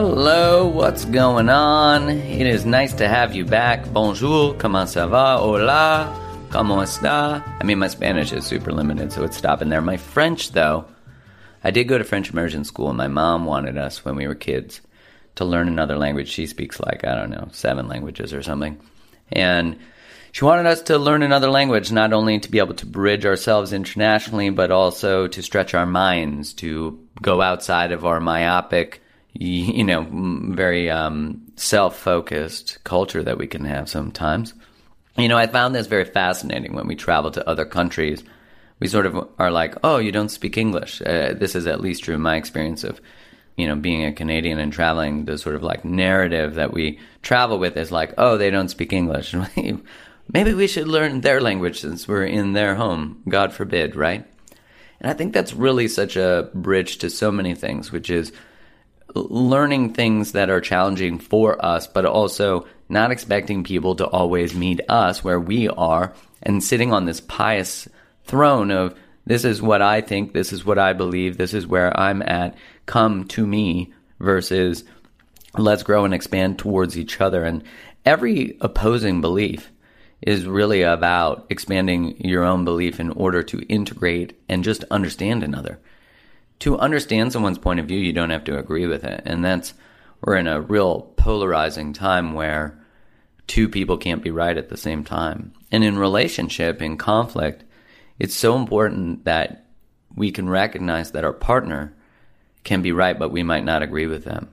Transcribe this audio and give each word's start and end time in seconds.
Hello, 0.00 0.68
what's 0.68 1.04
going 1.06 1.48
on? 1.48 2.08
It 2.08 2.46
is 2.46 2.64
nice 2.64 2.92
to 2.92 3.08
have 3.08 3.34
you 3.34 3.44
back. 3.44 3.84
Bonjour, 3.92 4.54
comment 4.54 4.86
ça 4.86 5.08
va? 5.10 5.40
Hola, 5.40 6.08
comment 6.50 6.82
está? 6.82 7.42
I 7.60 7.64
mean, 7.64 7.80
my 7.80 7.88
Spanish 7.88 8.32
is 8.32 8.46
super 8.46 8.70
limited, 8.70 9.10
so 9.10 9.24
it's 9.24 9.36
stopping 9.36 9.70
there. 9.70 9.80
My 9.80 9.96
French, 9.96 10.52
though, 10.52 10.84
I 11.64 11.72
did 11.72 11.88
go 11.88 11.98
to 11.98 12.04
French 12.04 12.30
immersion 12.30 12.62
school, 12.62 12.90
and 12.90 12.96
my 12.96 13.08
mom 13.08 13.44
wanted 13.44 13.76
us 13.76 14.04
when 14.04 14.14
we 14.14 14.28
were 14.28 14.36
kids 14.36 14.80
to 15.34 15.44
learn 15.44 15.66
another 15.66 15.98
language. 15.98 16.28
She 16.28 16.46
speaks 16.46 16.78
like, 16.78 17.04
I 17.04 17.16
don't 17.16 17.30
know, 17.30 17.48
seven 17.50 17.88
languages 17.88 18.32
or 18.32 18.44
something. 18.44 18.78
And 19.32 19.80
she 20.30 20.44
wanted 20.44 20.66
us 20.66 20.82
to 20.82 20.98
learn 20.98 21.24
another 21.24 21.50
language, 21.50 21.90
not 21.90 22.12
only 22.12 22.38
to 22.38 22.50
be 22.52 22.60
able 22.60 22.74
to 22.74 22.86
bridge 22.86 23.26
ourselves 23.26 23.72
internationally, 23.72 24.50
but 24.50 24.70
also 24.70 25.26
to 25.26 25.42
stretch 25.42 25.74
our 25.74 25.86
minds, 25.86 26.52
to 26.52 27.04
go 27.20 27.42
outside 27.42 27.90
of 27.90 28.06
our 28.06 28.20
myopic 28.20 29.02
you 29.38 29.84
know, 29.84 30.04
very 30.10 30.90
um, 30.90 31.42
self 31.54 31.96
focused 31.96 32.82
culture 32.82 33.22
that 33.22 33.38
we 33.38 33.46
can 33.46 33.64
have 33.64 33.88
sometimes. 33.88 34.52
You 35.16 35.28
know, 35.28 35.38
I 35.38 35.46
found 35.46 35.74
this 35.74 35.86
very 35.86 36.04
fascinating 36.04 36.74
when 36.74 36.88
we 36.88 36.96
travel 36.96 37.30
to 37.32 37.48
other 37.48 37.64
countries. 37.64 38.22
We 38.80 38.88
sort 38.88 39.06
of 39.06 39.28
are 39.38 39.50
like, 39.50 39.76
oh, 39.84 39.98
you 39.98 40.12
don't 40.12 40.28
speak 40.28 40.56
English. 40.56 41.00
Uh, 41.02 41.34
this 41.34 41.54
is 41.54 41.66
at 41.66 41.80
least 41.80 42.04
true 42.04 42.16
in 42.16 42.20
my 42.20 42.36
experience 42.36 42.84
of, 42.84 43.00
you 43.56 43.68
know, 43.68 43.76
being 43.76 44.04
a 44.04 44.12
Canadian 44.12 44.58
and 44.58 44.72
traveling. 44.72 45.24
The 45.24 45.38
sort 45.38 45.54
of 45.54 45.62
like 45.62 45.84
narrative 45.84 46.54
that 46.56 46.72
we 46.72 46.98
travel 47.22 47.58
with 47.58 47.76
is 47.76 47.92
like, 47.92 48.14
oh, 48.18 48.38
they 48.38 48.50
don't 48.50 48.68
speak 48.68 48.92
English. 48.92 49.34
Maybe 50.32 50.52
we 50.52 50.66
should 50.66 50.88
learn 50.88 51.20
their 51.20 51.40
language 51.40 51.80
since 51.80 52.06
we're 52.06 52.26
in 52.26 52.54
their 52.54 52.74
home. 52.74 53.22
God 53.28 53.52
forbid, 53.52 53.94
right? 53.94 54.26
And 55.00 55.10
I 55.10 55.14
think 55.14 55.32
that's 55.32 55.54
really 55.54 55.86
such 55.86 56.16
a 56.16 56.50
bridge 56.54 56.98
to 56.98 57.10
so 57.10 57.30
many 57.30 57.54
things, 57.54 57.92
which 57.92 58.10
is 58.10 58.32
learning 59.14 59.94
things 59.94 60.32
that 60.32 60.50
are 60.50 60.60
challenging 60.60 61.18
for 61.18 61.64
us, 61.64 61.86
but 61.86 62.04
also 62.04 62.66
not 62.88 63.10
expecting 63.10 63.64
people 63.64 63.96
to 63.96 64.06
always 64.06 64.54
meet 64.54 64.80
us 64.88 65.22
where 65.22 65.40
we 65.40 65.68
are 65.68 66.14
and 66.42 66.62
sitting 66.62 66.92
on 66.92 67.04
this 67.04 67.20
pious 67.20 67.88
throne 68.24 68.70
of 68.70 68.94
this 69.26 69.44
is 69.44 69.60
what 69.60 69.82
I 69.82 70.00
think, 70.00 70.32
this 70.32 70.52
is 70.52 70.64
what 70.64 70.78
I 70.78 70.94
believe, 70.94 71.36
this 71.36 71.52
is 71.52 71.66
where 71.66 71.94
I'm 71.98 72.22
at, 72.22 72.56
come 72.86 73.24
to 73.28 73.46
me 73.46 73.92
versus 74.20 74.84
let's 75.56 75.82
grow 75.82 76.04
and 76.04 76.14
expand 76.14 76.58
towards 76.58 76.98
each 76.98 77.20
other. 77.20 77.44
And 77.44 77.62
every 78.06 78.56
opposing 78.60 79.20
belief 79.20 79.70
is 80.22 80.46
really 80.46 80.82
about 80.82 81.46
expanding 81.50 82.24
your 82.24 82.42
own 82.44 82.64
belief 82.64 83.00
in 83.00 83.10
order 83.10 83.42
to 83.42 83.60
integrate 83.68 84.40
and 84.48 84.64
just 84.64 84.84
understand 84.84 85.42
another 85.42 85.78
to 86.60 86.78
understand 86.78 87.32
someone's 87.32 87.58
point 87.58 87.80
of 87.80 87.86
view, 87.86 87.98
you 87.98 88.12
don't 88.12 88.30
have 88.30 88.44
to 88.44 88.58
agree 88.58 88.86
with 88.86 89.04
it. 89.04 89.22
And 89.24 89.44
that's, 89.44 89.74
we're 90.20 90.36
in 90.36 90.48
a 90.48 90.60
real 90.60 91.12
polarizing 91.16 91.92
time 91.92 92.32
where 92.32 92.78
two 93.46 93.68
people 93.68 93.96
can't 93.96 94.22
be 94.22 94.30
right 94.30 94.56
at 94.56 94.68
the 94.68 94.76
same 94.76 95.04
time. 95.04 95.52
And 95.70 95.84
in 95.84 95.98
relationship, 95.98 96.82
in 96.82 96.96
conflict, 96.96 97.64
it's 98.18 98.34
so 98.34 98.56
important 98.56 99.24
that 99.24 99.66
we 100.14 100.30
can 100.30 100.48
recognize 100.48 101.12
that 101.12 101.24
our 101.24 101.32
partner 101.32 101.94
can 102.64 102.82
be 102.82 102.92
right, 102.92 103.18
but 103.18 103.30
we 103.30 103.42
might 103.42 103.64
not 103.64 103.82
agree 103.82 104.06
with 104.06 104.24
them. 104.24 104.48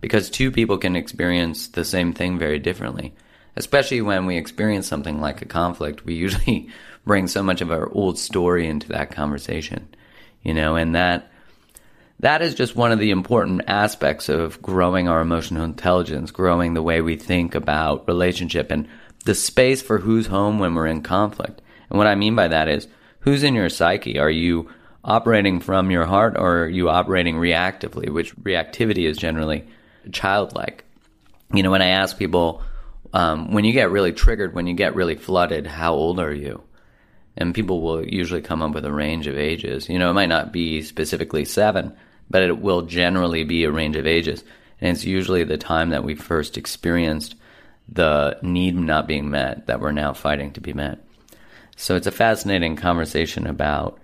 Because 0.00 0.30
two 0.30 0.50
people 0.50 0.78
can 0.78 0.96
experience 0.96 1.68
the 1.68 1.84
same 1.84 2.12
thing 2.12 2.38
very 2.38 2.58
differently. 2.58 3.14
Especially 3.54 4.00
when 4.00 4.26
we 4.26 4.36
experience 4.36 4.88
something 4.88 5.20
like 5.20 5.42
a 5.42 5.46
conflict, 5.46 6.04
we 6.04 6.14
usually 6.14 6.68
bring 7.06 7.28
so 7.28 7.42
much 7.42 7.60
of 7.60 7.70
our 7.70 7.90
old 7.92 8.18
story 8.18 8.66
into 8.66 8.88
that 8.88 9.10
conversation, 9.10 9.88
you 10.42 10.54
know, 10.54 10.76
and 10.76 10.94
that 10.94 11.31
that 12.22 12.40
is 12.40 12.54
just 12.54 12.76
one 12.76 12.92
of 12.92 13.00
the 13.00 13.10
important 13.10 13.62
aspects 13.66 14.28
of 14.28 14.62
growing 14.62 15.08
our 15.08 15.20
emotional 15.20 15.64
intelligence, 15.64 16.30
growing 16.30 16.72
the 16.72 16.82
way 16.82 17.00
we 17.00 17.16
think 17.16 17.54
about 17.54 18.06
relationship 18.06 18.70
and 18.70 18.88
the 19.24 19.34
space 19.34 19.82
for 19.82 19.98
who's 19.98 20.28
home 20.28 20.60
when 20.60 20.74
we're 20.74 20.86
in 20.86 21.02
conflict. 21.02 21.60
And 21.90 21.98
what 21.98 22.06
I 22.06 22.14
mean 22.14 22.36
by 22.36 22.48
that 22.48 22.68
is 22.68 22.86
who's 23.20 23.42
in 23.42 23.54
your 23.54 23.68
psyche? 23.68 24.20
Are 24.20 24.30
you 24.30 24.70
operating 25.04 25.58
from 25.58 25.90
your 25.90 26.06
heart 26.06 26.36
or 26.36 26.62
are 26.62 26.68
you 26.68 26.88
operating 26.88 27.36
reactively, 27.36 28.08
which 28.08 28.36
reactivity 28.36 29.08
is 29.08 29.16
generally 29.16 29.66
childlike? 30.12 30.84
You 31.52 31.64
know, 31.64 31.72
when 31.72 31.82
I 31.82 31.88
ask 31.88 32.16
people, 32.16 32.62
um, 33.12 33.52
when 33.52 33.64
you 33.64 33.72
get 33.72 33.90
really 33.90 34.12
triggered, 34.12 34.54
when 34.54 34.68
you 34.68 34.74
get 34.74 34.94
really 34.94 35.16
flooded, 35.16 35.66
how 35.66 35.94
old 35.94 36.20
are 36.20 36.32
you? 36.32 36.62
And 37.36 37.52
people 37.52 37.82
will 37.82 38.06
usually 38.06 38.42
come 38.42 38.62
up 38.62 38.74
with 38.74 38.84
a 38.84 38.92
range 38.92 39.26
of 39.26 39.36
ages. 39.36 39.88
You 39.88 39.98
know, 39.98 40.10
it 40.10 40.14
might 40.14 40.28
not 40.28 40.52
be 40.52 40.82
specifically 40.82 41.44
seven, 41.44 41.96
but 42.32 42.42
it 42.42 42.58
will 42.58 42.82
generally 42.82 43.44
be 43.44 43.62
a 43.62 43.70
range 43.70 43.94
of 43.94 44.06
ages. 44.06 44.42
And 44.80 44.96
it's 44.96 45.04
usually 45.04 45.44
the 45.44 45.58
time 45.58 45.90
that 45.90 46.02
we 46.02 46.14
first 46.14 46.56
experienced 46.56 47.36
the 47.88 48.38
need 48.42 48.74
not 48.74 49.06
being 49.06 49.30
met 49.30 49.66
that 49.66 49.80
we're 49.80 49.92
now 49.92 50.14
fighting 50.14 50.52
to 50.54 50.60
be 50.60 50.72
met. 50.72 50.98
So 51.76 51.94
it's 51.94 52.06
a 52.06 52.12
fascinating 52.12 52.74
conversation 52.76 53.46
about 53.46 53.98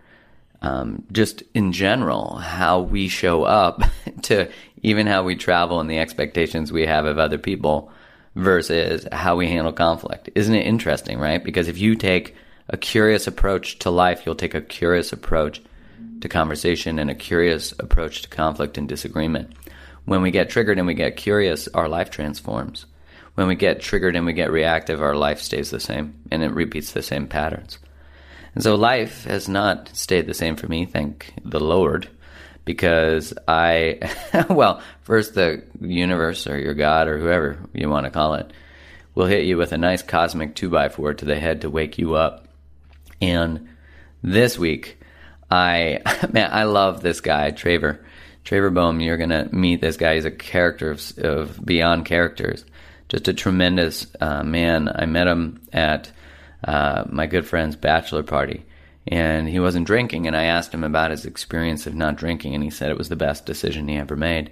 um, 0.61 1.05
just 1.11 1.43
in 1.55 1.73
general 1.73 2.37
how 2.37 2.81
we 2.81 3.09
show 3.09 3.45
up 3.45 3.83
to 4.23 4.51
even 4.83 5.07
how 5.07 5.23
we 5.23 5.35
travel 5.35 5.81
and 5.81 5.91
the 5.91 5.99
expectations 5.99 6.71
we 6.71 6.87
have 6.87 7.07
of 7.07 7.19
other 7.19 7.39
people 7.39 7.91
versus 8.35 9.07
how 9.11 9.37
we 9.37 9.49
handle 9.49 9.73
conflict. 9.73 10.29
Isn't 10.35 10.55
it 10.55 10.67
interesting, 10.67 11.19
right? 11.19 11.43
Because 11.43 11.67
if 11.67 11.79
you 11.79 11.97
take 11.97 12.37
a 12.69 12.77
curious 12.77 13.27
approach 13.27 13.79
to 13.81 13.91
life, 13.91 14.27
you'll 14.27 14.35
take 14.35 14.55
a 14.55 14.61
curious 14.61 15.13
approach 15.13 15.63
to 16.21 16.29
conversation 16.29 16.99
and 16.99 17.11
a 17.11 17.15
curious 17.15 17.73
approach 17.79 18.23
to 18.23 18.29
conflict 18.29 18.79
and 18.79 18.89
disagreement. 18.89 19.53
When 20.05 20.23
we 20.23 20.31
get 20.31 20.51
triggered 20.51 20.79
and 20.79 20.87
we 20.87 20.95
get 20.95 21.17
curious, 21.17 21.69
our 21.69 21.89
life 21.89 22.11
transforms. 22.11 22.87
When 23.35 23.47
we 23.47 23.55
get 23.55 23.81
triggered 23.81 24.17
and 24.17 24.27
we 24.27 24.33
get 24.33 24.51
reactive, 24.51 25.01
our 25.01 25.15
life 25.15 25.41
stays 25.41 25.71
the 25.71 25.81
same 25.81 26.15
and 26.31 26.43
it 26.43 26.53
repeats 26.53 26.93
the 26.93 27.03
same 27.03 27.27
patterns. 27.27 27.79
And 28.55 28.65
so 28.65 28.75
life 28.75 29.25
has 29.25 29.49
not 29.49 29.95
stayed 29.95 30.27
the 30.27 30.35
same 30.35 30.57
for 30.57 30.67
me, 30.67 30.87
thank 30.87 31.33
the 31.45 31.61
Lord, 31.61 32.09
because 32.65 33.33
I, 33.47 34.01
well, 34.51 34.83
first 35.03 35.35
the 35.35 35.63
universe 35.81 36.47
or 36.47 36.59
your 36.59 36.75
God 36.75 37.07
or 37.07 37.19
whoever 37.19 37.59
you 37.73 37.89
want 37.89 38.07
to 38.07 38.11
call 38.11 38.35
it 38.35 38.53
will 39.15 39.27
hit 39.27 39.45
you 39.45 39.57
with 39.57 39.73
a 39.73 39.79
nice 39.79 40.03
cosmic 40.03 40.55
2x4 40.55 41.19
to 41.19 41.25
the 41.25 41.39
head 41.39 41.61
to 41.61 41.71
wake 41.71 41.99
you 41.99 42.15
up. 42.15 42.49
And 43.21 43.69
this 44.23 44.59
week, 44.59 44.98
I, 45.51 46.01
man, 46.33 46.51
I 46.53 46.65
love 46.65 47.03
this 47.03 47.21
guy, 47.21 47.53
Traver. 47.53 47.99
Traver 48.45 48.73
Boehm, 48.73 49.01
you're 49.01 49.19
to 49.19 49.49
meet 49.53 49.81
this 49.81 49.97
guy. 49.97 50.15
He's 50.15 50.25
a 50.25 50.31
character 50.31 50.91
of, 50.91 51.19
of 51.19 51.65
beyond 51.65 52.07
characters. 52.07 52.65
Just 53.09 53.29
a 53.29 53.35
tremendous 53.35 54.07
uh, 54.21 54.43
man. 54.43 54.91
I 54.95 55.07
met 55.07 55.27
him 55.27 55.61
at 55.73 56.11
uh, 56.65 57.05
my 57.09 57.27
good 57.27 57.47
friend's 57.47 57.77
bachelor 57.77 58.23
party, 58.23 58.65
and 59.07 59.49
he 59.49 59.61
wasn't 59.61 59.87
drinking. 59.87 60.27
And 60.27 60.37
I 60.37 60.45
asked 60.45 60.73
him 60.73 60.85
about 60.85 61.11
his 61.11 61.27
experience 61.27 61.87
of 61.87 61.95
not 61.95 62.17
drinking, 62.17 62.55
and 62.55 62.65
he 62.65 62.71
said 62.71 62.91
it 62.91 62.99
was 62.99 63.09
the 63.09 63.17
best 63.17 63.45
decision 63.45 63.89
he 63.89 63.97
ever 63.97 64.17
made. 64.17 64.51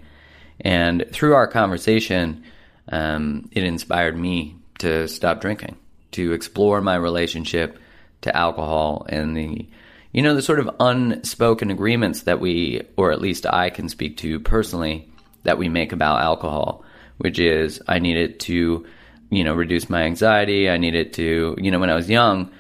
And 0.61 1.05
through 1.11 1.35
our 1.35 1.47
conversation, 1.47 2.45
um, 2.91 3.49
it 3.53 3.65
inspired 3.65 4.17
me 4.17 4.57
to 4.79 5.09
stop 5.09 5.41
drinking, 5.41 5.77
to 6.13 6.33
explore 6.33 6.81
my 6.81 6.97
relationship 6.97 7.79
to 8.23 8.37
alcohol 8.37 9.07
and 9.09 9.37
the 9.37 9.69
you 10.17 10.23
know, 10.23 10.35
the 10.35 10.41
sort 10.41 10.61
of 10.61 10.71
unspoken 10.81 11.71
agreements 11.71 12.23
that 12.23 12.41
we, 12.41 12.81
or 12.97 13.13
at 13.13 13.21
least 13.21 13.45
I 13.45 13.69
can 13.69 13.91
speak 13.91 14.17
to 14.19 14.41
personally, 14.41 15.07
that 15.43 15.59
we 15.59 15.69
make 15.69 15.93
about 15.93 16.23
alcohol, 16.23 16.83
which 17.19 17.39
is 17.39 17.83
I 17.87 17.99
need 17.99 18.17
it 18.17 18.41
to, 18.41 18.87
you 19.29 19.45
know, 19.45 19.53
reduce 19.53 19.91
my 19.91 20.05
anxiety. 20.05 20.71
I 20.71 20.79
need 20.79 20.95
it 20.95 21.13
to, 21.15 21.55
you 21.59 21.71
know, 21.71 21.79
when 21.79 21.91
I 21.91 21.95
was 21.95 22.09
young, 22.09 22.51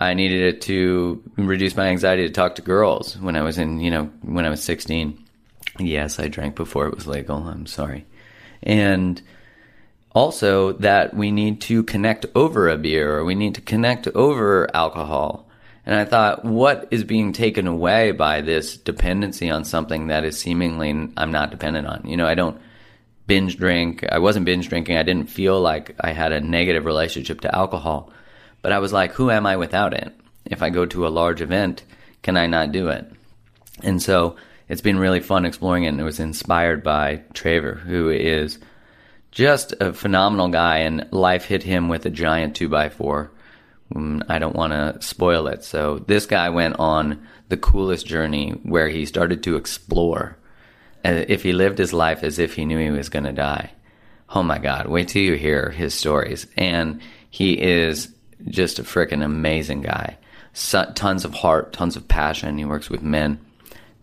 I 0.00 0.14
needed 0.14 0.54
it 0.54 0.60
to 0.62 1.20
reduce 1.36 1.76
my 1.76 1.88
anxiety 1.88 2.28
to 2.28 2.32
talk 2.32 2.54
to 2.54 2.62
girls 2.62 3.18
when 3.18 3.34
I 3.34 3.42
was 3.42 3.58
in, 3.58 3.80
you 3.80 3.90
know, 3.90 4.04
when 4.22 4.46
I 4.46 4.48
was 4.48 4.62
16. 4.62 5.18
Yes, 5.80 6.20
I 6.20 6.28
drank 6.28 6.54
before 6.54 6.86
it 6.86 6.94
was 6.94 7.08
legal. 7.08 7.38
I'm 7.38 7.66
sorry. 7.66 8.06
And 8.62 9.20
also 10.12 10.74
that 10.74 11.12
we 11.12 11.32
need 11.32 11.60
to 11.62 11.82
connect 11.82 12.26
over 12.36 12.68
a 12.68 12.78
beer 12.78 13.18
or 13.18 13.24
we 13.24 13.34
need 13.34 13.56
to 13.56 13.60
connect 13.60 14.06
over 14.06 14.68
alcohol 14.76 15.49
and 15.86 15.94
I 15.94 16.04
thought, 16.04 16.44
what 16.44 16.88
is 16.90 17.04
being 17.04 17.32
taken 17.32 17.66
away 17.66 18.12
by 18.12 18.42
this 18.42 18.76
dependency 18.76 19.50
on 19.50 19.64
something 19.64 20.08
that 20.08 20.24
is 20.24 20.38
seemingly 20.38 20.90
I'm 21.16 21.32
not 21.32 21.50
dependent 21.50 21.86
on? 21.86 22.02
You 22.06 22.16
know, 22.16 22.26
I 22.26 22.34
don't 22.34 22.60
binge 23.26 23.56
drink. 23.56 24.04
I 24.10 24.18
wasn't 24.18 24.44
binge 24.44 24.68
drinking. 24.68 24.98
I 24.98 25.02
didn't 25.02 25.30
feel 25.30 25.60
like 25.60 25.96
I 26.00 26.12
had 26.12 26.32
a 26.32 26.40
negative 26.40 26.84
relationship 26.84 27.40
to 27.42 27.54
alcohol. 27.54 28.12
But 28.60 28.72
I 28.72 28.78
was 28.78 28.92
like, 28.92 29.12
who 29.12 29.30
am 29.30 29.46
I 29.46 29.56
without 29.56 29.94
it? 29.94 30.14
If 30.44 30.62
I 30.62 30.70
go 30.70 30.84
to 30.86 31.06
a 31.06 31.08
large 31.08 31.40
event, 31.40 31.82
can 32.22 32.36
I 32.36 32.46
not 32.46 32.72
do 32.72 32.88
it? 32.88 33.10
And 33.82 34.02
so 34.02 34.36
it's 34.68 34.82
been 34.82 34.98
really 34.98 35.20
fun 35.20 35.46
exploring 35.46 35.84
it. 35.84 35.88
And 35.88 36.00
it 36.00 36.04
was 36.04 36.20
inspired 36.20 36.82
by 36.82 37.22
Traver, 37.32 37.78
who 37.78 38.10
is 38.10 38.58
just 39.30 39.72
a 39.80 39.94
phenomenal 39.94 40.48
guy. 40.48 40.78
And 40.78 41.08
life 41.10 41.44
hit 41.44 41.62
him 41.62 41.88
with 41.88 42.04
a 42.04 42.10
giant 42.10 42.54
two 42.54 42.68
by 42.68 42.90
four 42.90 43.30
I 43.96 44.38
don't 44.38 44.54
want 44.54 44.72
to 44.72 45.02
spoil 45.04 45.48
it. 45.48 45.64
So 45.64 45.98
this 45.98 46.26
guy 46.26 46.50
went 46.50 46.78
on 46.78 47.26
the 47.48 47.56
coolest 47.56 48.06
journey 48.06 48.52
where 48.62 48.88
he 48.88 49.04
started 49.04 49.42
to 49.44 49.56
explore. 49.56 50.36
Uh, 51.04 51.24
if 51.28 51.42
he 51.42 51.52
lived 51.52 51.78
his 51.78 51.92
life 51.92 52.22
as 52.22 52.38
if 52.38 52.54
he 52.54 52.64
knew 52.64 52.78
he 52.78 52.90
was 52.90 53.08
going 53.08 53.24
to 53.24 53.32
die. 53.32 53.72
Oh 54.28 54.42
my 54.42 54.58
God, 54.58 54.86
wait 54.86 55.08
till 55.08 55.22
you 55.22 55.34
hear 55.34 55.70
his 55.70 55.92
stories. 55.92 56.46
And 56.56 57.00
he 57.30 57.60
is 57.60 58.14
just 58.48 58.78
a 58.78 58.84
freaking 58.84 59.24
amazing 59.24 59.82
guy. 59.82 60.16
So, 60.52 60.90
tons 60.94 61.24
of 61.24 61.34
heart, 61.34 61.72
tons 61.72 61.96
of 61.96 62.08
passion. 62.08 62.58
He 62.58 62.64
works 62.64 62.90
with 62.90 63.02
men. 63.02 63.40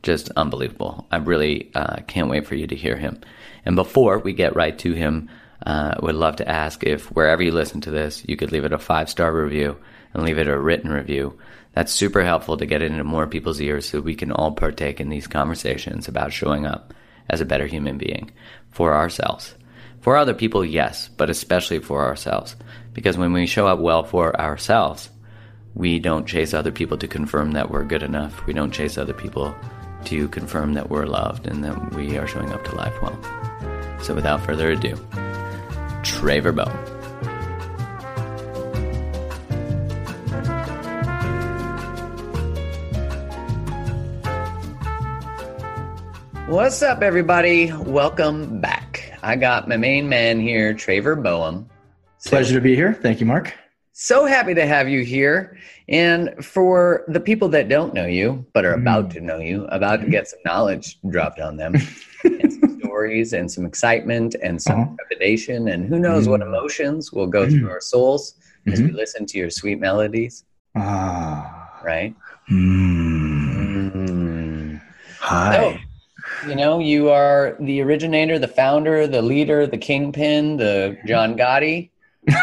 Just 0.04 0.30
unbelievable. 0.31 1.07
I 1.12 1.18
really 1.18 1.72
uh, 1.75 1.98
can't 2.07 2.30
wait 2.30 2.45
for 2.45 2.56
you 2.56 2.68
to 2.68 2.75
hear 2.75 2.98
him. 2.98 3.22
And 3.66 3.75
before 3.75 4.19
we 4.19 4.33
get 4.33 4.56
right 4.56 4.78
to 4.80 4.94
him, 4.94 5.30
uh, 5.65 5.95
would 6.01 6.15
love 6.15 6.38
to 6.38 6.48
ask 6.48 6.83
if 6.83 7.06
wherever 7.12 7.42
you 7.42 7.51
listen 7.51 7.81
to 7.81 7.92
this, 7.92 8.24
you 8.27 8.38
could 8.38 8.51
leave 8.51 8.65
it 8.65 8.74
a 8.74 8.80
five 8.80 9.09
star 9.09 9.33
review 9.33 9.77
and 10.13 10.24
leave 10.24 10.38
it 10.38 10.48
a 10.48 10.59
written 10.59 10.92
review. 10.92 11.38
That's 11.74 11.92
super 11.92 12.24
helpful 12.24 12.57
to 12.57 12.65
get 12.65 12.81
it 12.81 12.92
into 12.92 13.04
more 13.04 13.27
people's 13.27 13.62
ears 13.62 13.88
so 13.88 14.00
we 14.00 14.15
can 14.15 14.31
all 14.31 14.51
partake 14.51 15.00
in 15.00 15.09
these 15.09 15.27
conversations 15.27 16.07
about 16.07 16.33
showing 16.33 16.65
up 16.65 16.94
as 17.30 17.42
a 17.42 17.45
better 17.45 17.68
human 17.68 17.98
being 17.98 18.31
for 18.71 18.95
ourselves. 18.95 19.54
For 20.01 20.15
other 20.15 20.33
people, 20.33 20.63
yes, 20.63 21.09
but 21.18 21.30
especially 21.30 21.80
for 21.80 22.06
ourselves. 22.06 22.56
Because 22.94 23.18
when 23.18 23.33
we 23.33 23.45
show 23.45 23.68
up 23.68 23.80
well 23.80 24.04
for 24.04 24.39
ourselves, 24.39 25.09
we 25.75 26.00
don't 26.00 26.27
chase 26.27 26.54
other 26.54 26.71
people 26.71 26.98
to 26.98 27.07
confirm 27.07 27.51
that 27.51 27.69
we're 27.69 27.83
good 27.83 28.04
enough. 28.04 28.45
We 28.48 28.54
don't 28.54 28.71
chase 28.71 28.98
other 28.98 29.13
people 29.13 29.54
to 30.06 30.27
confirm 30.30 30.74
that 30.74 30.89
we're 30.89 31.06
loved 31.06 31.45
and 31.45 31.63
that 31.63 31.94
we 31.94 32.18
are 32.18 32.27
showing 32.27 32.51
up 32.51 32.63
to 32.65 32.75
life 32.75 33.00
well. 33.01 33.19
So 34.01 34.15
without 34.15 34.44
further 34.45 34.71
ado, 34.71 34.98
Traver 36.07 36.56
Boehm. 36.56 36.71
What's 46.48 46.81
up, 46.81 47.01
everybody? 47.01 47.74
Welcome 47.74 48.62
back. 48.62 49.19
I 49.21 49.36
got 49.36 49.68
my 49.68 49.75
main 49.75 50.07
man 50.07 50.39
here, 50.39 50.74
Traver 50.74 51.21
Boehm. 51.21 51.69
Pleasure 52.25 52.56
to 52.56 52.62
be 52.62 52.74
here. 52.74 52.94
Thank 52.94 53.19
you, 53.19 53.25
Mark. 53.25 53.54
So 53.92 54.25
happy 54.25 54.54
to 54.54 54.65
have 54.65 54.88
you 54.88 55.04
here. 55.04 55.57
And 55.89 56.33
for 56.44 57.04
the 57.09 57.19
people 57.19 57.50
that 57.50 57.68
don't 57.68 57.94
know 57.94 58.06
you, 58.06 58.45
but 58.54 58.63
are 58.63 58.74
about 58.74 59.09
mm. 59.09 59.13
to 59.13 59.21
know 59.21 59.39
you, 59.39 59.65
about 59.65 60.01
to 60.01 60.09
get 60.09 60.30
some 60.30 60.39
knowledge 60.45 61.00
dropped 61.09 61.42
on 61.42 61.57
them, 61.57 61.75
stories 62.98 63.34
and 63.34 63.52
some 63.52 63.66
excitement 63.66 64.36
and 64.42 64.60
some 64.60 64.80
uh-huh. 64.82 64.96
trepidation 64.98 65.68
and 65.70 65.88
who 65.88 66.00
knows 66.00 66.26
mm 66.26 66.32
what 66.32 66.42
emotions 66.42 67.14
will 67.14 67.28
go 67.28 67.48
through 67.48 67.68
mm 67.68 67.72
our 67.72 67.80
souls 67.80 68.34
mm-hmm. 68.34 68.74
as 68.74 68.82
we 68.82 68.88
mm-hmm. 68.88 68.98
listen 68.98 69.26
to 69.26 69.38
your 69.38 69.50
sweet 69.50 69.80
melodies. 69.80 70.44
Ah. 70.76 71.80
Right? 71.84 72.16
Mm. 72.50 72.82
Hi. 75.20 75.56
So, 75.56 75.78
you 76.50 76.56
know, 76.56 76.80
you 76.80 77.10
are 77.10 77.56
the 77.60 77.82
originator, 77.82 78.40
the 78.40 78.48
founder, 78.48 79.08
the 79.08 79.22
leader, 79.22 79.68
the 79.68 79.78
kingpin, 79.78 80.58
the 80.58 80.98
John 81.06 81.38
Gotti 81.38 81.92
uh, 82.31 82.33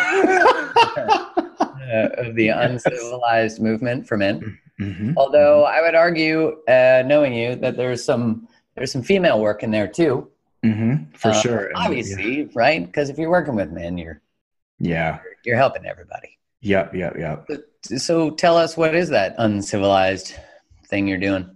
of 2.25 2.37
the 2.37 2.47
yes. 2.47 2.71
uncivilized 2.71 3.61
movement 3.61 4.07
for 4.07 4.17
men. 4.17 4.59
Mm-hmm. 4.81 5.13
Although 5.17 5.65
I 5.65 5.83
would 5.83 5.97
argue, 5.97 6.63
uh, 6.69 7.03
knowing 7.05 7.35
you, 7.35 7.57
that 7.57 7.77
there's 7.77 8.05
some 8.05 8.49
there's 8.77 8.93
some 8.93 9.03
female 9.03 9.41
work 9.41 9.63
in 9.63 9.71
there 9.71 9.89
too. 9.89 10.29
Mm-hmm, 10.65 11.13
for 11.13 11.29
uh, 11.29 11.35
sure. 11.35 11.71
Obviously, 11.75 12.43
yeah. 12.43 12.47
right? 12.55 12.85
Because 12.85 13.11
if 13.11 13.19
you're 13.19 13.31
working 13.31 13.55
with 13.55 13.71
men, 13.71 13.99
you're 13.99 14.23
yeah, 14.79 15.19
you're, 15.23 15.35
you're 15.45 15.57
helping 15.57 15.85
everybody. 15.85 16.39
Yep, 16.63 16.95
yep, 16.95 17.17
yep. 17.19 17.47
So, 17.83 17.97
so, 17.99 18.31
tell 18.31 18.57
us, 18.57 18.75
what 18.75 18.95
is 18.95 19.11
that 19.11 19.35
uncivilized 19.37 20.35
thing 20.87 21.07
you're 21.07 21.19
doing? 21.19 21.51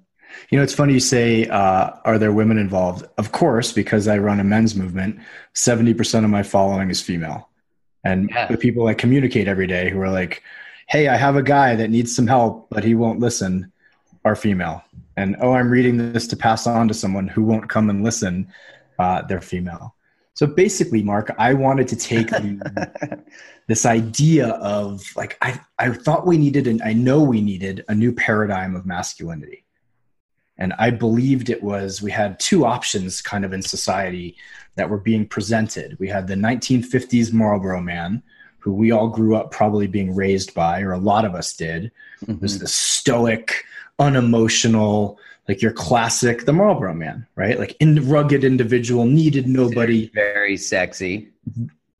You 0.50 0.58
know, 0.58 0.62
it's 0.62 0.74
funny 0.74 0.92
you 0.92 1.00
say, 1.00 1.46
uh, 1.46 1.90
"Are 2.04 2.18
there 2.18 2.32
women 2.32 2.58
involved?" 2.58 3.06
Of 3.16 3.32
course, 3.32 3.72
because 3.72 4.06
I 4.08 4.18
run 4.18 4.40
a 4.40 4.44
men's 4.44 4.74
movement. 4.74 5.18
Seventy 5.54 5.94
percent 5.94 6.26
of 6.26 6.30
my 6.30 6.42
following 6.42 6.90
is 6.90 7.00
female, 7.00 7.48
and 8.04 8.28
yeah. 8.28 8.46
the 8.46 8.58
people 8.58 8.88
I 8.88 8.94
communicate 8.94 9.48
every 9.48 9.66
day 9.66 9.88
who 9.88 10.02
are 10.02 10.10
like, 10.10 10.42
"Hey, 10.86 11.08
I 11.08 11.16
have 11.16 11.36
a 11.36 11.42
guy 11.42 11.76
that 11.76 11.88
needs 11.88 12.14
some 12.14 12.26
help, 12.26 12.68
but 12.68 12.84
he 12.84 12.94
won't 12.94 13.20
listen," 13.20 13.72
are 14.26 14.36
female. 14.36 14.84
And 15.16 15.34
oh, 15.40 15.54
I'm 15.54 15.70
reading 15.70 16.12
this 16.12 16.26
to 16.28 16.36
pass 16.36 16.66
on 16.66 16.88
to 16.88 16.94
someone 16.94 17.26
who 17.26 17.42
won't 17.42 17.70
come 17.70 17.88
and 17.88 18.04
listen 18.04 18.52
uh, 18.98 19.22
they're 19.22 19.40
female. 19.40 19.94
So 20.34 20.46
basically, 20.46 21.02
Mark, 21.02 21.34
I 21.36 21.54
wanted 21.54 21.88
to 21.88 21.96
take 21.96 22.28
the, 22.28 23.24
this 23.66 23.84
idea 23.84 24.50
of 24.50 25.04
like 25.16 25.36
I 25.42 25.60
I 25.78 25.90
thought 25.90 26.28
we 26.28 26.38
needed 26.38 26.68
and 26.68 26.80
I 26.82 26.92
know 26.92 27.22
we 27.22 27.40
needed 27.40 27.84
a 27.88 27.94
new 27.94 28.12
paradigm 28.12 28.76
of 28.76 28.86
masculinity. 28.86 29.64
And 30.56 30.74
I 30.78 30.90
believed 30.90 31.50
it 31.50 31.62
was 31.62 32.02
we 32.02 32.10
had 32.10 32.38
two 32.38 32.64
options 32.64 33.20
kind 33.20 33.44
of 33.44 33.52
in 33.52 33.62
society 33.62 34.36
that 34.76 34.88
were 34.88 34.98
being 34.98 35.26
presented. 35.26 35.98
We 35.98 36.08
had 36.08 36.26
the 36.26 36.34
1950s 36.34 37.32
Marlboro 37.32 37.80
man, 37.80 38.22
who 38.58 38.72
we 38.72 38.92
all 38.92 39.08
grew 39.08 39.34
up 39.34 39.50
probably 39.50 39.86
being 39.88 40.14
raised 40.14 40.54
by, 40.54 40.82
or 40.82 40.92
a 40.92 40.98
lot 40.98 41.24
of 41.24 41.34
us 41.34 41.52
did, 41.54 41.90
mm-hmm. 42.22 42.40
was 42.40 42.58
the 42.60 42.68
stoic, 42.68 43.64
unemotional, 43.98 45.18
like 45.48 45.62
your 45.62 45.72
classic 45.72 46.44
the 46.44 46.52
Marlboro 46.52 46.94
man, 46.94 47.26
right? 47.34 47.58
Like 47.58 47.74
in 47.80 48.06
rugged 48.08 48.44
individual, 48.44 49.06
needed 49.06 49.48
nobody. 49.48 50.10
Very, 50.10 50.32
very 50.34 50.56
sexy. 50.56 51.30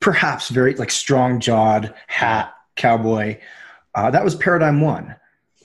Perhaps 0.01 0.51
very 0.51 0.75
like 0.75 0.91
strong 0.91 1.41
jawed, 1.41 1.95
hat, 2.07 2.55
cowboy. 2.77 3.39
Uh, 3.95 4.11
that 4.11 4.23
was 4.23 4.37
paradigm 4.37 4.81
one. 4.83 5.17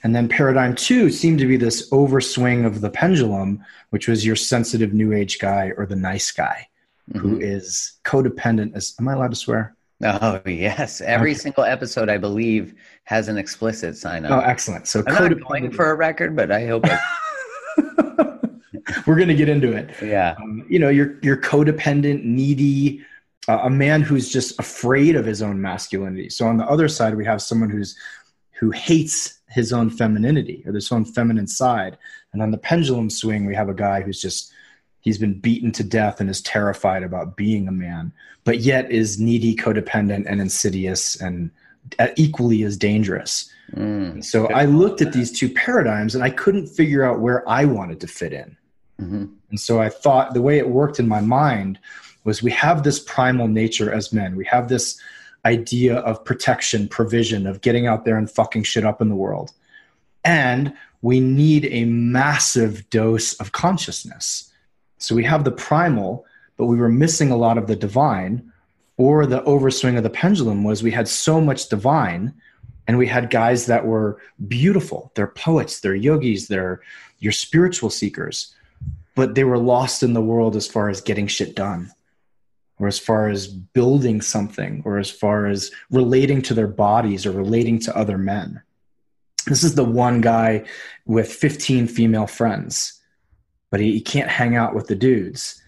And 0.02 0.14
then 0.14 0.28
paradigm 0.28 0.74
two 0.74 1.10
seemed 1.10 1.38
to 1.38 1.46
be 1.46 1.56
this 1.56 1.90
overswing 1.90 2.66
of 2.66 2.80
the 2.80 2.90
pendulum, 2.90 3.64
which 3.90 4.08
was 4.08 4.26
your 4.26 4.36
sensitive 4.36 4.92
new 4.92 5.12
age 5.12 5.38
guy 5.38 5.72
or 5.76 5.86
the 5.86 5.96
nice 5.96 6.32
guy. 6.32 6.66
mm-hmm. 7.10 7.18
who 7.18 7.38
is 7.38 7.92
codependent. 8.04 8.74
As 8.74 8.94
am 8.98 9.08
I 9.08 9.12
allowed 9.12 9.30
to 9.30 9.36
swear? 9.36 9.76
Oh 10.02 10.40
yes, 10.46 11.00
every 11.00 11.30
okay. 11.30 11.38
single 11.38 11.64
episode 11.64 12.08
I 12.08 12.18
believe 12.18 12.74
has 13.04 13.28
an 13.28 13.38
explicit 13.38 13.96
sign 13.96 14.24
up. 14.24 14.32
Oh, 14.32 14.40
excellent! 14.40 14.88
So 14.88 15.02
I'm 15.06 15.14
not 15.14 15.48
going 15.48 15.70
for 15.70 15.90
a 15.90 15.94
record, 15.94 16.34
but 16.34 16.50
I 16.50 16.66
hope. 16.66 16.84
We're 19.06 19.16
going 19.16 19.28
to 19.28 19.34
get 19.34 19.48
into 19.48 19.72
it. 19.72 19.90
Yeah. 20.02 20.34
Um, 20.40 20.64
you 20.68 20.78
know, 20.78 20.88
you're 20.88 21.18
you're 21.22 21.36
codependent, 21.36 22.24
needy, 22.24 23.04
uh, 23.48 23.60
a 23.62 23.70
man 23.70 24.02
who's 24.02 24.30
just 24.30 24.58
afraid 24.58 25.16
of 25.16 25.24
his 25.24 25.42
own 25.42 25.60
masculinity. 25.60 26.30
So 26.30 26.46
on 26.46 26.56
the 26.56 26.66
other 26.66 26.88
side, 26.88 27.14
we 27.14 27.24
have 27.24 27.42
someone 27.42 27.70
who's 27.70 27.96
who 28.52 28.70
hates 28.70 29.40
his 29.48 29.72
own 29.72 29.90
femininity 29.90 30.62
or 30.66 30.72
this 30.72 30.90
own 30.92 31.04
feminine 31.04 31.46
side. 31.46 31.96
And 32.32 32.42
on 32.42 32.50
the 32.50 32.58
pendulum 32.58 33.10
swing, 33.10 33.46
we 33.46 33.54
have 33.54 33.68
a 33.68 33.74
guy 33.74 34.00
who's 34.00 34.20
just 34.20 34.52
he's 35.00 35.18
been 35.18 35.38
beaten 35.38 35.70
to 35.72 35.84
death 35.84 36.20
and 36.20 36.30
is 36.30 36.40
terrified 36.42 37.02
about 37.02 37.36
being 37.36 37.68
a 37.68 37.72
man, 37.72 38.12
but 38.44 38.60
yet 38.60 38.90
is 38.90 39.20
needy, 39.20 39.54
codependent, 39.54 40.24
and 40.26 40.40
insidious 40.40 41.20
and 41.20 41.50
equally 42.16 42.62
as 42.62 42.76
dangerous. 42.76 43.50
Mm, 43.72 44.22
so 44.22 44.46
I 44.48 44.66
looked 44.66 45.00
at 45.00 45.12
these 45.12 45.32
two 45.32 45.48
paradigms 45.48 46.14
and 46.14 46.22
I 46.22 46.30
couldn't 46.30 46.66
figure 46.66 47.04
out 47.04 47.20
where 47.20 47.48
I 47.48 47.64
wanted 47.64 48.00
to 48.00 48.06
fit 48.06 48.32
in. 48.32 48.56
Mm-hmm. 49.00 49.24
And 49.50 49.60
so 49.60 49.80
I 49.80 49.88
thought 49.88 50.34
the 50.34 50.42
way 50.42 50.58
it 50.58 50.68
worked 50.68 51.00
in 51.00 51.08
my 51.08 51.20
mind 51.20 51.78
was 52.24 52.42
we 52.42 52.50
have 52.52 52.82
this 52.82 52.98
primal 52.98 53.48
nature 53.48 53.92
as 53.92 54.12
men. 54.12 54.36
We 54.36 54.44
have 54.46 54.68
this 54.68 55.00
idea 55.44 55.96
of 55.98 56.24
protection, 56.24 56.88
provision, 56.88 57.46
of 57.46 57.60
getting 57.60 57.86
out 57.86 58.04
there 58.04 58.16
and 58.16 58.30
fucking 58.30 58.62
shit 58.62 58.84
up 58.84 59.02
in 59.02 59.08
the 59.08 59.14
world. 59.14 59.52
And 60.24 60.72
we 61.02 61.20
need 61.20 61.66
a 61.66 61.84
massive 61.84 62.88
dose 62.88 63.34
of 63.34 63.52
consciousness. 63.52 64.50
So 64.98 65.14
we 65.14 65.24
have 65.24 65.44
the 65.44 65.50
primal, 65.50 66.24
but 66.56 66.66
we 66.66 66.78
were 66.78 66.88
missing 66.88 67.30
a 67.30 67.36
lot 67.36 67.58
of 67.58 67.66
the 67.66 67.76
divine. 67.76 68.50
Or 68.96 69.26
the 69.26 69.42
overswing 69.42 69.96
of 69.96 70.02
the 70.02 70.10
pendulum 70.10 70.64
was 70.64 70.82
we 70.82 70.92
had 70.92 71.08
so 71.08 71.40
much 71.40 71.68
divine, 71.68 72.32
and 72.86 72.98
we 72.98 73.06
had 73.06 73.30
guys 73.30 73.66
that 73.66 73.86
were 73.86 74.20
beautiful. 74.48 75.12
They're 75.14 75.26
poets, 75.26 75.80
they're 75.80 75.94
yogis, 75.94 76.48
they're 76.48 76.82
your 77.18 77.32
spiritual 77.32 77.90
seekers, 77.90 78.54
but 79.14 79.34
they 79.34 79.44
were 79.44 79.58
lost 79.58 80.02
in 80.02 80.12
the 80.12 80.20
world 80.20 80.56
as 80.56 80.66
far 80.66 80.88
as 80.88 81.00
getting 81.00 81.26
shit 81.26 81.56
done 81.56 81.90
or 82.78 82.86
as 82.86 82.98
far 82.98 83.28
as 83.28 83.46
building 83.46 84.20
something 84.20 84.82
or 84.84 84.98
as 84.98 85.10
far 85.10 85.46
as 85.46 85.70
relating 85.90 86.42
to 86.42 86.54
their 86.54 86.68
bodies 86.68 87.24
or 87.24 87.30
relating 87.30 87.78
to 87.78 87.96
other 87.96 88.18
men. 88.18 88.60
This 89.46 89.62
is 89.62 89.74
the 89.74 89.84
one 89.84 90.20
guy 90.20 90.64
with 91.06 91.32
15 91.32 91.86
female 91.86 92.26
friends, 92.26 93.00
but 93.70 93.80
he, 93.80 93.92
he 93.92 94.00
can't 94.00 94.30
hang 94.30 94.56
out 94.56 94.74
with 94.74 94.86
the 94.86 94.94
dudes. 94.94 95.60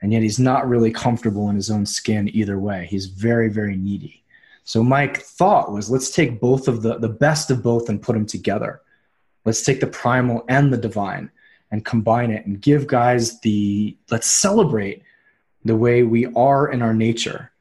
And 0.00 0.12
yet 0.12 0.22
he's 0.22 0.40
not 0.40 0.68
really 0.68 0.90
comfortable 0.90 1.48
in 1.48 1.54
his 1.54 1.70
own 1.70 1.86
skin 1.86 2.28
either 2.34 2.58
way. 2.58 2.88
He's 2.90 3.06
very, 3.06 3.48
very 3.48 3.76
needy. 3.76 4.21
So 4.64 4.82
my 4.82 5.08
thought 5.08 5.72
was 5.72 5.90
let's 5.90 6.10
take 6.10 6.40
both 6.40 6.68
of 6.68 6.82
the, 6.82 6.98
the 6.98 7.08
best 7.08 7.50
of 7.50 7.62
both 7.62 7.88
and 7.88 8.02
put 8.02 8.14
them 8.14 8.26
together. 8.26 8.80
Let's 9.44 9.62
take 9.62 9.80
the 9.80 9.86
primal 9.86 10.44
and 10.48 10.72
the 10.72 10.76
divine 10.76 11.30
and 11.70 11.84
combine 11.84 12.30
it 12.30 12.46
and 12.46 12.60
give 12.60 12.86
guys 12.86 13.40
the 13.40 13.96
let's 14.10 14.26
celebrate 14.26 15.02
the 15.64 15.76
way 15.76 16.02
we 16.02 16.26
are 16.34 16.70
in 16.70 16.82
our 16.82 16.94
nature 16.94 17.51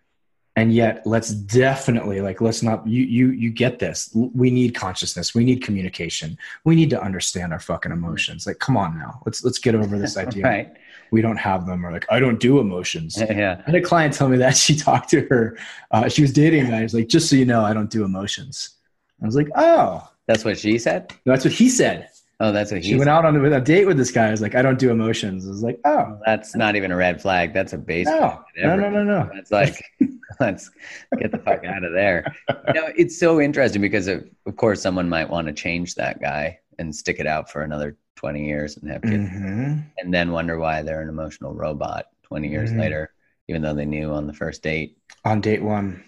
and 0.56 0.74
yet 0.74 1.02
let's 1.06 1.30
definitely 1.30 2.20
like 2.20 2.42
let's 2.42 2.62
not 2.62 2.86
you 2.86 3.04
you 3.04 3.32
you 3.32 3.50
get 3.50 3.80
this. 3.80 4.10
We 4.14 4.52
need 4.52 4.76
consciousness. 4.76 5.34
We 5.34 5.46
need 5.46 5.64
communication. 5.64 6.38
We 6.66 6.76
need 6.76 6.90
to 6.90 7.02
understand 7.02 7.54
our 7.54 7.60
fucking 7.60 7.92
emotions. 7.92 8.46
Like 8.46 8.60
come 8.60 8.76
on 8.76 8.98
now. 8.98 9.22
Let's 9.26 9.44
let's 9.44 9.60
get 9.60 9.76
over 9.76 9.98
this 9.98 10.18
idea. 10.26 10.44
Right. 10.44 10.74
We 11.12 11.22
don't 11.22 11.38
have 11.38 11.66
them. 11.66 11.86
Or 11.86 11.92
like 11.92 12.06
i 12.10 12.20
don't 12.20 12.40
do 12.40 12.60
emotions. 12.60 13.18
Yeah 13.18 13.62
i 13.66 13.72
had 13.72 13.76
a 13.76 13.82
client 13.82 14.14
tell 14.14 14.28
me 14.28 14.38
that. 14.38 14.58
She 14.58 14.76
talked 14.76 15.10
to 15.12 15.22
her 15.28 15.58
uh, 15.92 16.10
she 16.10 16.22
was 16.22 16.34
dating 16.34 16.68
a 16.68 16.70
guy 16.70 16.84
was 16.84 16.94
like 16.94 17.08
just 17.08 17.30
so 17.30 17.36
you 17.36 17.46
know 17.46 17.64
i 17.64 17.74
don't 17.74 17.90
do 17.90 18.04
emotions. 18.04 18.78
I 19.22 19.26
was 19.26 19.36
like 19.36 19.50
oh. 19.56 20.08
That's 20.28 20.46
what 20.46 20.58
she 20.58 20.78
said? 20.78 21.14
That's 21.26 21.44
what 21.44 21.54
he 21.54 21.68
said 21.68 22.10
Oh, 22.44 22.52
that's 22.52 22.72
what 22.72 22.84
she 22.84 22.96
went 22.96 23.08
out 23.08 23.24
on 23.24 23.36
a, 23.36 23.62
date 23.62 23.86
with 23.86 23.98
this 23.98 24.10
guy. 24.10 24.28
I 24.28 24.32
was 24.32 24.42
like, 24.42 24.56
I 24.56 24.64
don't 24.64 24.80
do 24.80 24.90
emotions. 24.90 25.46
I 25.46 25.50
was 25.50 25.62
like, 25.62 25.80
oh, 25.86 26.18
that's 26.26 26.56
not 26.56 26.76
even 26.76 26.92
a 26.92 26.96
red 26.96 27.22
flag. 27.22 27.54
That's 27.54 27.74
a 27.74 27.78
base. 27.78 28.08
No, 28.08 28.44
no, 28.58 28.76
no, 28.76 28.90
no, 28.90 29.04
no. 29.04 29.30
That's 29.32 29.52
like, 29.52 29.80
let's 30.40 30.72
get 31.20 31.32
the 31.32 31.38
fuck 31.38 31.64
out 31.66 31.84
of 31.84 31.94
there. 31.94 32.36
You 32.50 32.74
know, 32.74 32.90
it's 32.98 33.20
so 33.20 33.40
interesting 33.40 33.80
because 33.80 34.08
of, 34.08 34.28
of 34.48 34.56
course 34.56 34.82
someone 34.82 35.08
might 35.08 35.30
want 35.30 35.48
to 35.48 35.54
change 35.54 35.94
that 35.96 36.20
guy 36.20 36.58
and 36.80 36.96
stick 36.96 37.20
it 37.20 37.28
out 37.28 37.52
for 37.52 37.62
another 37.62 37.96
20 38.16 38.44
years 38.44 38.76
and 38.76 38.90
have 38.90 39.04
kids 39.04 39.30
mm-hmm. 39.30 39.80
and 40.00 40.12
then 40.12 40.32
wonder 40.32 40.58
why 40.58 40.82
they're 40.82 41.02
an 41.02 41.10
emotional 41.10 41.54
robot 41.54 42.08
20 42.24 42.48
years 42.48 42.72
mm-hmm. 42.72 42.80
later, 42.80 43.14
even 43.50 43.62
though 43.62 43.76
they 43.76 43.86
knew 43.86 44.14
on 44.14 44.26
the 44.26 44.34
first 44.34 44.64
date. 44.64 44.98
On 45.26 45.42
date 45.42 45.62
one. 45.62 46.04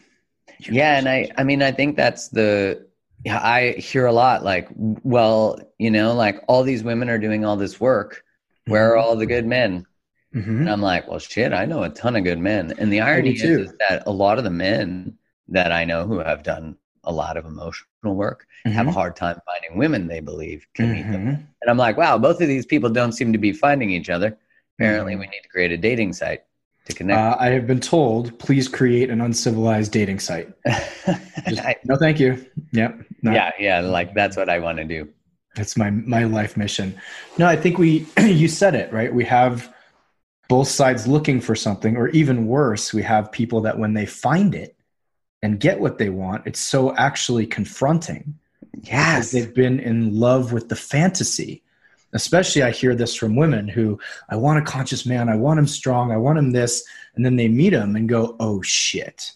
Yeah. 0.58 0.98
And 0.98 1.08
I, 1.08 1.30
I 1.38 1.44
mean, 1.44 1.62
I 1.62 1.72
think 1.72 1.96
that's 1.96 2.30
the, 2.30 2.88
yeah, 3.26 3.40
I 3.42 3.72
hear 3.74 4.06
a 4.06 4.12
lot 4.12 4.44
like, 4.44 4.68
well, 4.76 5.60
you 5.78 5.92
know, 5.92 6.14
like 6.14 6.44
all 6.48 6.64
these 6.64 6.84
women 6.84 7.10
are 7.10 7.18
doing 7.18 7.46
all 7.46 7.56
this 7.56 7.80
work. 7.80 8.24
Where 8.66 8.92
are 8.92 8.98
mm-hmm. 8.98 9.08
all 9.08 9.16
the 9.16 9.26
good 9.26 9.46
men? 9.46 9.86
Mm-hmm. 10.36 10.62
And 10.62 10.70
I'm 10.70 10.82
like, 10.82 11.08
well, 11.08 11.20
shit, 11.20 11.54
I 11.54 11.66
know 11.66 11.84
a 11.84 11.90
ton 11.90 12.16
of 12.16 12.24
good 12.24 12.40
men. 12.40 12.74
And 12.78 12.92
the 12.92 13.02
irony 13.02 13.34
is, 13.34 13.44
is, 13.44 13.74
that 13.88 14.04
a 14.08 14.12
lot 14.12 14.38
of 14.38 14.44
the 14.44 14.50
men 14.50 15.18
that 15.50 15.72
I 15.72 15.86
know 15.86 16.06
who 16.06 16.20
have 16.20 16.44
done 16.44 16.78
a 17.04 17.12
lot 17.12 17.38
of 17.38 17.46
emotional 17.46 17.88
work 18.04 18.48
mm-hmm. 18.66 18.76
have 18.76 18.88
a 18.88 18.92
hard 18.92 19.16
time 19.16 19.40
finding 19.46 19.78
women 19.78 20.08
they 20.08 20.22
believe 20.22 20.66
can 20.74 20.92
meet 20.92 21.04
them. 21.04 21.22
Mm-hmm. 21.22 21.42
And 21.62 21.70
I'm 21.70 21.78
like, 21.78 21.98
wow, 21.98 22.18
both 22.18 22.42
of 22.42 22.48
these 22.48 22.66
people 22.66 22.90
don't 22.90 23.12
seem 23.12 23.32
to 23.34 23.40
be 23.40 23.52
finding 23.52 23.90
each 23.92 24.10
other. 24.10 24.38
Apparently, 24.78 25.14
mm-hmm. 25.14 25.22
we 25.22 25.28
need 25.28 25.42
to 25.44 25.50
create 25.50 25.72
a 25.72 25.78
dating 25.78 26.14
site 26.14 26.44
to 26.86 26.94
connect. 26.94 27.20
Uh, 27.20 27.38
I 27.40 27.50
have 27.50 27.68
been 27.68 27.80
told, 27.80 28.38
please 28.40 28.68
create 28.68 29.10
an 29.10 29.22
uncivilized 29.22 29.92
dating 29.92 30.20
site. 30.20 30.50
Just, 31.48 31.62
no, 31.86 31.96
thank 31.96 32.20
you. 32.20 32.46
Yep. 32.72 33.00
Yeah, 33.24 33.52
yeah, 33.58 33.80
like 33.80 34.14
that's 34.14 34.36
what 34.36 34.50
I 34.50 34.60
want 34.60 34.78
to 34.80 34.84
do. 34.84 35.10
That's 35.56 35.78
my 35.78 35.92
my 35.92 36.24
life 36.24 36.58
mission. 36.58 37.00
No, 37.38 37.48
I 37.48 37.56
think 37.56 37.78
we 37.78 38.08
you 38.22 38.48
said 38.48 38.76
it 38.76 38.92
right. 38.92 39.14
We 39.14 39.24
have 39.26 39.74
both 40.50 40.68
sides 40.68 41.08
looking 41.08 41.40
for 41.40 41.56
something, 41.56 41.96
or 41.96 42.10
even 42.10 42.48
worse, 42.48 42.94
we 42.94 43.02
have 43.04 43.32
people 43.32 43.62
that 43.62 43.78
when 43.78 43.94
they 43.94 44.06
find 44.06 44.54
it 44.54 44.76
and 45.42 45.60
get 45.60 45.80
what 45.80 45.98
they 45.98 46.10
want, 46.10 46.46
it's 46.46 46.60
so 46.60 46.96
actually 46.96 47.46
confronting. 47.46 48.38
Yes, 48.82 49.32
they've 49.32 49.54
been 49.54 49.80
in 49.80 50.20
love 50.20 50.52
with 50.52 50.70
the 50.70 50.76
fantasy 50.76 51.63
especially 52.14 52.64
i 52.64 52.72
hear 52.72 52.96
this 52.96 53.16
from 53.16 53.36
women 53.36 53.68
who 53.68 54.00
i 54.30 54.36
want 54.36 54.60
a 54.60 54.62
conscious 54.62 55.06
man. 55.06 55.30
I 55.30 55.36
want 55.36 55.60
him 55.60 55.68
strong. 55.68 56.12
I 56.12 56.18
want 56.18 56.38
him 56.38 56.52
this. 56.52 56.84
And 57.16 57.26
then 57.26 57.36
they 57.36 57.48
meet 57.48 57.74
him 57.74 57.96
and 57.96 58.10
go 58.10 58.36
oh 58.40 58.62
shit. 58.62 59.32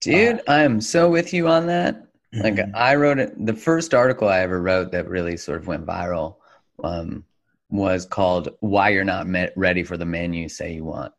Dude 0.00 0.38
uh, 0.40 0.42
i 0.48 0.62
am 0.62 0.80
so 0.80 1.08
with 1.08 1.32
you 1.32 1.48
on 1.48 1.66
that. 1.66 2.06
Like 2.32 2.54
mm-hmm. 2.54 2.74
i 2.74 2.94
wrote 2.94 3.18
it 3.18 3.46
the 3.46 3.54
first 3.54 3.94
article 3.94 4.28
i 4.28 4.40
ever 4.40 4.60
wrote 4.60 4.92
that 4.92 5.08
really 5.08 5.36
sort 5.36 5.60
of 5.60 5.66
went 5.66 5.86
viral 5.86 6.36
um, 6.84 7.24
was 7.70 8.06
called 8.06 8.50
why 8.60 8.90
you're 8.90 9.04
not 9.04 9.26
met, 9.26 9.52
ready 9.56 9.82
for 9.82 9.96
the 9.96 10.04
man 10.04 10.32
you 10.32 10.48
say 10.48 10.72
you 10.72 10.84
want. 10.84 11.12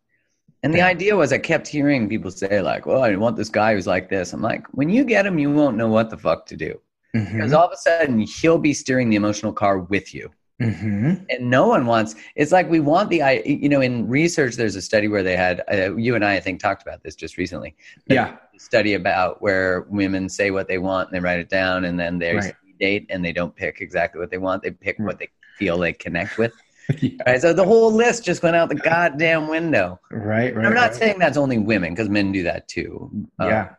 And 0.63 0.73
the 0.73 0.79
yeah. 0.79 0.87
idea 0.87 1.15
was 1.15 1.33
i 1.33 1.37
kept 1.37 1.67
hearing 1.67 2.07
people 2.09 2.31
say 2.31 2.61
like 2.61 2.85
well 2.85 3.03
i 3.03 3.15
want 3.15 3.37
this 3.37 3.49
guy 3.49 3.73
who's 3.73 3.87
like 3.87 4.09
this. 4.09 4.33
I'm 4.33 4.41
like 4.41 4.65
when 4.71 4.89
you 4.89 5.03
get 5.03 5.25
him 5.25 5.39
you 5.39 5.51
won't 5.51 5.77
know 5.77 5.89
what 5.89 6.09
the 6.09 6.17
fuck 6.17 6.45
to 6.47 6.57
do. 6.57 6.79
Mm-hmm. 7.15 7.37
because 7.37 7.53
all 7.53 7.65
of 7.65 7.71
a 7.71 7.77
sudden 7.77 8.19
he'll 8.19 8.59
be 8.59 8.71
steering 8.71 9.09
the 9.09 9.15
emotional 9.15 9.51
car 9.51 9.79
with 9.79 10.13
you 10.13 10.29
Mm-hmm. 10.59 11.23
And 11.29 11.49
no 11.49 11.67
one 11.67 11.85
wants. 11.85 12.15
It's 12.35 12.51
like 12.51 12.69
we 12.69 12.79
want 12.79 13.09
the. 13.09 13.41
You 13.45 13.69
know, 13.69 13.81
in 13.81 14.07
research, 14.07 14.55
there's 14.55 14.75
a 14.75 14.81
study 14.81 15.07
where 15.07 15.23
they 15.23 15.37
had 15.37 15.63
uh, 15.71 15.95
you 15.95 16.15
and 16.15 16.25
I, 16.25 16.35
I 16.35 16.39
think, 16.39 16.59
talked 16.59 16.81
about 16.81 17.01
this 17.01 17.15
just 17.15 17.37
recently. 17.37 17.75
Yeah, 18.07 18.37
study 18.57 18.95
about 18.95 19.41
where 19.41 19.85
women 19.89 20.27
say 20.27 20.51
what 20.51 20.67
they 20.67 20.77
want 20.77 21.09
and 21.09 21.15
they 21.15 21.21
write 21.21 21.39
it 21.39 21.49
down, 21.49 21.85
and 21.85 21.97
then 21.97 22.19
they 22.19 22.35
right. 22.35 22.53
date 22.79 23.05
and 23.09 23.23
they 23.23 23.31
don't 23.31 23.55
pick 23.55 23.79
exactly 23.79 24.19
what 24.19 24.31
they 24.31 24.37
want. 24.37 24.61
They 24.61 24.71
pick 24.71 24.99
what 24.99 25.17
they 25.17 25.29
feel 25.57 25.77
they 25.77 25.93
connect 25.93 26.37
with. 26.37 26.53
yeah. 26.99 27.11
Right. 27.25 27.41
So 27.41 27.53
the 27.53 27.63
whole 27.65 27.91
list 27.91 28.25
just 28.25 28.43
went 28.43 28.55
out 28.55 28.69
the 28.69 28.75
goddamn 28.75 29.47
window. 29.47 29.99
Right. 30.11 30.55
Right. 30.55 30.65
I'm 30.65 30.73
not 30.73 30.91
right. 30.91 30.95
saying 30.95 31.19
that's 31.19 31.37
only 31.37 31.57
women 31.57 31.93
because 31.93 32.09
men 32.09 32.31
do 32.31 32.43
that 32.43 32.67
too. 32.67 33.09
Um, 33.37 33.47
yeah. 33.47 33.69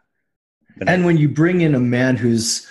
and 0.81 0.89
I, 0.89 1.05
when 1.05 1.17
you 1.17 1.29
bring 1.29 1.61
in 1.61 1.75
a 1.75 1.81
man 1.81 2.17
who's 2.17 2.69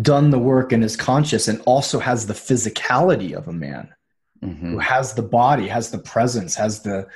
done 0.00 0.30
the 0.30 0.38
work 0.38 0.72
and 0.72 0.84
is 0.84 0.96
conscious 0.96 1.48
and 1.48 1.60
also 1.62 1.98
has 1.98 2.26
the 2.26 2.34
physicality 2.34 3.32
of 3.32 3.48
a 3.48 3.52
man 3.52 3.88
mm-hmm. 4.42 4.72
who 4.72 4.78
has 4.78 5.14
the 5.14 5.22
body 5.22 5.66
has 5.66 5.90
the 5.90 5.98
presence 5.98 6.54
has 6.54 6.82
the 6.82 7.06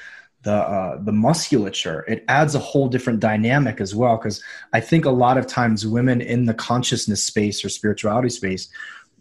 the 0.43 0.53
uh, 0.53 1.01
the 1.03 1.13
musculature 1.13 2.05
it 2.09 2.25
adds 2.29 2.55
a 2.55 2.59
whole 2.59 2.89
different 2.89 3.21
dynamic 3.21 3.81
as 3.81 3.95
well 3.95 4.17
because 4.17 4.43
i 4.73 4.81
think 4.81 5.05
a 5.05 5.11
lot 5.11 5.39
of 5.39 5.47
times 5.47 5.87
women 5.87 6.21
in 6.21 6.47
the 6.47 6.55
consciousness 6.55 7.23
space 7.23 7.65
or 7.65 7.69
spirituality 7.69 8.29
space 8.29 8.69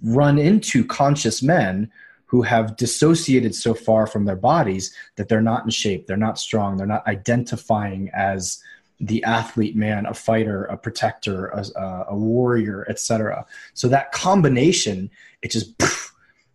run 0.02 0.40
into 0.40 0.84
conscious 0.84 1.44
men 1.44 1.92
who 2.26 2.42
have 2.42 2.78
dissociated 2.78 3.54
so 3.54 3.74
far 3.74 4.08
from 4.08 4.26
their 4.26 4.36
bodies 4.36 4.96
that 5.18 5.28
they're 5.30 5.42
not 5.42 5.64
in 5.64 5.70
shape 5.70 6.08
they're 6.08 6.18
not 6.18 6.40
strong 6.40 6.78
they're 6.78 6.88
not 6.88 7.06
identifying 7.06 8.10
as 8.14 8.64
the 9.02 9.24
athlete 9.24 9.76
man, 9.76 10.06
a 10.06 10.14
fighter, 10.14 10.66
a 10.66 10.78
protector, 10.78 11.48
a, 11.48 12.06
a 12.10 12.16
warrior, 12.16 12.86
etc. 12.88 13.46
So 13.74 13.88
that 13.88 14.12
combination, 14.12 15.10
it 15.42 15.52
just 15.52 15.74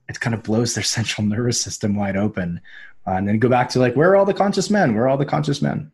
it 0.08 0.20
kind 0.20 0.34
of 0.34 0.42
blows 0.42 0.74
their 0.74 0.84
central 0.96 1.26
nervous 1.26 1.60
system 1.60 1.96
wide 1.96 2.16
open, 2.16 2.60
Uh, 3.06 3.12
and 3.18 3.28
then 3.28 3.38
go 3.38 3.48
back 3.48 3.68
to 3.70 3.78
like, 3.78 3.94
where 3.96 4.10
are 4.10 4.16
all 4.16 4.24
the 4.24 4.34
conscious 4.34 4.70
men? 4.70 4.94
Where 4.94 5.04
are 5.04 5.08
all 5.08 5.16
the 5.18 5.26
conscious 5.26 5.60
men? 5.60 5.92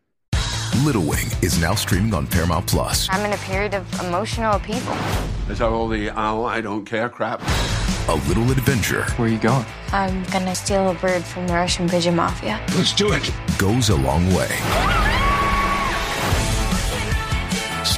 Little 0.83 1.03
Wing 1.03 1.27
is 1.43 1.59
now 1.61 1.75
streaming 1.75 2.13
on 2.13 2.25
Paramount 2.25 2.65
Plus. 2.67 3.07
I'm 3.11 3.23
in 3.25 3.33
a 3.33 3.37
period 3.37 3.73
of 3.75 3.85
emotional 4.01 4.53
upheaval. 4.55 4.95
Is 5.49 5.59
that 5.59 5.69
all 5.69 5.87
the 5.87 6.09
oh, 6.09 6.45
I 6.45 6.61
don't 6.61 6.85
care 6.85 7.09
crap? 7.09 7.41
A 8.09 8.15
little 8.27 8.49
adventure. 8.51 9.03
Where 9.15 9.27
are 9.27 9.31
you 9.31 9.37
going? 9.39 9.65
I'm 9.91 10.23
gonna 10.25 10.55
steal 10.55 10.89
a 10.89 10.95
bird 10.95 11.23
from 11.23 11.47
the 11.47 11.53
Russian 11.53 11.87
pigeon 11.87 12.15
mafia. 12.15 12.59
Let's 12.75 12.93
do 12.93 13.13
it. 13.13 13.31
Goes 13.57 13.89
a 13.89 13.95
long 13.95 14.25
way. 14.33 14.49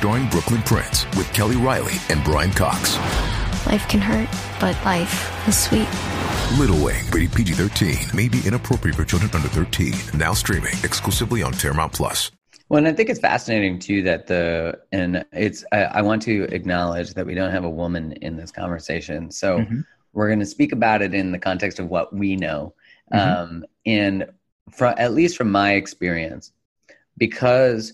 Starring 0.05 0.29
Brooklyn 0.29 0.61
Prince 0.61 1.03
with 1.17 1.33
Kelly 1.33 1.55
Reilly 1.55 1.95
and 2.09 2.23
Brian 2.23 2.51
Cox. 2.51 2.95
Life 3.65 3.87
can 3.89 3.99
hurt, 3.99 4.29
but 4.59 4.75
life 4.85 5.47
is 5.47 5.57
sweet. 5.57 5.87
Little 6.59 6.77
Wing, 6.85 7.03
rated 7.09 7.31
PG 7.33 7.53
13, 7.53 8.15
may 8.15 8.29
be 8.29 8.39
inappropriate 8.45 8.95
for 8.95 9.03
children 9.03 9.31
under 9.33 9.47
13. 9.47 9.95
Now 10.13 10.35
streaming 10.35 10.75
exclusively 10.83 11.41
on 11.41 11.53
Paramount 11.53 11.91
Plus. 11.91 12.29
Well, 12.69 12.77
and 12.77 12.87
I 12.87 12.93
think 12.93 13.09
it's 13.09 13.19
fascinating 13.19 13.79
too 13.79 14.03
that 14.03 14.27
the 14.27 14.79
and 14.91 15.25
it's 15.31 15.65
I, 15.71 15.85
I 15.85 16.01
want 16.03 16.21
to 16.21 16.43
acknowledge 16.53 17.15
that 17.15 17.25
we 17.25 17.33
don't 17.33 17.51
have 17.51 17.63
a 17.63 17.69
woman 17.71 18.11
in 18.21 18.37
this 18.37 18.51
conversation, 18.51 19.31
so 19.31 19.57
mm-hmm. 19.57 19.79
we're 20.13 20.27
going 20.27 20.39
to 20.39 20.45
speak 20.45 20.71
about 20.71 21.01
it 21.01 21.15
in 21.15 21.31
the 21.31 21.39
context 21.39 21.79
of 21.79 21.87
what 21.87 22.13
we 22.13 22.35
know, 22.35 22.75
mm-hmm. 23.11 23.41
um, 23.41 23.65
and 23.87 24.27
from 24.71 24.93
at 24.99 25.15
least 25.15 25.35
from 25.35 25.51
my 25.51 25.73
experience, 25.73 26.51
because 27.17 27.93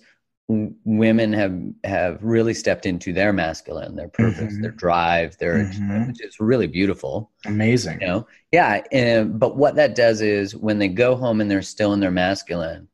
women 0.85 1.33
have 1.33 1.59
have 1.83 2.23
really 2.23 2.53
stepped 2.53 2.85
into 2.85 3.13
their 3.13 3.33
masculine, 3.33 3.95
their 3.95 4.07
purpose, 4.07 4.53
mm-hmm. 4.53 4.61
their 4.61 4.71
drive, 4.71 5.37
their 5.37 5.65
mm-hmm. 5.65 6.11
it's 6.19 6.39
really 6.39 6.67
beautiful, 6.67 7.31
amazing. 7.45 8.01
You 8.01 8.07
know, 8.07 8.27
yeah. 8.51 8.81
And, 8.91 9.39
but 9.39 9.57
what 9.57 9.75
that 9.75 9.95
does 9.95 10.21
is 10.21 10.55
when 10.55 10.79
they 10.79 10.87
go 10.87 11.15
home 11.15 11.41
and 11.41 11.49
they're 11.49 11.61
still 11.61 11.93
in 11.93 11.99
their 11.99 12.11
masculine, 12.11 12.87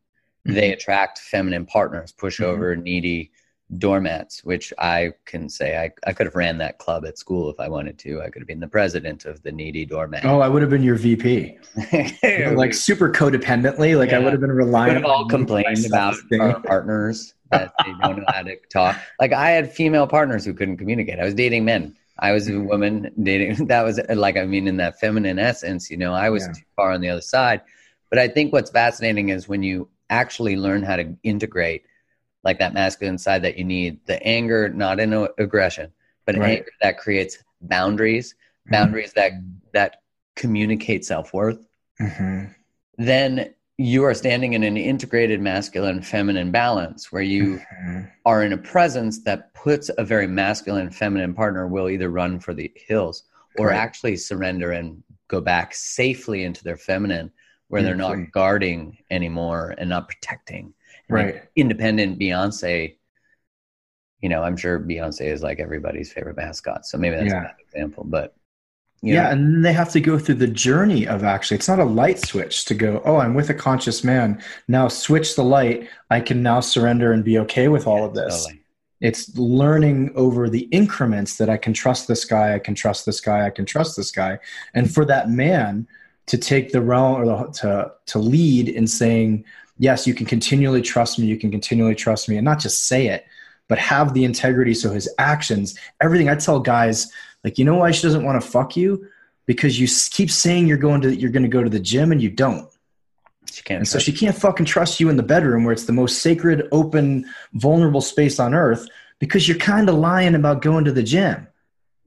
they 0.46 0.70
mm-hmm. 0.70 0.74
attract 0.74 1.20
feminine 1.20 1.66
partners, 1.66 2.14
pushover, 2.18 2.74
mm-hmm. 2.74 2.84
needy 2.84 3.32
doormats, 3.78 4.44
which 4.44 4.74
I 4.78 5.12
can 5.26 5.50
say 5.50 5.78
I, 5.78 5.92
I 6.10 6.14
could 6.14 6.26
have 6.26 6.36
ran 6.36 6.58
that 6.60 6.78
club 6.78 7.06
at 7.06 7.18
school 7.18 7.50
if 7.50 7.60
I 7.60 7.68
wanted 7.68 7.98
to. 8.00 8.22
I 8.22 8.30
could 8.30 8.42
have 8.42 8.48
been 8.48 8.62
the 8.62 8.68
president 8.68 9.26
of 9.26 9.42
the 9.44 9.52
needy 9.52 9.86
doormat. 9.86 10.26
Oh, 10.26 10.40
I 10.40 10.48
would 10.48 10.62
have 10.62 10.72
been 10.72 10.84
your 10.84 10.96
VP. 10.96 11.58
you 12.24 12.46
know, 12.46 12.54
like 12.54 12.74
super 12.74 13.12
codependently. 13.12 13.98
Like 13.98 14.12
yeah. 14.12 14.18
I 14.18 14.20
would 14.20 14.32
have 14.32 14.42
been 14.42 14.52
relying. 14.52 14.94
Would 14.94 15.04
have 15.04 15.12
all 15.12 15.28
complained 15.28 15.86
about 15.86 16.16
our 16.40 16.62
partners 16.62 17.34
that 17.52 17.74
they 17.86 17.94
don't 18.02 18.20
know 18.20 18.26
how 18.28 18.44
to 18.44 18.56
talk. 18.72 18.98
Like 19.20 19.34
I 19.34 19.52
had 19.52 19.72
female 19.72 20.08
partners 20.08 20.46
who 20.46 20.54
couldn't 20.54 20.78
communicate. 20.78 21.20
I 21.20 21.26
was 21.26 21.34
dating 21.34 21.66
men. 21.66 21.96
I 22.20 22.32
was 22.32 22.48
a 22.48 22.52
mm-hmm. 22.52 22.68
woman 22.68 23.12
dating. 23.22 23.68
That 23.68 23.84
was 23.84 24.00
like 24.10 24.38
I 24.38 24.46
mean, 24.46 24.68
in 24.68 24.78
that 24.78 25.00
feminine 25.00 25.40
essence, 25.40 25.92
you 25.92 25.98
know, 25.98 26.14
I 26.14 26.30
was 26.30 26.44
yeah. 26.44 26.54
too 26.54 26.66
far 26.76 26.92
on 26.92 27.02
the 27.02 27.10
other 27.10 27.22
side. 27.22 27.62
But 28.10 28.20
I 28.20 28.30
think 28.30 28.54
what's 28.54 28.72
fascinating 28.72 29.30
is 29.30 29.50
when 29.50 29.64
you 29.64 29.90
actually 30.10 30.56
learn 30.56 30.84
how 30.84 30.96
to 30.96 31.14
integrate 31.24 31.84
like 32.48 32.58
that 32.58 32.74
masculine 32.74 33.18
side 33.18 33.44
that 33.44 33.58
you 33.58 33.64
need 33.64 34.00
the 34.08 34.22
anger 34.24 34.70
not 34.70 35.00
in 35.00 35.28
aggression 35.38 35.92
but 36.26 36.36
right. 36.36 36.60
anger 36.60 36.72
that 36.82 36.98
creates 36.98 37.38
boundaries 37.62 38.34
mm-hmm. 38.34 38.72
boundaries 38.72 39.14
that 39.14 39.34
that 39.74 39.98
communicate 40.36 41.06
self-worth 41.06 41.68
mm-hmm. 42.02 42.46
then 42.98 43.54
you 43.78 44.04
are 44.04 44.16
standing 44.16 44.54
in 44.54 44.64
an 44.64 44.76
integrated 44.76 45.40
masculine 45.40 46.02
feminine 46.02 46.50
balance 46.50 47.12
where 47.12 47.22
you 47.22 47.60
mm-hmm. 47.60 48.02
are 48.26 48.44
in 48.44 48.54
a 48.54 48.58
presence 48.58 49.24
that 49.24 49.54
puts 49.54 49.92
a 50.00 50.04
very 50.04 50.26
masculine 50.26 50.90
feminine 50.90 51.34
partner 51.34 51.68
will 51.68 51.90
either 51.90 52.10
run 52.10 52.40
for 52.40 52.56
the 52.56 52.72
hills 52.76 53.24
or 53.60 53.68
right. 53.68 53.76
actually 53.76 54.18
surrender 54.18 54.72
and 54.72 55.04
go 55.28 55.42
back 55.42 55.76
safely 55.76 56.44
into 56.44 56.64
their 56.64 56.78
feminine 56.78 57.32
where 57.68 57.84
they're 57.84 57.96
not 57.96 58.32
guarding 58.32 58.98
anymore 59.12 59.76
and 59.78 59.90
not 59.90 60.08
protecting. 60.08 60.74
Right. 61.10 61.36
Like 61.36 61.52
independent 61.56 62.20
Beyonce, 62.20 62.96
you 64.22 64.30
know, 64.30 64.44
I'm 64.44 64.58
sure 64.58 64.80
Beyonce 64.80 65.22
is 65.22 65.44
like 65.44 65.60
everybody's 65.60 66.12
favorite 66.12 66.38
mascot. 66.38 66.86
So 66.86 66.98
maybe 66.98 67.16
that's 67.16 67.32
yeah. 67.32 67.40
a 67.40 67.44
bad 67.44 67.56
example, 67.60 68.04
but 68.04 68.36
yeah, 69.02 69.24
know. 69.24 69.30
and 69.30 69.66
they 69.66 69.74
have 69.74 69.92
to 69.92 70.02
go 70.02 70.18
through 70.18 70.36
the 70.36 70.48
journey 70.48 71.08
of 71.08 71.24
actually, 71.24 71.56
it's 71.56 71.68
not 71.68 71.80
a 71.80 71.86
light 71.86 72.20
switch 72.20 72.66
to 72.66 72.74
go, 72.74 73.02
oh, 73.06 73.18
I'm 73.18 73.36
with 73.36 73.50
a 73.50 73.54
conscious 73.54 74.04
man. 74.04 74.42
Now 74.68 74.88
switch 74.88 75.36
the 75.36 75.44
light. 75.44 75.88
I 76.10 76.20
can 76.20 76.42
now 76.42 76.62
surrender 76.62 77.14
and 77.14 77.24
be 77.24 77.38
okay 77.40 77.68
with 77.68 77.86
all 77.86 78.00
yeah, 78.00 78.06
of 78.06 78.14
this. 78.16 78.46
Totally. 78.46 78.64
It's 79.00 79.38
learning 79.38 80.12
over 80.16 80.50
the 80.50 80.62
increments 80.72 81.38
that 81.38 81.50
I 81.50 81.58
can 81.58 81.74
trust 81.74 82.08
this 82.08 82.26
guy, 82.26 82.56
I 82.56 82.60
can 82.60 82.74
trust 82.74 83.06
this 83.06 83.22
guy, 83.22 83.46
I 83.46 83.52
can 83.52 83.66
trust 83.66 83.96
this 83.96 84.10
guy. 84.10 84.40
And 84.74 84.92
for 84.92 85.06
that 85.06 85.30
man, 85.30 85.88
to 86.28 86.38
take 86.38 86.72
the 86.72 86.82
realm 86.82 87.22
or 87.22 87.26
the, 87.26 87.52
to 87.60 87.92
to 88.08 88.20
lead 88.20 88.70
in 88.70 88.86
saying 88.86 89.46
yes 89.78 90.08
you 90.08 90.14
can 90.14 90.26
continually 90.26 90.82
trust 90.82 91.20
me 91.20 91.26
you 91.26 91.38
can 91.38 91.52
continually 91.52 91.96
trust 91.96 92.30
me 92.30 92.38
and 92.38 92.46
not 92.46 92.60
just 92.60 92.88
say 92.88 93.08
it 93.08 93.26
but 93.68 93.78
have 93.78 94.14
the 94.14 94.24
integrity 94.24 94.74
so 94.74 94.92
his 94.92 95.10
actions 95.18 95.78
everything 96.02 96.30
i 96.30 96.36
tell 96.36 96.60
guys 96.60 97.12
like 97.44 97.58
you 97.58 97.66
know 97.66 97.76
why 97.76 97.92
she 97.92 98.02
doesn't 98.02 98.24
want 98.24 98.42
to 98.42 98.48
fuck 98.48 98.76
you 98.76 99.08
because 99.46 99.80
you 99.80 99.88
keep 100.12 100.30
saying 100.30 100.68
you're 100.68 100.78
going 100.78 101.02
to 101.02 101.16
you're 101.16 101.32
going 101.32 101.44
to 101.44 101.50
go 101.50 101.64
to 101.64 101.70
the 101.70 101.80
gym 101.80 102.12
and 102.12 102.22
you 102.22 102.30
don't 102.30 102.70
she 103.52 103.64
can't 103.64 103.80
and 103.80 103.88
so 103.88 104.00
she 104.00 104.12
can't 104.12 104.36
fucking 104.36 104.66
trust 104.66 105.00
you 105.00 105.10
in 105.10 105.18
the 105.18 105.24
bedroom 105.24 105.64
where 105.64 105.74
it's 105.74 105.86
the 105.86 105.94
most 105.94 106.22
sacred 106.22 106.68
open 106.72 107.26
vulnerable 107.54 108.02
space 108.02 108.40
on 108.40 108.54
earth 108.54 108.88
because 109.20 109.48
you're 109.48 109.58
kind 109.58 109.90
of 109.90 109.96
lying 109.96 110.36
about 110.36 110.62
going 110.62 110.84
to 110.86 110.92
the 110.92 111.04
gym 111.04 111.48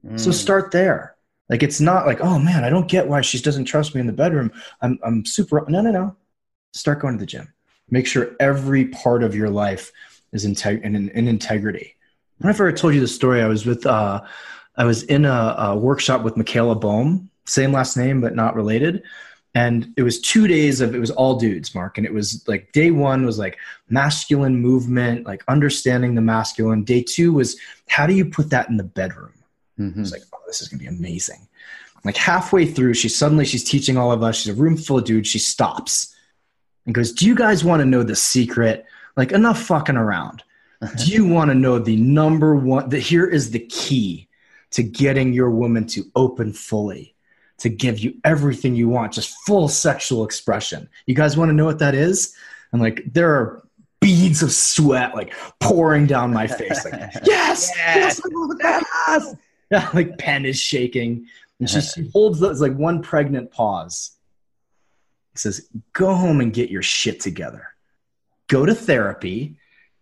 mm. 0.05 0.19
so 0.19 0.31
start 0.31 0.71
there 0.71 1.15
like 1.51 1.63
it's 1.63 1.81
not 1.81 2.07
like, 2.07 2.21
oh 2.21 2.39
man, 2.39 2.63
I 2.63 2.69
don't 2.69 2.87
get 2.87 3.09
why 3.09 3.19
she 3.19 3.37
doesn't 3.37 3.65
trust 3.65 3.93
me 3.93 3.99
in 3.99 4.07
the 4.07 4.13
bedroom. 4.13 4.53
I'm 4.81 4.97
I'm 5.03 5.25
super 5.25 5.65
no 5.67 5.81
no 5.81 5.91
no. 5.91 6.15
Start 6.71 7.01
going 7.01 7.15
to 7.15 7.19
the 7.19 7.25
gym. 7.25 7.53
Make 7.91 8.07
sure 8.07 8.35
every 8.39 8.85
part 8.85 9.21
of 9.21 9.35
your 9.35 9.49
life 9.49 9.91
is 10.31 10.45
integ- 10.45 10.81
in, 10.81 11.09
in 11.09 11.27
integrity. 11.27 11.95
Whenever 12.39 12.67
I 12.67 12.71
told 12.71 12.95
you 12.95 13.01
the 13.01 13.07
story, 13.07 13.41
I 13.41 13.47
was 13.47 13.65
with 13.65 13.85
uh, 13.85 14.21
I 14.77 14.85
was 14.85 15.03
in 15.03 15.25
a, 15.25 15.55
a 15.57 15.77
workshop 15.77 16.23
with 16.23 16.37
Michaela 16.37 16.75
Boehm, 16.75 17.29
same 17.45 17.71
last 17.71 17.97
name 17.97 18.21
but 18.21 18.35
not 18.35 18.55
related. 18.55 19.03
And 19.53 19.93
it 19.97 20.03
was 20.03 20.21
two 20.21 20.47
days 20.47 20.79
of 20.79 20.95
it 20.95 20.99
was 20.99 21.11
all 21.11 21.35
dudes, 21.37 21.75
Mark. 21.75 21.97
And 21.97 22.07
it 22.07 22.13
was 22.13 22.47
like 22.47 22.71
day 22.71 22.89
one 22.89 23.25
was 23.25 23.37
like 23.37 23.57
masculine 23.89 24.55
movement, 24.55 25.25
like 25.25 25.43
understanding 25.49 26.15
the 26.15 26.21
masculine. 26.21 26.85
Day 26.85 27.03
two 27.03 27.33
was 27.33 27.59
how 27.89 28.07
do 28.07 28.13
you 28.13 28.25
put 28.25 28.49
that 28.51 28.69
in 28.69 28.77
the 28.77 28.83
bedroom? 28.83 29.33
Mm-hmm. 29.77 30.01
It's 30.01 30.11
like, 30.11 30.23
oh, 30.33 30.39
this 30.47 30.61
is 30.61 30.69
gonna 30.69 30.79
be 30.79 30.87
amazing. 30.87 31.47
Like 32.05 32.15
halfway 32.15 32.65
through, 32.65 32.93
she 32.93 33.09
suddenly 33.09 33.45
she's 33.45 33.63
teaching 33.63 33.97
all 33.97 34.11
of 34.11 34.23
us. 34.23 34.37
She's 34.37 34.57
a 34.57 34.59
room 34.59 34.77
full 34.77 34.97
of 34.97 35.03
dudes. 35.03 35.27
She 35.27 35.37
stops 35.37 36.15
and 36.85 36.95
goes, 36.95 37.11
"Do 37.11 37.25
you 37.25 37.35
guys 37.35 37.63
want 37.63 37.81
to 37.81 37.85
know 37.85 38.03
the 38.03 38.15
secret? 38.15 38.85
Like 39.15 39.31
enough 39.31 39.61
fucking 39.61 39.97
around. 39.97 40.43
Do 40.97 41.05
you 41.05 41.27
want 41.27 41.49
to 41.51 41.55
know 41.55 41.77
the 41.77 41.95
number 41.95 42.55
one? 42.55 42.89
That 42.89 43.01
here 43.01 43.27
is 43.27 43.51
the 43.51 43.59
key 43.59 44.27
to 44.71 44.83
getting 44.83 45.33
your 45.33 45.51
woman 45.51 45.85
to 45.87 46.03
open 46.15 46.53
fully." 46.53 47.15
to 47.61 47.69
give 47.69 47.99
you 47.99 48.15
everything 48.23 48.73
you 48.73 48.89
want, 48.89 49.13
just 49.13 49.37
full 49.45 49.67
sexual 49.67 50.25
expression. 50.25 50.89
You 51.05 51.13
guys 51.13 51.37
want 51.37 51.49
to 51.49 51.53
know 51.53 51.65
what 51.65 51.77
that 51.77 51.93
is? 51.93 52.35
And 52.71 52.81
like, 52.81 53.03
there 53.05 53.29
are 53.35 53.63
beads 53.99 54.41
of 54.41 54.51
sweat 54.51 55.13
like 55.13 55.33
pouring 55.59 56.07
down 56.07 56.33
my 56.33 56.47
face. 56.47 56.83
Like, 56.83 56.93
yes, 57.23 57.71
yes, 57.77 58.19
yes, 58.67 59.35
yes. 59.69 59.93
Like 59.93 60.17
pen 60.17 60.45
is 60.45 60.59
shaking. 60.59 61.27
And 61.59 61.69
she, 61.69 61.79
she 61.81 62.09
holds 62.09 62.39
those 62.39 62.59
like 62.59 62.73
one 62.73 63.01
pregnant 63.01 63.51
pause. 63.51 64.11
He 65.31 65.37
says, 65.37 65.69
Go 65.93 66.13
home 66.13 66.41
and 66.41 66.53
get 66.53 66.69
your 66.69 66.81
shit 66.81 67.19
together. 67.19 67.67
Go 68.47 68.65
to 68.65 68.75
therapy, 68.75 69.55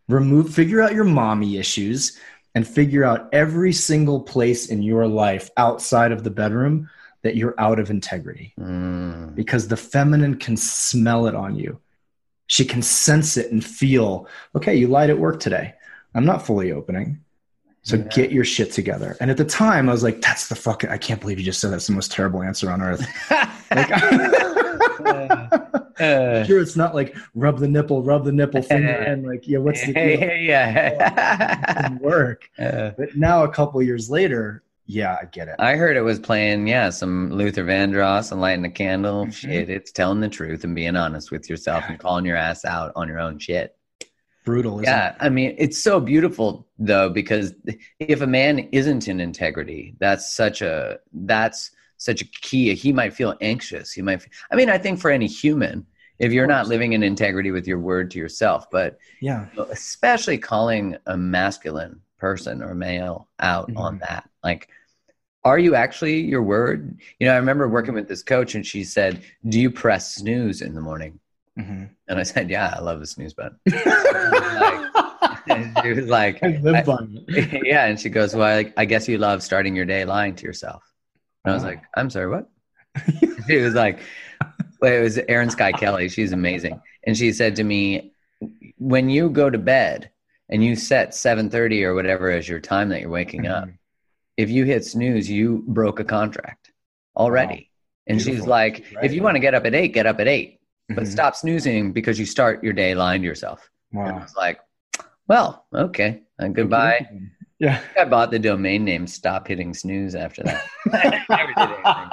remove, 0.08 0.54
figure 0.54 0.82
out 0.82 0.94
your 0.94 1.04
mommy 1.04 1.58
issues, 1.58 2.20
and 2.56 2.68
figure 2.68 3.04
out 3.04 3.30
every 3.32 3.74
single 3.74 4.22
place 4.22 4.70
in 4.70 4.82
your 4.82 5.08
life 5.08 5.50
outside 5.58 6.12
of 6.12 6.24
the 6.24 6.32
bedroom 6.32 6.90
that 7.22 7.36
you're 7.36 7.56
out 7.60 7.80
of 7.80 7.90
integrity. 7.90 8.54
Mm. 8.60 9.36
Because 9.36 9.68
the 9.68 9.78
feminine 9.78 10.38
can 10.38 10.58
smell 10.58 11.28
it 11.28 11.36
on 11.36 11.56
you. 11.56 11.80
She 12.48 12.66
can 12.66 12.82
sense 12.82 13.38
it 13.38 13.52
and 13.52 13.64
feel, 13.64 14.28
okay, 14.56 14.76
you 14.76 14.88
lied 14.88 15.12
at 15.12 15.20
work 15.20 15.40
today. 15.40 15.76
I'm 16.16 16.26
not 16.26 16.46
fully 16.46 16.72
opening. 16.72 17.24
So 17.84 17.96
yeah. 17.96 18.04
get 18.04 18.32
your 18.32 18.44
shit 18.44 18.72
together. 18.72 19.16
And 19.20 19.32
at 19.32 19.38
the 19.38 19.46
time, 19.46 19.88
I 19.88 19.92
was 19.92 20.04
like, 20.04 20.22
"That's 20.22 20.50
the 20.50 20.56
fucking! 20.56 20.90
I 20.90 20.98
can't 20.98 21.22
believe 21.22 21.40
you 21.40 21.46
just 21.46 21.62
said 21.62 21.72
that's 21.72 21.88
the 21.88 21.94
most 21.94 22.12
terrible 22.12 22.44
answer 22.44 22.70
on 22.70 22.82
earth." 22.82 23.00
like, 23.32 23.90
uh, 25.06 26.44
sure, 26.46 26.60
it's 26.60 26.76
not 26.76 26.96
like 26.96 27.16
rub 27.36 27.60
the 27.60 27.68
nipple, 27.68 28.04
rub 28.04 28.26
the 28.26 28.32
nipple 28.32 28.62
finger, 28.64 28.90
and 28.90 29.26
like, 29.26 29.48
yeah, 29.48 29.60
what's 29.60 29.86
the 29.86 29.94
deal? 29.94 30.20
yeah, 30.40 31.90
work. 32.02 32.50
Uh, 32.58 32.92
but 32.98 33.16
now, 33.16 33.44
a 33.44 33.50
couple 33.50 33.82
years 33.82 34.10
later, 34.10 34.64
yeah, 34.86 35.18
I 35.22 35.26
get 35.26 35.48
it. 35.48 35.56
I 35.60 35.76
heard 35.76 35.98
it 35.98 36.02
was 36.02 36.20
playing, 36.20 36.68
yeah, 36.68 36.90
some 36.90 37.32
Luther 37.32 37.64
Vandross 37.64 38.32
and 38.32 38.42
lighting 38.42 38.66
a 38.66 38.72
candle. 38.72 39.24
Mm-hmm. 39.24 39.32
Shit, 39.32 39.70
it's 39.70 39.92
telling 39.92 40.20
the 40.20 40.30
truth 40.30 40.64
and 40.64 40.76
being 40.76 40.96
honest 40.96 41.32
with 41.32 41.50
yourself 41.50 41.84
and 41.88 42.00
calling 42.00 42.26
your 42.26 42.38
ass 42.38 42.66
out 42.66 42.92
on 42.96 43.08
your 43.08 43.20
own 43.20 43.40
shit 43.40 43.76
brutal 44.46 44.82
yeah 44.82 45.10
it? 45.10 45.16
i 45.20 45.30
mean 45.30 45.54
it's 45.58 45.78
so 45.78 46.00
beautiful 46.00 46.68
though 46.80 47.10
because 47.10 47.54
if 48.00 48.22
a 48.22 48.26
man 48.26 48.60
isn't 48.72 49.08
in 49.08 49.20
integrity 49.20 49.96
that's 50.00 50.34
such 50.34 50.62
a 50.62 50.98
that's 51.14 51.72
such 52.00 52.22
a 52.22 52.26
key 52.26 52.74
he 52.74 52.92
might 52.92 53.14
feel 53.14 53.36
anxious 53.42 53.92
he 53.92 54.02
might 54.02 54.26
i 54.52 54.56
mean 54.56 54.70
i 54.70 54.78
think 54.78 55.00
for 55.00 55.12
any 55.12 55.28
human 55.28 55.86
if 56.20 56.34
you're 56.34 56.48
not 56.48 56.68
living 56.68 56.94
in 56.94 57.02
integrity 57.02 57.52
with 57.52 57.66
your 57.66 57.80
word 57.80 58.12
to 58.12 58.20
yourself. 58.20 58.70
But 58.70 59.00
yeah, 59.22 59.46
especially 59.72 60.38
calling 60.38 60.98
a 61.06 61.16
masculine 61.16 62.02
person 62.18 62.62
or 62.62 62.76
male 62.76 63.30
out 63.40 63.70
Mhm. 63.70 63.78
on 63.78 64.00
that, 64.00 64.30
like. 64.44 64.68
Are 65.46 65.58
you 65.58 65.74
actually 65.74 66.20
your 66.20 66.44
word? 66.44 67.00
You 67.18 67.28
know, 67.28 67.34
I 67.34 67.38
remember 67.38 67.70
working 67.70 67.94
with 67.94 68.10
this 68.10 68.22
coach 68.22 68.56
and 68.56 68.66
she 68.66 68.84
said, 68.84 69.24
Do 69.48 69.58
you 69.58 69.72
press 69.72 70.16
snooze 70.16 70.62
in 70.62 70.76
the 70.76 70.82
morning? 70.82 71.18
hmm 71.56 71.86
And 72.10 72.20
I 72.20 72.24
said, 72.24 72.50
Yeah, 72.50 72.74
I 72.76 72.82
love 72.82 73.00
the 73.00 73.08
snooze 73.08 73.34
button. 73.34 73.58
And 75.48 75.78
she 75.84 75.94
was 75.94 76.08
like, 76.08 76.44
I 76.44 76.60
live 76.62 76.90
I- 76.90 77.08
yeah, 77.64 77.86
and 77.86 77.98
she 78.00 78.10
goes, 78.10 78.36
"Well, 78.36 78.46
I, 78.60 78.74
I 78.76 78.84
guess 78.84 79.08
you 79.08 79.18
love 79.18 79.42
starting 79.42 79.76
your 79.78 79.86
day 79.86 80.04
lying 80.04 80.36
to 80.36 80.44
yourself." 80.46 80.84
And 81.46 81.52
I 81.52 81.56
was 81.56 81.64
like, 81.64 81.84
"I'm 81.96 82.10
sorry, 82.10 82.30
what?" 82.30 82.50
she 83.48 83.58
was 83.58 83.74
like, 83.74 84.00
well, 84.82 84.94
"It 84.94 85.02
was 85.02 85.18
Erin 85.28 85.50
Sky 85.50 85.72
Kelly. 85.72 86.10
She's 86.10 86.32
amazing." 86.32 86.80
And 87.06 87.18
she 87.18 87.32
said 87.32 87.56
to 87.58 87.64
me, 87.64 88.14
"When 88.78 89.10
you 89.10 89.30
go 89.30 89.50
to 89.50 89.58
bed 89.58 90.12
and 90.50 90.64
you 90.64 90.76
set 90.76 91.14
7:30 91.14 91.84
or 91.86 91.94
whatever 91.96 92.30
as 92.32 92.48
your 92.48 92.60
time 92.60 92.90
that 92.90 93.02
you're 93.02 93.10
waking 93.10 93.48
up, 93.48 93.66
Mhm. 93.66 93.78
if 94.38 94.50
you 94.50 94.66
hit 94.66 94.86
snooze, 94.86 95.30
you 95.30 95.64
broke 95.68 96.00
a 96.00 96.04
contract 96.06 96.72
already." 97.16 97.72
And 98.08 98.20
she's 98.20 98.26
Beautiful. 98.28 98.50
like, 98.50 98.86
Right. 98.96 99.06
"If 99.06 99.14
you 99.14 99.22
want 99.22 99.36
to 99.36 99.40
get 99.40 99.54
up 99.54 99.66
at 99.66 99.76
eight, 99.76 99.90
get 99.94 100.08
up 100.08 100.20
at 100.20 100.28
eight, 100.28 100.60
but 100.90 101.04
Mhm. 101.04 101.08
stop 101.08 101.36
snoozing 101.36 101.94
because 101.94 102.20
you 102.20 102.26
start 102.26 102.64
your 102.64 102.74
day 102.74 102.96
lying 102.96 103.22
to 103.22 103.28
yourself." 103.28 103.70
And 103.92 104.02
I 104.02 104.12
was 104.22 104.36
like, 104.36 104.60
"Well, 105.28 105.66
okay, 105.74 106.24
and 106.38 106.54
goodbye." 106.56 107.08
Yeah. 107.60 107.82
I 108.00 108.06
bought 108.06 108.32
the 108.32 108.40
domain 108.40 108.86
name 108.86 109.06
Stop 109.06 109.48
Hitting 109.48 109.74
Snooze 109.74 110.16
after 110.16 110.44
that. 110.44 110.66
I 110.94 111.22
never 111.30 111.54
did 111.54 111.58
anything. 111.58 112.10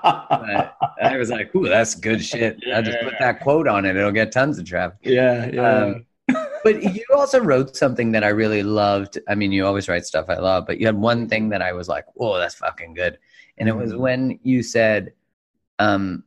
But 0.00 0.76
I 1.02 1.16
was 1.18 1.30
like, 1.30 1.54
ooh, 1.54 1.68
that's 1.68 1.94
good 1.94 2.24
shit. 2.24 2.58
I'll 2.74 2.82
just 2.82 2.98
put 3.02 3.14
that 3.18 3.40
quote 3.40 3.68
on 3.68 3.84
it. 3.84 3.94
It'll 3.96 4.10
get 4.12 4.32
tons 4.32 4.58
of 4.58 4.64
traffic. 4.66 4.98
yeah, 5.02 5.50
yeah. 5.52 5.72
Um, 5.84 6.06
But 6.64 6.82
you 6.82 7.04
also 7.14 7.38
wrote 7.38 7.76
something 7.76 8.10
that 8.12 8.24
I 8.24 8.28
really 8.28 8.62
loved. 8.64 9.18
I 9.28 9.36
mean, 9.36 9.52
you 9.52 9.64
always 9.66 9.88
write 9.88 10.04
stuff 10.04 10.26
I 10.28 10.38
love, 10.38 10.66
but 10.66 10.80
you 10.80 10.86
had 10.86 10.96
one 10.96 11.28
thing 11.28 11.50
that 11.50 11.62
I 11.62 11.72
was 11.72 11.88
like, 11.88 12.04
whoa, 12.14 12.38
that's 12.38 12.56
fucking 12.56 12.94
good. 12.94 13.18
And 13.58 13.68
it 13.68 13.76
was 13.76 13.92
Mhm. 13.92 13.98
when 13.98 14.40
you 14.42 14.62
said, 14.64 15.12
um, 15.78 16.24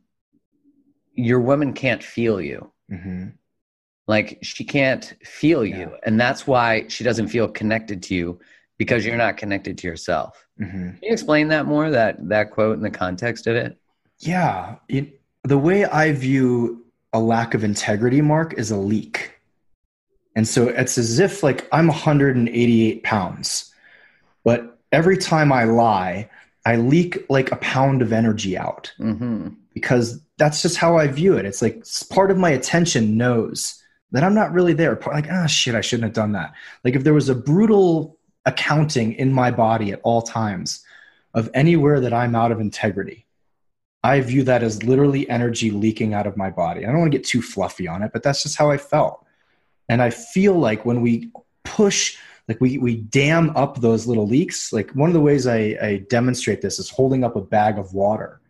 your 1.14 1.40
woman 1.40 1.72
can't 1.74 2.02
feel 2.02 2.40
you. 2.40 2.72
Mhm. 2.90 3.32
Like 4.08 4.38
she 4.42 4.64
can't 4.64 5.14
feel 5.24 5.64
you. 5.64 5.76
Yeah. 5.90 5.96
And 6.04 6.18
that's 6.18 6.46
why 6.46 6.86
she 6.88 7.04
doesn't 7.04 7.28
feel 7.28 7.46
connected 7.48 8.02
to 8.04 8.14
you 8.14 8.40
because 8.80 9.04
you're 9.04 9.14
not 9.18 9.36
connected 9.36 9.76
to 9.76 9.86
yourself. 9.86 10.42
Mhm. 10.58 10.70
Can 10.70 10.98
you 11.02 11.12
explain 11.12 11.48
that 11.48 11.66
more? 11.66 11.90
That 11.90 12.26
that 12.30 12.50
quote 12.50 12.76
in 12.78 12.82
the 12.82 12.90
context 12.90 13.46
of 13.46 13.54
it? 13.54 13.78
Yeah. 14.20 14.76
It, 14.88 15.20
the 15.44 15.58
way 15.58 15.84
I 15.84 16.12
view 16.12 16.82
a 17.12 17.20
lack 17.20 17.52
of 17.52 17.62
integrity, 17.62 18.22
Mark, 18.22 18.54
is 18.54 18.70
a 18.70 18.78
leak. 18.78 19.32
And 20.34 20.48
so 20.48 20.68
it's 20.68 20.96
as 20.96 21.18
if 21.18 21.42
like 21.42 21.68
I'm 21.72 21.88
188 21.88 23.02
pounds, 23.02 23.70
but 24.44 24.78
every 24.92 25.18
time 25.18 25.52
I 25.52 25.64
lie, 25.64 26.30
I 26.64 26.76
leak 26.76 27.18
like 27.28 27.52
a 27.52 27.56
pound 27.56 28.00
of 28.00 28.12
energy 28.14 28.56
out 28.56 28.92
Mm-hmm. 28.98 29.48
because 29.74 30.20
that's 30.38 30.62
just 30.62 30.78
how 30.78 30.96
I 30.96 31.06
view 31.06 31.36
it. 31.36 31.44
It's 31.44 31.60
like 31.60 31.84
part 32.08 32.30
of 32.30 32.38
my 32.38 32.48
attention 32.50 33.18
knows 33.18 33.76
that 34.12 34.24
I'm 34.24 34.34
not 34.34 34.52
really 34.52 34.72
there. 34.72 34.98
Like, 35.06 35.26
ah, 35.30 35.46
shit, 35.46 35.74
I 35.74 35.82
shouldn't 35.82 36.04
have 36.04 36.14
done 36.14 36.32
that. 36.32 36.52
Like, 36.82 36.94
if 36.96 37.04
there 37.04 37.12
was 37.14 37.28
a 37.28 37.34
brutal 37.34 38.16
accounting 38.46 39.12
in 39.14 39.32
my 39.32 39.50
body 39.50 39.92
at 39.92 40.00
all 40.02 40.22
times 40.22 40.84
of 41.34 41.50
anywhere 41.54 42.00
that 42.00 42.12
I'm 42.12 42.34
out 42.34 42.52
of 42.52 42.60
integrity, 42.60 43.26
I 44.02 44.20
view 44.20 44.42
that 44.44 44.62
as 44.62 44.82
literally 44.82 45.28
energy 45.28 45.70
leaking 45.70 46.14
out 46.14 46.26
of 46.26 46.36
my 46.36 46.50
body. 46.50 46.84
I 46.84 46.90
don't 46.90 47.00
want 47.00 47.12
to 47.12 47.18
get 47.18 47.26
too 47.26 47.42
fluffy 47.42 47.86
on 47.86 48.02
it, 48.02 48.12
but 48.12 48.22
that's 48.22 48.42
just 48.42 48.56
how 48.56 48.70
I 48.70 48.78
felt. 48.78 49.24
And 49.88 50.00
I 50.00 50.10
feel 50.10 50.54
like 50.54 50.84
when 50.84 51.02
we 51.02 51.30
push, 51.64 52.16
like 52.48 52.60
we, 52.60 52.78
we 52.78 52.96
dam 52.96 53.50
up 53.56 53.80
those 53.80 54.06
little 54.06 54.26
leaks, 54.26 54.72
like 54.72 54.90
one 54.92 55.10
of 55.10 55.14
the 55.14 55.20
ways 55.20 55.46
I, 55.46 55.76
I 55.82 56.06
demonstrate 56.08 56.62
this 56.62 56.78
is 56.78 56.88
holding 56.88 57.24
up 57.24 57.36
a 57.36 57.42
bag 57.42 57.78
of 57.78 57.92
water 57.92 58.40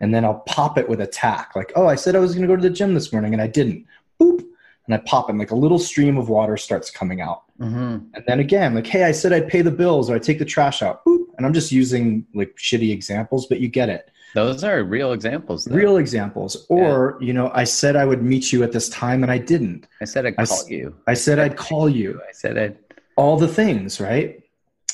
and 0.00 0.14
then 0.14 0.24
I'll 0.24 0.40
pop 0.40 0.78
it 0.78 0.88
with 0.88 1.00
a 1.00 1.06
tack. 1.06 1.56
Like, 1.56 1.72
oh, 1.74 1.86
I 1.86 1.96
said 1.96 2.14
I 2.14 2.20
was 2.20 2.32
going 2.32 2.42
to 2.42 2.48
go 2.48 2.56
to 2.56 2.62
the 2.62 2.70
gym 2.70 2.94
this 2.94 3.12
morning 3.12 3.32
and 3.32 3.42
I 3.42 3.46
didn't. 3.46 3.86
Boop. 4.20 4.44
And 4.86 4.94
I 4.94 4.98
pop 4.98 5.28
it, 5.28 5.32
and 5.32 5.38
like 5.38 5.50
a 5.50 5.56
little 5.56 5.78
stream 5.78 6.16
of 6.16 6.30
water 6.30 6.56
starts 6.56 6.90
coming 6.90 7.20
out. 7.20 7.42
Mm-hmm. 7.60 8.14
And 8.14 8.24
then 8.26 8.40
again, 8.40 8.74
like, 8.74 8.86
hey, 8.86 9.04
I 9.04 9.12
said 9.12 9.32
I'd 9.32 9.48
pay 9.48 9.62
the 9.62 9.70
bills 9.70 10.08
or 10.08 10.14
I 10.16 10.18
take 10.18 10.38
the 10.38 10.44
trash 10.44 10.82
out. 10.82 11.04
Boop. 11.04 11.24
And 11.36 11.46
I'm 11.46 11.52
just 11.52 11.72
using 11.72 12.26
like 12.34 12.54
shitty 12.56 12.92
examples, 12.92 13.46
but 13.46 13.60
you 13.60 13.68
get 13.68 13.88
it. 13.88 14.10
Those 14.34 14.62
are 14.62 14.82
real 14.84 15.12
examples. 15.12 15.64
Though. 15.64 15.74
Real 15.74 15.96
examples. 15.96 16.66
Or, 16.68 17.16
you 17.20 17.32
know, 17.32 17.50
I 17.54 17.64
said 17.64 17.96
I 17.96 18.04
would 18.04 18.22
meet 18.22 18.52
you 18.52 18.62
at 18.62 18.72
this 18.72 18.88
time 18.90 19.22
and 19.22 19.32
I 19.32 19.38
didn't. 19.38 19.86
I 20.00 20.04
said 20.04 20.26
I'd 20.26 20.34
I 20.38 20.44
call 20.46 20.58
s- 20.58 20.70
you. 20.70 20.94
I 21.06 21.14
said 21.14 21.38
I'd 21.38 21.56
call 21.56 21.88
you. 21.88 22.20
I 22.28 22.32
said 22.32 22.58
I'd. 22.58 22.76
all 23.16 23.36
the 23.36 23.48
things, 23.48 24.00
right? 24.00 24.42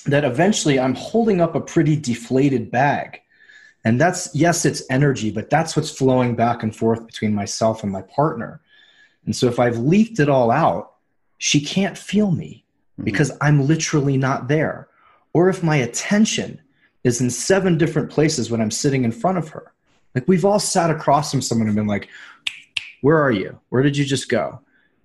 That 0.07 0.24
eventually 0.24 0.79
I'm 0.79 0.94
holding 0.94 1.40
up 1.40 1.55
a 1.55 1.61
pretty 1.61 1.96
deflated 1.96 2.70
bag. 2.70 3.20
And 3.85 4.00
that's, 4.00 4.35
yes, 4.35 4.64
it's 4.64 4.83
energy, 4.88 5.31
but 5.31 5.50
that's 5.50 5.77
what's 5.77 5.90
flowing 5.90 6.37
back 6.37 6.62
and 6.62 6.74
forth 6.74 7.07
between 7.07 7.35
myself 7.35 7.83
and 7.83 7.92
my 7.92 8.03
partner. 8.03 8.61
And 9.27 9.35
so 9.35 9.46
if 9.48 9.59
I've 9.59 9.77
leaked 9.79 10.20
it 10.20 10.29
all 10.31 10.50
out, 10.50 10.93
she 11.38 11.61
can't 11.61 11.97
feel 11.99 12.31
me 12.31 12.64
Mhm. 12.99 13.05
because 13.05 13.33
I'm 13.40 13.66
literally 13.66 14.16
not 14.16 14.49
there. 14.49 14.88
Or 15.33 15.49
if 15.49 15.62
my 15.62 15.77
attention 15.77 16.61
is 17.03 17.20
in 17.20 17.31
seven 17.31 17.77
different 17.77 18.11
places 18.11 18.51
when 18.51 18.61
I'm 18.61 18.70
sitting 18.70 19.05
in 19.05 19.12
front 19.12 19.38
of 19.38 19.49
her. 19.51 19.73
Like 20.14 20.27
we've 20.29 20.44
all 20.44 20.61
sat 20.61 20.90
across 20.90 21.31
from 21.31 21.42
someone 21.42 21.66
and 21.66 21.77
been 21.77 21.87
like, 21.87 22.09
Where 23.03 23.20
are 23.20 23.33
you? 23.33 23.59
Where 23.68 23.83
did 23.83 23.97
you 23.97 24.05
just 24.05 24.29
go? 24.31 24.61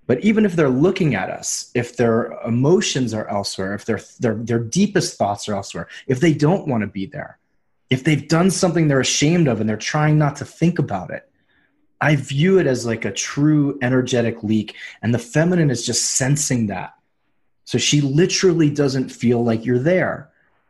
But 0.08 0.24
even 0.24 0.46
if 0.46 0.56
they're 0.56 0.70
looking 0.70 1.14
at 1.16 1.30
us, 1.30 1.70
if 1.76 1.98
their 1.98 2.32
emotions 2.46 3.14
are 3.14 3.28
elsewhere, 3.28 3.76
if 3.76 3.86
their, 3.86 4.00
their, 4.20 4.36
their 4.36 4.60
deepest 4.60 5.18
thoughts 5.18 5.48
are 5.50 5.54
elsewhere, 5.56 5.88
if 6.08 6.20
they 6.20 6.34
don't 6.34 6.68
want 6.68 6.82
to 6.82 6.88
be 6.88 7.06
there, 7.06 7.38
if 7.90 8.04
they've 8.04 8.28
done 8.28 8.50
something 8.50 8.88
they're 8.88 9.00
ashamed 9.02 9.48
of 9.48 9.60
and 9.62 9.70
they're 9.70 9.78
trying 9.78 10.18
not 10.18 10.36
to 10.38 10.46
think 10.46 10.80
about 10.80 11.12
it, 11.12 11.29
I 12.02 12.16
view 12.16 12.60
it 12.60 12.68
as 12.68 12.86
like 12.86 13.06
a 13.06 13.12
true 13.12 13.78
energetic 13.82 14.44
leak. 14.44 14.76
And 15.02 15.14
the 15.14 15.20
feminine 15.20 15.70
is 15.70 15.86
just 15.86 16.12
sensing 16.16 16.68
that. 16.68 16.94
So 17.66 17.78
she 17.78 18.02
literally 18.02 18.70
doesn't 18.70 19.10
feel 19.10 19.44
like 19.44 19.66
you're 19.66 19.80
there. 19.80 20.30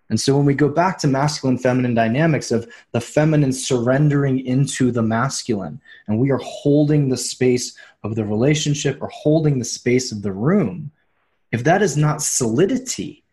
And 0.10 0.20
so 0.20 0.36
when 0.36 0.46
we 0.46 0.56
go 0.56 0.70
back 0.70 0.98
to 1.00 1.08
masculine 1.08 1.60
feminine 1.60 1.94
dynamics 1.94 2.52
of 2.52 2.68
the 2.94 3.00
feminine 3.00 3.54
surrendering 3.54 4.40
into 4.40 4.92
the 4.92 5.04
masculine, 5.04 5.80
and 6.08 6.18
we 6.18 6.32
are 6.32 6.40
holding 6.44 7.10
the 7.10 7.18
space 7.18 7.78
of 8.04 8.16
the 8.16 8.26
relationship 8.26 8.98
or 9.02 9.10
holding 9.10 9.60
the 9.60 9.66
space 9.66 10.12
of 10.12 10.24
the 10.24 10.32
room, 10.32 10.92
if 11.52 11.64
that 11.64 11.84
is 11.84 11.96
not 11.96 12.24
solidity 12.24 13.24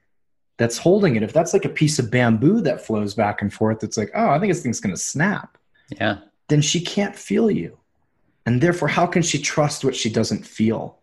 that's 0.59 0.77
holding 0.79 1.17
it, 1.17 1.23
if 1.23 1.33
that's 1.33 1.55
like 1.55 1.65
a 1.65 1.71
piece 1.71 1.99
of 1.99 2.11
bamboo 2.11 2.61
that 2.61 2.85
flows 2.85 3.15
back 3.15 3.41
and 3.41 3.53
forth, 3.53 3.83
it's 3.83 3.97
like, 3.97 4.11
oh, 4.15 4.29
I 4.29 4.39
think 4.39 4.53
this 4.53 4.63
thing's 4.63 4.81
going 4.81 4.95
to 4.95 5.01
snap, 5.01 5.57
Yeah. 5.99 6.19
then 6.49 6.61
she 6.61 6.81
can't 6.81 7.17
feel 7.17 7.51
you. 7.51 7.79
And 8.47 8.61
therefore, 8.61 8.89
how 8.89 9.07
can 9.07 9.23
she 9.23 9.39
trust 9.39 9.85
what 9.85 9.97
she 9.97 10.09
doesn't 10.09 10.47
feel? 10.47 10.99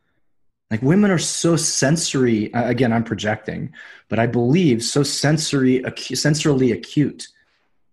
Like 0.72 0.82
women 0.82 1.12
are 1.12 1.20
so 1.20 1.56
sensory. 1.56 2.50
Again, 2.54 2.92
I'm 2.92 3.04
projecting, 3.04 3.74
but 4.10 4.18
I 4.18 4.26
believe 4.26 4.82
so 4.82 5.04
sensory, 5.04 5.82
acu- 5.82 6.16
sensorily 6.16 6.74
acute 6.74 7.28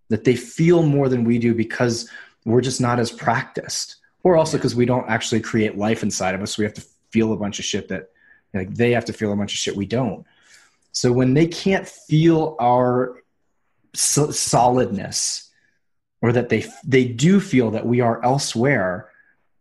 that 0.09 0.25
they 0.25 0.37
feel 0.37 0.83
more 0.83 1.09
than 1.09 1.25
we 1.25 1.39
do 1.39 1.53
because 1.53 2.09
we're 2.45 2.61
just 2.63 2.81
not 2.81 2.99
as 2.99 3.11
practiced, 3.11 3.97
or 4.23 4.37
also 4.37 4.57
because 4.57 4.75
we 4.75 4.87
don't 4.87 5.11
actually 5.11 5.41
create 5.41 5.77
life 5.77 6.03
inside 6.03 6.35
of 6.35 6.41
us. 6.41 6.55
So 6.55 6.61
we 6.61 6.65
have 6.65 6.75
to 6.75 6.87
feel 7.11 7.33
a 7.33 7.37
bunch 7.37 7.59
of 7.59 7.65
shit 7.65 7.89
that, 7.89 8.11
like, 8.55 8.73
they 8.75 8.93
have 8.93 9.05
to 9.07 9.13
feel 9.13 9.33
a 9.33 9.37
bunch 9.37 9.53
of 9.53 9.59
shit 9.59 9.77
we 9.77 9.85
don't. 9.85 10.25
So 10.93 11.13
when 11.13 11.35
they 11.35 11.47
can't 11.47 11.87
feel 11.87 12.57
our 12.61 13.23
so- 13.95 14.31
solidness, 14.31 15.51
or 16.23 16.33
that 16.33 16.49
they 16.49 16.67
they 16.85 17.05
do 17.05 17.41
feel 17.41 17.73
that 17.73 17.87
we 17.87 18.01
are 18.01 18.25
elsewhere, 18.25 19.10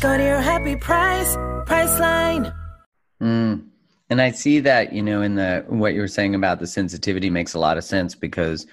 Go 0.00 0.16
to 0.16 0.24
your 0.24 0.40
happy 0.40 0.76
price, 0.76 1.36
Priceline. 1.66 2.54
Mm. 3.20 3.66
And 4.08 4.20
I 4.22 4.30
see 4.30 4.58
that, 4.60 4.94
you 4.94 5.02
know, 5.02 5.20
in 5.20 5.34
the 5.34 5.62
what 5.68 5.92
you 5.92 6.00
were 6.00 6.08
saying 6.08 6.34
about 6.34 6.58
the 6.58 6.66
sensitivity 6.66 7.28
makes 7.28 7.52
a 7.52 7.58
lot 7.58 7.76
of 7.76 7.84
sense 7.84 8.14
because, 8.14 8.66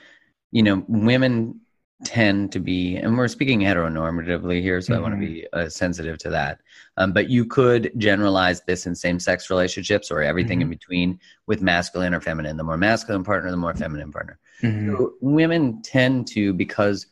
you 0.52 0.63
know, 0.63 0.86
women 0.88 1.60
tend 2.06 2.54
to 2.54 2.60
be, 2.60 2.96
and 2.96 3.18
we're 3.18 3.28
speaking 3.28 3.60
heteronormatively 3.60 4.62
here, 4.62 4.80
so 4.80 4.94
mm-hmm. 4.94 5.00
I 5.00 5.02
want 5.02 5.20
to 5.20 5.28
be 5.28 5.46
uh, 5.52 5.68
sensitive 5.68 6.18
to 6.20 6.30
that. 6.30 6.62
Um, 6.96 7.12
but 7.12 7.30
you 7.30 7.44
could 7.44 7.92
generalize 7.98 8.62
this 8.62 8.86
in 8.86 8.96
same 8.96 9.20
sex 9.20 9.50
relationships 9.50 10.10
or 10.10 10.22
everything 10.22 10.60
mm-hmm. 10.60 10.72
in 10.72 10.78
between 10.78 11.20
with 11.46 11.62
masculine 11.62 12.13
or 12.13 12.22
feminine. 12.22 12.56
The 12.56 12.63
more 12.63 12.78
masculine 12.78 13.26
partner, 13.26 13.52
the 13.52 13.58
more 13.58 13.74
feminine 13.74 14.13
partner. 14.13 14.40
Mm-hmm. 14.63 14.96
So 14.96 15.13
women 15.20 15.82
tend 15.82 16.28
to, 16.30 16.54
because 16.54 17.08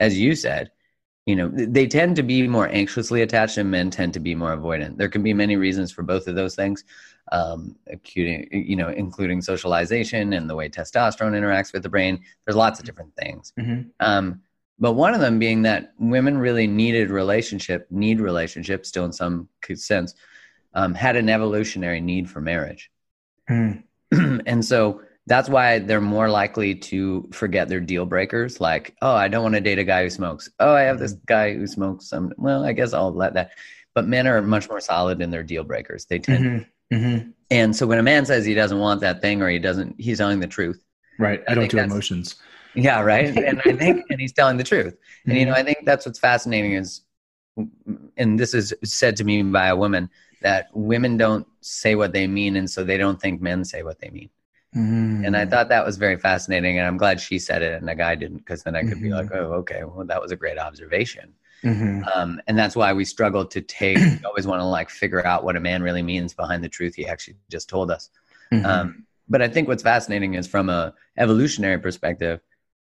as 0.00 0.18
you 0.18 0.34
said, 0.34 0.72
you 1.26 1.36
know, 1.36 1.50
they 1.52 1.86
tend 1.86 2.16
to 2.16 2.22
be 2.22 2.48
more 2.48 2.68
anxiously 2.68 3.22
attached 3.22 3.58
and 3.58 3.70
men 3.70 3.90
tend 3.90 4.14
to 4.14 4.20
be 4.20 4.34
more 4.34 4.56
avoidant. 4.56 4.96
There 4.96 5.08
can 5.08 5.22
be 5.22 5.34
many 5.34 5.56
reasons 5.56 5.92
for 5.92 6.02
both 6.02 6.26
of 6.26 6.34
those 6.34 6.54
things, 6.54 6.84
um, 7.30 7.76
including, 7.86 8.48
you 8.50 8.76
know, 8.76 8.88
including 8.88 9.42
socialization 9.42 10.32
and 10.32 10.48
the 10.48 10.56
way 10.56 10.68
testosterone 10.68 11.38
interacts 11.38 11.72
with 11.72 11.82
the 11.82 11.88
brain. 11.88 12.20
There's 12.44 12.56
lots 12.56 12.80
of 12.80 12.86
different 12.86 13.14
things. 13.16 13.52
Mm-hmm. 13.58 13.90
Um, 14.00 14.40
but 14.78 14.94
one 14.94 15.14
of 15.14 15.20
them 15.20 15.38
being 15.38 15.62
that 15.62 15.92
women 15.98 16.38
really 16.38 16.66
needed 16.66 17.10
relationship, 17.10 17.86
need 17.90 18.18
relationship 18.18 18.86
still 18.86 19.04
in 19.04 19.12
some 19.12 19.48
sense, 19.74 20.14
um, 20.72 20.94
had 20.94 21.16
an 21.16 21.28
evolutionary 21.28 22.00
need 22.00 22.30
for 22.30 22.40
marriage. 22.40 22.90
Mm. 23.48 23.82
and 24.46 24.64
so 24.64 25.02
that's 25.26 25.48
why 25.48 25.78
they're 25.78 26.00
more 26.00 26.28
likely 26.28 26.74
to 26.74 27.28
forget 27.32 27.68
their 27.68 27.80
deal 27.80 28.06
breakers 28.06 28.60
like 28.60 28.94
oh 29.02 29.14
i 29.14 29.28
don't 29.28 29.42
want 29.42 29.54
to 29.54 29.60
date 29.60 29.78
a 29.78 29.84
guy 29.84 30.02
who 30.02 30.10
smokes 30.10 30.48
oh 30.60 30.74
i 30.74 30.82
have 30.82 30.98
this 30.98 31.14
mm-hmm. 31.14 31.24
guy 31.26 31.54
who 31.54 31.66
smokes 31.66 32.08
some 32.08 32.32
well 32.36 32.64
i 32.64 32.72
guess 32.72 32.92
i'll 32.92 33.12
let 33.12 33.34
that 33.34 33.52
but 33.94 34.06
men 34.06 34.26
are 34.26 34.40
much 34.42 34.68
more 34.68 34.80
solid 34.80 35.20
in 35.20 35.30
their 35.30 35.42
deal 35.42 35.64
breakers 35.64 36.04
they 36.06 36.18
tend 36.18 36.44
mm-hmm. 36.44 36.94
Mm-hmm. 36.94 37.30
and 37.50 37.74
so 37.74 37.86
when 37.86 37.98
a 37.98 38.02
man 38.02 38.26
says 38.26 38.44
he 38.44 38.54
doesn't 38.54 38.78
want 38.78 39.00
that 39.02 39.20
thing 39.20 39.42
or 39.42 39.48
he 39.48 39.58
doesn't 39.58 39.94
he's 39.98 40.18
telling 40.18 40.40
the 40.40 40.46
truth 40.46 40.82
right 41.18 41.42
i, 41.48 41.52
I 41.52 41.54
don't 41.54 41.70
do 41.70 41.78
emotions 41.78 42.36
yeah 42.74 43.00
right 43.00 43.26
and 43.36 43.60
i 43.64 43.72
think 43.72 44.04
and 44.10 44.20
he's 44.20 44.32
telling 44.32 44.56
the 44.56 44.64
truth 44.64 44.96
and 45.26 45.36
you 45.36 45.44
know 45.44 45.52
mm-hmm. 45.52 45.60
i 45.60 45.62
think 45.62 45.78
that's 45.84 46.06
what's 46.06 46.18
fascinating 46.18 46.72
is 46.72 47.02
and 48.16 48.38
this 48.38 48.54
is 48.54 48.72
said 48.84 49.16
to 49.16 49.24
me 49.24 49.42
by 49.42 49.68
a 49.68 49.76
woman 49.76 50.08
that 50.42 50.68
women 50.72 51.16
don't 51.16 51.46
say 51.60 51.94
what 51.94 52.12
they 52.12 52.26
mean 52.26 52.56
and 52.56 52.70
so 52.70 52.82
they 52.82 52.96
don't 52.96 53.20
think 53.20 53.42
men 53.42 53.64
say 53.64 53.82
what 53.82 53.98
they 54.00 54.08
mean 54.08 54.30
Mm. 54.74 55.26
And 55.26 55.36
I 55.36 55.46
thought 55.46 55.68
that 55.68 55.84
was 55.84 55.96
very 55.96 56.16
fascinating. 56.16 56.78
And 56.78 56.86
I'm 56.86 56.96
glad 56.96 57.20
she 57.20 57.38
said 57.38 57.62
it 57.62 57.74
and 57.74 57.88
the 57.88 57.94
guy 57.94 58.14
didn't, 58.14 58.38
because 58.38 58.62
then 58.62 58.76
I 58.76 58.82
could 58.82 58.92
mm-hmm. 58.92 59.02
be 59.02 59.10
like, 59.10 59.32
oh, 59.32 59.52
okay, 59.54 59.82
well, 59.84 60.06
that 60.06 60.22
was 60.22 60.30
a 60.30 60.36
great 60.36 60.58
observation. 60.58 61.34
Mm-hmm. 61.64 62.04
Um, 62.14 62.40
and 62.46 62.58
that's 62.58 62.76
why 62.76 62.92
we 62.92 63.04
struggle 63.04 63.44
to 63.44 63.60
take, 63.60 63.98
we 63.98 64.18
always 64.24 64.46
want 64.46 64.60
to 64.60 64.64
like 64.66 64.88
figure 64.88 65.26
out 65.26 65.44
what 65.44 65.56
a 65.56 65.60
man 65.60 65.82
really 65.82 66.02
means 66.02 66.34
behind 66.34 66.62
the 66.62 66.68
truth 66.68 66.94
he 66.94 67.06
actually 67.06 67.36
just 67.50 67.68
told 67.68 67.90
us. 67.90 68.10
Mm-hmm. 68.52 68.66
Um, 68.66 69.06
but 69.28 69.42
I 69.42 69.48
think 69.48 69.68
what's 69.68 69.82
fascinating 69.82 70.34
is 70.34 70.46
from 70.46 70.68
a 70.68 70.94
evolutionary 71.16 71.78
perspective, 71.78 72.40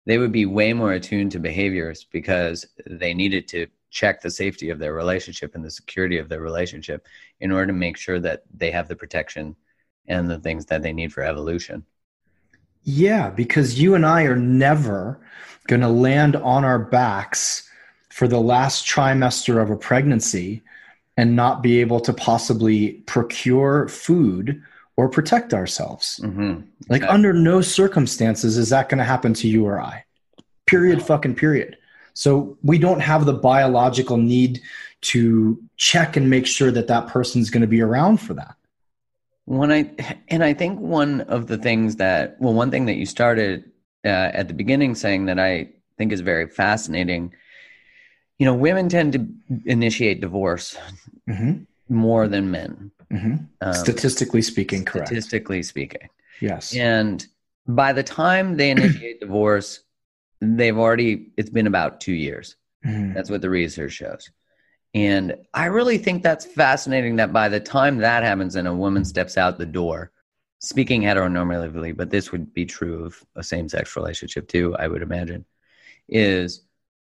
they 0.07 0.19
would 0.19 0.33
be 0.33 0.47
way 0.47 0.73
more 0.73 0.93
attuned 0.93 1.33
to 1.33 1.39
behaviors 1.41 2.05
because 2.05 2.67
they 2.87 3.15
needed 3.15 3.49
to 3.49 3.67
check 3.91 4.21
the 4.21 4.31
safety 4.31 4.71
of 4.71 4.79
their 4.79 4.93
relationship 4.93 5.55
and 5.55 5.65
the 5.65 5.71
security 5.71 6.19
of 6.19 6.29
their 6.29 6.41
relationship 6.41 7.07
in 7.41 7.51
order 7.51 7.69
to 7.69 7.73
make 7.73 7.97
sure 7.97 8.21
that 8.21 8.43
they 8.55 8.71
have 8.71 8.89
the 8.89 8.95
protection 8.95 9.57
and 10.09 10.31
the 10.31 10.39
things 10.39 10.67
that 10.67 10.83
they 10.83 10.93
need 10.93 11.13
for 11.13 11.23
evolution. 11.23 11.85
Yeah, 12.85 13.31
because 13.31 13.81
you 13.81 13.95
and 13.95 14.07
I 14.07 14.23
are 14.25 14.37
never 14.37 15.21
going 15.67 15.81
to 15.81 15.89
land 15.89 16.37
on 16.37 16.65
our 16.65 16.79
backs 16.79 17.69
for 18.11 18.29
the 18.29 18.41
last 18.41 18.87
trimester 18.87 19.61
of 19.61 19.71
a 19.71 19.77
pregnancy 19.77 20.63
and 21.17 21.35
not 21.35 21.63
be 21.63 21.81
able 21.81 22.01
to 22.01 22.13
possibly 22.13 22.93
procure 23.07 23.89
food 23.89 24.63
or 24.97 25.09
protect 25.09 25.53
ourselves. 25.53 26.21
Mm-hmm. 26.23 26.61
Like, 26.89 27.03
under 27.03 27.33
no 27.33 27.61
circumstances 27.61 28.57
is 28.57 28.71
that 28.71 28.89
going 28.89 28.99
to 28.99 29.05
happen 29.05 29.35
to 29.35 29.49
you 29.49 29.67
or 29.67 29.81
I. 29.81 30.05
Period, 30.67 31.03
fucking 31.03 31.35
period. 31.35 31.77
So, 32.15 32.57
we 32.63 32.79
don't 32.79 33.01
have 33.01 33.27
the 33.27 33.35
biological 33.35 34.17
need 34.17 34.63
to 35.03 35.63
check 35.77 36.17
and 36.17 36.31
make 36.31 36.47
sure 36.47 36.71
that 36.71 36.87
that 36.87 37.09
person's 37.09 37.51
going 37.51 37.61
to 37.61 37.67
be 37.67 37.83
around 37.83 38.19
for 38.19 38.35
that 38.35 38.57
when 39.47 39.73
I 39.73 39.91
and 40.29 40.45
I 40.45 40.53
think 40.53 40.79
one 40.79 41.23
of 41.23 41.47
the 41.47 41.57
things 41.57 41.97
that 41.97 42.37
well, 42.41 42.53
one 42.53 42.71
thing 42.71 42.87
that 42.87 42.97
you 42.97 43.07
started 43.07 43.65
uh, 44.05 44.09
at 44.35 44.49
the 44.49 44.55
beginning 44.55 44.95
saying 44.95 45.27
that 45.27 45.39
I 45.39 45.71
think 45.97 46.13
is 46.13 46.21
very 46.21 46.49
fascinating. 46.49 47.33
You 48.39 48.45
know, 48.45 48.55
women 48.55 48.89
tend 48.89 49.13
to 49.15 49.27
initiate 49.65 50.21
divorce 50.21 50.77
mm-hmm. 51.29 51.63
more 51.89 52.29
than 52.29 52.51
men. 52.51 52.91
Mm-hmm. 53.11 53.37
Um, 53.61 53.73
statistically 53.73 54.43
speaking, 54.43 54.85
correct. 54.85 55.09
Statistically 55.09 55.63
speaking, 55.63 56.09
yes. 56.41 56.75
And 56.75 57.25
by 57.69 57.93
the 57.93 58.03
time 58.03 58.57
they 58.57 58.71
initiate 58.71 59.21
divorce, 59.21 59.81
they've 60.41 60.77
already 60.77 61.31
it's 61.37 61.51
been 61.51 61.69
about 61.69 62.01
two 62.01 62.13
years. 62.13 62.57
Mm-hmm. 62.85 63.15
That's 63.15 63.31
what 63.31 63.43
the 63.43 63.51
research 63.51 63.93
shows. 63.93 64.29
And 64.97 65.37
I 65.53 65.67
really 65.67 65.99
think 65.99 66.23
that's 66.23 66.47
fascinating 66.47 67.17
that 67.17 67.31
by 67.31 67.51
the 67.51 67.61
time 67.61 67.99
that 67.99 68.23
happens 68.23 68.57
and 68.57 68.67
a 68.67 68.73
woman 68.73 69.05
steps 69.05 69.37
out 69.37 69.59
the 69.59 69.67
door, 69.67 70.11
speaking 70.61 71.03
heteronormatively, 71.03 71.95
but 71.95 72.09
this 72.09 72.33
would 72.33 72.55
be 72.55 72.65
true 72.65 73.05
of 73.05 73.23
a 73.35 73.43
same 73.43 73.69
sex 73.69 73.95
relationship 73.95 74.49
too, 74.49 74.75
I 74.79 74.89
would 74.89 75.03
imagine, 75.03 75.45
is 76.09 76.63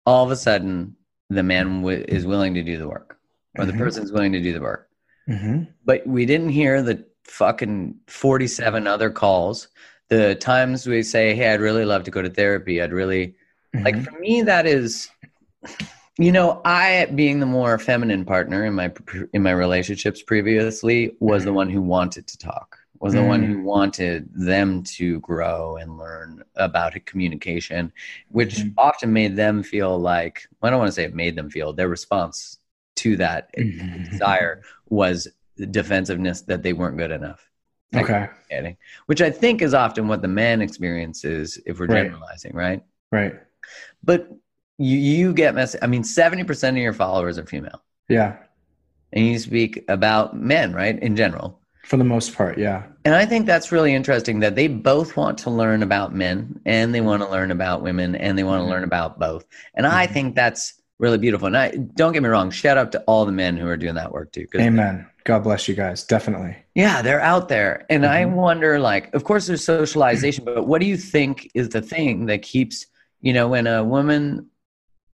all 0.07 0.25
of 0.25 0.31
a 0.31 0.35
sudden 0.35 0.95
the 1.29 1.43
man 1.43 1.81
w- 1.81 2.03
is 2.07 2.25
willing 2.25 2.55
to 2.55 2.63
do 2.63 2.79
the 2.79 2.87
work 2.87 3.19
or 3.55 3.63
mm-hmm. 3.63 3.77
the 3.77 3.83
person's 3.83 4.11
willing 4.11 4.31
to 4.31 4.41
do 4.41 4.53
the 4.53 4.61
work. 4.61 4.89
Mm-hmm. 5.29 5.65
But 5.85 6.07
we 6.07 6.25
didn't 6.25 6.49
hear 6.49 6.81
the 6.81 7.05
fucking 7.25 7.93
47 8.07 8.87
other 8.87 9.11
calls. 9.11 9.67
The 10.09 10.33
times 10.33 10.87
we 10.87 11.03
say, 11.03 11.35
hey, 11.35 11.53
I'd 11.53 11.61
really 11.61 11.85
love 11.85 12.05
to 12.05 12.11
go 12.11 12.23
to 12.23 12.29
therapy. 12.31 12.81
I'd 12.81 12.91
really, 12.91 13.35
mm-hmm. 13.75 13.85
like, 13.85 14.03
for 14.03 14.17
me, 14.17 14.41
that 14.41 14.65
is 14.65 15.11
you 16.17 16.31
know, 16.31 16.61
I 16.65 17.05
being 17.13 17.39
the 17.39 17.45
more 17.45 17.77
feminine 17.77 18.25
partner 18.25 18.65
in 18.65 18.73
my 18.73 18.91
in 19.33 19.43
my 19.43 19.51
relationships 19.51 20.21
previously 20.21 21.15
was 21.19 21.43
the 21.43 21.49
mm-hmm. 21.49 21.55
one 21.55 21.69
who 21.69 21.81
wanted 21.81 22.27
to 22.27 22.37
talk. 22.37 22.77
Was 22.99 23.13
the 23.13 23.19
mm. 23.19 23.27
one 23.27 23.43
who 23.43 23.57
mm. 23.57 23.63
wanted 23.63 24.27
them 24.33 24.81
to 24.83 25.19
grow 25.19 25.77
and 25.77 25.99
learn 25.99 26.43
about 26.55 26.95
communication, 27.05 27.93
which 28.29 28.55
mm. 28.55 28.73
often 28.75 29.13
made 29.13 29.35
them 29.35 29.61
feel 29.61 29.99
like 29.99 30.47
I 30.63 30.71
don't 30.71 30.79
want 30.79 30.87
to 30.87 30.93
say 30.93 31.03
it 31.03 31.13
made 31.13 31.35
them 31.35 31.51
feel 31.51 31.73
their 31.73 31.89
response 31.89 32.57
to 32.95 33.15
that 33.17 33.51
desire 34.09 34.63
was 34.89 35.27
defensiveness 35.69 36.41
that 36.41 36.63
they 36.63 36.73
weren't 36.73 36.97
good 36.97 37.11
enough. 37.11 37.47
Okay. 37.95 38.27
Which 39.05 39.21
I 39.21 39.29
think 39.29 39.61
is 39.61 39.73
often 39.73 40.07
what 40.07 40.21
the 40.21 40.27
man 40.27 40.61
experiences 40.61 41.59
if 41.65 41.79
we're 41.79 41.85
right. 41.85 42.03
generalizing, 42.03 42.53
right? 42.55 42.83
Right. 43.11 43.35
But 44.03 44.29
you 44.77 44.97
you 44.97 45.33
get 45.33 45.55
mess. 45.55 45.75
I 45.81 45.87
mean, 45.87 46.03
seventy 46.03 46.43
percent 46.43 46.77
of 46.77 46.83
your 46.83 46.93
followers 46.93 47.37
are 47.37 47.45
female. 47.45 47.83
Yeah, 48.09 48.37
and 49.13 49.25
you 49.25 49.39
speak 49.39 49.83
about 49.87 50.35
men, 50.35 50.73
right? 50.73 50.97
In 50.99 51.15
general, 51.15 51.59
for 51.83 51.97
the 51.97 52.03
most 52.03 52.35
part, 52.35 52.57
yeah. 52.57 52.83
And 53.05 53.15
I 53.15 53.25
think 53.25 53.45
that's 53.45 53.71
really 53.71 53.93
interesting 53.93 54.39
that 54.41 54.55
they 54.55 54.67
both 54.67 55.15
want 55.15 55.37
to 55.39 55.49
learn 55.49 55.83
about 55.83 56.13
men, 56.13 56.59
and 56.65 56.93
they 56.93 57.01
want 57.01 57.23
to 57.23 57.29
learn 57.29 57.51
about 57.51 57.81
women, 57.81 58.15
and 58.15 58.37
they 58.37 58.43
want 58.43 58.59
to 58.59 58.63
mm-hmm. 58.63 58.71
learn 58.71 58.83
about 58.83 59.19
both. 59.19 59.45
And 59.75 59.85
mm-hmm. 59.85 59.95
I 59.95 60.07
think 60.07 60.35
that's 60.35 60.73
really 60.99 61.17
beautiful. 61.17 61.45
And 61.47 61.55
I 61.55 61.69
don't 61.95 62.11
get 62.11 62.23
me 62.23 62.29
wrong, 62.29 62.49
shout 62.49 62.77
out 62.77 62.91
to 62.91 63.01
all 63.01 63.23
the 63.25 63.31
men 63.31 63.55
who 63.55 63.67
are 63.67 63.77
doing 63.77 63.93
that 63.95 64.11
work 64.11 64.31
too. 64.31 64.47
Amen. 64.55 65.05
God 65.25 65.43
bless 65.43 65.67
you 65.67 65.75
guys. 65.75 66.03
Definitely. 66.03 66.57
Yeah, 66.73 67.01
they're 67.01 67.21
out 67.21 67.49
there. 67.49 67.85
And 67.89 68.03
mm-hmm. 68.03 68.13
I 68.13 68.25
wonder, 68.25 68.79
like, 68.79 69.13
of 69.13 69.23
course, 69.23 69.45
there's 69.45 69.63
socialization, 69.63 70.43
but 70.43 70.65
what 70.65 70.81
do 70.81 70.87
you 70.87 70.97
think 70.97 71.51
is 71.53 71.69
the 71.69 71.81
thing 71.81 72.25
that 72.25 72.41
keeps, 72.41 72.87
you 73.21 73.31
know, 73.31 73.47
when 73.47 73.67
a 73.67 73.83
woman 73.83 74.49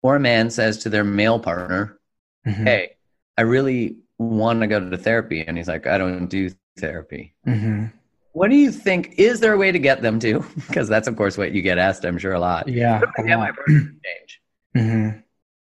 or 0.02 0.16
a 0.16 0.20
man 0.20 0.50
says 0.50 0.78
to 0.78 0.88
their 0.88 1.04
male 1.04 1.38
partner, 1.38 1.98
mm-hmm. 2.46 2.64
Hey, 2.64 2.96
I 3.36 3.42
really 3.42 3.96
want 4.18 4.60
to 4.60 4.66
go 4.66 4.80
to 4.80 4.96
therapy. 4.96 5.44
And 5.46 5.56
he's 5.56 5.68
like, 5.68 5.86
I 5.86 5.98
don't 5.98 6.26
do 6.26 6.50
therapy. 6.78 7.34
Mm-hmm. 7.46 7.86
What 8.32 8.50
do 8.50 8.56
you 8.56 8.70
think? 8.70 9.14
Is 9.18 9.40
there 9.40 9.52
a 9.52 9.58
way 9.58 9.72
to 9.72 9.78
get 9.78 10.02
them 10.02 10.20
to? 10.20 10.44
Because 10.68 10.88
that's, 10.88 11.08
of 11.08 11.16
course, 11.16 11.36
what 11.36 11.52
you 11.52 11.62
get 11.62 11.78
asked, 11.78 12.04
I'm 12.04 12.18
sure, 12.18 12.32
a 12.32 12.40
lot. 12.40 12.68
Yeah. 12.68 13.00
A 13.18 13.36
lot. 13.36 13.54
change? 13.66 14.40
Mm-hmm. 14.76 15.18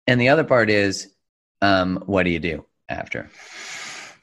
And 0.07 0.21
the 0.21 0.29
other 0.29 0.45
part 0.45 0.71
is, 0.71 1.13
um, 1.61 2.05
what 2.07 2.23
do 2.23 2.31
you 2.31 2.39
do 2.39 2.65
after? 2.89 3.29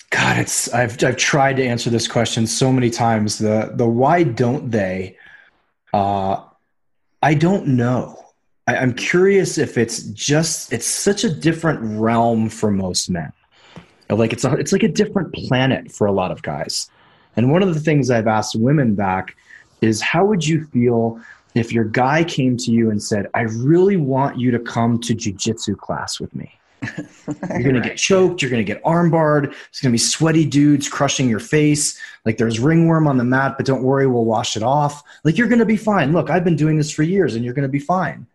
God, 0.10 0.40
it's 0.40 0.74
I've 0.74 1.04
I've 1.04 1.18
tried 1.18 1.58
to 1.58 1.66
answer 1.66 1.90
this 1.90 2.08
question 2.08 2.48
so 2.48 2.72
many 2.72 2.90
times. 2.90 3.38
The 3.38 3.72
the 3.76 3.86
why 3.86 4.24
don't 4.24 4.72
they? 4.72 5.18
Uh, 5.94 6.44
I 7.22 7.34
don't 7.34 7.68
know. 7.76 8.26
I, 8.70 8.78
I'm 8.78 8.94
curious 8.94 9.58
if 9.58 9.80
it's 9.80 10.04
just 10.04 10.72
it's 10.72 10.86
such 10.86 11.24
a 11.24 11.34
different 11.34 11.80
realm 12.00 12.50
for 12.50 12.70
most 12.70 13.10
men. 13.10 13.34
Like 14.12 14.32
it's 14.32 14.46
a, 14.46 14.54
it's 14.54 14.72
like 14.72 14.84
a 14.84 14.88
different 14.88 15.34
planet 15.34 15.92
for 15.92 16.06
a 16.06 16.12
lot 16.12 16.32
of 16.32 16.44
guys. 16.44 16.90
And 17.36 17.52
one 17.52 17.64
of 17.64 17.74
the 17.74 17.80
things 17.80 18.12
I've 18.12 18.28
asked 18.28 18.56
women 18.56 18.94
back 18.94 19.36
is 19.82 20.02
how 20.02 20.24
would 20.26 20.46
you 20.46 20.66
feel 20.66 21.20
if 21.56 21.74
your 21.74 21.86
guy 21.86 22.24
came 22.24 22.58
to 22.58 22.72
you 22.72 22.92
and 22.92 23.02
said, 23.02 23.26
"I 23.34 23.42
really 23.42 23.98
want 23.98 24.40
you 24.40 24.52
to 24.52 24.60
come 24.60 25.00
to 25.00 25.16
jujitsu 25.16 25.76
class 25.76 26.20
with 26.20 26.36
me." 26.36 26.54
you're 27.50 27.64
gonna 27.64 27.82
get 27.82 27.98
choked. 27.98 28.44
You're 28.44 28.52
gonna 28.52 28.64
get 28.64 28.84
armbarred. 28.84 29.56
It's 29.70 29.82
gonna 29.82 29.92
be 29.92 29.98
sweaty 29.98 30.46
dudes 30.46 30.88
crushing 30.88 31.28
your 31.28 31.40
face. 31.40 32.00
Like 32.24 32.38
there's 32.38 32.60
ringworm 32.60 33.08
on 33.08 33.18
the 33.18 33.24
mat, 33.24 33.56
but 33.58 33.66
don't 33.66 33.82
worry, 33.82 34.06
we'll 34.06 34.26
wash 34.26 34.56
it 34.56 34.64
off. 34.64 35.02
Like 35.24 35.40
you're 35.40 35.48
gonna 35.48 35.66
be 35.66 35.78
fine. 35.78 36.14
Look, 36.14 36.30
I've 36.30 36.44
been 36.44 36.56
doing 36.56 36.78
this 36.78 36.92
for 36.92 37.02
years, 37.02 37.34
and 37.34 37.44
you're 37.44 37.56
gonna 37.56 37.68
be 37.68 37.80
fine. 37.80 38.28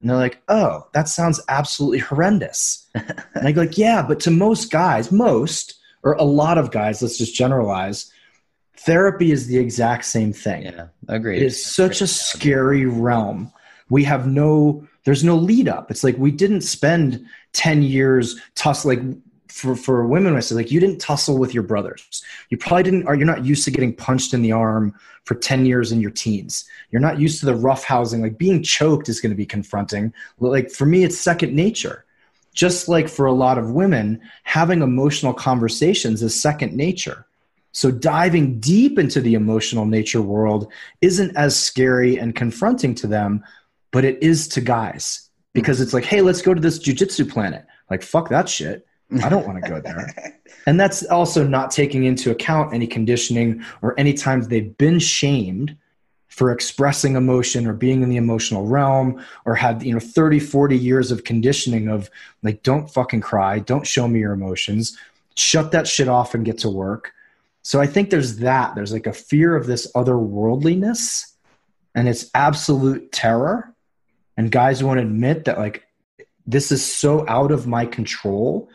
And 0.00 0.10
they're 0.10 0.16
like, 0.16 0.42
oh, 0.48 0.86
that 0.92 1.08
sounds 1.08 1.40
absolutely 1.48 1.98
horrendous. 1.98 2.86
and 2.94 3.46
I 3.46 3.52
go 3.52 3.62
like, 3.62 3.78
yeah, 3.78 4.02
but 4.06 4.20
to 4.20 4.30
most 4.30 4.70
guys, 4.70 5.10
most 5.10 5.74
or 6.02 6.12
a 6.14 6.22
lot 6.22 6.58
of 6.58 6.70
guys, 6.70 7.02
let's 7.02 7.18
just 7.18 7.34
generalize, 7.34 8.12
therapy 8.76 9.32
is 9.32 9.46
the 9.48 9.58
exact 9.58 10.04
same 10.04 10.32
thing. 10.32 10.62
Yeah, 10.64 10.86
agreed. 11.08 11.42
It 11.42 11.46
is 11.46 11.64
such 11.64 12.00
a 12.00 12.06
scary 12.06 12.86
realm. 12.86 13.52
We 13.90 14.04
have 14.04 14.26
no, 14.26 14.86
there's 15.04 15.24
no 15.24 15.36
lead 15.36 15.68
up. 15.68 15.90
It's 15.90 16.04
like 16.04 16.16
we 16.16 16.30
didn't 16.30 16.60
spend 16.60 17.26
10 17.54 17.82
years 17.82 18.40
tussling 18.54 19.22
for, 19.58 19.74
for 19.74 20.06
women, 20.06 20.36
I 20.36 20.40
say 20.40 20.54
like 20.54 20.70
you 20.70 20.78
didn't 20.78 21.00
tussle 21.00 21.36
with 21.36 21.52
your 21.52 21.64
brothers. 21.64 22.22
You 22.48 22.56
probably 22.56 22.84
didn't, 22.84 23.06
or 23.08 23.16
you're 23.16 23.26
not 23.26 23.44
used 23.44 23.64
to 23.64 23.72
getting 23.72 23.92
punched 23.92 24.32
in 24.32 24.40
the 24.40 24.52
arm 24.52 24.94
for 25.24 25.34
10 25.34 25.66
years 25.66 25.90
in 25.90 26.00
your 26.00 26.12
teens. 26.12 26.64
You're 26.92 27.02
not 27.02 27.18
used 27.18 27.40
to 27.40 27.46
the 27.46 27.56
rough 27.56 27.82
housing. 27.82 28.22
Like 28.22 28.38
being 28.38 28.62
choked 28.62 29.08
is 29.08 29.20
going 29.20 29.32
to 29.32 29.36
be 29.36 29.44
confronting. 29.44 30.14
Like 30.38 30.70
for 30.70 30.86
me, 30.86 31.02
it's 31.02 31.18
second 31.18 31.54
nature. 31.54 32.04
Just 32.54 32.88
like 32.88 33.08
for 33.08 33.26
a 33.26 33.32
lot 33.32 33.58
of 33.58 33.72
women, 33.72 34.20
having 34.44 34.80
emotional 34.80 35.34
conversations 35.34 36.22
is 36.22 36.40
second 36.40 36.72
nature. 36.74 37.26
So 37.72 37.90
diving 37.90 38.60
deep 38.60 38.96
into 38.96 39.20
the 39.20 39.34
emotional 39.34 39.86
nature 39.86 40.22
world 40.22 40.72
isn't 41.00 41.36
as 41.36 41.58
scary 41.58 42.16
and 42.16 42.34
confronting 42.34 42.94
to 42.96 43.08
them, 43.08 43.44
but 43.90 44.04
it 44.04 44.22
is 44.22 44.46
to 44.48 44.60
guys 44.60 45.30
because 45.52 45.80
it's 45.80 45.92
like, 45.92 46.04
hey, 46.04 46.22
let's 46.22 46.42
go 46.42 46.54
to 46.54 46.60
this 46.60 46.78
jujitsu 46.78 47.28
planet. 47.28 47.66
Like, 47.90 48.02
fuck 48.02 48.28
that 48.28 48.48
shit. 48.48 48.87
I 49.22 49.28
don't 49.28 49.46
want 49.46 49.62
to 49.62 49.70
go 49.70 49.80
there. 49.80 50.38
and 50.66 50.78
that's 50.78 51.02
also 51.04 51.46
not 51.46 51.70
taking 51.70 52.04
into 52.04 52.30
account 52.30 52.74
any 52.74 52.86
conditioning 52.86 53.64
or 53.80 53.98
any 53.98 54.12
times 54.12 54.48
they've 54.48 54.76
been 54.76 54.98
shamed 54.98 55.76
for 56.28 56.52
expressing 56.52 57.16
emotion 57.16 57.66
or 57.66 57.72
being 57.72 58.02
in 58.02 58.10
the 58.10 58.16
emotional 58.16 58.66
realm 58.66 59.24
or 59.44 59.54
had 59.54 59.82
you 59.82 59.92
know 59.92 59.98
30 59.98 60.38
40 60.38 60.76
years 60.76 61.10
of 61.10 61.24
conditioning 61.24 61.88
of 61.88 62.10
like 62.42 62.62
don't 62.62 62.88
fucking 62.90 63.22
cry. 63.22 63.58
Don't 63.58 63.86
show 63.86 64.06
me 64.06 64.20
your 64.20 64.32
emotions. 64.32 64.96
Shut 65.36 65.72
that 65.72 65.88
shit 65.88 66.08
off 66.08 66.34
and 66.34 66.44
get 66.44 66.58
to 66.58 66.70
work. 66.70 67.12
So 67.62 67.80
i 67.80 67.86
think 67.86 68.10
there's 68.10 68.38
that. 68.38 68.74
There's 68.74 68.92
like 68.92 69.06
a 69.06 69.12
fear 69.12 69.56
of 69.56 69.66
this 69.66 69.90
otherworldliness 69.92 71.32
and 71.94 72.08
it's 72.08 72.30
absolute 72.34 73.10
terror. 73.10 73.74
And 74.36 74.52
guys 74.52 74.84
won't 74.84 75.00
admit 75.00 75.46
that 75.46 75.58
like 75.58 75.84
this 76.46 76.70
is 76.70 76.84
so 76.84 77.28
out 77.28 77.50
of 77.50 77.66
my 77.66 77.84
control 77.84 78.70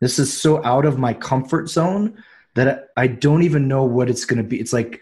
this 0.00 0.18
is 0.18 0.32
so 0.32 0.64
out 0.64 0.84
of 0.84 0.98
my 0.98 1.14
comfort 1.14 1.68
zone 1.68 2.22
that 2.54 2.88
I 2.96 3.06
don't 3.06 3.42
even 3.42 3.68
know 3.68 3.84
what 3.84 4.08
it's 4.08 4.24
going 4.24 4.42
to 4.42 4.48
be. 4.48 4.60
It's 4.60 4.72
like, 4.72 5.00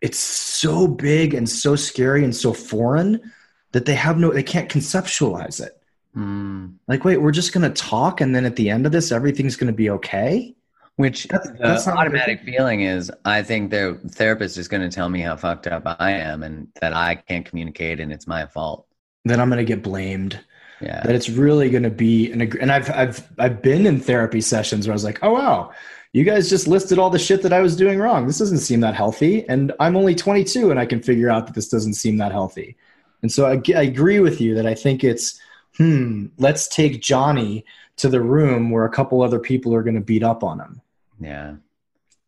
it's 0.00 0.18
so 0.18 0.86
big 0.86 1.34
and 1.34 1.48
so 1.48 1.76
scary 1.76 2.24
and 2.24 2.34
so 2.34 2.52
foreign 2.52 3.32
that 3.72 3.84
they 3.84 3.94
have 3.94 4.18
no, 4.18 4.32
they 4.32 4.42
can't 4.42 4.70
conceptualize 4.70 5.64
it. 5.64 5.80
Mm. 6.16 6.74
Like, 6.86 7.04
wait, 7.04 7.18
we're 7.18 7.32
just 7.32 7.52
going 7.52 7.70
to 7.70 7.82
talk, 7.82 8.20
and 8.20 8.34
then 8.34 8.44
at 8.44 8.56
the 8.56 8.70
end 8.70 8.86
of 8.86 8.92
this, 8.92 9.12
everything's 9.12 9.56
going 9.56 9.72
to 9.72 9.76
be 9.76 9.90
okay. 9.90 10.54
Which 10.96 11.28
that's, 11.28 11.48
the 11.48 11.58
that's 11.60 11.86
automatic 11.86 12.42
feeling 12.42 12.80
is, 12.80 13.12
I 13.24 13.42
think 13.42 13.70
the 13.70 14.00
therapist 14.08 14.58
is 14.58 14.66
going 14.66 14.82
to 14.82 14.88
tell 14.88 15.08
me 15.08 15.20
how 15.20 15.36
fucked 15.36 15.68
up 15.68 15.84
I 15.86 16.10
am 16.10 16.42
and 16.42 16.66
that 16.80 16.92
I 16.92 17.14
can't 17.14 17.46
communicate, 17.46 18.00
and 18.00 18.12
it's 18.12 18.26
my 18.26 18.46
fault. 18.46 18.86
Then 19.24 19.38
I'm 19.38 19.48
going 19.48 19.64
to 19.64 19.64
get 19.64 19.82
blamed 19.82 20.40
yeah. 20.80 21.02
that 21.04 21.14
it's 21.14 21.28
really 21.28 21.70
going 21.70 21.82
to 21.82 21.90
be 21.90 22.30
an 22.30 22.40
and 22.40 22.70
I've 22.70 22.90
I've 22.90 23.28
I've 23.38 23.62
been 23.62 23.86
in 23.86 24.00
therapy 24.00 24.40
sessions 24.40 24.86
where 24.86 24.92
I 24.92 24.96
was 24.96 25.04
like, 25.04 25.18
"Oh 25.22 25.32
wow, 25.32 25.72
you 26.12 26.24
guys 26.24 26.48
just 26.48 26.68
listed 26.68 26.98
all 26.98 27.10
the 27.10 27.18
shit 27.18 27.42
that 27.42 27.52
I 27.52 27.60
was 27.60 27.76
doing 27.76 27.98
wrong. 27.98 28.26
This 28.26 28.38
doesn't 28.38 28.58
seem 28.58 28.80
that 28.80 28.94
healthy." 28.94 29.48
And 29.48 29.72
I'm 29.80 29.96
only 29.96 30.14
22 30.14 30.70
and 30.70 30.78
I 30.78 30.86
can 30.86 31.02
figure 31.02 31.30
out 31.30 31.46
that 31.46 31.54
this 31.54 31.68
doesn't 31.68 31.94
seem 31.94 32.18
that 32.18 32.32
healthy. 32.32 32.76
And 33.22 33.32
so 33.32 33.46
I, 33.46 33.60
I 33.76 33.82
agree 33.82 34.20
with 34.20 34.40
you 34.40 34.54
that 34.54 34.66
I 34.66 34.74
think 34.74 35.02
it's 35.02 35.40
hmm, 35.76 36.26
let's 36.38 36.68
take 36.68 37.02
Johnny 37.02 37.64
to 37.96 38.08
the 38.08 38.20
room 38.20 38.70
where 38.70 38.84
a 38.84 38.90
couple 38.90 39.22
other 39.22 39.38
people 39.38 39.74
are 39.74 39.82
going 39.82 39.94
to 39.94 40.00
beat 40.00 40.22
up 40.22 40.44
on 40.44 40.60
him. 40.60 40.80
Yeah. 41.20 41.54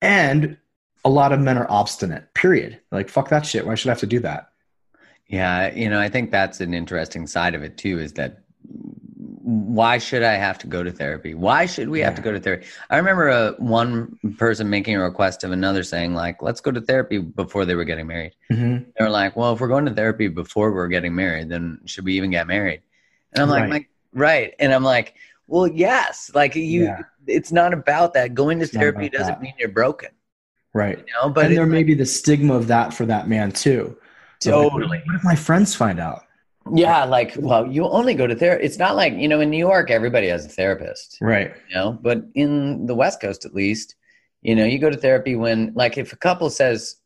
And 0.03 0.57
a 1.05 1.09
lot 1.09 1.33
of 1.33 1.41
men 1.41 1.57
are 1.57 1.71
obstinate. 1.71 2.33
Period. 2.35 2.81
Like 2.91 3.09
fuck 3.09 3.29
that 3.29 3.47
shit. 3.47 3.67
Why 3.67 3.75
should 3.75 3.89
I 3.89 3.93
have 3.93 4.01
to 4.01 4.07
do 4.07 4.21
that? 4.21 4.50
Yeah, 5.31 5.73
you 5.73 5.89
know, 5.89 6.01
I 6.01 6.09
think 6.09 6.33
that's 6.33 6.61
an 6.61 6.75
interesting 6.75 7.29
side 7.29 7.55
of 7.55 7.63
it 7.63 7.77
too 7.77 8.01
is 8.01 8.13
that 8.15 8.43
why 9.43 9.99
should 9.99 10.25
I 10.25 10.35
have 10.35 10.59
to 10.59 10.67
go 10.67 10.83
to 10.83 10.91
therapy? 10.91 11.35
Why 11.35 11.67
should 11.67 11.89
we 11.89 12.01
have 12.01 12.17
to 12.17 12.23
go 12.23 12.33
to 12.33 12.41
therapy? 12.41 12.67
I 12.91 12.97
remember 12.97 13.29
a, 13.29 13.35
uh, 13.35 13.53
one 13.59 14.19
person 14.39 14.69
making 14.69 14.97
a 14.97 15.01
request 15.01 15.45
of 15.45 15.53
another 15.53 15.85
saying 15.85 16.15
like, 16.15 16.43
let's 16.43 16.61
go 16.61 16.73
to 16.73 16.81
therapy 16.81 17.19
before 17.19 17.65
they 17.65 17.77
were 17.77 17.85
getting 17.85 18.09
married. 18.09 18.33
Mm-hmm. 18.51 18.91
They 18.99 19.05
were 19.05 19.11
like, 19.11 19.37
well, 19.37 19.53
if 19.53 19.61
we're 19.61 19.69
going 19.69 19.87
to 19.87 19.95
therapy 19.95 20.27
before 20.27 20.73
we're 20.73 20.89
getting 20.89 21.15
married, 21.15 21.49
then 21.49 21.81
should 21.85 22.05
we 22.05 22.15
even 22.15 22.31
get 22.31 22.49
married? 22.49 22.83
And 23.33 23.43
I'm 23.43 23.49
like, 23.49 23.71
right. 23.71 23.87
right. 24.13 24.55
And 24.59 24.75
I'm 24.75 24.85
like, 24.85 25.15
well, 25.47 25.69
yes, 25.69 26.33
like 26.35 26.57
you, 26.57 26.85
yeah. 26.85 27.03
it's 27.29 27.53
not 27.53 27.73
about 27.73 28.15
that. 28.15 28.35
Going 28.35 28.59
to 28.59 28.67
therapy 28.67 29.09
doesn't 29.09 29.27
that. 29.27 29.43
mean 29.43 29.55
you're 29.59 29.69
broken. 29.69 30.11
Right. 30.75 30.99
You 30.99 31.15
know, 31.23 31.31
but 31.31 31.47
and 31.47 31.57
there 31.57 31.67
may 31.67 31.85
be 31.85 31.95
the 31.95 32.07
stigma 32.07 32.55
of 32.55 32.67
that 32.67 32.93
for 32.93 33.07
that 33.07 33.29
man 33.29 33.53
too. 33.53 33.97
Totally. 34.41 34.87
Like, 34.87 35.07
what 35.07 35.17
if 35.17 35.25
my 35.25 35.37
friends 35.37 35.75
find 35.75 36.01
out? 36.01 36.25
Yeah, 36.75 37.05
like 37.05 37.35
well, 37.39 37.67
you 37.67 37.85
only 37.85 38.15
go 38.15 38.27
to 38.27 38.35
therapy. 38.35 38.65
It's 38.65 38.79
not 38.79 38.95
like 38.95 39.15
you 39.15 39.29
know 39.29 39.41
in 39.41 39.51
New 39.51 39.59
York 39.59 39.91
everybody 39.91 40.29
has 40.29 40.45
a 40.45 40.49
therapist, 40.49 41.19
right? 41.21 41.53
You 41.69 41.75
know, 41.75 41.99
but 42.01 42.25
in 42.35 42.87
the 42.87 42.95
West 42.95 43.21
Coast 43.21 43.45
at 43.45 43.55
least, 43.55 43.97
you 44.43 44.55
know, 44.55 44.65
you 44.65 44.79
go 44.79 44.91
to 44.91 44.97
therapy 44.97 45.37
when 45.37 45.73
like 45.75 45.99
if 45.99 46.13
a 46.13 46.17
couple 46.17 46.51
says, 46.51 46.97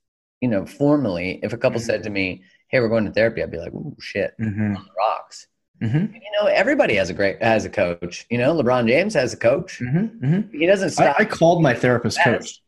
you 0.41 0.49
know, 0.49 0.67
formally, 0.67 1.41
if 1.43 1.53
a 1.53 1.57
couple 1.57 1.79
mm-hmm. 1.79 1.87
said 1.87 2.03
to 2.03 2.11
me, 2.11 2.43
"Hey, 2.69 2.81
we're 2.81 2.89
going 2.89 3.05
to 3.05 3.13
therapy," 3.13 3.43
I'd 3.43 3.51
be 3.51 3.59
like, 3.59 3.73
"Ooh, 3.73 3.97
shit, 4.01 4.35
mm-hmm. 4.41 4.77
on 4.77 4.85
the 4.85 4.93
rocks." 4.99 5.47
Mm-hmm. 5.83 6.15
You 6.15 6.31
know, 6.41 6.47
everybody 6.47 6.95
has 6.97 7.11
a 7.11 7.15
great 7.15 7.43
has 7.43 7.65
a 7.65 7.71
coach. 7.71 8.27
You 8.31 8.39
know, 8.39 8.55
LeBron 8.55 8.87
James 8.89 9.15
has 9.15 9.33
a 9.33 9.37
coach. 9.37 9.81
Mm-hmm. 9.81 10.27
Mm-hmm. 10.27 10.59
He 10.59 10.67
doesn't. 10.67 11.01
I, 11.01 11.15
I, 11.21 11.25
called 11.25 11.63
my 11.63 11.75
therapist 11.75 12.19
coach. 12.23 12.63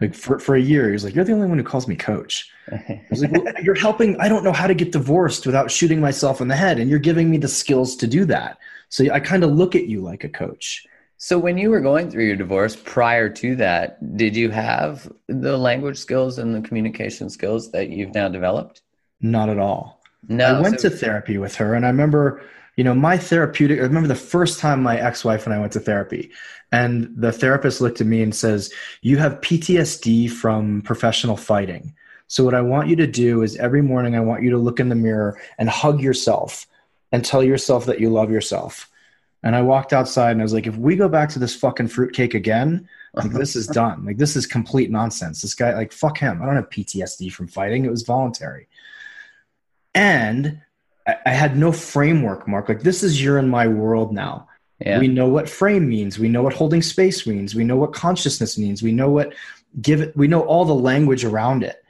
Like 0.00 0.14
for, 0.14 0.38
for 0.38 0.54
a 0.54 0.60
year, 0.60 0.86
he 0.86 0.92
was 0.92 1.04
like, 1.04 1.14
You're 1.14 1.24
the 1.24 1.32
only 1.32 1.46
one 1.46 1.58
who 1.58 1.64
calls 1.64 1.88
me 1.88 1.96
coach. 1.96 2.50
I 2.70 3.02
was 3.10 3.22
like, 3.22 3.32
well, 3.32 3.44
You're 3.62 3.74
helping. 3.74 4.20
I 4.20 4.28
don't 4.28 4.44
know 4.44 4.52
how 4.52 4.66
to 4.66 4.74
get 4.74 4.92
divorced 4.92 5.46
without 5.46 5.70
shooting 5.70 6.00
myself 6.00 6.40
in 6.40 6.48
the 6.48 6.56
head. 6.56 6.78
And 6.78 6.90
you're 6.90 6.98
giving 6.98 7.30
me 7.30 7.38
the 7.38 7.48
skills 7.48 7.96
to 7.96 8.06
do 8.06 8.24
that. 8.26 8.58
So 8.88 9.04
I 9.10 9.20
kind 9.20 9.42
of 9.44 9.52
look 9.52 9.74
at 9.74 9.86
you 9.86 10.00
like 10.00 10.24
a 10.24 10.28
coach. 10.28 10.86
So 11.18 11.38
when 11.38 11.56
you 11.56 11.70
were 11.70 11.80
going 11.80 12.10
through 12.10 12.26
your 12.26 12.36
divorce 12.36 12.76
prior 12.76 13.30
to 13.30 13.56
that, 13.56 14.16
did 14.16 14.36
you 14.36 14.50
have 14.50 15.10
the 15.28 15.56
language 15.56 15.96
skills 15.96 16.38
and 16.38 16.54
the 16.54 16.60
communication 16.60 17.30
skills 17.30 17.70
that 17.72 17.88
you've 17.88 18.14
now 18.14 18.28
developed? 18.28 18.82
Not 19.20 19.48
at 19.48 19.58
all. 19.58 20.02
No. 20.28 20.58
I 20.58 20.60
went 20.60 20.80
so- 20.80 20.90
to 20.90 20.96
therapy 20.96 21.38
with 21.38 21.54
her 21.56 21.74
and 21.74 21.86
I 21.86 21.88
remember 21.88 22.42
you 22.76 22.84
know, 22.84 22.94
my 22.94 23.16
therapeutic, 23.16 23.78
I 23.78 23.82
remember 23.82 24.08
the 24.08 24.14
first 24.14 24.60
time 24.60 24.82
my 24.82 24.98
ex 24.98 25.24
wife 25.24 25.46
and 25.46 25.54
I 25.54 25.58
went 25.58 25.72
to 25.72 25.80
therapy, 25.80 26.30
and 26.72 27.12
the 27.16 27.32
therapist 27.32 27.80
looked 27.80 28.00
at 28.00 28.06
me 28.06 28.22
and 28.22 28.34
says, 28.34 28.72
You 29.00 29.16
have 29.18 29.40
PTSD 29.40 30.30
from 30.30 30.82
professional 30.82 31.36
fighting. 31.36 31.94
So, 32.28 32.44
what 32.44 32.54
I 32.54 32.60
want 32.60 32.88
you 32.88 32.96
to 32.96 33.06
do 33.06 33.42
is 33.42 33.56
every 33.56 33.82
morning, 33.82 34.14
I 34.14 34.20
want 34.20 34.42
you 34.42 34.50
to 34.50 34.58
look 34.58 34.78
in 34.78 34.90
the 34.90 34.94
mirror 34.94 35.40
and 35.58 35.68
hug 35.68 36.02
yourself 36.02 36.66
and 37.12 37.24
tell 37.24 37.42
yourself 37.42 37.86
that 37.86 38.00
you 38.00 38.10
love 38.10 38.30
yourself. 38.30 38.90
And 39.42 39.54
I 39.54 39.62
walked 39.62 39.92
outside 39.92 40.32
and 40.32 40.40
I 40.40 40.44
was 40.44 40.52
like, 40.52 40.66
If 40.66 40.76
we 40.76 40.96
go 40.96 41.08
back 41.08 41.30
to 41.30 41.38
this 41.38 41.56
fucking 41.56 41.88
fruitcake 41.88 42.34
again, 42.34 42.88
like 43.14 43.32
this 43.32 43.56
is 43.56 43.66
done. 43.68 44.04
Like 44.04 44.18
this 44.18 44.36
is 44.36 44.46
complete 44.46 44.90
nonsense. 44.90 45.40
This 45.40 45.54
guy, 45.54 45.72
like, 45.74 45.92
fuck 45.92 46.18
him. 46.18 46.42
I 46.42 46.46
don't 46.46 46.56
have 46.56 46.68
PTSD 46.68 47.32
from 47.32 47.48
fighting. 47.48 47.86
It 47.86 47.90
was 47.90 48.02
voluntary. 48.02 48.68
And 49.94 50.60
I, 51.06 51.30
had 51.30 51.56
no 51.56 51.72
framework, 51.72 52.48
Mark. 52.48 52.68
Like 52.68 52.80
this 52.80 53.02
is 53.02 53.22
you're 53.22 53.38
in 53.38 53.48
my 53.48 53.68
world 53.68 54.12
now. 54.12 54.48
Yeah. 54.84 54.98
We 54.98 55.08
know 55.08 55.28
what 55.28 55.48
frame 55.48 55.88
means. 55.88 56.18
We 56.18 56.28
know 56.28 56.42
what 56.42 56.52
holding 56.52 56.82
space 56.82 57.26
means. 57.26 57.54
We 57.54 57.64
know 57.64 57.76
what 57.76 57.92
consciousness 57.92 58.58
means. 58.58 58.82
We 58.82 58.92
know 58.92 59.08
what 59.08 59.32
give 59.80 60.00
it. 60.00 60.16
We 60.16 60.28
know 60.28 60.42
all 60.42 60.64
the 60.64 60.74
language 60.74 61.24
around 61.24 61.62
it. 61.62 61.82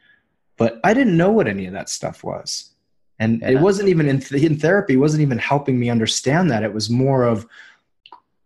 But 0.57 0.81
I 0.85 0.95
didn't 0.95 1.17
know 1.17 1.31
what 1.31 1.49
any 1.49 1.67
of 1.67 1.73
that 1.73 1.89
stuff 1.89 2.25
was, 2.25 2.71
and 3.19 3.41
yeah. 3.41 3.51
it 3.51 3.61
wasn't 3.61 3.89
even 3.89 4.09
in, 4.09 4.23
in 4.35 4.59
therapy. 4.59 4.95
It 4.95 4.99
wasn't 4.99 5.23
even 5.23 5.39
helping 5.39 5.79
me 5.79 5.91
understand 5.91 6.51
that. 6.51 6.63
It 6.63 6.73
was 6.73 6.89
more 6.89 7.25
of 7.25 7.47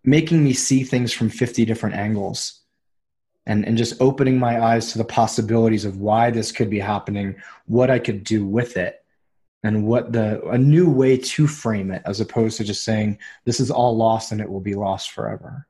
making 0.03 0.43
me 0.43 0.53
see 0.53 0.83
things 0.83 1.13
from 1.13 1.29
50 1.29 1.65
different 1.67 1.95
angles 1.95 2.61
and, 3.47 3.67
and 3.67 3.77
just 3.77 4.01
opening 4.01 4.39
my 4.39 4.61
eyes 4.61 4.93
to 4.93 4.99
the 4.99 5.05
possibilities 5.05 5.85
of 5.85 5.99
why 5.99 6.31
this 6.31 6.53
could 6.53 6.71
be 6.71 6.81
happening, 6.81 7.37
what 7.67 7.91
I 7.91 7.99
could 7.99 8.25
do 8.25 8.45
with 8.45 8.77
it 8.77 9.05
and 9.63 9.87
what 9.87 10.13
the 10.13 10.43
a 10.49 10.59
new 10.59 10.89
way 10.91 11.17
to 11.17 11.47
frame 11.47 11.91
it 11.91 12.03
as 12.05 12.21
opposed 12.21 12.57
to 12.57 12.65
just 12.65 12.85
saying 12.85 13.19
this 13.45 13.61
is 13.61 13.71
all 13.71 13.97
lost 13.97 14.33
and 14.33 14.41
it 14.41 14.49
will 14.49 14.61
be 14.61 14.75
lost 14.75 15.11
forever. 15.11 15.67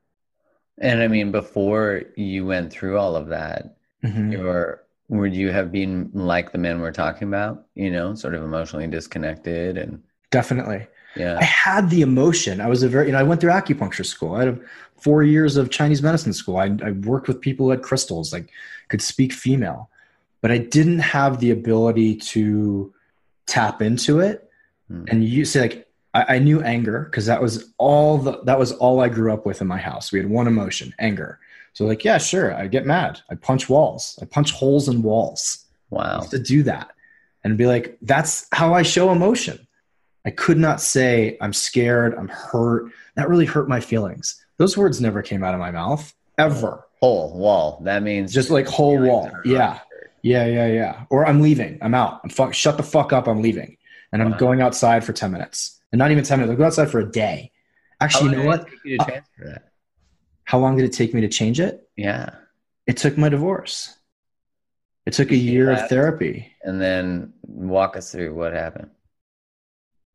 And 0.79 1.01
i 1.03 1.07
mean 1.07 1.31
before 1.31 2.03
you 2.15 2.45
went 2.45 2.71
through 2.71 2.97
all 2.97 3.15
of 3.15 3.27
that 3.27 3.75
mm-hmm. 4.03 4.31
you 4.31 4.39
were 4.39 4.83
would 5.09 5.35
you 5.35 5.51
have 5.51 5.71
been 5.71 6.09
like 6.13 6.51
the 6.51 6.57
men 6.57 6.79
we're 6.79 6.91
talking 6.91 7.27
about 7.27 7.65
you 7.75 7.91
know 7.91 8.15
sort 8.15 8.33
of 8.33 8.43
emotionally 8.43 8.87
disconnected 8.87 9.77
and 9.77 10.01
definitely. 10.31 10.87
Yeah. 11.17 11.37
I 11.41 11.43
had 11.43 11.89
the 11.89 12.01
emotion. 12.01 12.61
I 12.61 12.67
was 12.67 12.83
a 12.83 12.89
very 12.89 13.07
you 13.07 13.11
know 13.11 13.19
i 13.19 13.23
went 13.23 13.41
through 13.41 13.51
acupuncture 13.51 14.05
school. 14.05 14.35
I 14.35 14.45
had 14.45 14.61
four 14.97 15.23
years 15.23 15.57
of 15.57 15.69
chinese 15.69 16.01
medicine 16.01 16.33
school. 16.33 16.57
I, 16.57 16.75
I 16.83 16.91
worked 16.91 17.27
with 17.27 17.41
people 17.41 17.65
who 17.65 17.71
had 17.71 17.83
crystals 17.83 18.31
like 18.31 18.49
could 18.87 19.01
speak 19.01 19.33
female. 19.33 19.89
But 20.41 20.51
i 20.51 20.57
didn't 20.57 20.99
have 20.99 21.39
the 21.39 21.51
ability 21.51 22.15
to 22.15 22.93
tap 23.51 23.81
into 23.81 24.21
it 24.21 24.49
mm. 24.89 25.03
and 25.11 25.25
you 25.25 25.43
say 25.43 25.59
like 25.59 25.91
I, 26.13 26.35
I 26.35 26.39
knew 26.39 26.61
anger 26.61 27.01
because 27.01 27.25
that 27.25 27.41
was 27.41 27.73
all 27.77 28.17
the 28.17 28.41
that 28.43 28.57
was 28.57 28.71
all 28.73 29.01
I 29.01 29.09
grew 29.09 29.33
up 29.33 29.45
with 29.45 29.61
in 29.61 29.67
my 29.67 29.77
house. 29.77 30.11
We 30.11 30.19
had 30.19 30.29
one 30.29 30.47
emotion, 30.47 30.93
anger. 30.99 31.39
So 31.73 31.85
like, 31.85 32.03
yeah, 32.03 32.17
sure, 32.17 32.53
I 32.53 32.67
get 32.67 32.85
mad. 32.85 33.21
I 33.29 33.35
punch 33.35 33.69
walls. 33.69 34.17
I 34.21 34.25
punch 34.25 34.51
holes 34.51 34.89
in 34.89 35.01
walls. 35.01 35.65
Wow. 35.89 36.21
To 36.21 36.39
do 36.39 36.63
that 36.63 36.91
and 37.43 37.57
be 37.57 37.65
like, 37.65 37.97
that's 38.01 38.47
how 38.53 38.73
I 38.73 38.83
show 38.83 39.11
emotion. 39.11 39.67
I 40.25 40.29
could 40.29 40.57
not 40.57 40.79
say 40.79 41.37
I'm 41.41 41.53
scared, 41.53 42.15
I'm 42.15 42.27
hurt. 42.27 42.91
That 43.15 43.29
really 43.29 43.45
hurt 43.45 43.67
my 43.67 43.79
feelings. 43.79 44.43
Those 44.57 44.77
words 44.77 45.01
never 45.01 45.21
came 45.21 45.43
out 45.43 45.53
of 45.53 45.59
my 45.59 45.71
mouth 45.71 46.13
ever. 46.37 46.85
Whole 47.01 47.33
wall. 47.37 47.81
That 47.83 48.03
means 48.03 48.33
just 48.33 48.49
like 48.49 48.67
whole 48.67 48.99
wall. 48.99 49.31
Yeah. 49.43 49.79
Yeah, 50.23 50.45
yeah, 50.45 50.67
yeah. 50.67 51.05
Or 51.09 51.25
I'm 51.25 51.41
leaving. 51.41 51.79
I'm 51.81 51.93
out. 51.93 52.21
I'm 52.23 52.29
fuck. 52.29 52.53
Shut 52.53 52.77
the 52.77 52.83
fuck 52.83 53.11
up. 53.13 53.27
I'm 53.27 53.41
leaving, 53.41 53.77
and 54.11 54.21
I'm 54.21 54.31
Wow. 54.31 54.37
going 54.37 54.61
outside 54.61 55.03
for 55.03 55.13
ten 55.13 55.31
minutes, 55.31 55.81
and 55.91 55.99
not 55.99 56.11
even 56.11 56.23
ten 56.23 56.39
minutes. 56.39 56.51
I'll 56.51 56.57
go 56.57 56.65
outside 56.65 56.89
for 56.91 56.99
a 56.99 57.11
day. 57.11 57.51
Actually, 57.99 58.31
you 58.31 58.37
know 58.37 58.45
what? 58.45 58.67
You 58.83 58.97
Uh, 58.99 59.05
that? 59.05 59.63
How 60.43 60.59
long 60.59 60.75
did 60.75 60.85
it 60.85 60.93
take 60.93 61.13
me 61.13 61.21
to 61.21 61.27
change 61.29 61.59
it? 61.59 61.87
Yeah. 61.95 62.29
It 62.87 62.97
took 62.97 63.17
my 63.17 63.29
divorce. 63.29 63.95
It 65.05 65.13
took 65.13 65.31
a 65.31 65.35
year 65.35 65.71
of 65.71 65.87
therapy. 65.87 66.51
And 66.63 66.79
then 66.81 67.33
walk 67.43 67.95
us 67.95 68.11
through 68.11 68.33
what 68.35 68.53
happened. 68.53 68.89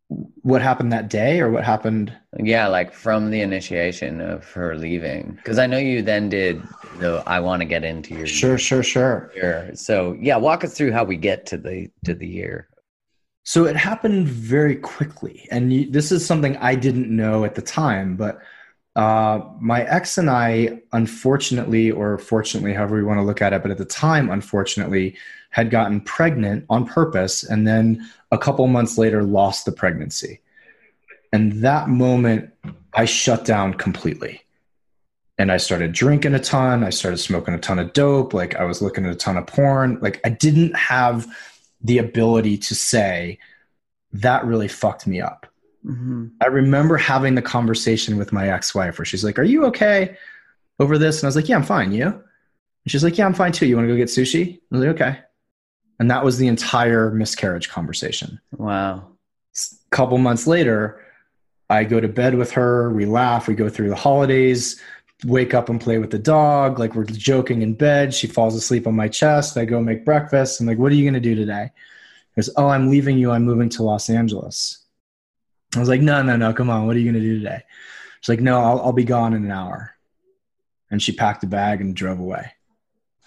What 0.08 0.62
happened 0.62 0.92
that 0.92 1.10
day, 1.10 1.40
or 1.40 1.50
what 1.50 1.64
happened? 1.64 2.16
Yeah, 2.38 2.68
like 2.68 2.92
from 2.92 3.30
the 3.30 3.40
initiation 3.40 4.20
of 4.20 4.44
her 4.52 4.76
leaving, 4.76 5.32
because 5.36 5.58
I 5.58 5.66
know 5.66 5.78
you 5.78 6.00
then 6.00 6.28
did 6.28 6.62
the 7.00 7.24
I 7.26 7.40
want 7.40 7.60
to 7.62 7.66
get 7.66 7.82
into 7.82 8.14
your 8.14 8.26
Sure, 8.26 8.56
sure, 8.56 8.84
sure. 8.84 9.32
year. 9.34 9.72
So 9.74 10.16
yeah, 10.20 10.36
walk 10.36 10.62
us 10.62 10.74
through 10.74 10.92
how 10.92 11.02
we 11.02 11.16
get 11.16 11.46
to 11.46 11.56
the 11.56 11.90
to 12.04 12.14
the 12.14 12.28
year. 12.28 12.68
So 13.42 13.64
it 13.64 13.76
happened 13.76 14.28
very 14.28 14.76
quickly. 14.76 15.46
And 15.50 15.72
you, 15.72 15.90
this 15.90 16.10
is 16.12 16.24
something 16.26 16.56
I 16.58 16.74
didn't 16.74 17.08
know 17.08 17.44
at 17.44 17.54
the 17.54 17.62
time, 17.62 18.16
but 18.16 18.40
uh, 18.96 19.40
my 19.60 19.82
ex 19.82 20.18
and 20.18 20.30
I, 20.30 20.80
unfortunately, 20.92 21.90
or 21.90 22.18
fortunately, 22.18 22.72
however 22.72 22.98
you 22.98 23.06
want 23.06 23.18
to 23.18 23.24
look 23.24 23.42
at 23.42 23.52
it, 23.52 23.62
but 23.62 23.70
at 23.70 23.78
the 23.78 23.84
time, 23.84 24.30
unfortunately, 24.30 25.16
had 25.56 25.70
gotten 25.70 26.02
pregnant 26.02 26.66
on 26.68 26.84
purpose 26.84 27.42
and 27.42 27.66
then 27.66 28.06
a 28.30 28.36
couple 28.36 28.66
months 28.66 28.98
later 28.98 29.22
lost 29.22 29.64
the 29.64 29.72
pregnancy. 29.72 30.38
And 31.32 31.64
that 31.64 31.88
moment, 31.88 32.52
I 32.92 33.06
shut 33.06 33.46
down 33.46 33.72
completely. 33.72 34.42
And 35.38 35.50
I 35.50 35.56
started 35.56 35.92
drinking 35.92 36.34
a 36.34 36.38
ton. 36.38 36.84
I 36.84 36.90
started 36.90 37.16
smoking 37.16 37.54
a 37.54 37.58
ton 37.58 37.78
of 37.78 37.94
dope. 37.94 38.34
Like 38.34 38.54
I 38.56 38.64
was 38.64 38.82
looking 38.82 39.06
at 39.06 39.12
a 39.12 39.16
ton 39.16 39.38
of 39.38 39.46
porn. 39.46 39.98
Like 40.02 40.20
I 40.26 40.28
didn't 40.28 40.76
have 40.76 41.26
the 41.80 41.96
ability 41.96 42.58
to 42.58 42.74
say 42.74 43.38
that 44.12 44.44
really 44.44 44.68
fucked 44.68 45.06
me 45.06 45.22
up. 45.22 45.46
Mm-hmm. 45.86 46.26
I 46.42 46.48
remember 46.48 46.98
having 46.98 47.34
the 47.34 47.40
conversation 47.40 48.18
with 48.18 48.30
my 48.30 48.50
ex-wife 48.50 48.98
where 48.98 49.06
she's 49.06 49.24
like, 49.24 49.38
"Are 49.38 49.42
you 49.42 49.64
okay 49.66 50.18
over 50.80 50.98
this?" 50.98 51.20
And 51.20 51.24
I 51.24 51.28
was 51.28 51.36
like, 51.36 51.48
"Yeah, 51.48 51.56
I'm 51.56 51.62
fine. 51.62 51.92
You?" 51.92 52.08
And 52.08 52.22
she's 52.88 53.04
like, 53.04 53.16
"Yeah, 53.16 53.24
I'm 53.24 53.34
fine 53.34 53.52
too. 53.52 53.66
You 53.66 53.76
want 53.76 53.88
to 53.88 53.92
go 53.94 53.96
get 53.96 54.08
sushi?" 54.08 54.56
I 54.56 54.60
was 54.70 54.80
like, 54.80 55.00
"Okay." 55.00 55.18
And 55.98 56.10
that 56.10 56.24
was 56.24 56.38
the 56.38 56.46
entire 56.46 57.10
miscarriage 57.10 57.68
conversation. 57.68 58.40
Wow. 58.56 59.08
A 59.56 59.96
couple 59.96 60.18
months 60.18 60.46
later, 60.46 61.02
I 61.70 61.84
go 61.84 62.00
to 62.00 62.08
bed 62.08 62.34
with 62.34 62.52
her. 62.52 62.90
We 62.92 63.06
laugh. 63.06 63.48
We 63.48 63.54
go 63.54 63.68
through 63.68 63.88
the 63.88 63.96
holidays. 63.96 64.80
Wake 65.24 65.54
up 65.54 65.70
and 65.70 65.80
play 65.80 65.98
with 65.98 66.10
the 66.10 66.18
dog. 66.18 66.78
Like 66.78 66.94
we're 66.94 67.04
joking 67.04 67.62
in 67.62 67.74
bed. 67.74 68.12
She 68.12 68.26
falls 68.26 68.54
asleep 68.54 68.86
on 68.86 68.94
my 68.94 69.08
chest. 69.08 69.56
I 69.56 69.64
go 69.64 69.80
make 69.80 70.04
breakfast. 70.04 70.60
I'm 70.60 70.66
like, 70.66 70.78
"What 70.78 70.92
are 70.92 70.94
you 70.94 71.04
going 71.04 71.14
to 71.14 71.20
do 71.20 71.34
today?" 71.34 71.70
She 72.34 72.42
goes, 72.42 72.50
"Oh, 72.56 72.68
I'm 72.68 72.90
leaving 72.90 73.16
you. 73.16 73.30
I'm 73.30 73.44
moving 73.44 73.70
to 73.70 73.82
Los 73.82 74.10
Angeles." 74.10 74.84
I 75.74 75.80
was 75.80 75.88
like, 75.88 76.02
"No, 76.02 76.22
no, 76.22 76.36
no. 76.36 76.52
Come 76.52 76.68
on. 76.68 76.86
What 76.86 76.96
are 76.96 76.98
you 76.98 77.10
going 77.10 77.22
to 77.22 77.28
do 77.28 77.38
today?" 77.38 77.62
She's 78.20 78.28
like, 78.28 78.40
"No, 78.40 78.60
I'll, 78.60 78.80
I'll 78.80 78.92
be 78.92 79.04
gone 79.04 79.32
in 79.32 79.46
an 79.46 79.50
hour." 79.50 79.96
And 80.90 81.02
she 81.02 81.12
packed 81.12 81.42
a 81.44 81.46
bag 81.46 81.80
and 81.80 81.96
drove 81.96 82.20
away. 82.20 82.52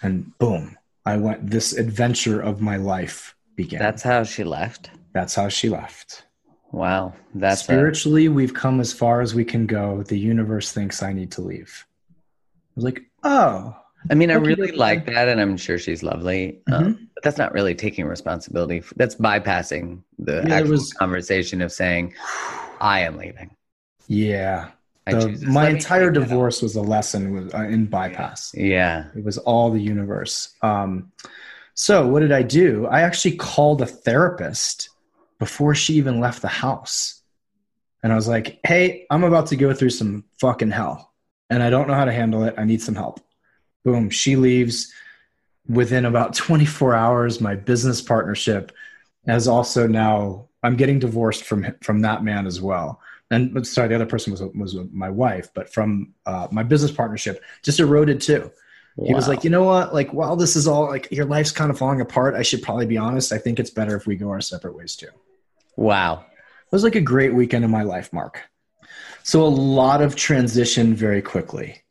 And 0.00 0.38
boom, 0.38 0.78
I 1.06 1.16
went. 1.16 1.48
This 1.50 1.72
adventure 1.72 2.40
of 2.40 2.60
my 2.60 2.76
life 2.76 3.34
began. 3.56 3.80
That's 3.80 4.02
how 4.02 4.22
she 4.24 4.44
left. 4.44 4.90
That's 5.12 5.34
how 5.34 5.48
she 5.48 5.68
left. 5.68 6.24
Wow. 6.72 7.14
That's 7.34 7.62
a- 7.62 7.64
Spiritually, 7.64 8.28
we've 8.28 8.54
come 8.54 8.80
as 8.80 8.92
far 8.92 9.20
as 9.20 9.34
we 9.34 9.44
can 9.44 9.66
go. 9.66 10.02
The 10.02 10.18
universe 10.18 10.72
thinks 10.72 11.02
I 11.02 11.12
need 11.12 11.32
to 11.32 11.40
leave. 11.40 11.86
I 12.10 12.14
was 12.76 12.84
like, 12.84 13.02
oh, 13.24 13.76
I 14.08 14.14
mean, 14.14 14.30
I 14.30 14.34
really 14.34 14.70
like 14.72 15.04
that, 15.06 15.28
and 15.28 15.40
I'm 15.40 15.56
sure 15.56 15.78
she's 15.78 16.02
lovely. 16.02 16.60
Mm-hmm. 16.68 16.84
Um, 16.86 17.08
but 17.14 17.22
that's 17.24 17.36
not 17.38 17.52
really 17.52 17.74
taking 17.74 18.06
responsibility. 18.06 18.78
f- 18.78 18.92
That's 18.96 19.14
bypassing 19.16 20.02
the 20.18 20.44
Yeah, 20.46 20.54
actual 20.54 20.70
was- 20.72 20.92
conversation 20.92 21.60
of 21.60 21.72
saying, 21.72 22.14
"I 22.80 23.00
am 23.00 23.16
leaving." 23.16 23.50
yeah. 24.06 24.70
The- 25.06 25.44
my 25.46 25.68
entire 25.68 26.10
divorce 26.10 26.62
was 26.62 26.76
a 26.76 26.82
lesson 26.82 27.32
with, 27.32 27.54
uh, 27.54 27.62
in 27.62 27.86
bypass. 27.86 28.52
Yeah. 28.54 29.06
It 29.16 29.24
was 29.24 29.38
all 29.38 29.70
the 29.70 29.80
universe. 29.80 30.54
Um, 30.62 31.12
so 31.74 32.06
what 32.06 32.20
did 32.20 32.32
I 32.32 32.42
do? 32.42 32.86
I 32.86 33.02
actually 33.02 33.36
called 33.36 33.80
a 33.82 33.86
therapist 33.86 34.90
before 35.38 35.74
she 35.74 35.94
even 35.94 36.20
left 36.20 36.42
the 36.42 36.48
house. 36.48 37.22
And 38.02 38.12
I 38.12 38.16
was 38.16 38.28
like, 38.28 38.60
hey, 38.64 39.06
I'm 39.10 39.24
about 39.24 39.46
to 39.48 39.56
go 39.56 39.72
through 39.72 39.90
some 39.90 40.24
fucking 40.40 40.70
hell 40.70 41.12
and 41.48 41.62
I 41.62 41.70
don't 41.70 41.88
know 41.88 41.94
how 41.94 42.04
to 42.04 42.12
handle 42.12 42.44
it. 42.44 42.54
I 42.56 42.64
need 42.64 42.82
some 42.82 42.94
help. 42.94 43.20
Boom. 43.84 44.10
She 44.10 44.36
leaves 44.36 44.92
within 45.68 46.04
about 46.04 46.34
24 46.34 46.94
hours. 46.94 47.40
My 47.40 47.54
business 47.54 48.00
partnership 48.00 48.72
has 49.26 49.48
also 49.48 49.86
now, 49.86 50.48
I'm 50.62 50.76
getting 50.76 50.98
divorced 50.98 51.44
from, 51.44 51.66
from 51.82 52.00
that 52.02 52.22
man 52.22 52.46
as 52.46 52.60
well. 52.60 53.00
And 53.30 53.66
sorry, 53.66 53.88
the 53.88 53.94
other 53.94 54.06
person 54.06 54.32
was, 54.32 54.42
was 54.42 54.76
my 54.92 55.08
wife, 55.08 55.50
but 55.54 55.72
from 55.72 56.14
uh, 56.26 56.48
my 56.50 56.62
business 56.62 56.90
partnership 56.90 57.42
just 57.62 57.78
eroded 57.78 58.20
too. 58.20 58.50
He 59.02 59.14
was 59.14 59.28
like, 59.28 59.44
you 59.44 59.50
know 59.50 59.62
what? 59.64 59.94
Like, 59.94 60.12
while 60.12 60.36
this 60.36 60.56
is 60.56 60.66
all 60.66 60.86
like 60.88 61.10
your 61.10 61.24
life's 61.24 61.52
kind 61.52 61.70
of 61.70 61.78
falling 61.78 62.02
apart, 62.02 62.34
I 62.34 62.42
should 62.42 62.62
probably 62.62 62.86
be 62.86 62.98
honest. 62.98 63.32
I 63.32 63.38
think 63.38 63.58
it's 63.58 63.70
better 63.70 63.96
if 63.96 64.06
we 64.06 64.16
go 64.16 64.28
our 64.28 64.42
separate 64.42 64.76
ways 64.76 64.94
too. 64.94 65.08
Wow. 65.76 66.26
It 66.28 66.72
was 66.72 66.84
like 66.84 66.96
a 66.96 67.00
great 67.00 67.32
weekend 67.32 67.64
in 67.64 67.70
my 67.70 67.82
life, 67.82 68.12
Mark. 68.12 68.42
So 69.22 69.42
a 69.42 69.48
lot 69.48 70.02
of 70.02 70.16
transition 70.16 70.94
very 70.94 71.22
quickly. 71.22 71.82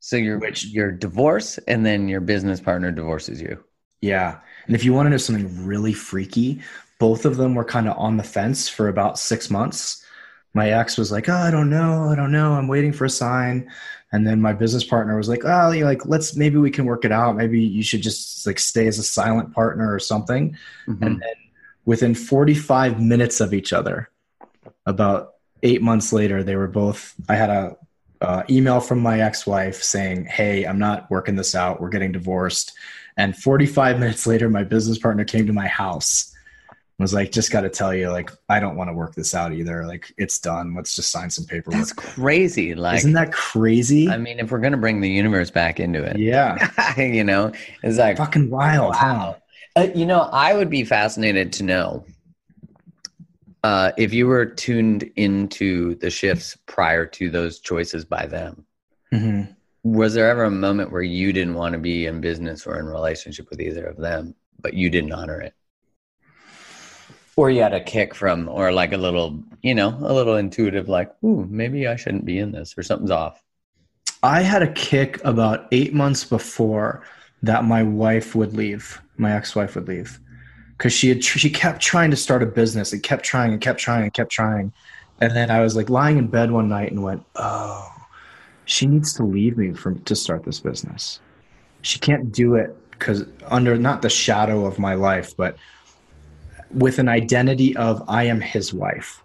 So 0.00 0.16
you're 0.16 0.40
you're 0.62 0.90
divorced, 0.90 1.60
and 1.68 1.86
then 1.86 2.08
your 2.08 2.20
business 2.20 2.60
partner 2.60 2.90
divorces 2.90 3.40
you. 3.40 3.62
Yeah. 4.00 4.40
And 4.66 4.74
if 4.74 4.84
you 4.84 4.92
want 4.92 5.06
to 5.06 5.10
know 5.10 5.16
something 5.18 5.64
really 5.64 5.92
freaky, 5.92 6.60
both 6.98 7.24
of 7.24 7.36
them 7.36 7.54
were 7.54 7.64
kind 7.64 7.88
of 7.88 7.96
on 7.96 8.16
the 8.16 8.24
fence 8.24 8.68
for 8.68 8.88
about 8.88 9.18
six 9.18 9.48
months. 9.48 10.01
My 10.54 10.70
ex 10.70 10.98
was 10.98 11.10
like, 11.10 11.28
Oh, 11.28 11.34
I 11.34 11.50
don't 11.50 11.70
know. 11.70 12.08
I 12.10 12.14
don't 12.14 12.32
know. 12.32 12.52
I'm 12.52 12.68
waiting 12.68 12.92
for 12.92 13.04
a 13.04 13.10
sign. 13.10 13.70
And 14.12 14.26
then 14.26 14.40
my 14.40 14.52
business 14.52 14.84
partner 14.84 15.16
was 15.16 15.28
like, 15.28 15.42
Oh, 15.44 15.70
you 15.70 15.84
like, 15.84 16.04
let's 16.06 16.36
maybe 16.36 16.58
we 16.58 16.70
can 16.70 16.84
work 16.84 17.04
it 17.04 17.12
out. 17.12 17.36
Maybe 17.36 17.60
you 17.60 17.82
should 17.82 18.02
just 18.02 18.46
like 18.46 18.58
stay 18.58 18.86
as 18.86 18.98
a 18.98 19.02
silent 19.02 19.54
partner 19.54 19.92
or 19.92 19.98
something. 19.98 20.56
Mhm. 20.86 21.06
And 21.06 21.20
then 21.22 21.34
within 21.84 22.14
45 22.14 23.00
minutes 23.00 23.40
of 23.40 23.54
each 23.54 23.72
other, 23.72 24.10
about 24.86 25.34
eight 25.62 25.80
months 25.82 26.12
later, 26.12 26.42
they 26.42 26.56
were 26.56 26.68
both, 26.68 27.14
I 27.28 27.36
had 27.36 27.50
a, 27.50 27.76
uh, 28.20 28.42
email 28.48 28.78
from 28.80 29.00
my 29.00 29.20
ex-wife 29.20 29.82
saying, 29.82 30.26
"Hey, 30.26 30.64
I'm 30.64 30.78
not 30.78 31.10
working 31.10 31.34
this 31.34 31.56
out. 31.56 31.80
We're 31.80 31.88
getting 31.88 32.12
divorced." 32.12 32.72
And 33.16 33.36
45 33.36 33.98
minutes 33.98 34.26
later, 34.26 34.48
my 34.48 34.62
business 34.62 34.98
partner 34.98 35.24
came 35.24 35.46
to 35.46 35.52
my 35.52 35.66
house. 35.66 36.31
Was 37.02 37.12
like, 37.12 37.30
"Just 37.32 37.50
got 37.52 37.60
to 37.60 37.68
tell 37.68 37.92
you, 37.94 38.10
like, 38.10 38.30
I 38.48 38.58
don't 38.60 38.76
want 38.76 38.88
to 38.88 38.94
work 38.94 39.14
this 39.14 39.34
out 39.34 39.52
either. 39.52 39.84
Like, 39.86 40.12
it's 40.16 40.38
done. 40.38 40.74
Let's 40.74 40.96
just 40.96 41.10
sign 41.10 41.28
some 41.28 41.44
paperwork." 41.44 41.78
That's 41.78 41.92
crazy. 41.92 42.74
Like, 42.74 42.98
Isn't 42.98 43.12
that 43.12 43.32
crazy? 43.32 44.08
I 44.08 44.16
mean, 44.16 44.38
if 44.40 44.50
we're 44.50 44.60
gonna 44.60 44.78
bring 44.78 45.00
the 45.02 45.10
universe 45.10 45.50
back 45.50 45.78
into 45.80 46.02
it, 46.02 46.18
yeah, 46.18 46.96
you 47.00 47.24
know, 47.24 47.52
it's 47.82 47.98
like 47.98 48.16
fucking 48.16 48.48
wild. 48.48 48.94
huh? 48.94 49.06
Wow. 49.14 49.36
Uh, 49.76 49.88
you 49.94 50.06
know, 50.06 50.20
I 50.32 50.54
would 50.54 50.70
be 50.70 50.84
fascinated 50.84 51.52
to 51.54 51.62
know 51.64 52.04
uh, 53.64 53.92
if 53.96 54.12
you 54.12 54.26
were 54.26 54.44
tuned 54.44 55.10
into 55.16 55.94
the 55.96 56.10
shifts 56.10 56.56
prior 56.66 57.06
to 57.06 57.30
those 57.30 57.58
choices 57.60 58.04
by 58.04 58.26
them. 58.26 58.64
Mhm. 59.12 59.54
Was 59.84 60.14
there 60.14 60.28
ever 60.28 60.44
a 60.44 60.50
moment 60.50 60.92
where 60.92 61.02
you 61.02 61.32
didn't 61.32 61.54
want 61.54 61.72
to 61.72 61.78
be 61.78 62.06
in 62.06 62.20
business 62.20 62.66
or 62.66 62.78
in 62.78 62.86
relationship 62.86 63.48
with 63.50 63.60
either 63.60 63.84
of 63.86 63.96
them, 63.96 64.34
but 64.60 64.74
you 64.74 64.90
didn't 64.90 65.12
honor 65.12 65.40
it? 65.40 65.54
Or 67.36 67.50
you 67.50 67.62
had 67.62 67.72
a 67.72 67.82
kick 67.82 68.14
from, 68.14 68.48
or 68.48 68.72
like 68.72 68.92
a 68.92 68.98
little, 68.98 69.42
you 69.62 69.74
know, 69.74 69.96
a 70.02 70.12
little 70.12 70.36
intuitive, 70.36 70.88
like, 70.88 71.10
ooh, 71.24 71.46
maybe 71.48 71.86
I 71.86 71.96
shouldn't 71.96 72.26
be 72.26 72.38
in 72.38 72.52
this, 72.52 72.74
or 72.76 72.82
something's 72.82 73.10
off. 73.10 73.42
I 74.22 74.42
had 74.42 74.62
a 74.62 74.72
kick 74.72 75.18
about 75.24 75.66
eight 75.72 75.94
months 75.94 76.24
before 76.24 77.02
that 77.42 77.64
my 77.64 77.82
wife 77.82 78.34
would 78.34 78.54
leave, 78.54 79.00
my 79.16 79.34
ex-wife 79.34 79.74
would 79.74 79.88
leave, 79.88 80.20
because 80.76 80.92
she 80.92 81.08
had 81.08 81.24
she 81.24 81.48
kept 81.48 81.80
trying 81.80 82.10
to 82.10 82.16
start 82.16 82.42
a 82.42 82.46
business 82.46 82.92
and 82.92 83.02
kept 83.02 83.24
trying 83.24 83.52
and 83.52 83.60
kept 83.60 83.80
trying 83.80 84.02
and 84.02 84.12
kept 84.12 84.30
trying, 84.30 84.72
and 85.20 85.34
then 85.34 85.50
I 85.50 85.60
was 85.60 85.74
like 85.74 85.88
lying 85.88 86.18
in 86.18 86.26
bed 86.26 86.50
one 86.50 86.68
night 86.68 86.92
and 86.92 87.02
went, 87.02 87.24
oh, 87.36 87.88
she 88.64 88.86
needs 88.86 89.14
to 89.14 89.24
leave 89.24 89.56
me 89.56 89.72
from 89.72 90.00
to 90.02 90.14
start 90.14 90.44
this 90.44 90.60
business. 90.60 91.18
She 91.80 91.98
can't 91.98 92.30
do 92.30 92.54
it 92.56 92.76
because 92.90 93.24
under 93.46 93.76
not 93.76 94.02
the 94.02 94.10
shadow 94.10 94.66
of 94.66 94.78
my 94.78 94.94
life, 94.94 95.36
but 95.36 95.56
with 96.74 96.98
an 96.98 97.08
identity 97.08 97.76
of 97.76 98.02
I 98.08 98.24
am 98.24 98.40
his 98.40 98.72
wife. 98.72 99.22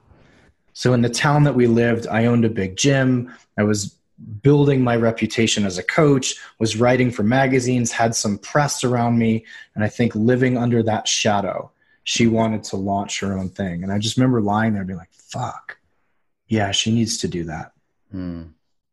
So 0.74 0.94
in 0.94 1.02
the 1.02 1.10
town 1.10 1.44
that 1.44 1.56
we 1.56 1.68
lived, 1.68 2.08
I 2.08 2.26
owned 2.26 2.46
a 2.46 2.50
big 2.50 2.78
gym. 2.78 3.34
I 3.58 3.64
was 3.64 3.96
building 4.42 4.84
my 4.84 4.96
reputation 4.96 5.66
as 5.66 5.78
a 5.78 5.84
coach, 5.84 6.36
was 6.60 6.78
writing 6.78 7.12
for 7.12 7.24
magazines, 7.24 7.92
had 7.92 8.16
some 8.16 8.38
press 8.38 8.84
around 8.84 9.18
me, 9.18 9.46
and 9.76 9.84
I 9.84 9.90
think 9.90 10.14
living 10.16 10.58
under 10.58 10.82
that 10.84 11.08
shadow, 11.08 11.72
she 12.04 12.28
wanted 12.28 12.64
to 12.66 12.78
launch 12.78 13.20
her 13.20 13.38
own 13.38 13.50
thing. 13.50 13.84
And 13.84 13.92
I 13.92 14.00
just 14.00 14.18
remember 14.18 14.42
lying 14.42 14.74
there 14.74 14.82
and 14.82 14.88
being 14.88 15.00
like, 15.00 15.14
fuck, 15.14 15.78
yeah, 16.48 16.72
she 16.72 16.92
needs 16.92 17.18
to 17.20 17.28
do 17.28 17.44
that. 17.46 17.74
Hmm. 18.12 18.44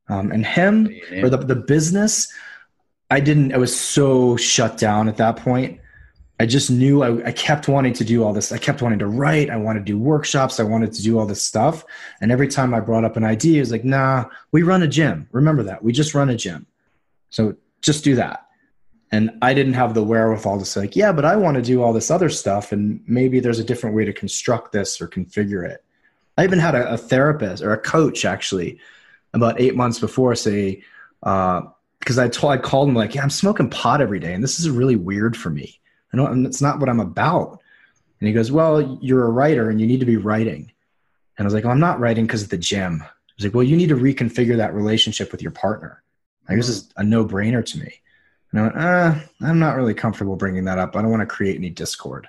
Um, 0.09 0.33
and 0.33 0.45
him 0.45 0.95
or 1.23 1.31
the, 1.31 1.39
the 1.39 1.55
business, 1.57 2.31
I 3.11 3.21
didn't, 3.21 3.55
I 3.55 3.59
was 3.59 3.79
so 3.79 4.37
shut 4.37 4.77
down 4.77 5.09
at 5.09 5.17
that 5.17 5.37
point. 5.37 5.81
I 6.41 6.47
just 6.47 6.71
knew 6.71 7.03
I, 7.03 7.29
I, 7.29 7.33
kept 7.33 7.69
wanting 7.69 7.93
to 7.93 8.05
do 8.05 8.25
all 8.25 8.33
this. 8.33 8.51
I 8.51 8.59
kept 8.59 8.83
wanting 8.83 8.99
to 8.99 9.07
write. 9.07 9.51
I 9.51 9.57
wanted 9.57 9.81
to 9.81 9.93
do 9.93 9.99
workshops. 9.99 10.59
I 10.59 10.65
wanted 10.65 10.93
to 10.93 11.03
do 11.03 11.19
all 11.19 11.27
this 11.27 11.43
stuff. 11.43 11.85
And 12.21 12.33
every 12.33 12.49
time 12.49 12.75
I 12.75 12.81
brought 12.81 13.05
up 13.05 13.17
an 13.17 13.23
idea, 13.25 13.59
it 13.59 13.61
was 13.61 13.71
like, 13.71 13.85
nah, 13.85 14.25
we 14.51 14.63
run 14.63 14.83
a 14.83 14.89
gym. 14.89 15.29
Remember 15.31 15.63
that. 15.63 15.85
We 15.85 15.93
just 15.93 16.13
run 16.13 16.31
a 16.31 16.37
gym. 16.37 16.67
So 17.31 17.55
just 17.83 18.03
do 18.03 18.17
that. 18.17 18.47
And 19.13 19.31
I 19.43 19.55
didn't 19.55 19.75
have 19.75 19.95
the 19.95 20.03
wherewithal 20.03 20.59
to 20.59 20.65
say, 20.65 20.81
like, 20.81 20.97
yeah, 20.97 21.13
but 21.13 21.25
I 21.25 21.37
want 21.37 21.55
to 21.55 21.63
do 21.63 21.83
all 21.83 21.93
this 21.93 22.11
other 22.11 22.29
stuff. 22.29 22.73
And 22.73 23.01
maybe 23.07 23.39
there's 23.39 23.61
a 23.61 23.65
different 23.65 23.95
way 23.95 24.05
to 24.05 24.13
construct 24.13 24.73
this 24.73 25.01
or 25.01 25.07
configure 25.07 25.69
it. 25.69 25.85
I 26.37 26.43
even 26.43 26.59
had 26.59 26.75
a, 26.75 26.95
a 26.95 26.97
therapist 26.97 27.63
or 27.63 27.73
a 27.73 27.79
coach 27.79 28.25
actually 28.25 28.81
about 29.35 29.61
eight 29.61 29.77
months 29.77 30.01
before 30.01 30.35
say, 30.35 30.83
because 31.21 32.19
uh, 32.19 32.23
I 32.23 32.29
told 32.29 32.53
I 32.53 32.57
called 32.57 32.89
him 32.89 32.97
like, 32.97 33.15
yeah, 33.15 33.23
I'm 33.23 33.31
smoking 33.31 33.71
pot 33.71 34.01
every 34.01 34.19
day, 34.19 34.35
and 34.35 34.43
this 34.43 34.59
is 34.59 34.69
really 34.69 34.97
weird 34.97 35.37
for 35.37 35.51
me. 35.51 35.81
I 36.15 36.17
don't, 36.17 36.47
it's 36.47 36.63
not 36.63 36.79
what 36.79 36.89
I'm 36.89 37.01
about. 37.01 37.61
And 38.21 38.29
he 38.29 38.33
goes, 38.33 38.53
well, 38.53 38.99
you're 39.03 39.25
a 39.25 39.31
writer 39.31 39.71
and 39.71 39.81
you 39.81 39.87
need 39.87 40.01
to 40.01 40.07
be 40.07 40.17
writing. 40.17 40.71
And 41.37 41.45
I 41.45 41.47
was 41.47 41.55
like, 41.55 41.65
well, 41.65 41.73
I'm 41.73 41.81
not 41.81 42.01
writing 42.01 42.27
because 42.27 42.43
of 42.43 42.49
the 42.49 42.57
gym. 42.57 43.03
He's 43.37 43.47
like, 43.47 43.55
well, 43.55 43.65
you 43.65 43.77
need 43.77 43.89
to 43.89 43.97
reconfigure 43.97 44.57
that 44.57 44.75
relationship 44.75 45.33
with 45.33 45.43
your 45.43 45.51
partner. 45.51 46.03
Like, 46.49 46.59
this 46.59 46.69
is 46.69 46.93
a 46.97 47.03
no 47.03 47.25
brainer 47.25 47.65
to 47.65 47.79
me. 47.79 48.01
And 48.53 48.61
I 48.61 48.63
went, 48.63 48.77
uh, 48.77 49.15
I'm 49.43 49.59
not 49.59 49.77
really 49.77 49.95
comfortable 49.95 50.37
bringing 50.37 50.65
that 50.67 50.79
up. 50.79 50.95
I 50.95 51.03
don't 51.03 51.11
want 51.11 51.23
to 51.23 51.27
create 51.27 51.57
any 51.57 51.71
discord. 51.71 52.29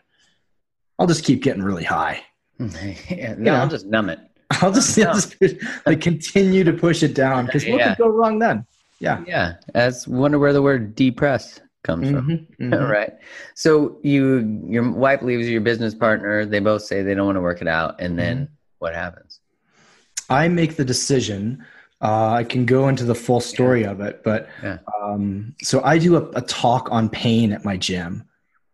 I'll 0.98 1.08
just 1.08 1.24
keep 1.24 1.44
getting 1.44 1.62
really 1.62 1.84
high. 1.84 2.24
yeah, 3.10 3.36
no, 3.38 3.54
I'll 3.54 3.68
just 3.68 3.86
numb 3.86 4.10
it. 4.10 4.20
I'll 4.62 4.72
just, 4.72 4.98
I'll 4.98 5.14
just 5.14 5.36
like 5.86 6.02
continue 6.02 6.64
to 6.64 6.74
push 6.74 7.04
it 7.04 7.14
down 7.14 7.46
because 7.46 7.66
what 7.66 7.80
yeah. 7.80 7.90
could 7.96 8.04
go 8.04 8.10
wrong 8.10 8.40
then? 8.40 8.66
Yeah. 9.00 9.24
Yeah. 9.28 9.56
That's 9.74 10.08
wonder 10.08 10.40
where 10.40 10.54
the 10.54 10.62
word 10.62 10.96
depress 10.96 11.60
comes 11.86 12.08
mm-hmm, 12.08 12.16
from. 12.18 12.48
Mm-hmm. 12.60 12.92
right. 12.92 13.14
So 13.54 13.98
you 14.04 14.64
your 14.68 14.92
wife 14.92 15.22
leaves 15.22 15.48
your 15.48 15.62
business 15.62 15.94
partner, 15.94 16.46
they 16.46 16.60
both 16.60 16.82
say 16.82 17.04
they 17.04 17.14
don't 17.14 17.26
want 17.26 17.38
to 17.38 17.42
work 17.42 17.62
it 17.62 17.68
out, 17.68 18.02
and 18.02 18.18
then 18.18 18.36
mm-hmm. 18.38 18.54
what 18.80 18.94
happens? 18.94 19.40
I 20.30 20.48
make 20.48 20.76
the 20.76 20.86
decision. 20.86 21.64
Uh, 22.02 22.34
I 22.34 22.44
can 22.44 22.66
go 22.66 22.90
into 22.90 23.06
the 23.06 23.16
full 23.16 23.40
story 23.40 23.82
yeah. 23.82 23.92
of 23.92 24.02
it, 24.02 24.22
but 24.24 24.50
yeah. 24.62 24.80
um, 25.02 25.56
so 25.62 25.82
I 25.84 25.98
do 25.98 26.18
a, 26.18 26.30
a 26.32 26.42
talk 26.42 26.92
on 26.92 27.10
pain 27.10 27.54
at 27.54 27.64
my 27.64 27.78
gym. 27.78 28.24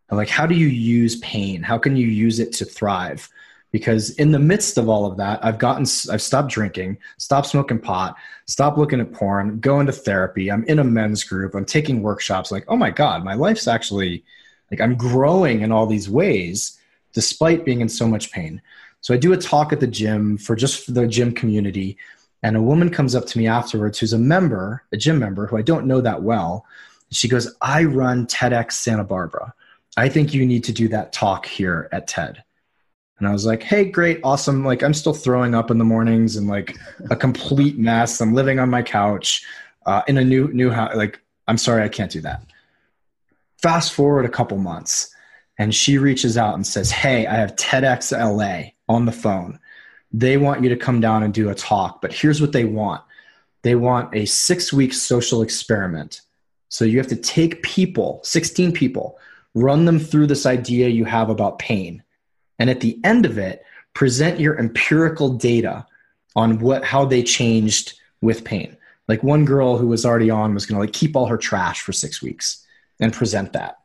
I'm 0.10 0.18
like, 0.18 0.28
how 0.28 0.46
do 0.46 0.56
you 0.56 0.68
use 0.68 1.18
pain? 1.18 1.62
How 1.62 1.78
can 1.78 1.96
you 1.96 2.08
use 2.08 2.40
it 2.40 2.52
to 2.54 2.66
thrive? 2.66 3.30
Because 3.72 4.12
in 4.12 4.32
the 4.32 4.40
midst 4.40 4.78
of 4.78 4.90
all 4.90 5.06
of 5.06 5.18
that 5.18 5.44
i've 5.44 5.58
gotten 5.58 5.86
i've 6.12 6.22
stopped 6.22 6.50
drinking 6.50 6.98
stopped 7.18 7.48
smoking 7.48 7.80
pot 7.80 8.16
stopped 8.46 8.78
looking 8.78 9.00
at 9.00 9.12
porn 9.14 9.60
going 9.60 9.86
to 9.86 9.92
therapy 9.92 10.52
i'm 10.52 10.64
in 10.66 10.80
a 10.80 10.84
men's 10.84 11.24
group 11.24 11.56
i'm 11.56 11.66
taking 11.66 12.02
workshops 12.02 12.52
like 12.52 12.66
oh 12.68 12.76
my 12.76 12.90
god 12.90 13.24
my 13.24 13.34
life's 13.34 13.68
actually 13.68 14.24
like 14.70 14.82
i'm 14.82 14.96
growing 14.96 15.62
in 15.62 15.72
all 15.72 15.86
these 15.86 16.10
ways 16.10 16.78
despite 17.14 17.66
being 17.66 17.82
in 17.82 17.90
so 17.90 18.08
much 18.08 18.32
pain. 18.32 18.62
So 19.02 19.14
i 19.14 19.18
do 19.18 19.34
a 19.34 19.38
talk 19.38 19.74
at 19.74 19.80
the 19.80 19.88
gym 19.88 20.38
for 20.38 20.56
just 20.56 20.86
for 20.86 20.92
the 20.92 21.08
gym 21.08 21.34
community 21.34 21.98
and 22.44 22.56
a 22.56 22.62
woman 22.62 22.90
comes 22.90 23.14
up 23.14 23.26
to 23.28 23.38
me 23.38 23.48
afterwards 23.48 24.00
who's 24.00 24.14
a 24.14 24.18
member 24.18 24.84
a 24.92 24.98
gym 24.98 25.20
member 25.20 25.48
who 25.48 25.58
i 25.58 25.62
don't 25.62 25.88
know 25.88 26.02
that 26.02 26.24
well. 26.24 26.66
She 27.12 27.28
goes 27.28 27.54
i 27.62 27.84
run 27.84 28.28
tedx 28.28 28.74
santa 28.74 29.04
barbara. 29.04 29.54
I 29.98 30.08
think 30.08 30.34
you 30.34 30.46
need 30.46 30.64
to 30.66 30.72
do 30.72 30.88
that 30.90 31.12
talk 31.12 31.46
here 31.46 31.90
at 31.92 32.08
ted 32.08 32.44
and 33.22 33.28
I 33.28 33.34
was 33.34 33.46
like, 33.46 33.62
hey, 33.62 33.86
great, 33.86 34.20
awesome. 34.24 34.66
Like, 34.66 34.82
I'm 34.82 34.96
still 34.96 35.14
throwing 35.14 35.54
up 35.54 35.70
in 35.70 35.78
the 35.78 35.86
mornings 35.86 36.38
and 36.38 36.48
like 36.48 36.76
a 37.12 37.16
complete 37.16 37.78
mess. 37.78 38.20
I'm 38.20 38.34
living 38.34 38.58
on 38.58 38.72
my 38.72 38.82
couch 38.82 39.46
uh, 39.86 40.02
in 40.08 40.18
a 40.18 40.26
new, 40.26 40.52
new 40.54 40.72
house. 40.72 40.96
Like, 40.96 41.22
I'm 41.48 41.60
sorry, 41.60 41.84
I 41.84 41.88
can't 41.88 42.10
do 42.10 42.20
that. 42.22 42.42
Fast 43.62 43.94
forward 43.94 44.26
a 44.26 44.30
couple 44.30 44.58
months, 44.58 45.14
and 45.60 45.76
she 45.76 46.00
reaches 46.00 46.36
out 46.36 46.56
and 46.56 46.66
says, 46.66 46.90
hey, 46.90 47.28
I 47.28 47.36
have 47.36 47.56
TEDx 47.58 48.12
LA 48.12 48.72
on 48.92 49.06
the 49.06 49.12
phone. 49.12 49.60
They 50.12 50.38
want 50.38 50.64
you 50.64 50.70
to 50.70 50.76
come 50.76 51.00
down 51.00 51.22
and 51.22 51.32
do 51.32 51.52
a 51.52 51.56
talk, 51.56 52.02
but 52.02 52.12
here's 52.12 52.42
what 52.42 52.54
they 52.54 52.66
want 52.66 53.04
they 53.62 53.76
want 53.76 54.16
a 54.16 54.26
six 54.26 54.74
week 54.74 54.96
social 54.96 55.44
experiment. 55.44 56.22
So 56.70 56.86
you 56.86 56.98
have 56.98 57.08
to 57.10 57.16
take 57.16 57.62
people, 57.62 58.20
16 58.24 58.72
people, 58.72 59.20
run 59.54 59.86
them 59.86 60.00
through 60.00 60.26
this 60.26 60.48
idea 60.48 60.88
you 60.88 61.06
have 61.06 61.30
about 61.30 61.60
pain 61.60 62.02
and 62.62 62.70
at 62.70 62.80
the 62.80 63.00
end 63.04 63.26
of 63.26 63.40
it 63.40 63.66
present 63.96 64.40
your 64.40 64.58
empirical 64.60 65.30
data 65.30 65.84
on 66.36 66.60
what 66.60 66.86
how 66.86 67.04
they 67.04 67.24
changed 67.24 68.00
with 68.22 68.44
pain. 68.44 68.78
Like 69.08 69.24
one 69.24 69.46
girl 69.46 69.80
who 69.80 69.88
was 69.88 70.06
already 70.06 70.30
on 70.30 70.54
was 70.54 70.68
going 70.68 70.76
to 70.76 70.82
like 70.82 70.94
keep 70.94 71.16
all 71.16 71.26
her 71.26 71.38
trash 71.38 71.82
for 71.82 71.92
six 71.92 72.22
weeks 72.22 72.64
and 73.00 73.12
present 73.12 73.54
that. 73.54 73.80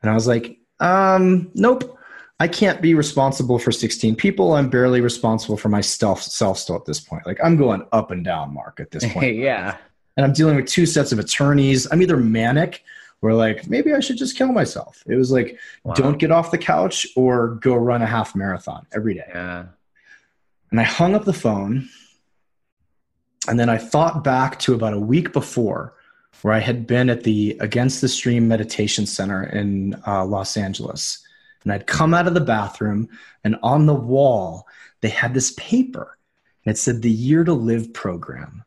And 0.00 0.10
i 0.12 0.14
was 0.14 0.28
like 0.28 0.58
um 0.78 1.50
nope. 1.54 1.98
I 2.38 2.46
can't 2.48 2.80
be 2.80 2.94
responsible 2.94 3.58
for 3.58 3.70
16 3.72 4.16
people. 4.16 4.54
I'm 4.54 4.68
barely 4.68 5.00
responsible 5.00 5.56
for 5.56 5.68
myself 5.68 6.22
self 6.22 6.58
still 6.58 6.76
at 6.76 6.84
this 6.84 7.00
point. 7.00 7.26
Like 7.26 7.40
i'm 7.42 7.56
going 7.56 7.84
up 7.90 8.12
and 8.12 8.24
down 8.24 8.54
mark 8.54 8.78
at 8.78 8.92
this 8.92 9.04
point 9.12 9.34
yeah. 9.34 9.76
and 10.16 10.24
i'm 10.24 10.32
dealing 10.32 10.54
with 10.54 10.66
two 10.66 10.86
sets 10.86 11.10
of 11.10 11.18
attorneys. 11.18 11.90
I'm 11.90 12.00
either 12.00 12.16
manic 12.16 12.84
were 13.24 13.34
like, 13.34 13.70
maybe 13.70 13.94
I 13.94 14.00
should 14.00 14.18
just 14.18 14.36
kill 14.36 14.52
myself. 14.52 15.02
It 15.06 15.16
was 15.16 15.32
like, 15.32 15.58
wow. 15.82 15.94
don't 15.94 16.18
get 16.18 16.30
off 16.30 16.50
the 16.50 16.58
couch 16.58 17.06
or 17.16 17.54
go 17.56 17.74
run 17.74 18.02
a 18.02 18.06
half 18.06 18.36
marathon 18.36 18.86
every 18.92 19.14
day. 19.14 19.24
Yeah. 19.28 19.64
And 20.70 20.78
I 20.78 20.82
hung 20.82 21.14
up 21.14 21.24
the 21.24 21.32
phone. 21.32 21.88
And 23.48 23.58
then 23.58 23.70
I 23.70 23.78
thought 23.78 24.24
back 24.24 24.58
to 24.60 24.74
about 24.74 24.92
a 24.92 25.00
week 25.00 25.32
before 25.32 25.94
where 26.42 26.52
I 26.52 26.58
had 26.58 26.86
been 26.86 27.08
at 27.08 27.22
the 27.24 27.56
Against 27.60 28.02
the 28.02 28.08
Stream 28.08 28.46
Meditation 28.46 29.06
Center 29.06 29.44
in 29.44 29.96
uh, 30.06 30.24
Los 30.26 30.58
Angeles. 30.58 31.22
And 31.62 31.72
I'd 31.72 31.86
come 31.86 32.12
out 32.12 32.26
of 32.26 32.34
the 32.34 32.40
bathroom, 32.40 33.08
and 33.42 33.56
on 33.62 33.86
the 33.86 33.94
wall, 33.94 34.66
they 35.00 35.08
had 35.08 35.32
this 35.32 35.54
paper. 35.56 36.18
And 36.64 36.74
it 36.74 36.78
said 36.78 37.00
the 37.00 37.10
Year 37.10 37.42
to 37.44 37.54
Live 37.54 37.94
program. 37.94 38.64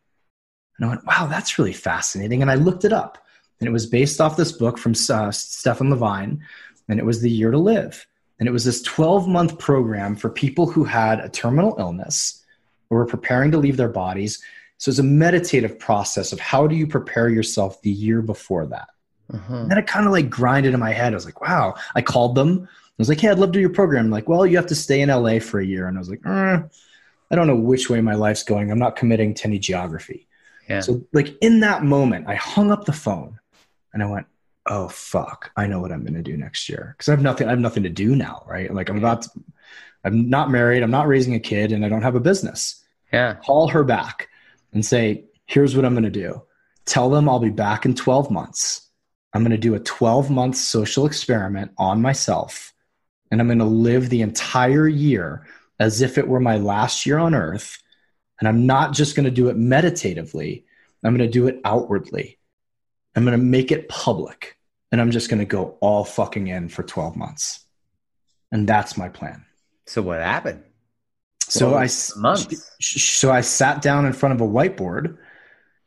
And 0.77 0.85
I 0.85 0.89
went, 0.89 1.05
wow, 1.05 1.27
that's 1.27 1.59
really 1.59 1.73
fascinating. 1.73 2.41
And 2.41 2.49
I 2.49 2.55
looked 2.55 2.85
it 2.85 2.93
up. 2.93 3.19
And 3.59 3.67
it 3.67 3.71
was 3.71 3.85
based 3.85 4.21
off 4.21 4.37
this 4.37 4.51
book 4.51 4.77
from 4.77 4.93
uh, 5.09 5.31
Stephen 5.31 5.89
Levine, 5.89 6.43
and 6.89 6.99
it 6.99 7.05
was 7.05 7.21
The 7.21 7.29
Year 7.29 7.51
to 7.51 7.57
Live. 7.57 8.05
And 8.39 8.47
it 8.47 8.51
was 8.51 8.65
this 8.65 8.81
12 8.83 9.27
month 9.27 9.57
program 9.57 10.15
for 10.15 10.29
people 10.29 10.69
who 10.69 10.83
had 10.83 11.19
a 11.19 11.29
terminal 11.29 11.75
illness 11.79 12.43
or 12.89 12.99
were 12.99 13.05
preparing 13.05 13.51
to 13.51 13.57
leave 13.57 13.77
their 13.77 13.89
bodies. 13.89 14.41
So 14.77 14.89
it's 14.89 14.99
a 14.99 15.03
meditative 15.03 15.79
process 15.79 16.31
of 16.31 16.39
how 16.39 16.67
do 16.67 16.75
you 16.75 16.85
prepare 16.85 17.29
yourself 17.29 17.81
the 17.81 17.89
year 17.89 18.21
before 18.21 18.67
that. 18.67 18.89
Uh-huh. 19.33 19.55
And 19.55 19.71
then 19.71 19.77
it 19.77 19.87
kind 19.87 20.05
of 20.05 20.11
like 20.11 20.29
grinded 20.29 20.73
in 20.73 20.79
my 20.79 20.93
head. 20.93 21.13
I 21.13 21.15
was 21.15 21.25
like, 21.25 21.41
wow. 21.41 21.75
I 21.95 22.01
called 22.01 22.35
them. 22.35 22.67
I 22.71 22.93
was 22.97 23.09
like, 23.09 23.19
hey, 23.19 23.29
I'd 23.29 23.39
love 23.39 23.49
to 23.49 23.53
do 23.53 23.59
your 23.59 23.69
program. 23.69 24.05
I'm 24.05 24.11
like, 24.11 24.29
well, 24.29 24.45
you 24.45 24.55
have 24.57 24.67
to 24.67 24.75
stay 24.75 25.01
in 25.01 25.09
LA 25.09 25.39
for 25.39 25.59
a 25.59 25.65
year. 25.65 25.87
And 25.87 25.97
I 25.97 25.99
was 25.99 26.09
like, 26.09 26.25
eh, 26.25 26.59
I 27.29 27.35
don't 27.35 27.47
know 27.47 27.55
which 27.55 27.89
way 27.89 28.01
my 28.01 28.15
life's 28.15 28.43
going. 28.43 28.71
I'm 28.71 28.79
not 28.79 28.95
committing 28.95 29.33
to 29.35 29.47
any 29.47 29.59
geography. 29.59 30.27
Yeah. 30.69 30.81
So, 30.81 31.01
like, 31.13 31.37
in 31.41 31.59
that 31.61 31.83
moment, 31.83 32.27
I 32.27 32.35
hung 32.35 32.71
up 32.71 32.85
the 32.85 32.93
phone 32.93 33.39
and 33.97 34.03
I 34.03 34.11
went, 34.11 34.27
oh 34.67 34.89
fuck, 34.89 35.49
I 35.57 35.65
know 35.65 35.79
what 35.79 35.91
I'm 35.91 36.03
going 36.03 36.13
to 36.13 36.21
do 36.21 36.37
next 36.37 36.69
year 36.69 36.93
because 36.95 37.09
I 37.09 37.13
have 37.13 37.21
nothing. 37.23 37.47
I 37.47 37.49
have 37.49 37.59
nothing 37.59 37.81
to 37.81 37.89
do 37.89 38.15
now, 38.15 38.43
right? 38.45 38.71
Like 38.71 38.89
I'm 38.89 38.97
about, 38.97 39.23
to, 39.23 39.29
I'm 40.03 40.29
not 40.29 40.51
married. 40.51 40.83
I'm 40.83 40.91
not 40.91 41.07
raising 41.07 41.33
a 41.33 41.39
kid, 41.39 41.71
and 41.71 41.83
I 41.83 41.89
don't 41.89 42.03
have 42.03 42.13
a 42.13 42.19
business. 42.19 42.83
Yeah. 43.11 43.33
Call 43.35 43.69
her 43.69 43.83
back 43.83 44.29
and 44.73 44.85
say, 44.85 45.25
here's 45.47 45.75
what 45.75 45.83
I'm 45.83 45.95
going 45.95 46.03
to 46.03 46.11
do. 46.11 46.43
Tell 46.85 47.09
them 47.09 47.27
I'll 47.27 47.39
be 47.39 47.49
back 47.49 47.85
in 47.85 47.95
12 47.95 48.29
months. 48.29 48.87
I'm 49.33 49.41
going 49.41 49.49
to 49.49 49.57
do 49.57 49.73
a 49.73 49.79
12 49.79 50.29
month 50.29 50.55
social 50.55 51.07
experiment 51.07 51.71
on 51.79 51.99
myself, 51.99 52.73
and 53.31 53.41
I'm 53.41 53.47
going 53.47 53.57
to 53.57 53.65
live 53.65 54.09
the 54.09 54.21
entire 54.21 54.87
year 54.87 55.47
as 55.79 56.01
if 56.01 56.19
it 56.19 56.27
were 56.27 56.39
my 56.39 56.57
last 56.57 57.07
year 57.07 57.17
on 57.17 57.33
earth. 57.33 57.81
And 58.39 58.47
I'm 58.47 58.67
not 58.67 58.93
just 58.93 59.15
going 59.15 59.23
to 59.25 59.31
do 59.31 59.49
it 59.49 59.57
meditatively. 59.57 60.65
I'm 61.03 61.17
going 61.17 61.27
to 61.27 61.33
do 61.33 61.47
it 61.47 61.59
outwardly. 61.65 62.36
I'm 63.17 63.25
going 63.25 63.37
to 63.37 63.43
make 63.43 63.71
it 63.71 63.89
public 63.89 64.57
and 64.91 65.01
I'm 65.01 65.09
just 65.09 65.27
going 65.27 65.39
to 65.39 65.45
go 65.45 65.75
all 65.81 66.05
fucking 66.05 66.47
in 66.47 66.69
for 66.69 66.83
12 66.83 67.15
months. 67.15 67.65
And 68.51 68.69
that's 68.69 68.95
my 68.95 69.09
plan. 69.09 69.43
So 69.87 70.03
what 70.03 70.19
happened? 70.19 70.63
So 71.39 71.73
I 71.73 71.89
months. 72.15 72.71
so 72.79 73.31
I 73.31 73.41
sat 73.41 73.81
down 73.81 74.05
in 74.05 74.13
front 74.13 74.35
of 74.35 74.41
a 74.41 74.47
whiteboard 74.47 75.17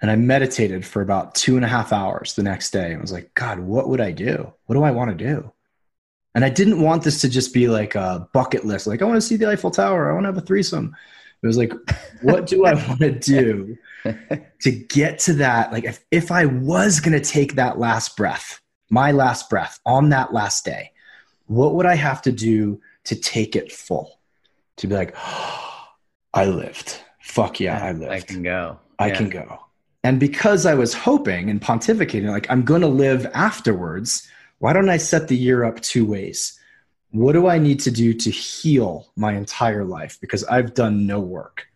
and 0.02 0.10
I 0.10 0.16
meditated 0.16 0.84
for 0.84 1.02
about 1.02 1.36
two 1.36 1.54
and 1.54 1.64
a 1.64 1.68
half 1.68 1.92
hours 1.92 2.34
the 2.34 2.42
next 2.42 2.72
day. 2.72 2.94
I 2.94 3.00
was 3.00 3.12
like, 3.12 3.32
God, 3.34 3.60
what 3.60 3.88
would 3.88 4.00
I 4.00 4.10
do? 4.10 4.52
What 4.66 4.74
do 4.74 4.82
I 4.82 4.90
want 4.90 5.16
to 5.16 5.24
do? 5.24 5.52
And 6.34 6.44
I 6.44 6.48
didn't 6.48 6.80
want 6.80 7.04
this 7.04 7.20
to 7.20 7.28
just 7.28 7.54
be 7.54 7.68
like 7.68 7.94
a 7.94 8.28
bucket 8.32 8.64
list. 8.64 8.88
Like, 8.88 9.02
I 9.02 9.04
want 9.04 9.18
to 9.18 9.26
see 9.26 9.36
the 9.36 9.48
Eiffel 9.48 9.70
Tower. 9.70 10.10
I 10.10 10.14
want 10.14 10.24
to 10.24 10.28
have 10.28 10.38
a 10.38 10.40
threesome. 10.40 10.96
It 11.42 11.46
was 11.46 11.56
like, 11.56 11.72
what 12.22 12.46
do 12.46 12.66
I 12.66 12.74
want 12.88 13.00
to 13.00 13.12
do 13.12 13.76
to 14.60 14.70
get 14.70 15.18
to 15.20 15.34
that? 15.34 15.72
Like, 15.72 15.84
if, 15.84 16.04
if 16.10 16.30
I 16.30 16.46
was 16.46 17.00
going 17.00 17.18
to 17.18 17.24
take 17.24 17.54
that 17.54 17.78
last 17.78 18.16
breath, 18.16 18.60
my 18.90 19.12
last 19.12 19.48
breath 19.48 19.80
on 19.86 20.10
that 20.10 20.32
last 20.34 20.64
day, 20.64 20.92
what 21.46 21.74
would 21.74 21.86
I 21.86 21.94
have 21.96 22.22
to 22.22 22.32
do 22.32 22.80
to 23.04 23.16
take 23.16 23.56
it 23.56 23.72
full? 23.72 24.18
To 24.76 24.86
be 24.86 24.94
like, 24.94 25.14
oh, 25.16 25.84
I 26.34 26.44
lived. 26.44 27.00
Fuck 27.20 27.58
yeah, 27.60 27.84
I 27.84 27.92
lived. 27.92 28.12
I 28.12 28.20
can 28.20 28.42
go. 28.42 28.78
I 28.98 29.08
Yeah. 29.08 29.16
can 29.16 29.30
go. 29.30 29.60
And 30.04 30.18
because 30.18 30.64
I 30.64 30.74
was 30.74 30.94
hoping 30.94 31.50
and 31.50 31.60
pontificating, 31.60 32.30
like, 32.30 32.46
I'm 32.50 32.62
going 32.62 32.80
to 32.80 32.86
live 32.86 33.26
afterwards, 33.34 34.26
why 34.58 34.72
don't 34.72 34.88
I 34.88 34.96
set 34.96 35.28
the 35.28 35.36
year 35.36 35.64
up 35.64 35.80
two 35.80 36.06
ways? 36.06 36.58
What 37.12 37.32
do 37.32 37.48
I 37.48 37.58
need 37.58 37.80
to 37.80 37.90
do 37.90 38.14
to 38.14 38.30
heal 38.30 39.08
my 39.16 39.32
entire 39.32 39.84
life? 39.84 40.18
Because 40.20 40.44
I've 40.44 40.74
done 40.74 41.06
no 41.06 41.20
work. 41.20 41.66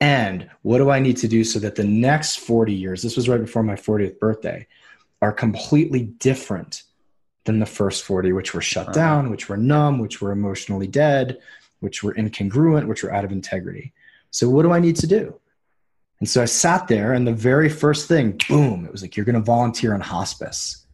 And 0.00 0.48
what 0.62 0.78
do 0.78 0.90
I 0.90 1.00
need 1.00 1.16
to 1.18 1.28
do 1.28 1.44
so 1.44 1.58
that 1.60 1.74
the 1.74 1.84
next 1.84 2.36
40 2.36 2.72
years, 2.72 3.02
this 3.02 3.16
was 3.16 3.28
right 3.28 3.40
before 3.40 3.62
my 3.62 3.74
40th 3.74 4.18
birthday, 4.18 4.66
are 5.20 5.32
completely 5.32 6.04
different 6.04 6.84
than 7.44 7.58
the 7.58 7.66
first 7.66 8.04
40, 8.04 8.32
which 8.32 8.54
were 8.54 8.60
shut 8.60 8.88
uh-huh. 8.88 8.92
down, 8.92 9.30
which 9.30 9.48
were 9.48 9.56
numb, 9.56 9.98
which 9.98 10.20
were 10.20 10.32
emotionally 10.32 10.86
dead, 10.86 11.38
which 11.80 12.02
were 12.02 12.14
incongruent, 12.14 12.86
which 12.86 13.02
were 13.02 13.12
out 13.12 13.24
of 13.24 13.32
integrity. 13.32 13.92
So, 14.30 14.48
what 14.48 14.62
do 14.62 14.72
I 14.72 14.80
need 14.80 14.96
to 14.96 15.06
do? 15.06 15.40
And 16.20 16.28
so 16.28 16.42
I 16.42 16.46
sat 16.46 16.88
there, 16.88 17.12
and 17.12 17.26
the 17.26 17.32
very 17.32 17.68
first 17.68 18.08
thing, 18.08 18.40
boom, 18.48 18.84
it 18.84 18.92
was 18.92 19.02
like, 19.02 19.16
you're 19.16 19.26
going 19.26 19.34
to 19.34 19.40
volunteer 19.40 19.94
on 19.94 20.00
hospice. 20.00 20.84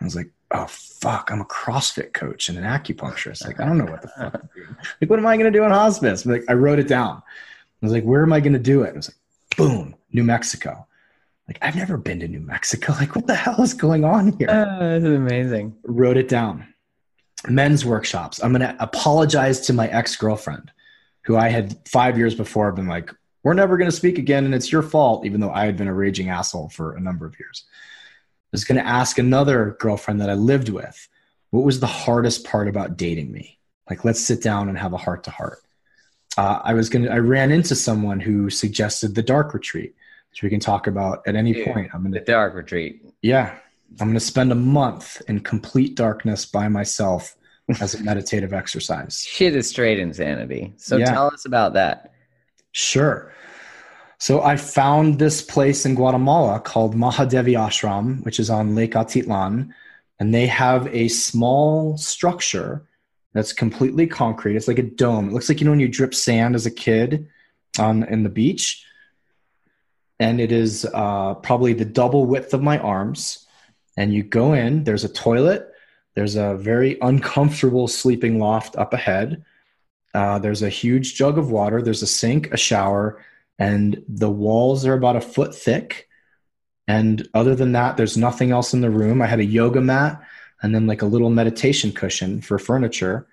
I 0.00 0.04
was 0.04 0.16
like, 0.16 0.30
oh, 0.54 0.66
fuck, 0.66 1.30
I'm 1.30 1.40
a 1.40 1.44
CrossFit 1.44 2.12
coach 2.12 2.48
and 2.48 2.56
an 2.56 2.64
acupuncturist. 2.64 3.46
Like, 3.46 3.60
I 3.60 3.64
don't 3.64 3.78
know 3.78 3.84
what 3.84 4.02
the 4.02 4.08
fuck 4.08 4.34
I'm 4.34 4.48
doing. 4.54 4.76
Like, 5.00 5.10
what 5.10 5.18
am 5.18 5.26
I 5.26 5.36
going 5.36 5.52
to 5.52 5.58
do 5.58 5.64
in 5.64 5.70
hospice? 5.70 6.24
Like, 6.24 6.44
I 6.48 6.54
wrote 6.54 6.78
it 6.78 6.88
down. 6.88 7.16
I 7.16 7.86
was 7.86 7.92
like, 7.92 8.04
where 8.04 8.22
am 8.22 8.32
I 8.32 8.40
going 8.40 8.54
to 8.54 8.58
do 8.58 8.82
it? 8.82 8.90
I 8.90 8.96
was 8.96 9.08
like, 9.08 9.56
boom, 9.56 9.94
New 10.12 10.24
Mexico. 10.24 10.86
Like, 11.48 11.58
I've 11.60 11.76
never 11.76 11.96
been 11.96 12.20
to 12.20 12.28
New 12.28 12.40
Mexico. 12.40 12.92
Like, 12.98 13.14
what 13.14 13.26
the 13.26 13.34
hell 13.34 13.60
is 13.60 13.74
going 13.74 14.04
on 14.04 14.32
here? 14.38 14.48
Ah, 14.50 14.78
this 14.78 15.04
is 15.04 15.14
amazing. 15.14 15.76
wrote 15.84 16.16
it 16.16 16.28
down. 16.28 16.66
Men's 17.48 17.84
workshops. 17.84 18.42
I'm 18.42 18.52
going 18.52 18.62
to 18.62 18.76
apologize 18.82 19.60
to 19.62 19.72
my 19.72 19.88
ex 19.88 20.16
girlfriend, 20.16 20.72
who 21.22 21.36
I 21.36 21.48
had 21.48 21.76
five 21.86 22.16
years 22.16 22.34
before 22.34 22.72
been 22.72 22.86
like, 22.86 23.10
we're 23.42 23.52
never 23.52 23.76
going 23.76 23.90
to 23.90 23.96
speak 23.96 24.16
again, 24.16 24.46
and 24.46 24.54
it's 24.54 24.72
your 24.72 24.82
fault, 24.82 25.26
even 25.26 25.40
though 25.40 25.50
I 25.50 25.66
had 25.66 25.76
been 25.76 25.88
a 25.88 25.92
raging 25.92 26.30
asshole 26.30 26.70
for 26.70 26.94
a 26.94 27.00
number 27.00 27.26
of 27.26 27.38
years. 27.38 27.64
I 28.54 28.56
was 28.56 28.62
going 28.64 28.80
to 28.80 28.86
ask 28.86 29.18
another 29.18 29.76
girlfriend 29.80 30.20
that 30.20 30.30
I 30.30 30.34
lived 30.34 30.68
with, 30.68 31.08
what 31.50 31.64
was 31.64 31.80
the 31.80 31.88
hardest 31.88 32.44
part 32.44 32.68
about 32.68 32.96
dating 32.96 33.32
me? 33.32 33.58
Like, 33.90 34.04
let's 34.04 34.20
sit 34.20 34.40
down 34.44 34.68
and 34.68 34.78
have 34.78 34.92
a 34.92 34.96
heart 34.96 35.24
to 35.24 35.30
heart. 35.32 35.58
Uh, 36.38 36.60
I 36.62 36.72
was 36.74 36.88
going 36.88 37.04
to, 37.04 37.10
I 37.12 37.18
ran 37.18 37.50
into 37.50 37.74
someone 37.74 38.20
who 38.20 38.48
suggested 38.50 39.16
the 39.16 39.24
dark 39.24 39.54
retreat, 39.54 39.96
which 40.30 40.44
we 40.44 40.50
can 40.50 40.60
talk 40.60 40.86
about 40.86 41.26
at 41.26 41.34
any 41.34 41.52
Dude, 41.52 41.66
point. 41.66 41.90
I'm 41.92 42.02
going 42.02 42.12
The 42.12 42.20
dark 42.20 42.54
retreat. 42.54 43.04
yeah. 43.22 43.56
I'm 44.00 44.06
going 44.06 44.14
to 44.14 44.20
spend 44.20 44.52
a 44.52 44.56
month 44.56 45.20
in 45.26 45.40
complete 45.40 45.96
darkness 45.96 46.46
by 46.46 46.68
myself 46.68 47.34
as 47.80 47.94
a 47.96 48.02
meditative 48.04 48.52
exercise. 48.52 49.20
Shit 49.28 49.56
is 49.56 49.68
straight 49.68 49.98
insanity. 49.98 50.74
So 50.76 50.96
Yeah. 50.96 51.06
tell 51.06 51.26
us 51.26 51.44
about 51.44 51.72
that. 51.72 52.12
Sure. 52.70 53.32
So 54.24 54.40
I 54.40 54.56
found 54.56 55.18
this 55.18 55.42
place 55.42 55.84
in 55.84 55.96
Guatemala 55.96 56.58
called 56.58 56.96
Mahadevi 56.96 57.58
Ashram, 57.58 58.24
which 58.24 58.40
is 58.40 58.48
on 58.48 58.74
Lake 58.74 58.92
Atitlan, 58.92 59.68
and 60.18 60.34
they 60.34 60.46
have 60.46 60.86
a 60.86 61.08
small 61.08 61.98
structure 61.98 62.88
that's 63.34 63.52
completely 63.52 64.06
concrete. 64.06 64.56
It's 64.56 64.66
like 64.66 64.78
a 64.78 64.82
dome. 64.82 65.28
It 65.28 65.32
looks 65.34 65.50
like 65.50 65.60
you 65.60 65.66
know 65.66 65.72
when 65.72 65.80
you 65.80 65.88
drip 65.88 66.14
sand 66.14 66.54
as 66.54 66.64
a 66.64 66.70
kid 66.70 67.28
on 67.78 68.04
in 68.04 68.22
the 68.22 68.30
beach, 68.30 68.86
and 70.18 70.40
it 70.40 70.50
is 70.50 70.86
uh, 70.94 71.34
probably 71.34 71.74
the 71.74 71.84
double 71.84 72.24
width 72.24 72.54
of 72.54 72.62
my 72.62 72.78
arms. 72.78 73.46
And 73.98 74.14
you 74.14 74.22
go 74.22 74.54
in. 74.54 74.84
There's 74.84 75.04
a 75.04 75.12
toilet. 75.12 75.70
There's 76.14 76.36
a 76.36 76.54
very 76.54 76.96
uncomfortable 77.02 77.88
sleeping 77.88 78.38
loft 78.38 78.74
up 78.76 78.94
ahead. 78.94 79.44
Uh, 80.14 80.38
there's 80.38 80.62
a 80.62 80.70
huge 80.70 81.14
jug 81.14 81.36
of 81.36 81.50
water. 81.50 81.82
There's 81.82 82.02
a 82.02 82.06
sink, 82.06 82.50
a 82.52 82.56
shower, 82.56 83.22
and 83.58 84.02
the 84.08 84.30
walls 84.30 84.84
are 84.86 84.94
about 84.94 85.16
a 85.16 85.20
foot 85.20 85.54
thick. 85.54 86.08
And 86.86 87.26
other 87.34 87.54
than 87.54 87.72
that, 87.72 87.96
there's 87.96 88.16
nothing 88.16 88.50
else 88.50 88.74
in 88.74 88.80
the 88.80 88.90
room. 88.90 89.22
I 89.22 89.26
had 89.26 89.40
a 89.40 89.44
yoga 89.44 89.80
mat 89.80 90.22
and 90.62 90.74
then 90.74 90.86
like 90.86 91.02
a 91.02 91.06
little 91.06 91.30
meditation 91.30 91.92
cushion 91.92 92.40
for 92.40 92.58
furniture. 92.58 93.26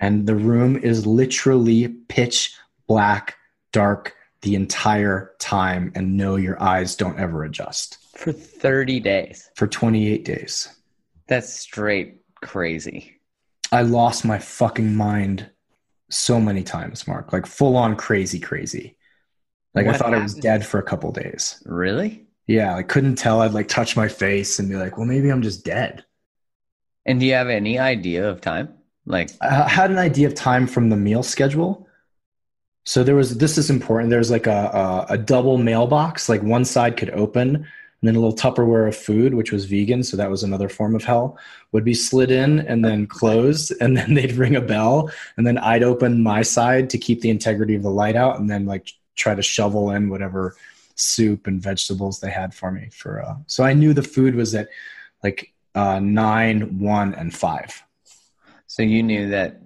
And 0.00 0.26
the 0.26 0.36
room 0.36 0.76
is 0.76 1.06
literally 1.06 1.88
pitch 2.08 2.54
black, 2.86 3.36
dark 3.72 4.14
the 4.42 4.54
entire 4.54 5.32
time. 5.38 5.92
And 5.94 6.16
no, 6.16 6.36
your 6.36 6.60
eyes 6.62 6.94
don't 6.96 7.18
ever 7.18 7.44
adjust 7.44 7.98
For 8.16 8.32
30 8.32 9.00
days. 9.00 9.50
for 9.54 9.66
28 9.66 10.24
days. 10.24 10.68
That's 11.26 11.50
straight 11.52 12.16
crazy. 12.42 13.18
I 13.72 13.82
lost 13.82 14.24
my 14.26 14.38
fucking 14.38 14.94
mind 14.94 15.48
so 16.10 16.38
many 16.38 16.62
times, 16.62 17.08
Mark. 17.08 17.32
Like 17.32 17.46
full 17.46 17.76
on 17.76 17.96
crazy, 17.96 18.38
crazy. 18.38 18.96
Like 19.74 19.86
I 19.86 19.90
What 19.90 19.98
thought 19.98 20.14
I 20.14 20.22
was 20.22 20.34
dead 20.34 20.64
for 20.64 20.78
a 20.78 20.82
couple 20.82 21.10
days. 21.12 21.62
Really? 21.66 22.24
Yeah, 22.46 22.74
I 22.74 22.82
couldn't 22.82 23.16
tell. 23.16 23.40
I'd 23.40 23.52
like 23.52 23.68
touch 23.68 23.96
my 23.96 24.08
face 24.08 24.58
and 24.58 24.68
be 24.68 24.76
like, 24.76 24.96
well, 24.96 25.06
maybe 25.06 25.30
I'm 25.30 25.42
just 25.42 25.64
dead. 25.64 26.04
And 27.06 27.20
do 27.20 27.26
you 27.26 27.34
have 27.34 27.48
any 27.48 27.78
idea 27.78 28.28
of 28.28 28.40
time? 28.40 28.74
Like, 29.06 29.30
I 29.40 29.68
had 29.68 29.90
an 29.90 29.98
idea 29.98 30.26
of 30.26 30.34
time 30.34 30.66
from 30.66 30.88
the 30.88 30.96
meal 30.96 31.22
schedule. 31.22 31.86
So 32.86 33.02
there 33.02 33.16
was 33.16 33.38
this 33.38 33.58
is 33.58 33.70
important. 33.70 34.10
There's 34.10 34.30
like 34.30 34.46
a, 34.46 35.06
a 35.08 35.14
a 35.14 35.18
double 35.18 35.58
mailbox. 35.58 36.28
Like 36.28 36.42
one 36.42 36.64
side 36.64 36.96
could 36.96 37.10
open, 37.10 37.56
and 37.56 37.66
then 38.02 38.14
a 38.14 38.20
little 38.20 38.36
Tupperware 38.36 38.86
of 38.86 38.96
food, 38.96 39.34
which 39.34 39.52
was 39.52 39.64
vegan. 39.64 40.02
So 40.02 40.16
that 40.18 40.30
was 40.30 40.42
another 40.42 40.68
form 40.68 40.94
of 40.94 41.02
hell. 41.02 41.38
Would 41.72 41.84
be 41.84 41.94
slid 41.94 42.30
in 42.30 42.60
and 42.60 42.84
then 42.84 43.06
closed, 43.20 43.72
and 43.80 43.96
then 43.96 44.14
they'd 44.14 44.32
ring 44.32 44.56
a 44.56 44.60
bell, 44.60 45.10
and 45.36 45.46
then 45.46 45.58
I'd 45.58 45.82
open 45.82 46.22
my 46.22 46.42
side 46.42 46.90
to 46.90 46.98
keep 46.98 47.22
the 47.22 47.30
integrity 47.30 47.74
of 47.74 47.82
the 47.82 47.90
light 47.90 48.16
out, 48.16 48.38
and 48.38 48.50
then 48.50 48.66
like 48.66 48.90
try 49.16 49.34
to 49.34 49.42
shovel 49.42 49.90
in 49.90 50.08
whatever 50.08 50.56
soup 50.96 51.46
and 51.46 51.60
vegetables 51.60 52.20
they 52.20 52.30
had 52.30 52.54
for 52.54 52.70
me. 52.70 52.88
For 52.92 53.22
uh, 53.22 53.36
so 53.46 53.64
I 53.64 53.72
knew 53.72 53.92
the 53.92 54.02
food 54.02 54.34
was 54.34 54.54
at 54.54 54.68
like 55.22 55.52
uh, 55.74 55.98
nine, 55.98 56.78
one, 56.78 57.14
and 57.14 57.34
five. 57.34 57.82
so 58.66 58.82
you 58.82 59.02
knew 59.02 59.28
that. 59.30 59.60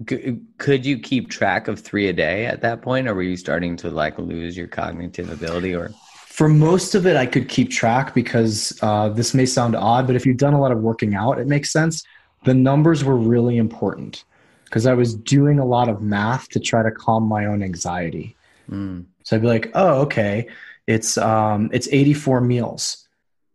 Could 0.58 0.86
you 0.86 0.98
keep 0.98 1.30
track 1.30 1.68
of 1.68 1.80
three 1.80 2.08
a 2.08 2.12
day 2.12 2.46
at 2.46 2.60
that 2.62 2.82
point, 2.82 3.08
or 3.08 3.14
were 3.14 3.22
you 3.22 3.36
starting 3.36 3.76
to 3.78 3.90
like 3.90 4.18
lose 4.18 4.56
your 4.56 4.68
cognitive 4.68 5.30
ability? 5.30 5.74
Or 5.74 5.90
For 6.26 6.48
most 6.48 6.94
of 6.94 7.06
it, 7.06 7.16
I 7.16 7.26
could 7.26 7.48
keep 7.48 7.70
track 7.70 8.14
because 8.14 8.78
uh, 8.82 9.10
this 9.10 9.34
may 9.34 9.46
sound 9.46 9.76
odd, 9.76 10.06
but 10.06 10.16
if 10.16 10.24
you've 10.24 10.36
done 10.36 10.54
a 10.54 10.60
lot 10.60 10.72
of 10.72 10.78
working 10.78 11.14
out, 11.14 11.38
it 11.38 11.46
makes 11.46 11.70
sense. 11.72 12.02
The 12.44 12.54
numbers 12.54 13.04
were 13.04 13.16
really 13.16 13.56
important 13.56 14.24
because 14.64 14.86
I 14.86 14.94
was 14.94 15.14
doing 15.14 15.58
a 15.58 15.64
lot 15.64 15.88
of 15.88 16.00
math 16.02 16.48
to 16.50 16.60
try 16.60 16.82
to 16.82 16.90
calm 16.90 17.24
my 17.24 17.46
own 17.46 17.62
anxiety. 17.62 18.36
Mm. 18.70 19.06
So 19.24 19.36
I'd 19.36 19.42
be 19.42 19.48
like, 19.48 19.70
oh, 19.74 20.00
okay, 20.02 20.48
it's 20.86 21.18
um, 21.18 21.70
it's 21.72 21.88
84 21.90 22.40
meals. 22.40 23.08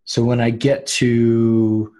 So 0.05 0.23
when 0.23 0.41
I 0.41 0.49
get 0.49 0.85
to 0.87 1.93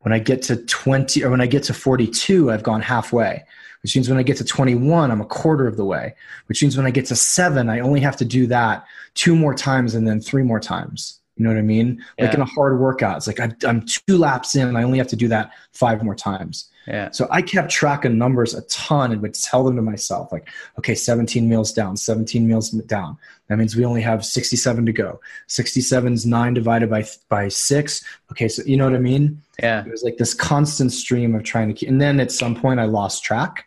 when 0.00 0.12
I 0.12 0.18
get 0.18 0.42
to 0.42 0.56
20 0.56 1.24
or 1.24 1.30
when 1.30 1.40
I 1.40 1.46
get 1.46 1.64
to 1.64 1.74
42, 1.74 2.50
I've 2.50 2.62
gone 2.62 2.80
halfway. 2.80 3.44
Which 3.82 3.94
means 3.94 4.08
when 4.08 4.18
I 4.18 4.22
get 4.22 4.36
to 4.38 4.44
21, 4.44 5.10
I'm 5.10 5.20
a 5.20 5.24
quarter 5.24 5.66
of 5.68 5.76
the 5.76 5.84
way. 5.84 6.14
Which 6.46 6.62
means 6.62 6.76
when 6.76 6.86
I 6.86 6.90
get 6.90 7.06
to 7.06 7.16
seven, 7.16 7.68
I 7.68 7.80
only 7.80 8.00
have 8.00 8.16
to 8.16 8.24
do 8.24 8.46
that 8.48 8.84
two 9.14 9.36
more 9.36 9.54
times 9.54 9.94
and 9.94 10.06
then 10.06 10.20
three 10.20 10.42
more 10.42 10.60
times. 10.60 11.20
You 11.36 11.44
know 11.44 11.50
what 11.50 11.58
I 11.58 11.62
mean? 11.62 12.04
Like 12.18 12.34
in 12.34 12.40
a 12.40 12.44
hard 12.44 12.80
workout, 12.80 13.18
it's 13.18 13.26
like 13.28 13.38
I'm 13.64 13.84
two 13.86 14.18
laps 14.18 14.56
in, 14.56 14.74
I 14.76 14.82
only 14.82 14.98
have 14.98 15.08
to 15.08 15.16
do 15.16 15.28
that 15.28 15.52
five 15.72 16.02
more 16.02 16.16
times. 16.16 16.68
Yeah, 16.88 17.10
So 17.10 17.28
I 17.30 17.42
kept 17.42 17.70
track 17.70 18.06
of 18.06 18.12
numbers 18.12 18.54
a 18.54 18.62
ton 18.62 19.12
and 19.12 19.20
would 19.20 19.34
tell 19.34 19.62
them 19.62 19.76
to 19.76 19.82
myself, 19.82 20.32
like, 20.32 20.48
okay, 20.78 20.94
17 20.94 21.46
meals 21.46 21.70
down, 21.70 21.98
17 21.98 22.48
meals 22.48 22.70
down. 22.70 23.18
That 23.48 23.58
means 23.58 23.76
we 23.76 23.84
only 23.84 24.00
have 24.00 24.24
67 24.24 24.86
to 24.86 24.92
go. 24.92 25.20
67 25.48 26.14
is 26.14 26.24
nine 26.24 26.54
divided 26.54 26.88
by 26.88 27.04
by 27.28 27.48
six. 27.48 28.02
Okay, 28.30 28.48
so 28.48 28.62
you 28.64 28.78
know 28.78 28.86
what 28.86 28.94
I 28.94 29.00
mean? 29.00 29.42
yeah, 29.62 29.84
It 29.84 29.90
was 29.90 30.02
like 30.02 30.16
this 30.16 30.32
constant 30.32 30.90
stream 30.92 31.34
of 31.34 31.42
trying 31.42 31.68
to 31.68 31.74
keep. 31.74 31.90
And 31.90 32.00
then 32.00 32.20
at 32.20 32.32
some 32.32 32.54
point, 32.54 32.80
I 32.80 32.84
lost 32.84 33.22
track, 33.22 33.66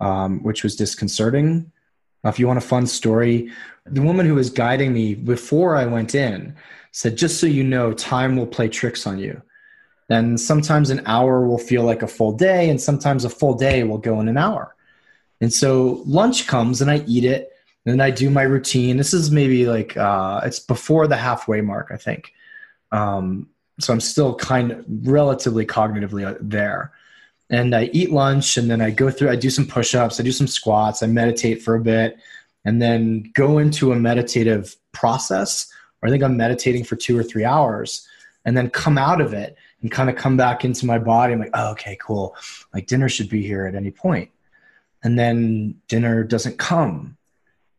um, 0.00 0.42
which 0.42 0.64
was 0.64 0.74
disconcerting. 0.74 1.70
Now, 2.24 2.30
if 2.30 2.40
you 2.40 2.48
want 2.48 2.58
a 2.58 2.66
fun 2.74 2.88
story, 2.88 3.52
the 3.86 4.02
woman 4.02 4.26
who 4.26 4.34
was 4.34 4.50
guiding 4.50 4.92
me 4.92 5.14
before 5.14 5.76
I 5.76 5.86
went 5.86 6.16
in 6.16 6.56
said, 6.90 7.16
just 7.16 7.38
so 7.38 7.46
you 7.46 7.62
know, 7.62 7.92
time 7.92 8.36
will 8.36 8.46
play 8.46 8.68
tricks 8.68 9.06
on 9.06 9.20
you. 9.20 9.40
And 10.08 10.38
sometimes 10.38 10.90
an 10.90 11.02
hour 11.06 11.46
will 11.46 11.58
feel 11.58 11.84
like 11.84 12.02
a 12.02 12.06
full 12.06 12.32
day, 12.32 12.68
and 12.68 12.80
sometimes 12.80 13.24
a 13.24 13.30
full 13.30 13.54
day 13.54 13.84
will 13.84 13.98
go 13.98 14.20
in 14.20 14.28
an 14.28 14.36
hour. 14.36 14.74
And 15.40 15.52
so 15.52 16.02
lunch 16.06 16.46
comes 16.46 16.80
and 16.80 16.90
I 16.90 17.04
eat 17.06 17.24
it, 17.24 17.50
and 17.84 17.92
then 17.92 18.00
I 18.00 18.10
do 18.10 18.30
my 18.30 18.42
routine. 18.42 18.96
This 18.96 19.12
is 19.12 19.30
maybe 19.30 19.66
like 19.66 19.96
uh, 19.96 20.40
it's 20.44 20.60
before 20.60 21.06
the 21.06 21.16
halfway 21.16 21.60
mark, 21.60 21.88
I 21.90 21.96
think. 21.96 22.32
Um, 22.92 23.48
so 23.80 23.92
I'm 23.92 24.00
still 24.00 24.34
kind 24.36 24.70
of 24.70 24.84
relatively 24.88 25.66
cognitively 25.66 26.26
uh, 26.26 26.38
there. 26.40 26.92
And 27.50 27.74
I 27.74 27.84
eat 27.92 28.12
lunch, 28.12 28.56
and 28.56 28.70
then 28.70 28.80
I 28.80 28.90
go 28.90 29.10
through. 29.10 29.30
I 29.30 29.36
do 29.36 29.50
some 29.50 29.66
push-ups, 29.66 30.20
I 30.20 30.22
do 30.22 30.32
some 30.32 30.46
squats, 30.46 31.02
I 31.02 31.06
meditate 31.06 31.62
for 31.62 31.74
a 31.74 31.80
bit, 31.80 32.18
and 32.64 32.80
then 32.80 33.30
go 33.34 33.58
into 33.58 33.92
a 33.92 33.96
meditative 33.96 34.76
process, 34.92 35.70
or 36.00 36.08
I 36.08 36.12
think 36.12 36.22
I'm 36.22 36.36
meditating 36.36 36.84
for 36.84 36.96
two 36.96 37.18
or 37.18 37.22
three 37.22 37.44
hours, 37.44 38.06
and 38.44 38.56
then 38.56 38.70
come 38.70 38.96
out 38.96 39.20
of 39.20 39.32
it 39.34 39.56
and 39.82 39.90
kind 39.90 40.08
of 40.08 40.16
come 40.16 40.36
back 40.36 40.64
into 40.64 40.86
my 40.86 40.98
body. 40.98 41.32
I'm 41.32 41.40
like, 41.40 41.50
oh, 41.54 41.72
okay, 41.72 41.96
cool. 42.00 42.36
Like 42.72 42.86
dinner 42.86 43.08
should 43.08 43.28
be 43.28 43.42
here 43.42 43.66
at 43.66 43.74
any 43.74 43.90
point. 43.90 44.30
And 45.02 45.18
then 45.18 45.74
dinner 45.88 46.22
doesn't 46.22 46.58
come 46.58 47.16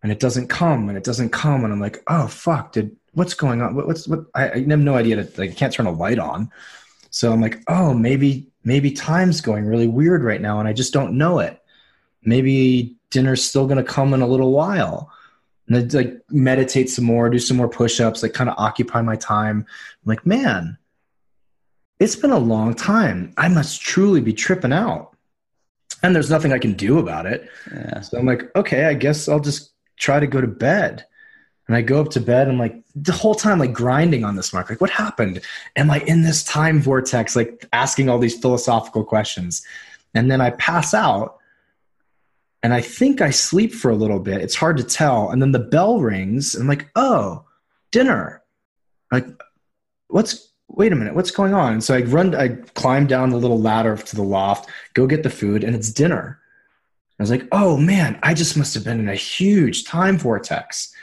and 0.03 0.11
it 0.11 0.19
doesn't 0.19 0.47
come 0.47 0.89
and 0.89 0.97
it 0.97 1.03
doesn't 1.05 1.29
come. 1.29 1.63
And 1.63 1.73
I'm 1.73 1.79
like, 1.79 2.03
oh, 2.07 2.27
fuck, 2.27 2.73
did 2.73 2.95
what's 3.13 3.33
going 3.33 3.61
on? 3.61 3.75
What, 3.75 3.87
what's 3.87 4.07
what? 4.07 4.25
I, 4.35 4.51
I 4.51 4.59
have 4.59 4.79
no 4.79 4.95
idea. 4.95 5.15
Like, 5.37 5.51
I 5.51 5.53
can't 5.53 5.73
turn 5.73 5.85
a 5.85 5.91
light 5.91 6.19
on. 6.19 6.51
So 7.09 7.31
I'm 7.31 7.41
like, 7.41 7.63
oh, 7.67 7.93
maybe, 7.93 8.47
maybe 8.65 8.91
time's 8.91 9.39
going 9.39 9.65
really 9.65 9.87
weird 9.87 10.23
right 10.23 10.41
now 10.41 10.59
and 10.59 10.67
I 10.67 10.73
just 10.73 10.93
don't 10.93 11.17
know 11.17 11.39
it. 11.39 11.61
Maybe 12.23 12.97
dinner's 13.11 13.43
still 13.43 13.65
going 13.65 13.77
to 13.77 13.83
come 13.83 14.13
in 14.13 14.21
a 14.21 14.27
little 14.27 14.51
while. 14.51 15.11
And 15.67 15.77
I'd 15.77 15.93
like 15.93 16.19
meditate 16.29 16.89
some 16.89 17.05
more, 17.05 17.29
do 17.29 17.39
some 17.39 17.55
more 17.55 17.69
push 17.69 18.01
ups, 18.01 18.23
like 18.23 18.33
kind 18.33 18.49
of 18.49 18.55
occupy 18.57 19.01
my 19.01 19.15
time. 19.15 19.59
I'm 19.59 20.09
like, 20.09 20.25
man, 20.25 20.77
it's 22.03 22.17
been 22.17 22.31
a 22.31 22.37
long 22.37 22.73
time. 22.73 23.33
I 23.37 23.47
must 23.47 23.81
truly 23.81 24.19
be 24.19 24.33
tripping 24.33 24.73
out. 24.73 25.15
And 26.01 26.13
there's 26.13 26.29
nothing 26.29 26.51
I 26.51 26.59
can 26.59 26.73
do 26.73 26.99
about 26.99 27.25
it. 27.25 27.49
Yeah. 27.73 28.01
So 28.01 28.17
I'm 28.17 28.25
like, 28.25 28.53
okay, 28.57 28.85
I 28.85 28.93
guess 28.93 29.29
I'll 29.29 29.39
just 29.39 29.71
try 29.95 30.19
to 30.19 30.27
go 30.27 30.41
to 30.41 30.47
bed. 30.47 31.05
And 31.67 31.77
I 31.77 31.81
go 31.81 32.01
up 32.01 32.09
to 32.09 32.19
bed 32.19 32.49
and 32.49 32.59
like 32.59 32.83
the 32.93 33.13
whole 33.13 33.35
time 33.35 33.57
like 33.57 33.71
grinding 33.71 34.25
on 34.25 34.35
this 34.35 34.51
mark. 34.51 34.69
Like, 34.69 34.81
what 34.81 34.89
happened? 34.89 35.39
Am 35.77 35.89
I 35.89 35.99
in 36.01 36.23
this 36.23 36.43
time 36.43 36.81
vortex? 36.81 37.37
Like 37.37 37.65
asking 37.71 38.09
all 38.09 38.19
these 38.19 38.37
philosophical 38.37 39.05
questions. 39.05 39.65
And 40.13 40.29
then 40.29 40.41
I 40.41 40.49
pass 40.49 40.93
out 40.93 41.37
and 42.63 42.73
I 42.73 42.81
think 42.81 43.21
I 43.21 43.29
sleep 43.29 43.73
for 43.73 43.91
a 43.91 43.95
little 43.95 44.19
bit. 44.19 44.41
It's 44.41 44.55
hard 44.55 44.75
to 44.75 44.83
tell. 44.83 45.29
And 45.29 45.41
then 45.41 45.53
the 45.53 45.59
bell 45.59 46.01
rings 46.01 46.53
and 46.53 46.63
I'm 46.63 46.67
like, 46.67 46.89
oh, 46.97 47.45
dinner. 47.91 48.43
Like, 49.09 49.25
what's 50.09 50.52
wait 50.73 50.91
a 50.91 50.95
minute, 50.95 51.13
what's 51.13 51.31
going 51.31 51.53
on? 51.53 51.81
So 51.81 51.93
I 51.93 52.01
run, 52.01 52.33
I 52.35 52.49
climb 52.73 53.05
down 53.05 53.29
the 53.29 53.37
little 53.37 53.59
ladder 53.59 53.95
to 53.95 54.15
the 54.15 54.23
loft, 54.23 54.69
go 54.93 55.05
get 55.05 55.23
the 55.23 55.29
food, 55.29 55.63
and 55.63 55.75
it's 55.75 55.91
dinner. 55.91 56.39
I 57.19 57.23
was 57.23 57.29
like, 57.29 57.47
oh 57.51 57.77
man, 57.77 58.19
I 58.23 58.33
just 58.33 58.57
must 58.57 58.73
have 58.73 58.83
been 58.83 58.99
in 58.99 59.07
a 59.07 59.15
huge 59.15 59.85
time 59.85 60.17
vortex. 60.17 60.93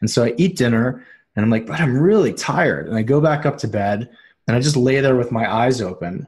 And 0.00 0.10
so 0.10 0.24
I 0.24 0.34
eat 0.38 0.56
dinner 0.56 1.04
and 1.36 1.44
I'm 1.44 1.50
like, 1.50 1.66
but 1.66 1.78
I'm 1.78 1.98
really 1.98 2.32
tired. 2.32 2.88
And 2.88 2.96
I 2.96 3.02
go 3.02 3.20
back 3.20 3.44
up 3.44 3.58
to 3.58 3.68
bed 3.68 4.08
and 4.46 4.56
I 4.56 4.60
just 4.60 4.76
lay 4.76 5.00
there 5.00 5.16
with 5.16 5.30
my 5.30 5.52
eyes 5.52 5.82
open. 5.82 6.26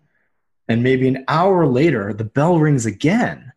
And 0.68 0.82
maybe 0.82 1.08
an 1.08 1.24
hour 1.26 1.66
later, 1.66 2.12
the 2.12 2.24
bell 2.24 2.60
rings 2.60 2.86
again. 2.86 3.52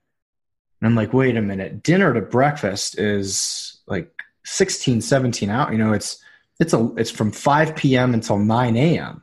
And 0.82 0.88
I'm 0.88 0.96
like, 0.96 1.14
wait 1.14 1.36
a 1.36 1.42
minute, 1.42 1.84
dinner 1.84 2.14
to 2.14 2.22
breakfast 2.22 2.98
is 2.98 3.82
like 3.86 4.10
16, 4.46 5.02
17 5.02 5.50
hours. 5.50 5.72
You 5.72 5.78
know, 5.78 5.94
it's, 5.94 6.24
it's 6.60 6.74
a, 6.74 6.92
it's 6.96 7.12
from 7.12 7.32
5 7.32 7.76
p.m. 7.76 8.14
until 8.14 8.40
9 8.40 8.78
a.m 8.78 9.23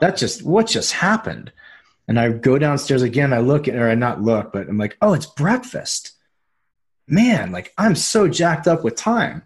that 0.00 0.16
just 0.16 0.42
what 0.42 0.66
just 0.66 0.92
happened? 0.92 1.52
And 2.08 2.20
i 2.20 2.30
go 2.30 2.58
downstairs 2.58 3.02
again 3.02 3.32
i 3.32 3.38
look 3.38 3.66
or 3.68 3.88
i 3.88 3.94
not 3.94 4.22
look 4.22 4.52
but 4.52 4.68
i'm 4.68 4.78
like 4.78 4.96
oh 5.02 5.12
it's 5.12 5.26
breakfast. 5.26 6.12
Man 7.08 7.52
like 7.52 7.72
i'm 7.78 7.94
so 7.94 8.28
jacked 8.28 8.66
up 8.66 8.84
with 8.84 8.96
time. 8.96 9.42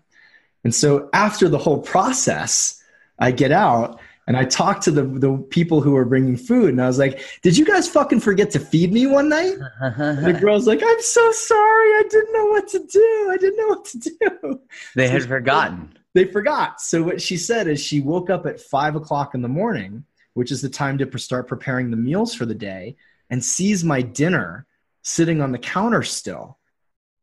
And 0.64 0.74
so 0.74 1.08
after 1.12 1.48
the 1.48 1.58
whole 1.58 1.80
process 1.80 2.82
i 3.18 3.30
get 3.30 3.52
out 3.52 4.00
and 4.26 4.36
i 4.36 4.44
talk 4.44 4.82
to 4.82 4.90
the, 4.90 5.04
the 5.04 5.36
people 5.48 5.80
who 5.80 5.96
are 5.96 6.04
bringing 6.04 6.36
food. 6.36 6.70
And 6.70 6.82
i 6.82 6.86
was 6.86 6.98
like 6.98 7.22
did 7.42 7.56
you 7.56 7.64
guys 7.64 7.88
fucking 7.88 8.20
forget 8.20 8.50
to 8.50 8.60
feed 8.60 8.92
me 8.92 9.06
one 9.06 9.28
night? 9.28 9.56
The 9.80 10.38
girl's 10.38 10.66
like 10.66 10.82
i'm 10.84 11.00
so 11.00 11.32
sorry 11.32 11.88
i 11.94 12.04
didn't 12.10 12.32
know 12.32 12.46
what 12.46 12.68
to 12.68 12.78
do 12.78 13.28
i 13.30 13.36
didn't 13.38 13.56
know 13.56 13.68
what 13.68 13.84
to 13.86 13.98
do. 13.98 14.60
They 14.94 15.08
had 15.08 15.24
forgotten. 15.24 15.96
They 16.12 16.24
forgot. 16.24 16.80
So 16.80 17.02
what 17.02 17.22
she 17.22 17.36
said 17.36 17.68
is 17.68 17.80
she 17.80 18.00
woke 18.00 18.30
up 18.30 18.44
at 18.44 18.60
five 18.60 18.96
o'clock 18.96 19.34
in 19.34 19.42
the 19.42 19.48
morning 19.48 20.04
which 20.34 20.50
is 20.50 20.62
the 20.62 20.68
time 20.68 20.98
to 20.98 21.18
start 21.18 21.48
preparing 21.48 21.90
the 21.90 21.96
meals 21.96 22.34
for 22.34 22.46
the 22.46 22.54
day, 22.54 22.96
and 23.28 23.44
sees 23.44 23.84
my 23.84 24.02
dinner 24.02 24.66
sitting 25.02 25.40
on 25.40 25.52
the 25.52 25.58
counter 25.58 26.02
still. 26.02 26.58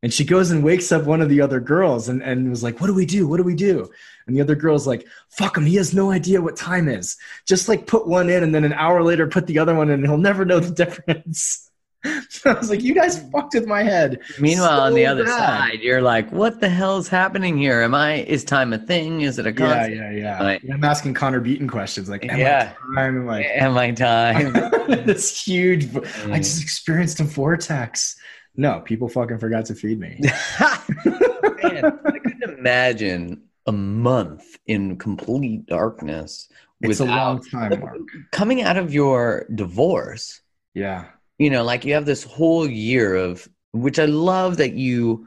And 0.02 0.14
she 0.14 0.24
goes 0.24 0.52
and 0.52 0.62
wakes 0.62 0.92
up 0.92 1.04
one 1.04 1.20
of 1.20 1.28
the 1.28 1.40
other 1.40 1.58
girls 1.58 2.08
and, 2.08 2.22
and 2.22 2.48
was 2.48 2.62
like, 2.62 2.80
What 2.80 2.86
do 2.86 2.94
we 2.94 3.06
do? 3.06 3.26
What 3.26 3.38
do 3.38 3.42
we 3.42 3.56
do? 3.56 3.90
And 4.26 4.36
the 4.36 4.40
other 4.40 4.54
girl's 4.54 4.86
like, 4.86 5.06
Fuck 5.30 5.56
him. 5.56 5.66
He 5.66 5.74
has 5.74 5.92
no 5.92 6.12
idea 6.12 6.40
what 6.40 6.56
time 6.56 6.88
is. 6.88 7.16
Just 7.46 7.68
like 7.68 7.86
put 7.86 8.06
one 8.06 8.30
in 8.30 8.44
and 8.44 8.54
then 8.54 8.64
an 8.64 8.72
hour 8.72 9.02
later 9.02 9.26
put 9.26 9.46
the 9.46 9.58
other 9.58 9.74
one 9.74 9.88
in 9.88 9.94
and 9.94 10.06
he'll 10.06 10.16
never 10.16 10.44
know 10.44 10.60
the 10.60 10.74
difference. 10.84 11.67
I 12.44 12.52
was 12.52 12.70
like, 12.70 12.82
you 12.82 12.94
guys 12.94 13.28
fucked 13.30 13.54
with 13.54 13.66
my 13.66 13.82
head. 13.82 14.20
Meanwhile, 14.38 14.78
so 14.78 14.82
on 14.84 14.94
the 14.94 15.04
other 15.04 15.24
bad. 15.24 15.38
side, 15.38 15.80
you're 15.80 16.00
like, 16.00 16.30
what 16.30 16.60
the 16.60 16.68
hell's 16.68 17.08
happening 17.08 17.58
here? 17.58 17.82
Am 17.82 17.94
I, 17.94 18.22
is 18.22 18.44
time 18.44 18.72
a 18.72 18.78
thing? 18.78 19.22
Is 19.22 19.38
it 19.38 19.46
a 19.46 19.52
concept? 19.52 19.96
Yeah, 19.96 20.10
yeah, 20.10 20.38
yeah. 20.38 20.42
I, 20.42 20.60
I'm 20.72 20.84
asking 20.84 21.14
Connor 21.14 21.40
Beaton 21.40 21.68
questions 21.68 22.08
like, 22.08 22.24
am 22.24 22.38
yeah. 22.38 22.72
I 22.96 23.00
time? 23.00 23.26
Like, 23.26 23.46
am 23.46 23.76
I 23.76 23.90
time? 23.90 24.52
this 25.06 25.42
huge, 25.42 25.86
mm. 25.86 26.32
I 26.32 26.38
just 26.38 26.62
experienced 26.62 27.18
a 27.18 27.24
vortex. 27.24 28.16
No, 28.56 28.80
people 28.80 29.08
fucking 29.08 29.38
forgot 29.38 29.64
to 29.66 29.74
feed 29.74 29.98
me. 29.98 30.20
Man, 30.20 32.00
I 32.04 32.18
couldn't 32.18 32.58
imagine 32.58 33.42
a 33.66 33.72
month 33.72 34.56
in 34.66 34.98
complete 34.98 35.66
darkness. 35.66 36.48
It's 36.80 37.00
a 37.00 37.04
long 37.04 37.42
time, 37.42 37.80
Mark. 37.80 37.98
Coming 38.30 38.62
out 38.62 38.76
of 38.76 38.94
your 38.94 39.46
divorce. 39.52 40.40
Yeah 40.74 41.06
you 41.38 41.48
know 41.48 41.62
like 41.62 41.84
you 41.84 41.94
have 41.94 42.04
this 42.04 42.24
whole 42.24 42.66
year 42.68 43.14
of 43.14 43.48
which 43.72 43.98
i 43.98 44.04
love 44.04 44.56
that 44.56 44.74
you 44.74 45.26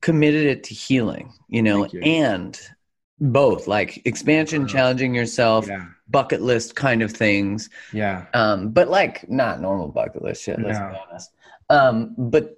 committed 0.00 0.46
it 0.46 0.64
to 0.64 0.74
healing 0.74 1.32
you 1.48 1.62
know 1.62 1.86
you. 1.86 2.00
and 2.00 2.60
both 3.20 3.68
like 3.68 4.04
expansion 4.04 4.66
challenging 4.66 5.14
yourself 5.14 5.66
yeah. 5.68 5.86
bucket 6.08 6.42
list 6.42 6.74
kind 6.74 7.02
of 7.02 7.12
things 7.12 7.70
yeah 7.92 8.26
um 8.34 8.70
but 8.70 8.88
like 8.88 9.28
not 9.30 9.60
normal 9.60 9.88
bucket 9.88 10.22
list 10.22 10.42
shit 10.42 10.60
let's 10.60 10.78
no. 10.78 10.90
be 10.90 10.96
honest 11.08 11.30
um 11.70 12.14
but 12.18 12.56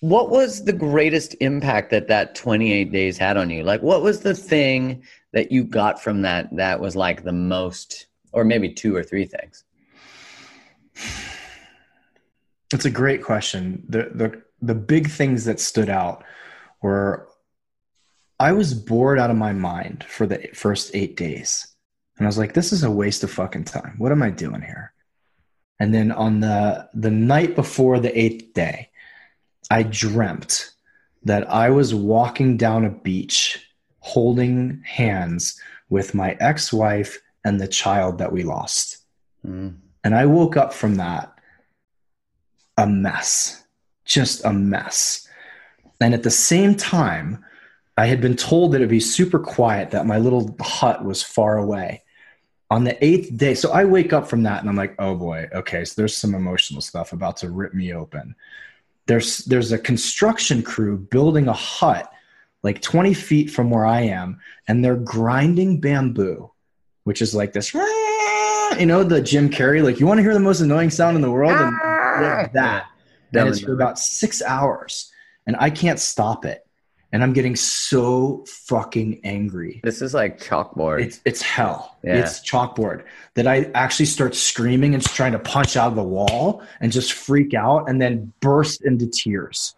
what 0.00 0.30
was 0.30 0.64
the 0.64 0.72
greatest 0.72 1.34
impact 1.40 1.90
that 1.90 2.06
that 2.06 2.34
28 2.34 2.92
days 2.92 3.16
had 3.16 3.36
on 3.36 3.48
you 3.48 3.64
like 3.64 3.82
what 3.82 4.02
was 4.02 4.20
the 4.20 4.34
thing 4.34 5.02
that 5.32 5.50
you 5.50 5.64
got 5.64 6.00
from 6.00 6.22
that 6.22 6.54
that 6.54 6.78
was 6.78 6.94
like 6.94 7.24
the 7.24 7.32
most 7.32 8.06
or 8.32 8.44
maybe 8.44 8.68
two 8.68 8.94
or 8.94 9.02
three 9.02 9.24
things 9.24 9.64
it's 12.72 12.84
a 12.84 12.90
great 12.90 13.22
question. 13.22 13.84
The 13.88 14.10
the 14.14 14.42
the 14.60 14.74
big 14.74 15.08
things 15.08 15.44
that 15.44 15.60
stood 15.60 15.88
out 15.88 16.24
were 16.82 17.28
I 18.40 18.52
was 18.52 18.74
bored 18.74 19.18
out 19.18 19.30
of 19.30 19.36
my 19.36 19.52
mind 19.52 20.04
for 20.08 20.26
the 20.26 20.48
first 20.54 20.94
8 20.94 21.16
days. 21.16 21.66
And 22.16 22.26
I 22.26 22.28
was 22.28 22.38
like 22.38 22.54
this 22.54 22.72
is 22.72 22.84
a 22.84 22.90
waste 22.90 23.24
of 23.24 23.30
fucking 23.30 23.64
time. 23.64 23.94
What 23.98 24.12
am 24.12 24.22
I 24.22 24.30
doing 24.30 24.62
here? 24.62 24.92
And 25.80 25.94
then 25.94 26.12
on 26.12 26.40
the 26.40 26.88
the 26.94 27.10
night 27.10 27.54
before 27.54 28.00
the 28.00 28.10
8th 28.10 28.52
day, 28.52 28.90
I 29.70 29.82
dreamt 29.82 30.70
that 31.24 31.48
I 31.50 31.70
was 31.70 31.94
walking 31.94 32.56
down 32.56 32.84
a 32.84 32.90
beach 32.90 33.64
holding 34.00 34.82
hands 34.84 35.60
with 35.90 36.14
my 36.14 36.36
ex-wife 36.40 37.18
and 37.44 37.60
the 37.60 37.68
child 37.68 38.18
that 38.18 38.32
we 38.32 38.42
lost. 38.42 38.98
Mm. 39.46 39.76
And 40.04 40.14
I 40.14 40.26
woke 40.26 40.56
up 40.56 40.72
from 40.72 40.96
that 40.96 41.32
a 42.76 42.86
mess, 42.86 43.64
just 44.04 44.44
a 44.44 44.52
mess. 44.52 45.28
And 46.00 46.14
at 46.14 46.22
the 46.22 46.30
same 46.30 46.76
time, 46.76 47.44
I 47.96 48.06
had 48.06 48.20
been 48.20 48.36
told 48.36 48.72
that 48.72 48.76
it'd 48.76 48.88
be 48.88 49.00
super 49.00 49.40
quiet, 49.40 49.90
that 49.90 50.06
my 50.06 50.18
little 50.18 50.56
hut 50.60 51.04
was 51.04 51.22
far 51.22 51.58
away. 51.58 52.04
On 52.70 52.84
the 52.84 53.02
eighth 53.04 53.36
day, 53.36 53.54
so 53.54 53.72
I 53.72 53.84
wake 53.84 54.12
up 54.12 54.28
from 54.28 54.42
that 54.44 54.60
and 54.60 54.68
I'm 54.68 54.76
like, 54.76 54.94
oh 54.98 55.16
boy, 55.16 55.48
okay, 55.54 55.84
so 55.84 55.94
there's 55.96 56.16
some 56.16 56.34
emotional 56.34 56.80
stuff 56.80 57.12
about 57.12 57.38
to 57.38 57.50
rip 57.50 57.74
me 57.74 57.94
open. 57.94 58.36
There's 59.06 59.38
there's 59.46 59.72
a 59.72 59.78
construction 59.78 60.62
crew 60.62 60.98
building 60.98 61.48
a 61.48 61.52
hut 61.52 62.12
like 62.62 62.80
20 62.82 63.14
feet 63.14 63.50
from 63.50 63.70
where 63.70 63.86
I 63.86 64.02
am, 64.02 64.40
and 64.66 64.84
they're 64.84 64.96
grinding 64.96 65.80
bamboo, 65.80 66.50
which 67.04 67.22
is 67.22 67.34
like 67.34 67.52
this 67.52 67.74
you 68.78 68.86
know 68.86 69.02
the 69.02 69.20
Jim 69.20 69.48
Carrey, 69.48 69.82
like 69.82 70.00
you 70.00 70.06
want 70.06 70.18
to 70.18 70.22
hear 70.22 70.34
the 70.34 70.40
most 70.40 70.60
annoying 70.60 70.90
sound 70.90 71.16
in 71.16 71.22
the 71.22 71.30
world, 71.30 71.52
and 71.52 71.74
ah! 71.82 72.48
that. 72.52 72.86
And 73.32 73.48
it's 73.48 73.60
for 73.60 73.74
about 73.74 73.98
six 73.98 74.42
hours, 74.42 75.12
and 75.46 75.56
I 75.58 75.70
can't 75.70 75.98
stop 75.98 76.44
it. 76.44 76.64
And 77.10 77.22
I'm 77.22 77.32
getting 77.32 77.56
so 77.56 78.44
fucking 78.46 79.20
angry. 79.24 79.80
This 79.82 80.02
is 80.02 80.12
like 80.12 80.40
chalkboard. 80.40 81.02
It's 81.02 81.20
it's 81.24 81.40
hell. 81.40 81.96
Yeah. 82.02 82.16
It's 82.16 82.40
chalkboard 82.40 83.04
that 83.34 83.46
I 83.46 83.70
actually 83.74 84.06
start 84.06 84.34
screaming 84.34 84.94
and 84.94 85.02
trying 85.02 85.32
to 85.32 85.38
punch 85.38 85.76
out 85.76 85.88
of 85.88 85.94
the 85.94 86.02
wall 86.02 86.62
and 86.80 86.92
just 86.92 87.14
freak 87.14 87.54
out 87.54 87.88
and 87.88 88.00
then 88.00 88.32
burst 88.40 88.84
into 88.84 89.06
tears 89.06 89.74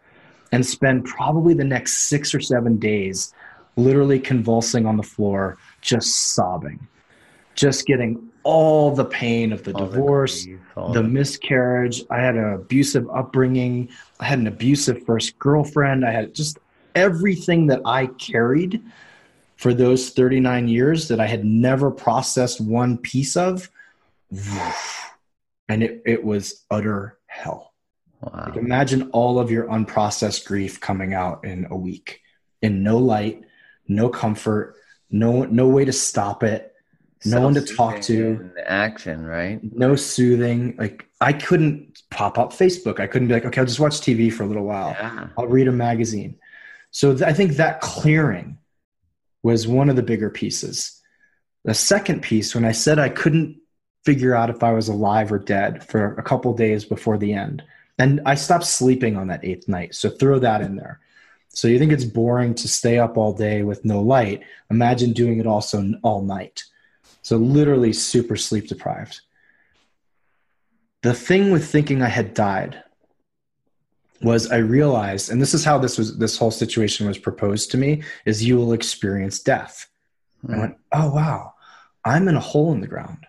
and 0.50 0.66
spend 0.66 1.04
probably 1.04 1.54
the 1.54 1.64
next 1.64 2.08
six 2.08 2.34
or 2.34 2.40
seven 2.40 2.78
days 2.78 3.32
literally 3.76 4.18
convulsing 4.18 4.86
on 4.86 4.96
the 4.96 5.02
floor, 5.02 5.56
just 5.80 6.34
sobbing, 6.34 6.86
just 7.54 7.86
getting 7.86 8.29
all 8.50 8.90
the 8.90 9.04
pain 9.04 9.52
of 9.52 9.62
the 9.62 9.72
all 9.72 9.86
divorce, 9.86 10.44
the, 10.44 10.92
the 10.92 11.02
miscarriage. 11.02 12.02
I 12.10 12.18
had 12.18 12.34
an 12.34 12.52
abusive 12.54 13.08
upbringing. 13.08 13.90
I 14.18 14.24
had 14.24 14.40
an 14.40 14.48
abusive 14.48 15.04
first 15.04 15.38
girlfriend. 15.38 16.04
I 16.04 16.10
had 16.10 16.34
just 16.34 16.58
everything 16.96 17.68
that 17.68 17.80
I 17.84 18.06
carried 18.06 18.82
for 19.54 19.72
those 19.72 20.10
39 20.10 20.66
years 20.66 21.06
that 21.08 21.20
I 21.20 21.28
had 21.28 21.44
never 21.44 21.92
processed 21.92 22.60
one 22.60 22.98
piece 22.98 23.36
of, 23.36 23.70
and 25.68 25.84
it, 25.84 26.02
it 26.04 26.24
was 26.24 26.64
utter 26.72 27.18
hell. 27.26 27.72
Wow. 28.20 28.46
Like 28.46 28.56
imagine 28.56 29.10
all 29.12 29.38
of 29.38 29.52
your 29.52 29.66
unprocessed 29.68 30.44
grief 30.44 30.80
coming 30.80 31.14
out 31.14 31.44
in 31.44 31.68
a 31.70 31.76
week 31.76 32.20
in 32.62 32.82
no 32.82 32.98
light, 32.98 33.44
no 33.86 34.08
comfort, 34.08 34.74
no 35.08 35.44
no 35.44 35.68
way 35.68 35.84
to 35.84 35.92
stop 35.92 36.42
it, 36.42 36.69
no 37.24 37.40
one 37.42 37.54
to 37.54 37.60
talk 37.62 38.00
to. 38.02 38.50
Action, 38.64 39.26
right? 39.26 39.60
No 39.74 39.94
soothing. 39.96 40.76
Like 40.78 41.06
I 41.20 41.32
couldn't 41.32 42.02
pop 42.10 42.38
up 42.38 42.52
Facebook. 42.52 42.98
I 42.98 43.06
couldn't 43.06 43.28
be 43.28 43.34
like, 43.34 43.44
okay, 43.44 43.60
I'll 43.60 43.66
just 43.66 43.80
watch 43.80 44.00
TV 44.00 44.32
for 44.32 44.42
a 44.42 44.46
little 44.46 44.64
while. 44.64 44.90
Yeah. 44.98 45.28
I'll 45.36 45.46
read 45.46 45.68
a 45.68 45.72
magazine. 45.72 46.38
So 46.90 47.12
th- 47.12 47.22
I 47.22 47.32
think 47.32 47.52
that 47.52 47.80
clearing 47.80 48.58
was 49.42 49.66
one 49.66 49.88
of 49.88 49.96
the 49.96 50.02
bigger 50.02 50.30
pieces. 50.30 51.00
The 51.64 51.74
second 51.74 52.22
piece, 52.22 52.54
when 52.54 52.64
I 52.64 52.72
said 52.72 52.98
I 52.98 53.10
couldn't 53.10 53.60
figure 54.04 54.34
out 54.34 54.50
if 54.50 54.62
I 54.62 54.72
was 54.72 54.88
alive 54.88 55.30
or 55.30 55.38
dead 55.38 55.84
for 55.86 56.14
a 56.14 56.22
couple 56.22 56.52
days 56.54 56.84
before 56.84 57.18
the 57.18 57.34
end, 57.34 57.62
and 57.98 58.22
I 58.24 58.34
stopped 58.34 58.64
sleeping 58.64 59.16
on 59.16 59.28
that 59.28 59.44
eighth 59.44 59.68
night. 59.68 59.94
So 59.94 60.08
throw 60.08 60.38
that 60.38 60.62
in 60.62 60.76
there. 60.76 61.00
So 61.50 61.68
you 61.68 61.78
think 61.78 61.92
it's 61.92 62.04
boring 62.04 62.54
to 62.54 62.68
stay 62.68 62.98
up 62.98 63.18
all 63.18 63.34
day 63.34 63.62
with 63.62 63.84
no 63.84 64.00
light? 64.00 64.42
Imagine 64.70 65.12
doing 65.12 65.38
it 65.38 65.46
also 65.46 65.84
all 66.02 66.22
night. 66.22 66.64
So 67.22 67.36
literally 67.36 67.92
super 67.92 68.36
sleep 68.36 68.68
deprived. 68.68 69.20
The 71.02 71.14
thing 71.14 71.50
with 71.50 71.66
thinking 71.66 72.02
I 72.02 72.08
had 72.08 72.34
died 72.34 72.82
was 74.22 74.50
I 74.50 74.58
realized, 74.58 75.30
and 75.30 75.40
this 75.40 75.54
is 75.54 75.64
how 75.64 75.78
this 75.78 75.96
was 75.96 76.18
this 76.18 76.36
whole 76.36 76.50
situation 76.50 77.06
was 77.06 77.18
proposed 77.18 77.70
to 77.70 77.78
me, 77.78 78.02
is 78.26 78.44
you 78.44 78.56
will 78.56 78.72
experience 78.72 79.40
death. 79.40 79.88
Mm. 80.46 80.54
I 80.54 80.58
went, 80.58 80.76
oh 80.92 81.10
wow, 81.14 81.54
I'm 82.04 82.28
in 82.28 82.36
a 82.36 82.40
hole 82.40 82.72
in 82.72 82.80
the 82.80 82.86
ground. 82.86 83.26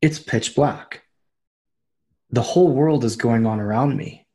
It's 0.00 0.18
pitch 0.18 0.54
black. 0.54 1.02
The 2.30 2.42
whole 2.42 2.72
world 2.72 3.04
is 3.04 3.16
going 3.16 3.46
on 3.46 3.60
around 3.60 3.96
me. 3.96 4.26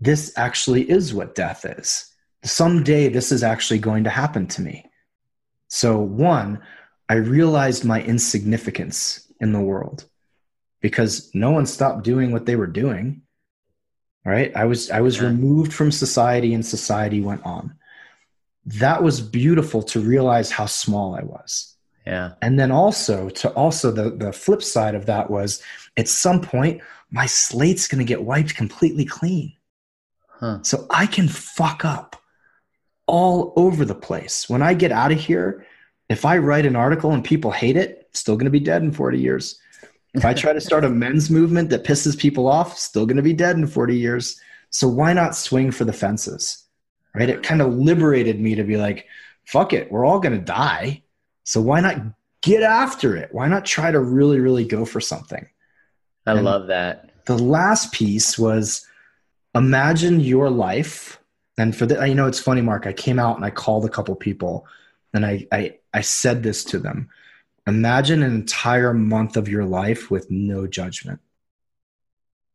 This 0.00 0.32
actually 0.36 0.88
is 0.88 1.14
what 1.14 1.34
death 1.34 1.64
is. 1.64 2.12
Someday 2.42 3.08
this 3.08 3.32
is 3.32 3.42
actually 3.42 3.78
going 3.78 4.04
to 4.04 4.10
happen 4.10 4.46
to 4.48 4.62
me. 4.62 4.90
So, 5.68 5.98
one, 5.98 6.60
I 7.08 7.14
realized 7.14 7.84
my 7.84 8.02
insignificance 8.02 9.30
in 9.40 9.52
the 9.52 9.60
world 9.60 10.04
because 10.80 11.30
no 11.34 11.50
one 11.50 11.66
stopped 11.66 12.04
doing 12.04 12.32
what 12.32 12.46
they 12.46 12.56
were 12.56 12.66
doing 12.66 13.22
right? 14.24 14.54
I 14.56 14.64
was 14.64 14.90
i 14.90 15.00
was 15.00 15.18
yeah. 15.18 15.24
removed 15.24 15.72
from 15.72 15.92
society 15.92 16.54
and 16.54 16.64
society 16.64 17.20
went 17.20 17.44
on. 17.44 17.74
That 18.66 19.02
was 19.02 19.20
beautiful 19.20 19.82
to 19.82 20.00
realize 20.00 20.50
how 20.50 20.66
small 20.66 21.14
i 21.14 21.22
was. 21.22 21.76
Yeah. 22.06 22.32
And 22.42 22.58
then 22.58 22.70
also 22.70 23.28
to 23.30 23.50
also 23.50 23.90
the 23.90 24.10
the 24.10 24.32
flip 24.32 24.62
side 24.62 24.94
of 24.94 25.06
that 25.06 25.30
was 25.30 25.62
at 25.96 26.08
some 26.08 26.40
point 26.40 26.82
my 27.10 27.26
slate's 27.26 27.86
going 27.86 28.00
to 28.00 28.04
get 28.04 28.22
wiped 28.22 28.54
completely 28.56 29.04
clean. 29.04 29.52
Huh. 30.40 30.58
so 30.62 30.84
i 30.90 31.06
can 31.06 31.28
fuck 31.28 31.84
up 31.84 32.20
all 33.06 33.52
over 33.56 33.84
the 33.84 33.94
place. 33.94 34.48
When 34.48 34.62
i 34.62 34.74
get 34.74 34.92
out 34.92 35.12
of 35.12 35.20
here 35.20 35.66
if 36.08 36.24
i 36.24 36.36
write 36.36 36.66
an 36.66 36.76
article 36.76 37.12
and 37.12 37.24
people 37.24 37.50
hate 37.50 37.76
it 37.76 38.08
still 38.12 38.36
going 38.36 38.44
to 38.44 38.50
be 38.50 38.60
dead 38.60 38.82
in 38.82 38.92
40 38.92 39.18
years 39.18 39.60
if 40.14 40.24
I 40.24 40.32
try 40.32 40.52
to 40.52 40.60
start 40.60 40.84
a 40.84 40.88
men's 41.04 41.28
movement 41.28 41.70
that 41.70 41.84
pisses 41.84 42.16
people 42.18 42.48
off, 42.48 42.78
still 42.78 43.04
going 43.04 43.16
to 43.16 43.22
be 43.22 43.32
dead 43.32 43.56
in 43.56 43.66
40 43.66 43.96
years. 43.96 44.40
So 44.70 44.88
why 44.88 45.12
not 45.12 45.36
swing 45.36 45.70
for 45.70 45.84
the 45.84 45.92
fences? 45.92 46.64
Right? 47.14 47.28
It 47.28 47.42
kind 47.42 47.60
of 47.60 47.74
liberated 47.74 48.40
me 48.40 48.54
to 48.54 48.64
be 48.64 48.76
like, 48.76 49.06
fuck 49.44 49.72
it, 49.72 49.90
we're 49.90 50.04
all 50.04 50.20
going 50.20 50.38
to 50.38 50.44
die. 50.44 51.02
So 51.44 51.60
why 51.60 51.80
not 51.80 52.00
get 52.42 52.62
after 52.62 53.16
it? 53.16 53.28
Why 53.32 53.46
not 53.48 53.64
try 53.64 53.90
to 53.90 54.00
really, 54.00 54.40
really 54.40 54.64
go 54.64 54.84
for 54.84 55.00
something? 55.00 55.46
I 56.26 56.32
and 56.32 56.44
love 56.44 56.68
that. 56.68 57.10
The 57.26 57.38
last 57.38 57.92
piece 57.92 58.38
was 58.38 58.86
imagine 59.54 60.20
your 60.20 60.50
life. 60.50 61.20
And 61.58 61.76
for 61.76 61.86
the, 61.86 62.04
you 62.08 62.14
know, 62.14 62.26
it's 62.26 62.40
funny, 62.40 62.60
Mark, 62.60 62.86
I 62.86 62.92
came 62.92 63.18
out 63.18 63.36
and 63.36 63.44
I 63.44 63.50
called 63.50 63.84
a 63.84 63.88
couple 63.88 64.14
people 64.16 64.66
and 65.12 65.24
I, 65.24 65.46
I, 65.52 65.78
I 65.94 66.02
said 66.02 66.42
this 66.42 66.64
to 66.64 66.78
them 66.78 67.08
Imagine 67.66 68.22
an 68.22 68.34
entire 68.34 68.92
month 68.92 69.38
of 69.38 69.48
your 69.48 69.64
life 69.64 70.10
with 70.10 70.30
no 70.30 70.66
judgment, 70.66 71.20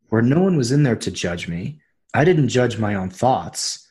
where 0.10 0.22
no 0.22 0.42
one 0.42 0.56
was 0.56 0.72
in 0.72 0.84
there 0.84 0.98
to 0.98 1.10
judge 1.10 1.48
me. 1.48 1.80
I 2.14 2.24
didn't 2.26 2.50
judge 2.50 2.78
my 2.78 2.94
own 2.94 3.10
thoughts. 3.10 3.88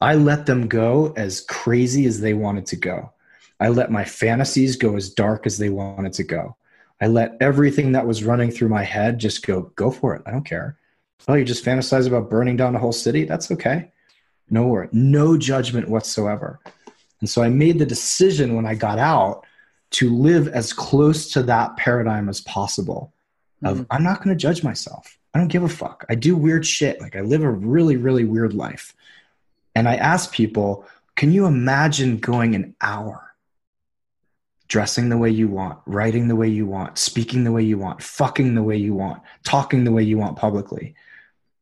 I 0.00 0.14
let 0.14 0.46
them 0.46 0.68
go 0.68 1.12
as 1.16 1.42
crazy 1.42 2.06
as 2.06 2.20
they 2.20 2.32
wanted 2.32 2.66
to 2.66 2.76
go. 2.76 3.12
I 3.60 3.68
let 3.68 3.90
my 3.90 4.04
fantasies 4.04 4.76
go 4.76 4.96
as 4.96 5.10
dark 5.10 5.46
as 5.46 5.58
they 5.58 5.68
wanted 5.68 6.14
to 6.14 6.24
go. 6.24 6.56
I 7.00 7.06
let 7.06 7.36
everything 7.40 7.92
that 7.92 8.06
was 8.06 8.24
running 8.24 8.50
through 8.50 8.68
my 8.68 8.82
head 8.82 9.18
just 9.18 9.46
go, 9.46 9.72
go 9.76 9.90
for 9.90 10.16
it. 10.16 10.22
I 10.26 10.30
don't 10.30 10.44
care. 10.44 10.78
Oh, 11.28 11.34
you 11.34 11.44
just 11.44 11.64
fantasize 11.64 12.06
about 12.06 12.30
burning 12.30 12.56
down 12.56 12.74
a 12.74 12.78
whole 12.78 12.92
city? 12.92 13.24
That's 13.24 13.50
okay. 13.50 13.92
No 14.50 14.66
worry. 14.66 14.88
No 14.92 15.36
judgment 15.36 15.88
whatsoever. 15.88 16.60
And 17.22 17.30
so 17.30 17.40
I 17.40 17.48
made 17.48 17.78
the 17.78 17.86
decision 17.86 18.56
when 18.56 18.66
I 18.66 18.74
got 18.74 18.98
out 18.98 19.46
to 19.92 20.10
live 20.10 20.48
as 20.48 20.72
close 20.72 21.30
to 21.32 21.42
that 21.44 21.76
paradigm 21.76 22.28
as 22.28 22.40
possible 22.40 23.12
of 23.64 23.78
mm-hmm. 23.78 23.92
i'm 23.92 24.02
not 24.02 24.22
going 24.22 24.36
to 24.36 24.40
judge 24.40 24.64
myself. 24.64 25.16
I 25.34 25.38
don't 25.38 25.48
give 25.48 25.62
a 25.62 25.68
fuck. 25.68 26.04
I 26.10 26.14
do 26.14 26.36
weird 26.36 26.66
shit. 26.66 27.00
Like 27.00 27.14
i 27.14 27.20
live 27.20 27.42
a 27.42 27.50
really 27.50 27.96
really 27.96 28.24
weird 28.24 28.54
life. 28.54 28.94
And 29.74 29.88
i 29.88 29.94
ask 29.94 30.32
people 30.32 30.84
can 31.14 31.30
you 31.32 31.46
imagine 31.46 32.16
going 32.18 32.54
an 32.54 32.74
hour 32.80 33.34
dressing 34.66 35.10
the 35.10 35.18
way 35.18 35.30
you 35.30 35.46
want 35.46 35.78
writing 35.86 36.26
the 36.26 36.36
way 36.36 36.48
you 36.48 36.66
want 36.66 36.96
speaking 36.96 37.44
the 37.44 37.52
way 37.52 37.62
you 37.62 37.76
want 37.78 38.02
fucking 38.02 38.54
the 38.54 38.62
way 38.62 38.76
you 38.76 38.94
want 38.94 39.22
talking 39.44 39.84
the 39.84 39.92
way 39.92 40.02
you 40.02 40.18
want 40.18 40.36
publicly? 40.36 40.94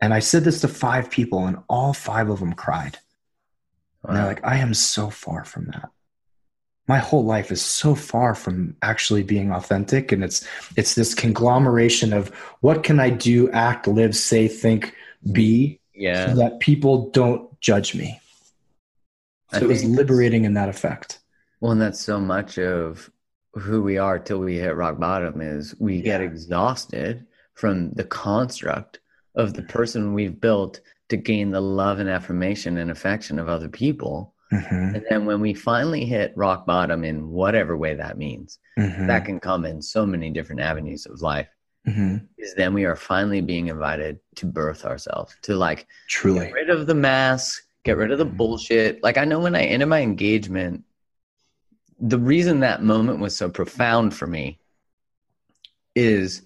And 0.01 0.15
i 0.15 0.21
said 0.21 0.45
this 0.45 0.61
to 0.63 0.69
five 0.69 1.11
people 1.11 1.47
and 1.47 1.59
all 1.69 1.93
five 1.93 2.31
of 2.31 2.41
them 2.41 2.55
cried 2.55 2.99
wow. 4.03 4.09
and 4.09 4.17
they're 4.17 4.27
like 4.27 4.45
i 4.45 4.57
am 4.57 4.75
so 4.75 5.11
far 5.11 5.45
from 5.45 5.67
that. 5.67 5.91
My 6.89 6.99
whole 6.99 7.25
life 7.25 7.53
is 7.53 7.63
so 7.63 7.95
far 7.95 8.35
from 8.35 8.75
actually 8.83 9.23
being 9.23 9.53
authentic. 9.53 10.11
And 10.11 10.25
it's 10.25 10.45
it's 10.77 10.97
this 10.97 11.15
conglomeration 11.15 12.13
of 12.13 12.31
what 12.61 12.83
can 12.83 12.99
i 12.99 13.11
do 13.11 13.51
act 13.53 13.87
live 13.87 14.17
say 14.17 14.49
think 14.49 14.95
be 15.31 15.79
yeah. 15.95 16.27
so 16.27 16.35
that 16.37 16.59
people 16.61 17.11
don't 17.11 17.61
judge 17.61 17.95
me. 17.95 18.21
So 19.53 19.59
it 19.59 19.69
was 19.69 19.85
liberating 19.85 20.45
in 20.45 20.55
that 20.55 20.69
effect. 20.69 21.21
Well 21.61 21.73
and 21.73 21.81
that's 21.81 22.01
so 22.01 22.19
much 22.19 22.59
of 22.59 23.11
who 23.55 23.83
we 23.83 23.99
are 23.99 24.19
till 24.19 24.39
we 24.39 24.59
hit 24.59 24.75
rock 24.77 24.99
bottom 24.99 25.41
is 25.41 25.75
we 25.79 25.97
yeah. 25.97 26.03
get 26.03 26.21
exhausted 26.23 27.27
from 27.55 27.91
the 27.93 28.05
construct 28.05 29.01
of 29.35 29.55
the 29.55 29.63
person 29.63 30.15
we've 30.15 30.41
built 30.41 30.81
to 31.11 31.17
gain 31.17 31.51
the 31.51 31.61
love 31.61 31.99
and 31.99 32.09
affirmation 32.09 32.79
and 32.79 32.91
affection 32.91 33.39
of 33.39 33.49
other 33.49 33.69
people 33.69 34.35
Mm-hmm. 34.53 34.95
And 34.97 35.07
then 35.09 35.27
when 35.27 35.41
we 35.41 35.55
finally 35.55 36.05
hit 36.05 36.33
rock 36.35 36.67
bottom 36.67 37.05
in 37.05 37.29
whatever 37.29 37.77
way 37.77 37.95
that 37.95 38.19
means, 38.19 38.59
mm-hmm. 38.79 39.07
that 39.07 39.25
can 39.25 39.39
come 39.39 39.65
in 39.65 39.81
so 39.81 40.05
many 40.05 40.31
different 40.31 40.61
avenues 40.61 41.07
of 41.07 41.23
life. 41.23 41.49
Mm-hmm. 41.87 42.19
Is 42.37 42.55
then 42.55 42.75
we 42.75 42.85
are 42.85 42.97
finally 42.97 43.41
being 43.41 43.69
invited 43.69 44.19
to 44.37 44.47
birth 44.47 44.85
ourselves, 44.85 45.35
to 45.43 45.57
like 45.57 45.87
truly 46.09 46.47
get 46.47 46.53
rid 46.53 46.71
of 46.71 46.87
the 46.87 46.95
mask, 46.95 47.63
get 47.85 47.97
rid 47.97 48.11
of 48.11 48.19
the 48.19 48.27
mm-hmm. 48.27 48.37
bullshit. 48.37 49.03
Like 49.03 49.17
I 49.17 49.25
know 49.25 49.41
when 49.41 49.55
I 49.55 49.63
ended 49.63 49.89
my 49.89 50.01
engagement, 50.01 50.85
the 51.99 52.19
reason 52.19 52.61
that 52.61 52.83
moment 52.83 53.21
was 53.21 53.37
so 53.37 53.49
profound 53.49 54.15
for 54.15 54.27
me 54.27 54.59
is 55.95 56.43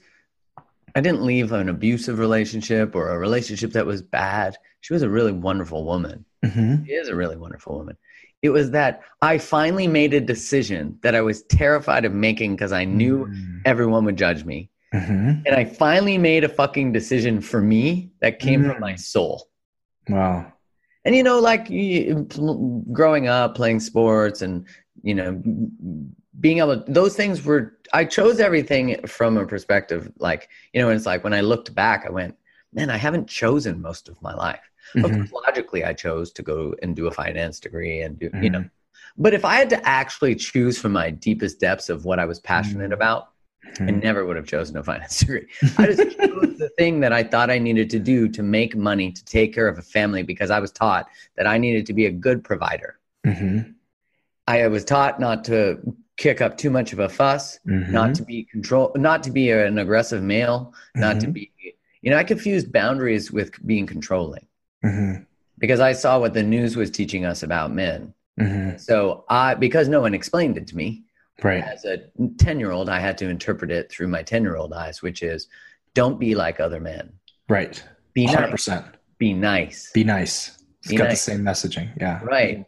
I 0.95 1.01
didn't 1.01 1.24
leave 1.24 1.53
an 1.53 1.68
abusive 1.68 2.18
relationship 2.18 2.95
or 2.95 3.09
a 3.09 3.18
relationship 3.18 3.72
that 3.72 3.86
was 3.86 4.03
bad. 4.03 4.57
She 4.80 4.92
was 4.92 5.03
a 5.03 5.09
really 5.09 5.32
wonderful 5.32 5.84
woman. 5.84 6.24
Mm-hmm. 6.45 6.84
She 6.84 6.92
is 6.92 7.09
a 7.09 7.16
really 7.16 7.36
wonderful 7.36 7.76
woman. 7.76 7.97
It 8.42 8.51
was 8.51 8.70
that 8.72 9.03
I 9.22 9.38
finally 9.38 9.88
made 9.88 10.14
a 10.14 10.20
decision 10.20 10.99
that 11.03 11.14
I 11.14 11.22
was 11.22 11.42
terrified 11.45 12.05
of 12.05 12.12
making 12.12 12.55
because 12.55 12.72
I 12.72 12.84
knew 12.84 13.26
mm-hmm. 13.26 13.59
everyone 13.64 14.05
would 14.05 14.18
judge 14.18 14.45
me. 14.45 14.70
Mm-hmm. 14.95 15.42
And 15.47 15.49
I 15.49 15.64
finally 15.64 16.18
made 16.18 16.45
a 16.45 16.49
fucking 16.49 16.92
decision 16.92 17.40
for 17.40 17.61
me 17.61 18.12
that 18.20 18.38
came 18.38 18.62
from 18.62 18.78
my 18.80 18.92
mm. 18.92 19.01
soul. 19.01 19.49
Wow. 20.09 20.53
And 21.05 21.16
you 21.16 21.22
know, 21.22 21.40
like 21.40 21.66
growing 22.92 23.26
up, 23.26 23.57
playing 23.57 23.80
sports, 23.80 24.40
and 24.40 24.66
you 25.03 25.14
know, 25.14 25.42
being 26.41 26.59
able 26.59 26.80
to, 26.80 26.93
those 26.93 27.16
things 27.16 27.45
were 27.45 27.78
I 27.93 28.05
chose 28.05 28.41
everything 28.41 29.07
from 29.07 29.37
a 29.37 29.47
perspective 29.47 30.11
like 30.18 30.49
you 30.72 30.80
know, 30.80 30.89
and 30.89 30.97
it's 30.97 31.07
like 31.07 31.24
when 31.24 31.35
I 31.35 31.41
looked 31.41 31.74
back, 31.74 32.05
I 32.07 32.11
went, 32.11 32.37
man, 32.72 32.91
I 32.91 32.97
haven't 32.97 33.28
chosen 33.28 33.80
most 33.80 34.09
of 34.09 34.20
my 34.20 34.35
life. 34.35 34.70
Mm-hmm. 34.95 35.05
Of 35.05 35.12
course, 35.12 35.45
logically, 35.47 35.85
I 35.85 35.93
chose 35.93 36.32
to 36.32 36.43
go 36.43 36.74
and 36.82 36.95
do 36.97 37.07
a 37.07 37.11
finance 37.11 37.61
degree 37.61 38.03
and 38.03 38.18
do, 38.18 38.30
mm-hmm. 38.30 38.43
you 38.43 38.51
know. 38.51 38.59
Mm-hmm. 38.61 38.68
But 39.22 39.32
if 39.32 39.45
I 39.45 39.55
had 39.55 39.70
to 39.70 39.89
actually 39.89 40.35
choose 40.35 40.76
from 40.78 40.93
my 40.93 41.11
deepest 41.11 41.61
depths 41.61 41.89
of 41.89 42.05
what 42.05 42.18
I 42.18 42.24
was 42.24 42.41
passionate 42.41 42.87
mm-hmm. 42.87 42.95
about, 42.95 43.28
I 43.80 43.91
never 43.91 44.24
would 44.24 44.37
have 44.37 44.47
chosen 44.47 44.76
a 44.76 44.82
finance 44.82 45.18
degree. 45.20 45.47
I 45.78 45.87
just 45.87 46.18
chose 46.18 46.59
the 46.59 46.70
thing 46.78 47.01
that 47.01 47.12
I 47.12 47.22
thought 47.22 47.51
I 47.51 47.59
needed 47.59 47.91
to 47.91 47.99
do 47.99 48.28
to 48.28 48.43
make 48.43 48.76
money 48.76 49.11
to 49.11 49.24
take 49.24 49.55
care 49.55 49.68
of 49.68 49.78
a 49.78 49.82
family 49.82 50.22
because 50.22 50.51
I 50.51 50.61
was 50.61 50.70
taught 50.70 51.09
that 51.37 51.47
I 51.47 51.59
needed 51.59 51.87
to 51.87 51.93
be 51.93 52.07
a 52.07 52.11
good 52.11 52.45
provider. 52.45 52.99
Mm-hmm. 53.26 53.72
I 54.47 54.68
was 54.68 54.85
taught 54.85 55.18
not 55.18 55.45
to 55.45 55.80
kick 56.16 56.40
up 56.40 56.56
too 56.56 56.70
much 56.70 56.92
of 56.92 56.98
a 57.00 57.08
fuss, 57.08 57.58
Mhm. 57.66 57.90
not 57.90 58.14
to 58.14 58.22
be 58.22 58.44
control, 58.44 58.92
not 58.96 59.22
to 59.24 59.30
be 59.30 59.50
an 59.50 59.78
aggressive 59.78 60.22
male, 60.22 60.72
not 60.94 61.20
to 61.20 61.26
Mhm. 61.26 61.32
be, 61.32 61.52
you 62.02 62.10
know, 62.10 62.16
I 62.16 62.24
confused 62.24 62.72
boundaries 62.72 63.32
with 63.32 63.50
being 63.66 63.86
controlling 63.86 64.46
Mm-hmm. 64.84 65.22
because 65.58 65.80
I 65.80 65.92
saw 65.92 66.20
what 66.20 66.32
the 66.34 66.42
news 66.42 66.76
was 66.76 66.90
teaching 66.90 67.24
us 67.24 67.42
about 67.42 67.72
men. 67.72 68.14
Mm-hmm. 68.40 68.76
So 68.78 69.24
I, 69.28 69.54
because 69.54 69.88
no 69.88 70.00
one 70.00 70.14
explained 70.14 70.56
it 70.56 70.66
to 70.68 70.76
me, 70.76 71.02
Right. 71.42 71.64
as 71.64 71.84
a 71.84 71.98
10 72.38 72.60
year 72.60 72.70
old, 72.70 72.88
I 72.88 73.00
had 73.00 73.18
to 73.18 73.28
interpret 73.28 73.70
it 73.72 73.90
through 73.90 74.08
my 74.08 74.22
10 74.22 74.42
year 74.42 74.56
old 74.56 74.72
eyes, 74.72 75.02
which 75.02 75.22
is 75.22 75.48
don't 75.94 76.18
be 76.20 76.34
like 76.36 76.60
other 76.60 76.80
men. 76.80 77.12
Right. 77.48 77.82
Be 78.12 78.24
Hundred 78.26 78.50
nice. 78.50 78.68
Be 79.18 79.32
nice. 79.32 79.90
Be 79.92 80.04
nice. 80.04 80.58
It's 80.80 80.88
Be 80.90 80.96
got 80.96 81.08
nice. 81.08 81.24
the 81.24 81.32
same 81.32 81.42
messaging. 81.42 81.88
Yeah. 82.00 82.20
Right. 82.22 82.64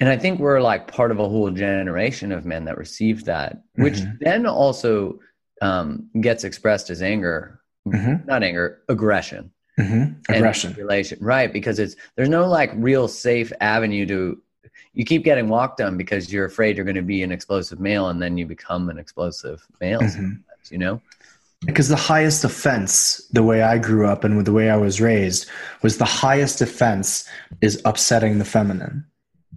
And 0.00 0.08
I 0.08 0.16
think 0.16 0.40
we're 0.40 0.60
like 0.60 0.86
part 0.90 1.10
of 1.10 1.18
a 1.20 1.28
whole 1.28 1.50
generation 1.50 2.32
of 2.32 2.44
men 2.46 2.64
that 2.64 2.78
received 2.78 3.26
that, 3.26 3.62
which 3.74 3.98
Mhm. 3.98 4.18
then 4.20 4.46
also 4.46 5.20
um, 5.62 6.08
gets 6.22 6.42
expressed 6.42 6.88
as 6.88 7.02
anger, 7.02 7.60
Mhm. 7.86 8.24
not 8.26 8.42
anger, 8.42 8.78
aggression. 8.88 9.50
Mm-hmm. 9.78 10.34
Aggression. 10.34 10.74
relation 10.74 11.18
right 11.22 11.50
because 11.50 11.78
it's 11.78 11.96
there's 12.16 12.28
no 12.28 12.46
like 12.46 12.70
real 12.76 13.08
safe 13.08 13.50
avenue 13.62 14.04
to 14.06 14.38
you 14.92 15.04
keep 15.06 15.22
getting 15.24 15.48
walked 15.48 15.80
on 15.80 15.96
because 15.96 16.30
you're 16.30 16.44
afraid 16.44 16.76
you're 16.76 16.84
going 16.84 16.96
to 16.96 17.02
be 17.02 17.22
an 17.22 17.32
explosive 17.32 17.80
male 17.80 18.08
and 18.08 18.20
then 18.20 18.36
you 18.36 18.44
become 18.44 18.90
an 18.90 18.98
explosive 18.98 19.66
male 19.80 20.00
Mhm. 20.00 20.40
you 20.70 20.76
know 20.78 21.00
Because 21.66 21.88
the 21.88 21.96
highest 21.96 22.42
offense, 22.44 23.22
the 23.32 23.42
way 23.42 23.62
I 23.62 23.76
grew 23.78 24.06
up 24.06 24.24
and 24.24 24.36
with 24.36 24.44
the 24.46 24.52
way 24.52 24.68
I 24.70 24.76
was 24.76 25.00
raised, 25.00 25.46
was 25.82 25.96
the 25.98 26.04
highest 26.06 26.60
offense 26.62 27.26
is 27.60 27.80
upsetting 27.84 28.38
the 28.38 28.44
feminine. 28.46 29.04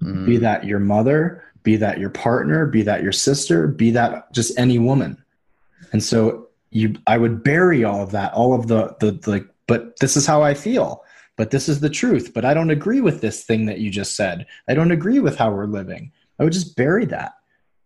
Mm, 0.01 0.25
Be 0.25 0.37
that 0.37 0.65
your 0.65 0.79
mother, 0.79 1.43
be 1.63 1.75
that 1.77 1.99
your 1.99 2.09
partner, 2.09 2.65
be 2.65 2.81
that 2.83 3.03
your 3.03 3.11
sister, 3.11 3.67
be 3.67 3.91
that 3.91 4.31
just 4.33 4.57
any 4.57 4.79
woman. 4.79 5.23
And 5.91 6.03
so 6.03 6.47
you 6.71 6.95
I 7.07 7.17
would 7.17 7.43
bury 7.43 7.83
all 7.83 8.01
of 8.01 8.11
that, 8.11 8.33
all 8.33 8.53
of 8.53 8.67
the 8.67 8.95
the 8.99 9.19
like, 9.29 9.45
but 9.67 9.99
this 9.99 10.17
is 10.17 10.25
how 10.25 10.41
I 10.41 10.53
feel. 10.55 11.03
But 11.35 11.51
this 11.51 11.67
is 11.69 11.79
the 11.79 11.89
truth. 11.89 12.31
But 12.33 12.45
I 12.45 12.53
don't 12.53 12.69
agree 12.69 13.01
with 13.01 13.21
this 13.21 13.43
thing 13.43 13.65
that 13.67 13.79
you 13.79 13.89
just 13.89 14.15
said. 14.15 14.45
I 14.67 14.73
don't 14.73 14.91
agree 14.91 15.19
with 15.19 15.35
how 15.37 15.51
we're 15.51 15.65
living. 15.65 16.11
I 16.39 16.43
would 16.43 16.53
just 16.53 16.75
bury 16.75 17.05
that. 17.05 17.33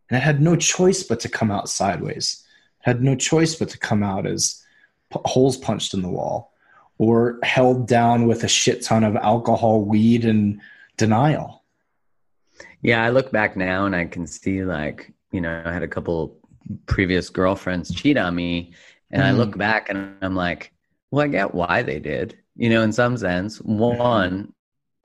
And 0.10 0.18
I 0.18 0.20
had 0.22 0.42
no 0.42 0.56
choice 0.56 1.04
but 1.04 1.20
to 1.22 1.30
come 1.30 1.52
out 1.52 1.70
sideways. 1.70 2.44
had 2.80 3.02
no 3.04 3.16
choice 3.16 3.56
but 3.56 3.70
to 3.70 3.78
come 3.78 4.04
out 4.04 4.26
as 4.26 4.64
p- 5.14 5.20
holes 5.26 5.58
punched 5.58 5.94
in 5.94 6.02
the 6.02 6.10
wall 6.10 6.54
or 6.98 7.40
held 7.44 7.88
down 7.88 8.26
with 8.28 8.44
a 8.44 8.48
shit 8.48 8.82
ton 8.82 9.04
of 9.04 9.16
alcohol, 9.18 9.84
weed, 9.84 10.24
and 10.26 10.60
denial. 10.98 11.57
Yeah 12.88 13.04
i 13.04 13.10
look 13.10 13.32
back 13.32 13.56
now 13.56 13.86
and 13.86 13.96
i 13.96 14.06
can 14.06 14.26
see 14.26 14.64
like 14.64 15.12
you 15.32 15.42
know 15.42 15.62
i 15.66 15.72
had 15.72 15.84
a 15.84 15.88
couple 15.96 16.18
previous 16.86 17.30
girlfriends 17.30 17.94
cheat 17.94 18.18
on 18.18 18.34
me 18.36 18.74
and 19.12 19.22
i 19.24 19.32
Mm. 19.32 19.38
look 19.42 19.58
back 19.58 19.90
and 19.90 20.00
i'm 20.22 20.36
like 20.36 20.72
well 21.12 21.24
i 21.26 21.28
get 21.28 21.54
why 21.54 21.82
they 21.84 22.00
did 22.00 22.38
you 22.56 22.70
know 22.70 22.82
in 22.82 22.92
some 22.92 23.16
sense. 23.18 23.62
One 23.62 24.54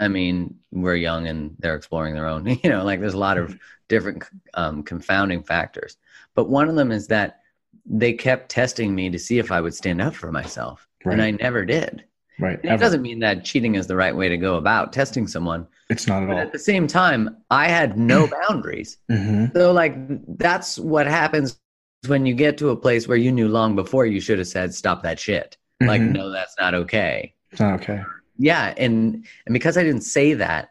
i 0.00 0.08
mean 0.08 0.56
we're 0.82 0.96
young 0.96 1.28
and 1.28 1.54
they're 1.60 1.76
exploring 1.76 2.14
their 2.14 2.26
own 2.26 2.46
you 2.62 2.70
know 2.70 2.82
like 2.84 3.00
there's 3.00 3.14
a 3.22 3.24
lot 3.28 3.38
of 3.38 3.58
different 3.88 4.24
um, 4.54 4.82
confounding 4.82 5.42
factors. 5.42 5.98
But 6.34 6.48
one 6.48 6.68
of 6.70 6.76
them 6.76 6.90
is 6.92 7.06
that 7.08 7.40
they 7.84 8.12
kept 8.14 8.48
testing 8.48 8.94
me 8.94 9.10
to 9.10 9.18
see 9.18 9.38
if 9.38 9.50
i 9.52 9.60
would 9.60 9.74
stand 9.74 10.00
up 10.00 10.14
for 10.14 10.30
myself 10.32 10.88
and 11.04 11.20
i 11.22 11.30
never 11.32 11.64
did 11.64 12.04
Right. 12.40 12.58
it 12.64 12.78
doesn't 12.80 13.02
mean 13.02 13.18
that 13.20 13.44
cheating 13.44 13.74
is 13.74 13.86
the 13.86 13.96
right 13.96 14.16
way 14.16 14.28
to 14.28 14.36
go 14.36 14.56
about 14.56 14.92
testing 14.92 15.26
someone 15.26 15.66
It's 15.90 16.06
not 16.06 16.22
at 16.22 16.28
but 16.28 16.34
all. 16.36 16.42
at 16.42 16.52
the 16.52 16.58
same 16.58 16.86
time 16.86 17.36
i 17.50 17.68
had 17.68 17.98
no 17.98 18.26
boundaries 18.48 18.98
hmm 19.10 19.46
so 19.54 19.72
like 19.72 19.94
that's 20.38 20.78
what 20.78 21.06
happens 21.06 21.58
when 22.06 22.26
you 22.26 22.34
get 22.34 22.58
to 22.58 22.70
a 22.70 22.76
place 22.76 23.06
where 23.06 23.18
you 23.18 23.30
knew 23.30 23.48
long 23.48 23.76
before 23.76 24.06
you 24.06 24.20
should 24.20 24.38
have 24.38 24.48
said 24.48 24.74
stop 24.74 25.02
that 25.02 25.18
shit 25.20 25.56
like 25.82 26.00
Mhm. 26.00 26.12
no 26.12 26.30
that's 26.30 26.54
not 26.58 26.74
okay 26.74 27.34
It's 27.50 27.60
not 27.60 27.74
okay. 27.80 28.02
yeah 28.38 28.72
and 28.76 29.24
and 29.46 29.52
because 29.52 29.76
i 29.76 29.82
didn't 29.82 30.02
say 30.02 30.32
that 30.34 30.70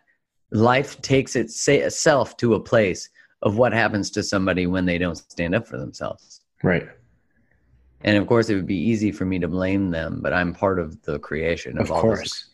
life 0.52 1.02
takes 1.02 1.36
itself 1.36 2.36
to 2.38 2.56
a 2.56 2.60
place 2.60 3.10
of 3.44 3.58
what 3.58 3.72
happens 3.72 4.10
to 4.12 4.22
somebody 4.24 4.68
when 4.68 4.86
they 4.86 4.98
don't 4.98 5.16
stand 5.16 5.56
up 5.56 5.68
for 5.68 5.78
themselves 5.78 6.42
Right. 6.64 6.88
And 8.04 8.18
of 8.18 8.28
course 8.28 8.50
it 8.50 8.56
would 8.56 8.66
be 8.68 8.76
easy 8.78 9.12
for 9.12 9.26
me 9.26 9.38
to 9.40 9.48
blame 9.48 9.92
them 9.92 10.20
but 10.22 10.34
i'm 10.34 10.54
part 10.54 10.80
of 10.80 11.02
the 11.04 11.20
creation 11.20 11.78
of, 11.78 11.86
Of 11.86 11.92
all 11.92 12.02
course. 12.02 12.20
this 12.22 12.50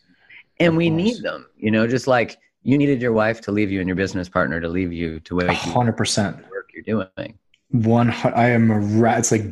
and 0.60 0.68
Of 0.70 0.76
we 0.76 0.88
course. 0.90 1.02
need 1.02 1.22
them 1.22 1.46
you 1.56 1.70
know 1.70 1.86
just 1.86 2.06
like 2.06 2.38
you 2.62 2.76
needed 2.76 3.00
your 3.00 3.12
wife 3.12 3.40
to 3.42 3.52
leave 3.52 3.70
you 3.70 3.80
and 3.80 3.88
your 3.88 3.96
business 3.96 4.28
partner 4.28 4.60
to 4.60 4.68
leave 4.68 4.92
you 4.92 5.20
to 5.20 5.36
wake 5.36 5.48
hundred 5.50 5.96
percent. 5.96 6.36
the 6.38 6.48
work 6.50 6.70
you're 6.74 6.82
doing 7.16 7.38
One. 7.70 8.10
I 8.10 8.48
am 8.50 8.70
a 8.70 8.78
rat. 8.80 9.18
It's 9.18 9.30
like 9.32 9.44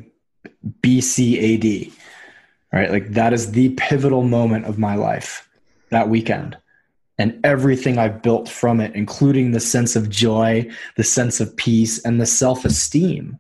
BCAD. 0.80 1.92
Right. 2.72 2.90
Like 2.90 3.10
that 3.12 3.32
is 3.32 3.52
the 3.52 3.70
pivotal 3.76 4.22
moment 4.22 4.66
of 4.66 4.78
my 4.78 4.94
life. 4.96 5.48
That 5.90 6.08
weekend. 6.08 6.56
And 7.18 7.40
everything 7.44 7.96
I've 7.98 8.20
built 8.22 8.48
from 8.48 8.80
it, 8.80 8.94
including 8.94 9.52
the 9.52 9.60
sense 9.60 9.96
of 9.96 10.10
joy, 10.10 10.68
the 10.96 11.04
sense 11.04 11.40
of 11.40 11.56
peace, 11.56 12.04
and 12.04 12.20
the 12.20 12.26
self 12.26 12.64
esteem, 12.64 13.38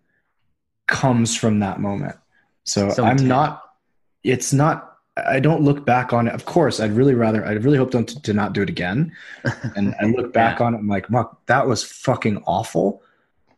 comes 0.86 1.36
from 1.36 1.58
that 1.60 1.80
moment. 1.80 2.16
So, 2.66 2.90
I'm 3.02 3.26
not, 3.26 3.62
it's 4.22 4.52
not, 4.52 4.98
I 5.16 5.40
don't 5.40 5.62
look 5.62 5.86
back 5.86 6.12
on 6.12 6.28
it. 6.28 6.34
Of 6.34 6.44
course, 6.44 6.80
I'd 6.80 6.92
really 6.92 7.14
rather, 7.14 7.46
I'd 7.46 7.64
really 7.64 7.78
hope 7.78 7.92
to, 7.92 8.04
to 8.04 8.32
not 8.34 8.52
do 8.52 8.62
it 8.62 8.68
again. 8.68 9.12
And 9.76 9.94
I 10.00 10.04
look 10.06 10.32
back 10.32 10.60
on 10.60 10.74
it, 10.74 10.78
I'm 10.78 10.88
like, 10.88 11.06
fuck, 11.08 11.44
that 11.46 11.66
was 11.66 11.82
fucking 11.82 12.42
awful. 12.46 13.02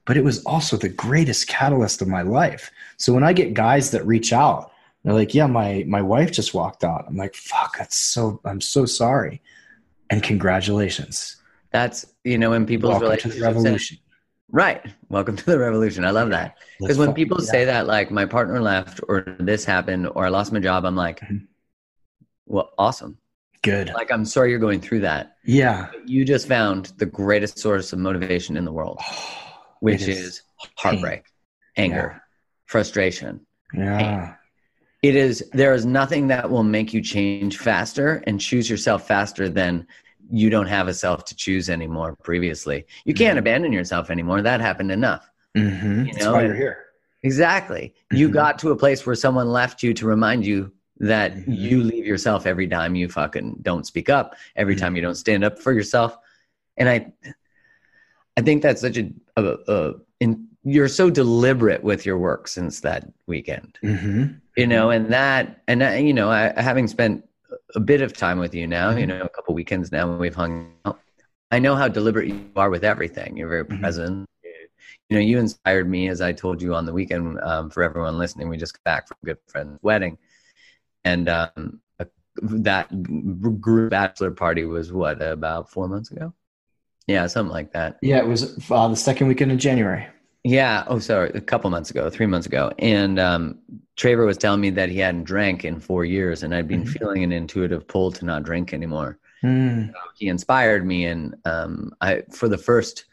But 0.05 0.17
it 0.17 0.25
was 0.25 0.45
also 0.45 0.77
the 0.77 0.89
greatest 0.89 1.49
catalyst 1.49 2.01
of 2.01 2.09
my 2.09 2.23
life. 2.23 2.71
So 2.97 3.13
when 3.13 3.25
I 3.25 3.33
get 3.33 3.55
guys 3.55 3.91
that 3.91 4.07
reach 4.07 4.33
out, 4.33 4.73
they're 5.03 5.15
like, 5.15 5.35
yeah, 5.35 5.47
my, 5.47 5.85
my 5.87 6.03
wife 6.03 6.33
just 6.33 6.55
walked 6.55 6.85
out. 6.85 7.05
I'm 7.09 7.17
like, 7.17 7.35
fuck, 7.35 7.79
that's 7.79 7.99
so, 7.99 8.41
I'm 8.45 8.61
so 8.61 8.85
sorry. 8.85 9.43
And 10.11 10.23
congratulations. 10.23 11.37
That's 11.71 12.07
you 12.25 12.39
know 12.39 12.51
when 12.51 12.67
people's 12.67 12.93
Welcome 12.93 13.01
to 13.01 13.07
relationships 13.07 13.41
the 13.41 13.47
revolution. 13.47 13.99
Right. 14.51 14.85
Welcome 15.09 15.37
to 15.37 15.45
the 15.47 15.59
revolution. 15.59 16.05
I 16.05 16.11
love 16.11 16.31
that 16.31 16.57
because 16.81 16.99
when 16.99 17.13
people 17.15 17.39
yeah. 17.41 17.51
say 17.51 17.65
that, 17.67 17.87
like 17.87 18.11
my 18.11 18.27
partner 18.27 18.61
left 18.61 19.01
or 19.09 19.25
this 19.39 19.65
happened 19.65 20.09
or 20.15 20.27
I 20.27 20.29
lost 20.29 20.53
my 20.53 20.61
job, 20.61 20.85
I'm 20.85 20.97
like, 20.97 21.21
Mhm. 21.21 21.47
well, 22.47 22.71
awesome. 22.79 23.19
good. 23.63 23.89
Like 23.93 24.11
I'm 24.13 24.25
sorry 24.25 24.51
you're 24.51 24.59
going 24.61 24.81
through 24.81 25.01
that. 25.01 25.37
Yeah. 25.45 25.91
You 26.07 26.25
just 26.25 26.47
found 26.47 26.93
the 26.99 27.07
greatest 27.07 27.59
source 27.59 27.93
of 27.93 27.99
motivation 27.99 28.57
in 28.57 28.65
the 28.65 28.73
world, 28.73 29.01
which 29.81 30.03
It 30.03 30.11
is, 30.11 30.43
heartbreak, 30.77 31.25
anger, 31.77 32.23
frustration. 32.67 33.41
Yeah. 33.75 34.35
It 35.03 35.15
is 35.17 35.45
there 35.53 35.75
is 35.75 35.85
nothing 35.87 36.29
that 36.29 36.49
will 36.51 36.63
make 36.65 36.93
you 36.95 37.01
change 37.03 37.59
faster 37.59 38.23
and 38.27 38.41
choose 38.41 38.69
yourself 38.71 39.07
faster 39.07 39.49
than 39.49 39.87
you 40.31 40.51
don't 40.51 40.67
have 40.67 40.89
a 40.89 40.95
self 40.95 41.25
to 41.27 41.35
choose 41.35 41.71
anymore 41.71 42.17
previously. 42.23 42.87
You 43.05 43.15
can't 43.15 43.37
Mhm. 43.37 43.41
abandon 43.41 43.73
yourself 43.73 44.11
anymore. 44.11 44.43
That 44.43 44.61
happened 44.61 44.93
enough. 44.93 45.31
Mm-hmm. 45.57 46.05
You 46.07 46.13
That's 46.13 46.27
why 46.27 46.43
you're 46.45 46.55
here. 46.55 46.79
Exactly. 47.23 47.95
You 48.13 48.29
Mhm. 48.29 48.33
got 48.33 48.59
to 48.61 48.71
a 48.71 48.77
place 48.77 49.05
where 49.07 49.15
someone 49.15 49.49
left 49.49 49.83
you 49.83 49.93
to 49.95 50.07
remind 50.07 50.47
you 50.47 50.73
that 51.01 51.35
Mhm. 51.35 51.45
you 51.59 51.83
leave 51.83 52.07
yourself 52.07 52.47
every 52.47 52.67
time 52.69 52.95
you 52.95 53.09
fucking 53.09 53.59
don't 53.63 53.87
speak 53.87 54.09
up, 54.09 54.35
every 54.57 54.75
Mhm. 54.77 54.81
time 54.81 54.97
you 54.97 55.03
don't 55.03 55.15
stand 55.15 55.45
up 55.45 55.59
for 55.59 55.73
yourself. 55.73 56.17
And 56.77 56.89
I 56.89 57.13
I 58.37 58.41
think 58.41 58.63
that's 58.63 58.81
such 58.81 58.97
a, 58.99 59.11
a, 59.37 59.57
a 59.67 59.95
in, 60.21 60.47
you're 60.63 60.87
so 60.87 61.11
deliberate 61.11 61.83
with 61.83 62.07
your 62.07 62.19
work 62.19 62.47
since 62.47 62.81
that 62.83 63.09
weekend. 63.27 63.79
Mm-hmm. 63.83 64.35
You 64.57 64.67
know, 64.69 64.91
and 64.91 65.13
that 65.13 65.63
and 65.67 65.83
you 66.07 66.15
know, 66.15 66.31
I, 66.31 66.53
having 66.57 66.87
spent 66.87 67.28
a 67.75 67.81
bit 67.81 68.01
of 68.01 68.13
time 68.13 68.39
with 68.39 68.55
you 68.55 68.67
now, 68.67 68.91
you 68.91 69.07
know, 69.07 69.23
a 69.23 69.29
couple 69.29 69.55
weekends 69.55 69.93
now 69.93 70.17
we've 70.17 70.35
hung 70.35 70.73
out, 70.85 71.01
I 71.51 71.59
know 71.59 71.75
how 71.75 71.89
deliberate 71.89 72.29
you 72.29 72.51
are 72.57 72.71
with 72.71 72.85
everything. 72.85 73.37
You're 73.37 73.49
very 73.49 73.65
Mhm. 73.65 73.81
present. 73.81 74.27
You 75.11 75.17
know, 75.17 75.23
you 75.23 75.39
inspired 75.39 75.89
me, 75.89 76.09
as 76.09 76.21
I 76.21 76.33
told 76.33 76.61
you 76.61 76.75
on 76.75 76.85
the 76.85 76.93
weekend. 76.93 77.41
Um, 77.41 77.71
for 77.71 77.83
everyone 77.83 78.19
listening, 78.19 78.49
we 78.49 78.59
just 78.59 78.75
got 78.75 78.85
back 78.85 79.09
from 79.09 79.17
a 79.23 79.27
good 79.27 79.39
friend's 79.47 79.79
wedding, 79.83 80.19
and 81.05 81.29
um, 81.29 81.81
a, 81.99 82.07
that 82.43 83.03
group 83.61 83.91
bachelor 83.91 84.31
party 84.31 84.65
was 84.65 84.93
what 84.93 85.23
about 85.23 85.71
four 85.71 85.89
months 85.89 86.11
ago? 86.11 86.35
Yeah, 87.07 87.27
something 87.27 87.53
like 87.53 87.73
that. 87.73 87.97
Yeah, 88.03 88.19
it 88.19 88.27
was 88.27 88.71
uh, 88.71 88.89
the 88.89 88.97
second 88.97 89.29
weekend 89.29 89.51
in 89.51 89.59
January. 89.59 90.07
Yeah. 90.49 90.85
Oh, 90.87 90.99
sorry. 90.99 91.31
A 91.35 91.41
couple 91.43 91.69
months 91.69 91.91
ago, 91.91 92.09
three 92.09 92.25
months 92.27 92.47
ago. 92.47 92.73
And 92.79 93.19
um, 93.19 93.59
Traver 93.99 94.25
was 94.25 94.39
telling 94.39 94.63
me 94.63 94.71
that 94.71 94.89
he 94.89 94.99
hadn't 94.99 95.25
drank 95.25 95.65
in 95.65 95.79
four 95.79 96.07
years, 96.07 96.43
and 96.43 96.55
I'd 96.55 96.67
been 96.69 96.85
Mhm. 96.85 96.89
feeling 96.99 97.23
an 97.23 97.33
intuitive 97.33 97.87
pull 97.87 98.11
to 98.13 98.25
not 98.25 98.45
drink 98.45 98.73
anymore. 98.73 99.19
Mm. 99.45 99.93
He 100.17 100.29
inspired 100.29 100.87
me, 100.87 101.05
and 101.05 101.35
um, 101.45 101.93
I, 102.01 102.23
for 102.33 102.49
the 102.49 102.57
first 102.57 103.05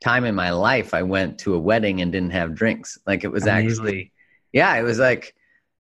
time 0.00 0.24
in 0.24 0.34
my 0.34 0.50
life, 0.50 0.94
I 0.94 1.02
went 1.02 1.38
to 1.40 1.54
a 1.54 1.58
wedding 1.58 2.00
and 2.00 2.10
didn't 2.10 2.30
have 2.32 2.54
drinks. 2.54 2.98
Like 3.06 3.22
it 3.22 3.28
was 3.30 3.42
Amazing. 3.46 3.68
actually, 3.70 4.12
Yeah, 4.52 4.74
it 4.76 4.82
was 4.82 4.98
like, 4.98 5.34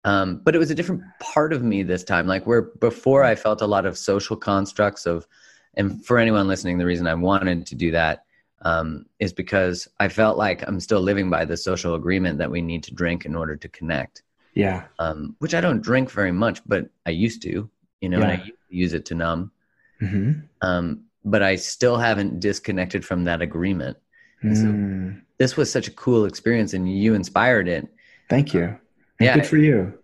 um, 0.05 0.42
but 0.44 0.55
it 0.55 0.59
was 0.59 0.70
a 0.70 0.74
different 0.74 1.03
part 1.20 1.53
of 1.55 1.62
me 1.62 1.82
this 1.82 2.05
time. 2.05 2.26
Like 2.26 2.46
where 2.46 2.62
before 2.62 3.24
I 3.24 3.34
felt 3.36 3.62
a 3.62 3.66
lot 3.66 3.86
of 3.86 3.96
social 3.96 4.36
constructs 4.36 5.07
of, 5.07 5.26
and 5.74 6.05
for 6.05 6.18
anyone 6.18 6.46
listening, 6.46 6.76
the 6.76 6.84
reason 6.86 7.07
I 7.07 7.14
wanted 7.14 7.64
to 7.66 7.74
do 7.74 7.90
that 7.92 8.24
um, 8.62 9.06
is 9.18 9.32
because 9.32 9.88
I 9.98 10.08
felt 10.08 10.36
like 10.36 10.66
I'm 10.66 10.80
still 10.80 11.00
living 11.00 11.30
by 11.30 11.44
the 11.44 11.56
social 11.56 11.94
agreement 11.94 12.38
that 12.38 12.50
we 12.50 12.61
need 12.61 12.82
to 12.84 12.94
drink 12.94 13.24
in 13.24 13.34
order 13.34 13.56
to 13.56 13.68
connect. 13.68 14.22
Yeah. 14.54 14.84
Um, 14.98 15.36
which 15.38 15.54
I 15.54 15.61
don't 15.61 15.80
drink 15.80 16.11
very 16.11 16.32
much, 16.32 16.61
but 16.66 16.90
I 17.06 17.11
used 17.11 17.42
to, 17.42 17.70
you 18.00 18.08
know, 18.08 18.18
Yeah. 18.18 18.30
and 18.30 18.42
I 18.42 18.50
use 18.68 18.92
it 18.92 19.04
to 19.06 19.14
numb. 19.14 19.52
hmm 20.00 20.32
Um, 20.61 21.04
but 21.24 21.42
I 21.42 21.56
still 21.56 21.96
haven't 21.96 22.40
disconnected 22.40 23.04
from 23.04 23.24
that 23.24 23.42
agreement. 23.42 23.96
So 24.42 24.48
Mm, 24.48 25.20
this 25.38 25.56
was 25.56 25.70
such 25.70 25.86
a 25.86 25.90
cool 25.90 26.24
experience, 26.24 26.72
and 26.72 26.90
you 26.90 27.14
inspired 27.14 27.68
it. 27.68 27.86
thank 28.28 28.54
you. 28.54 28.62
And 28.62 28.78
Yeah. 29.20 29.34
Good 29.34 29.46
for 29.46 29.58
you. 29.58 29.98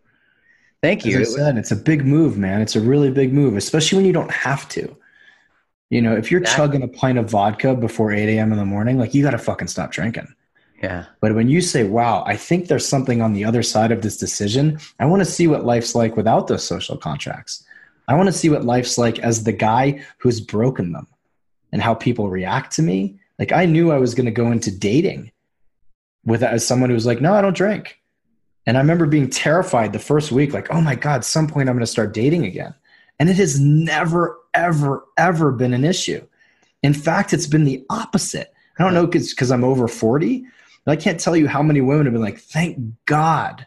Thank 0.83 1.07
As 1.07 1.13
you. 1.13 1.21
I 1.21 1.25
said, 1.25 1.57
it's 1.57 1.73
a 1.73 1.77
big 1.77 2.05
move, 2.05 2.37
man. 2.37 2.61
It's 2.61 2.77
a 2.77 2.81
really 2.81 3.11
big 3.11 3.33
move, 3.33 3.57
especially 3.57 3.97
when 3.97 4.05
you 4.07 4.13
don't 4.13 4.31
have 4.31 4.69
to. 4.71 4.95
You 5.91 6.03
know, 6.03 6.17
if 6.17 6.31
you're 6.31 6.41
Exactly. 6.41 6.65
chugging 6.67 6.83
a 6.83 6.89
pint 6.89 7.19
of 7.19 7.31
vodka 7.31 7.75
before 7.75 8.13
8 8.13 8.29
a.m. 8.37 8.53
in 8.53 8.59
the 8.59 8.65
morning, 8.65 8.99
like 8.99 9.15
you 9.15 9.23
got 9.23 9.31
to 9.31 9.39
fucking 9.39 9.69
stop 9.69 9.93
drinking. 9.93 10.27
yeah. 10.83 11.07
But 11.21 11.35
when 11.35 11.49
you 11.49 11.61
say, 11.61 11.85
wow, 11.85 12.25
I 12.27 12.37
think 12.37 12.67
there's 12.69 12.87
something 12.87 13.23
on 13.23 13.33
the 13.33 13.45
other 13.45 13.63
side 13.63 13.93
of 13.93 14.03
this 14.03 14.17
decision, 14.17 14.79
I 15.01 15.07
want 15.07 15.21
to 15.21 15.25
see 15.25 15.47
what 15.47 15.65
life's 15.65 15.95
like 15.95 16.17
without 16.17 16.49
those 16.49 16.65
social 16.65 16.97
contracts. 16.97 17.65
I 18.09 18.15
want 18.15 18.27
to 18.29 18.33
see 18.33 18.49
what 18.51 18.65
life's 18.65 18.99
like 18.99 19.19
as 19.21 19.45
the 19.45 19.53
guy 19.53 20.05
who's 20.19 20.41
broken 20.41 20.93
them 20.93 21.07
and 21.73 21.81
how 21.83 21.95
people 21.95 22.29
react 22.31 22.73
to 22.77 22.83
me. 22.83 23.19
Like 23.39 23.53
I 23.53 23.65
knew 23.67 23.91
I 23.93 23.99
was 23.99 24.15
going 24.15 24.27
to 24.27 24.33
go 24.33 24.51
into 24.53 24.71
dating 24.77 25.31
with 26.25 26.43
as 26.43 26.67
someone 26.67 26.91
who 26.91 26.95
was 26.95 27.07
like, 27.07 27.21
no, 27.21 27.35
I 27.35 27.41
don't 27.41 27.57
drink. 27.57 28.01
And 28.67 28.77
I 28.77 28.81
remember 28.81 29.07
being 29.07 29.31
terrified 29.31 29.93
the 29.93 29.99
first 30.01 30.33
week, 30.33 30.53
like, 30.53 30.73
oh 30.73 30.81
my 30.81 30.97
God, 30.97 31.25
some 31.25 31.47
point 31.47 31.69
I'm 31.69 31.77
going 31.77 31.85
to 31.87 31.91
start 31.91 32.13
dating 32.13 32.45
again. 32.45 32.75
And 33.19 33.29
it 33.31 33.37
has 33.37 33.61
never, 33.61 34.37
ever, 34.57 35.05
ever 35.17 35.53
been 35.53 35.75
an 35.75 35.85
issue. 35.85 36.27
In 36.83 36.95
fact, 36.95 37.33
it's 37.33 37.47
been 37.47 37.65
the 37.65 37.85
opposite. 37.91 38.53
I 38.79 38.85
don't 38.85 38.95
know 38.95 39.07
because 39.07 39.51
I'm 39.51 39.65
over 39.65 39.89
40. 39.89 40.37
And 40.37 40.47
I 40.87 40.97
can't 40.97 41.21
tell 41.21 41.37
you 41.37 41.49
how 41.49 41.63
many 41.63 41.81
women 41.81 42.07
have 42.07 42.13
been 42.13 42.23
like, 42.23 42.39
thank 42.39 42.79
God. 43.07 43.67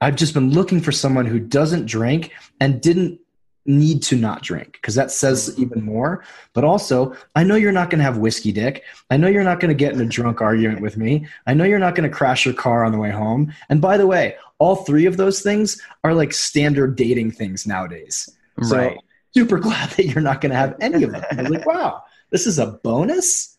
I've 0.00 0.16
just 0.16 0.34
been 0.34 0.50
looking 0.50 0.80
for 0.80 0.92
someone 0.92 1.26
who 1.26 1.38
doesn't 1.38 1.86
drink 1.86 2.32
and 2.60 2.80
didn't 2.80 3.20
need 3.66 4.02
to 4.02 4.16
not 4.16 4.42
drink 4.42 4.72
because 4.72 4.94
that 4.94 5.10
says 5.10 5.54
even 5.58 5.82
more. 5.82 6.22
But 6.52 6.64
also, 6.64 7.16
I 7.34 7.44
know 7.44 7.54
you're 7.54 7.72
not 7.72 7.88
going 7.88 8.00
to 8.00 8.04
have 8.04 8.18
whiskey 8.18 8.52
dick. 8.52 8.84
I 9.10 9.16
know 9.16 9.28
you're 9.28 9.44
not 9.44 9.60
going 9.60 9.70
to 9.70 9.74
get 9.74 9.94
in 9.94 10.00
a 10.00 10.06
drunk 10.06 10.42
argument 10.42 10.80
with 10.80 10.96
me. 10.96 11.26
I 11.46 11.54
know 11.54 11.64
you're 11.64 11.78
not 11.78 11.94
going 11.94 12.08
to 12.08 12.14
crash 12.14 12.44
your 12.44 12.54
car 12.54 12.84
on 12.84 12.92
the 12.92 12.98
way 12.98 13.10
home. 13.10 13.52
And 13.70 13.80
by 13.80 13.96
the 13.96 14.06
way, 14.06 14.36
all 14.58 14.76
three 14.76 15.06
of 15.06 15.16
those 15.16 15.40
things 15.40 15.80
are 16.02 16.14
like 16.14 16.32
standard 16.32 16.96
dating 16.96 17.30
things 17.30 17.66
nowadays. 17.66 18.28
So 18.62 18.76
Right. 18.76 18.98
Super 19.34 19.58
glad 19.58 19.90
that 19.90 20.06
you're 20.06 20.22
not 20.22 20.40
going 20.40 20.50
to 20.50 20.56
have 20.58 20.76
any 20.80 21.02
of 21.02 21.12
them. 21.12 21.24
I 21.30 21.42
was 21.42 21.50
like, 21.50 21.66
wow, 21.66 22.02
this 22.30 22.46
is 22.46 22.58
a 22.58 22.66
bonus, 22.66 23.56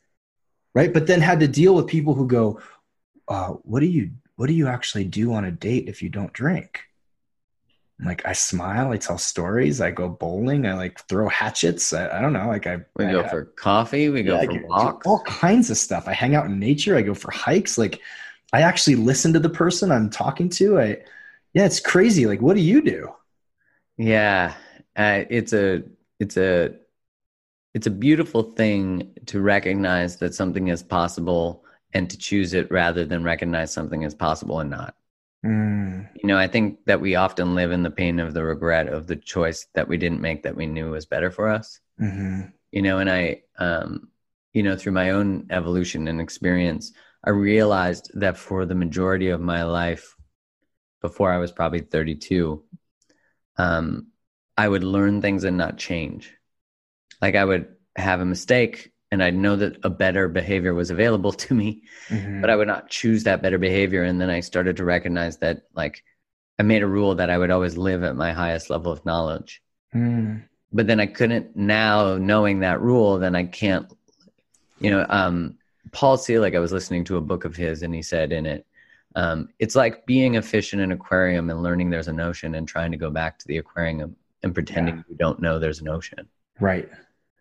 right? 0.73 0.93
But 0.93 1.07
then 1.07 1.21
had 1.21 1.39
to 1.41 1.47
deal 1.47 1.75
with 1.75 1.87
people 1.87 2.13
who 2.13 2.27
go, 2.27 2.59
uh, 3.27 3.49
"What 3.63 3.79
do 3.81 3.85
you 3.87 4.11
what 4.35 4.47
do 4.47 4.53
you 4.53 4.67
actually 4.67 5.05
do 5.05 5.33
on 5.33 5.45
a 5.45 5.51
date 5.51 5.87
if 5.87 6.01
you 6.01 6.09
don't 6.09 6.33
drink?" 6.33 6.81
I'm 7.99 8.07
like, 8.07 8.25
I 8.25 8.33
smile, 8.33 8.91
I 8.91 8.97
tell 8.97 9.17
stories, 9.17 9.79
I 9.79 9.89
go 9.89 10.09
bowling, 10.09 10.65
I 10.67 10.73
like 10.73 10.99
throw 11.07 11.29
hatchets. 11.29 11.93
I, 11.93 12.17
I 12.17 12.21
don't 12.21 12.33
know, 12.33 12.47
like 12.47 12.67
I 12.67 12.81
We 12.97 13.05
I- 13.05 13.11
go 13.13 13.27
for 13.27 13.45
coffee. 13.45 14.09
We 14.09 14.21
go 14.23 14.39
yeah, 14.41 14.45
for 14.47 14.67
walks. 14.67 15.07
all 15.07 15.21
kinds 15.21 15.69
of 15.69 15.77
stuff. 15.77 16.05
I 16.07 16.11
hang 16.13 16.35
out 16.35 16.45
in 16.47 16.59
nature. 16.59 16.97
I 16.97 17.01
go 17.03 17.13
for 17.13 17.31
hikes. 17.31 17.77
Like, 17.77 18.01
I 18.51 18.61
actually 18.63 18.97
listen 18.97 19.31
to 19.31 19.39
the 19.39 19.49
person 19.49 19.91
I'm 19.93 20.09
talking 20.09 20.49
to. 20.49 20.77
I, 20.77 20.87
yeah, 21.53 21.65
it's 21.65 21.79
crazy. 21.79 22.25
Like, 22.25 22.41
what 22.41 22.57
do 22.57 22.61
you 22.61 22.81
do? 22.81 23.13
Yeah, 23.97 24.53
uh, 24.95 25.23
it's 25.29 25.53
a 25.53 25.83
it's 26.19 26.37
a 26.37 26.75
it's 27.73 27.87
a 27.87 27.91
beautiful 27.91 28.43
thing 28.43 29.13
to 29.27 29.41
recognize 29.41 30.17
that 30.17 30.33
something 30.33 30.69
is 30.69 30.81
possible 30.81 31.65
and 31.93 32.09
to 32.09 32.17
choose 32.17 32.53
it 32.53 32.71
rather 32.71 33.05
than 33.05 33.23
recognize 33.23 33.73
something 33.73 34.03
is 34.03 34.15
possible 34.15 34.59
and 34.59 34.69
not. 34.69 34.95
Mm, 35.45 36.09
You 36.15 36.27
know, 36.27 36.37
I 36.37 36.47
think 36.47 36.79
that 36.85 37.01
we 37.01 37.15
often 37.15 37.55
live 37.55 37.71
in 37.71 37.83
the 37.83 37.91
pain 37.91 38.19
of 38.19 38.33
the 38.33 38.43
regret 38.43 38.87
of 38.87 39.07
the 39.07 39.15
choice 39.15 39.67
that 39.73 39.87
we 39.87 39.97
didn't 39.97 40.21
make 40.21 40.43
that 40.43 40.55
we 40.55 40.65
knew 40.65 40.91
was 40.91 41.05
better 41.05 41.29
for 41.31 41.49
us. 41.49 41.79
hmm 41.99 42.41
You 42.71 42.81
know, 42.81 42.99
and 42.99 43.09
I, 43.09 43.43
um, 43.57 44.09
you 44.53 44.63
know, 44.63 44.75
through 44.75 44.93
my 44.93 45.11
own 45.11 45.47
evolution 45.49 46.07
and 46.07 46.21
experience, 46.21 46.93
I 47.23 47.31
realized 47.31 48.11
that 48.15 48.37
for 48.37 48.65
the 48.65 48.75
majority 48.75 49.29
of 49.29 49.41
my 49.41 49.63
life, 49.63 50.15
before 51.01 51.31
I 51.31 51.37
was 51.37 51.51
probably 51.51 51.79
32, 51.81 52.63
um, 53.57 54.07
I 54.57 54.67
would 54.67 54.83
learn 54.83 55.21
things 55.21 55.43
and 55.43 55.57
not 55.57 55.77
change. 55.77 56.33
Like 57.21 57.35
I 57.35 57.43
would 57.45 57.75
have 57.95 58.19
a 58.21 58.25
mistake 58.25 58.91
and 59.11 59.23
I'd 59.23 59.35
know 59.35 59.55
that 59.55 59.77
a 59.83 59.89
better 59.89 60.27
behavior 60.27 60.73
was 60.73 60.89
available 60.91 61.31
to 61.43 61.53
me, 61.53 61.83
Mhm. 62.09 62.41
but 62.41 62.49
I 62.49 62.55
would 62.55 62.67
not 62.67 62.89
choose 62.89 63.23
that 63.23 63.41
better 63.41 63.57
behavior. 63.57 64.03
And 64.03 64.19
then 64.19 64.29
I 64.29 64.39
started 64.39 64.77
to 64.77 64.85
recognize 64.85 65.37
that, 65.37 65.63
like, 65.73 66.03
I 66.59 66.63
made 66.63 66.83
a 66.83 66.87
rule 66.87 67.15
that 67.15 67.29
I 67.29 67.37
would 67.37 67.51
always 67.51 67.77
live 67.77 68.03
at 68.03 68.15
my 68.15 68.31
highest 68.31 68.69
level 68.69 68.91
of 68.91 69.05
knowledge. 69.05 69.61
Mm, 69.93 70.43
But 70.71 70.87
then 70.87 70.99
I 70.99 71.05
couldn't 71.05 71.55
now 71.55 72.17
knowing 72.17 72.59
that 72.59 72.81
rule, 72.81 73.19
then 73.19 73.35
I 73.35 73.43
can't, 73.45 73.87
you 74.79 74.89
know, 74.89 75.05
um, 75.09 75.57
Paul 75.91 76.17
Selig, 76.17 76.55
I 76.55 76.59
was 76.59 76.71
listening 76.71 77.03
to 77.05 77.17
a 77.17 77.21
book 77.21 77.45
of 77.45 77.55
his 77.55 77.81
and 77.83 77.93
he 77.93 78.01
said 78.01 78.31
in 78.31 78.45
it, 78.45 78.65
um, 79.15 79.49
it's 79.59 79.75
like 79.75 80.05
being 80.05 80.35
a 80.35 80.41
fish 80.41 80.73
in 80.73 80.79
an 80.81 80.91
aquarium 80.91 81.49
and 81.49 81.63
learning 81.63 81.89
there's 81.89 82.09
an 82.09 82.19
ocean 82.19 82.55
and 82.55 82.67
trying 82.67 82.91
to 82.91 82.97
go 82.97 83.09
back 83.09 83.37
to 83.39 83.47
the 83.47 83.57
aquarium 83.57 84.15
and 84.45 84.53
pretending 84.53 85.03
you 85.09 85.15
don't 85.17 85.41
know 85.41 85.59
there's 85.59 85.81
an 85.81 85.89
ocean. 85.89 86.25
right. 86.61 86.89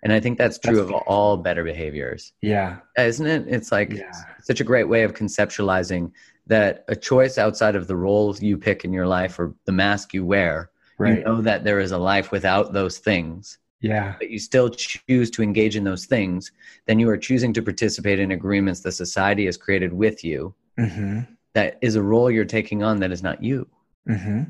And 0.03 0.13
I 0.13 0.21
think 0.21 0.37
that's 0.37 0.59
true 0.59 0.77
That's 0.77 0.91
of 0.91 1.03
all 1.07 1.39
better 1.39 1.65
behaviors, 1.65 2.35
Yeah. 2.43 2.81
isn't 2.99 3.27
it? 3.27 3.47
It's 3.49 3.73
like 3.73 3.91
Yeah. 3.95 4.13
such 4.43 4.61
a 4.61 4.65
great 4.65 4.85
way 4.85 5.03
of 5.03 5.15
conceptualizing 5.15 6.13
that 6.47 6.85
a 6.89 6.97
choice 6.97 7.39
outside 7.39 7.75
of 7.75 7.87
the 7.87 7.97
roles 7.97 8.43
you 8.43 8.59
pick 8.59 8.85
in 8.85 8.93
your 8.93 9.07
life 9.07 9.39
or 9.39 9.55
the 9.65 9.73
mask 9.73 10.13
you 10.13 10.23
wear, 10.27 10.71
Right. 10.99 11.19
you 11.19 11.25
know 11.25 11.41
that 11.41 11.65
there 11.65 11.81
is 11.81 11.93
a 11.93 11.97
life 11.99 12.33
without 12.33 12.75
those 12.75 12.99
things, 12.99 13.57
Yeah. 13.81 14.15
but 14.19 14.29
you 14.29 14.39
still 14.39 14.69
choose 14.69 15.31
to 15.31 15.43
engage 15.43 15.75
in 15.75 15.85
those 15.85 16.05
things, 16.05 16.53
then 16.87 16.99
you 16.99 17.09
are 17.09 17.17
choosing 17.17 17.55
to 17.55 17.63
participate 17.63 18.19
in 18.19 18.33
agreements 18.33 18.81
that 18.81 18.93
society 18.93 19.47
has 19.47 19.57
created 19.57 19.93
with 19.93 20.23
you 20.25 20.55
hmm 20.77 21.21
that 21.55 21.79
is 21.81 21.95
a 21.95 22.03
role 22.03 22.31
you're 22.31 22.45
taking 22.45 22.83
on 22.83 22.99
that 23.01 23.13
is 23.13 23.23
not 23.23 23.43
you. 23.43 23.67
hmm 24.07 24.43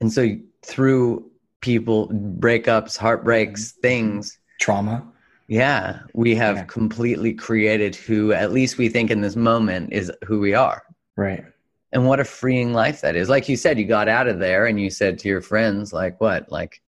And 0.00 0.12
so 0.12 0.36
through 0.62 1.30
people, 1.60 2.08
breakups, 2.38 2.96
heartbreaks, 2.96 3.72
mm-hmm. 3.72 3.80
things, 3.80 4.38
Trauma. 4.60 5.06
yeah, 5.48 6.00
we 6.14 6.34
have 6.34 6.56
Yeah. 6.56 6.64
completely 6.64 7.32
created 7.34 7.94
who, 7.96 8.32
at 8.32 8.52
least 8.52 8.78
we 8.78 8.88
think 8.88 9.10
in 9.10 9.20
this 9.20 9.36
moment, 9.36 9.92
is 9.92 10.10
who 10.24 10.40
we 10.40 10.54
are. 10.54 10.82
Right. 11.16 11.44
And 11.92 12.06
what 12.06 12.20
a 12.20 12.24
freeing 12.24 12.72
life 12.72 13.00
that 13.00 13.16
is. 13.16 13.28
Like 13.28 13.48
you 13.48 13.56
said, 13.56 13.78
you 13.78 13.86
got 13.86 14.08
out 14.08 14.28
of 14.28 14.38
there 14.38 14.66
and 14.66 14.78
you 14.80 14.90
said 14.90 15.18
to 15.20 15.28
your 15.28 15.40
friends, 15.40 15.92
like, 15.92 16.20
what? 16.20 16.50
Like, 16.50 16.82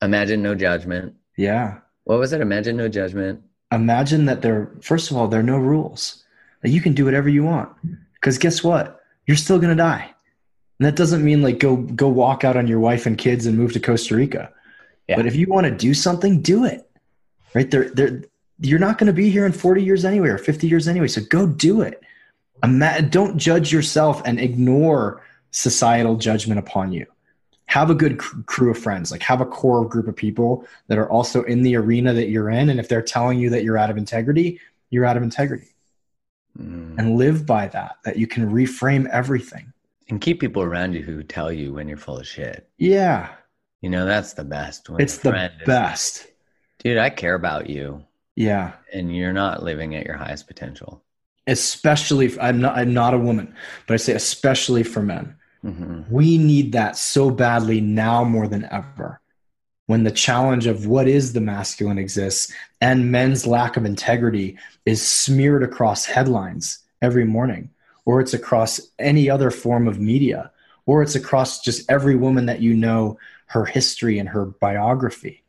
imagine 0.00 0.42
no 0.42 0.54
judgment. 0.54 1.14
Yeah. 1.36 1.78
What 2.04 2.18
was 2.18 2.32
it? 2.32 2.40
Imagine 2.40 2.76
no 2.76 2.88
judgment. 2.88 3.42
Imagine 3.72 4.24
that 4.26 4.40
there, 4.40 4.70
first 4.80 5.10
of 5.10 5.16
all, 5.16 5.28
there 5.28 5.40
are 5.40 5.44
no 5.44 5.58
rules. 5.58 6.24
That 6.62 6.70
you 6.70 6.80
can 6.80 6.92
do 6.94 7.04
whatever 7.04 7.28
you 7.28 7.42
want. 7.44 7.70
Because 8.14 8.38
guess 8.38 8.62
what? 8.64 9.00
You're 9.26 9.36
still 9.36 9.58
going 9.58 9.76
to 9.76 9.82
die. 9.82 10.10
And 10.80 10.86
that 10.86 10.96
doesn't 10.96 11.22
mean 11.22 11.42
like 11.42 11.58
go 11.58 11.76
go 11.76 12.08
walk 12.08 12.42
out 12.42 12.56
on 12.56 12.66
your 12.66 12.80
wife 12.80 13.04
and 13.04 13.18
kids 13.18 13.44
and 13.44 13.56
move 13.56 13.74
to 13.74 13.80
Costa 13.80 14.16
Rica. 14.16 14.50
Yeah. 15.08 15.16
But 15.16 15.26
if 15.26 15.36
you 15.36 15.46
want 15.46 15.66
to 15.66 15.70
do 15.70 15.92
something, 15.92 16.40
do 16.40 16.64
it. 16.64 16.90
Right 17.54 17.70
there, 17.70 17.90
there 17.90 18.22
you're 18.60 18.78
not 18.78 18.96
going 18.96 19.06
to 19.08 19.12
be 19.12 19.28
here 19.28 19.44
in 19.44 19.52
40 19.52 19.82
years 19.82 20.06
anyway 20.06 20.30
or 20.30 20.38
50 20.38 20.66
years 20.66 20.88
anyway. 20.88 21.08
So 21.08 21.20
go 21.28 21.46
do 21.46 21.82
it. 21.82 22.02
Don't 22.62 23.36
judge 23.36 23.70
yourself 23.70 24.22
and 24.24 24.40
ignore 24.40 25.22
societal 25.50 26.16
judgment 26.16 26.58
upon 26.58 26.92
you. 26.92 27.06
Have 27.66 27.90
a 27.90 27.94
good 27.94 28.18
cr- 28.18 28.40
crew 28.46 28.70
of 28.70 28.78
friends, 28.78 29.12
like 29.12 29.22
have 29.22 29.42
a 29.42 29.46
core 29.46 29.86
group 29.86 30.08
of 30.08 30.16
people 30.16 30.66
that 30.88 30.96
are 30.96 31.10
also 31.10 31.42
in 31.42 31.62
the 31.62 31.76
arena 31.76 32.14
that 32.14 32.30
you're 32.30 32.48
in. 32.48 32.70
And 32.70 32.80
if 32.80 32.88
they're 32.88 33.02
telling 33.02 33.38
you 33.38 33.50
that 33.50 33.64
you're 33.64 33.78
out 33.78 33.90
of 33.90 33.98
integrity, 33.98 34.60
you're 34.88 35.04
out 35.04 35.16
of 35.16 35.22
integrity. 35.22 35.68
Mm. 36.58 36.98
And 36.98 37.16
live 37.16 37.44
by 37.44 37.68
that, 37.68 37.96
that 38.04 38.16
you 38.16 38.26
can 38.26 38.50
reframe 38.50 39.08
everything. 39.08 39.69
And 40.10 40.20
keep 40.20 40.40
people 40.40 40.62
around 40.62 40.92
you 40.94 41.02
who 41.02 41.22
tell 41.22 41.52
you 41.52 41.72
when 41.72 41.88
you're 41.88 41.96
full 41.96 42.18
of 42.18 42.26
shit. 42.26 42.68
Yeah. 42.78 43.28
You 43.80 43.88
know, 43.90 44.04
that's 44.04 44.34
the 44.34 44.44
best. 44.44 44.90
When 44.90 45.00
It's 45.00 45.18
the 45.18 45.44
is- 45.46 45.50
best. 45.66 46.26
Dude, 46.80 46.98
I 46.98 47.10
care 47.10 47.34
about 47.34 47.70
you 47.70 48.04
Yeah. 48.36 48.72
and 48.92 49.14
you're 49.14 49.32
not 49.32 49.62
living 49.62 49.94
at 49.94 50.04
your 50.06 50.16
highest 50.16 50.46
potential. 50.46 51.02
Especially, 51.46 52.38
I'm 52.40 52.60
not, 52.60 52.76
I'm 52.76 52.92
not 52.92 53.14
a 53.14 53.18
woman, 53.18 53.54
but 53.86 53.94
I 53.94 53.96
say 53.98 54.12
especially 54.14 54.82
for 54.82 55.00
men. 55.02 55.36
hmm 55.62 56.02
We 56.10 56.38
need 56.38 56.72
that 56.72 56.96
so 56.96 57.30
badly 57.30 57.80
now 57.80 58.24
more 58.24 58.48
than 58.48 58.64
ever. 58.70 59.20
When 59.86 60.04
the 60.04 60.10
challenge 60.10 60.66
of 60.66 60.86
what 60.86 61.08
is 61.08 61.32
the 61.32 61.40
masculine 61.40 61.98
exists 61.98 62.52
and 62.80 63.10
men's 63.12 63.46
lack 63.46 63.76
of 63.76 63.84
integrity 63.84 64.56
is 64.86 65.06
smeared 65.06 65.62
across 65.62 66.04
headlines 66.04 66.78
every 67.02 67.24
morning. 67.24 67.70
Or 68.04 68.20
it's 68.20 68.34
across 68.34 68.80
any 68.98 69.28
other 69.28 69.50
form 69.50 69.86
of 69.86 70.00
media, 70.00 70.50
or 70.86 71.02
it's 71.02 71.14
across 71.14 71.60
just 71.60 71.90
every 71.90 72.16
woman 72.16 72.46
that 72.46 72.60
you 72.60 72.74
know, 72.74 73.18
her 73.46 73.64
history 73.64 74.18
and 74.18 74.28
her 74.28 74.46
biography. 74.46 75.42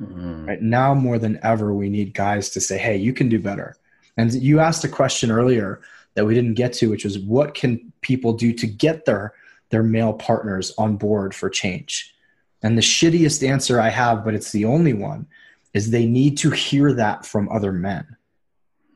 Mm-hmm. 0.00 0.46
Right 0.46 0.62
now, 0.62 0.94
more 0.94 1.18
than 1.18 1.38
ever, 1.42 1.74
we 1.74 1.88
need 1.88 2.14
guys 2.14 2.50
to 2.50 2.60
say, 2.60 2.78
"Hey, 2.78 2.96
you 2.96 3.12
can 3.12 3.28
do 3.28 3.38
better." 3.38 3.76
And 4.16 4.32
you 4.32 4.60
asked 4.60 4.84
a 4.84 4.88
question 4.88 5.30
earlier 5.30 5.80
that 6.14 6.26
we 6.26 6.34
didn't 6.34 6.54
get 6.54 6.72
to, 6.74 6.90
which 6.90 7.04
was, 7.04 7.18
"What 7.18 7.54
can 7.54 7.92
people 8.00 8.32
do 8.32 8.52
to 8.54 8.66
get 8.66 9.04
their 9.04 9.34
their 9.70 9.82
male 9.82 10.12
partners 10.12 10.72
on 10.78 10.96
board 10.96 11.34
for 11.34 11.50
change?" 11.50 12.14
And 12.62 12.76
the 12.76 12.82
shittiest 12.82 13.46
answer 13.46 13.80
I 13.80 13.88
have, 13.88 14.24
but 14.24 14.34
it's 14.34 14.52
the 14.52 14.64
only 14.64 14.92
one, 14.92 15.26
is 15.74 15.90
they 15.90 16.06
need 16.06 16.38
to 16.38 16.50
hear 16.50 16.92
that 16.94 17.26
from 17.26 17.48
other 17.48 17.72
men. 17.72 18.16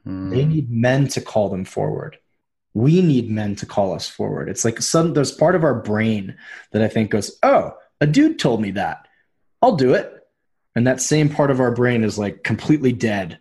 Mm. 0.06 0.30
They 0.30 0.44
need 0.44 0.70
men 0.70 1.08
to 1.08 1.20
call 1.20 1.48
them 1.48 1.64
forward. 1.64 2.18
We 2.76 3.00
need 3.00 3.30
men 3.30 3.56
to 3.56 3.64
call 3.64 3.94
us 3.94 4.06
forward. 4.06 4.50
It's 4.50 4.62
like 4.62 4.82
some 4.82 5.14
there's 5.14 5.32
part 5.32 5.54
of 5.54 5.64
our 5.64 5.72
brain 5.72 6.36
that 6.72 6.82
I 6.82 6.88
think 6.88 7.10
goes, 7.10 7.38
"Oh, 7.42 7.72
a 8.02 8.06
dude 8.06 8.38
told 8.38 8.60
me 8.60 8.70
that. 8.72 9.08
I'll 9.62 9.76
do 9.76 9.94
it." 9.94 10.12
And 10.74 10.86
that 10.86 11.00
same 11.00 11.30
part 11.30 11.50
of 11.50 11.58
our 11.58 11.70
brain 11.70 12.04
is 12.04 12.18
like 12.18 12.44
completely 12.44 12.92
dead 12.92 13.38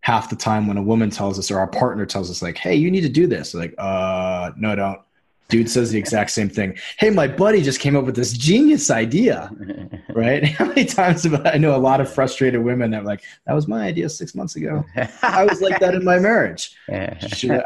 half 0.00 0.30
the 0.30 0.36
time 0.36 0.66
when 0.66 0.78
a 0.78 0.82
woman 0.82 1.10
tells 1.10 1.38
us 1.38 1.50
or 1.50 1.58
our 1.58 1.66
partner 1.66 2.06
tells 2.06 2.30
us 2.30 2.40
like, 2.40 2.56
"Hey, 2.56 2.76
you 2.76 2.90
need 2.90 3.02
to 3.02 3.10
do 3.10 3.26
this." 3.26 3.52
like, 3.52 3.74
"Uh, 3.76 4.52
no, 4.56 4.74
don't." 4.74 5.00
Dude 5.48 5.70
says 5.70 5.90
the 5.90 5.98
exact 5.98 6.30
same 6.30 6.48
thing. 6.48 6.78
Hey, 6.98 7.10
my 7.10 7.26
buddy 7.28 7.62
just 7.62 7.80
came 7.80 7.94
up 7.94 8.06
with 8.06 8.16
this 8.16 8.32
genius 8.32 8.90
idea, 8.90 9.50
right? 10.14 10.44
How 10.58 10.64
many 10.64 10.86
times 10.86 11.24
have 11.24 11.46
I 11.46 11.58
know 11.58 11.76
a 11.76 11.78
lot 11.78 12.00
of 12.00 12.10
frustrated 12.10 12.62
women 12.62 12.90
that 12.92 13.02
are 13.02 13.04
like, 13.04 13.22
that 13.46 13.52
was 13.52 13.68
my 13.68 13.86
idea 13.86 14.08
six 14.08 14.34
months 14.34 14.56
ago. 14.56 14.84
I 15.22 15.44
was 15.44 15.60
like 15.60 15.78
that 15.80 15.94
in 15.94 16.04
my 16.04 16.18
marriage. 16.18 16.74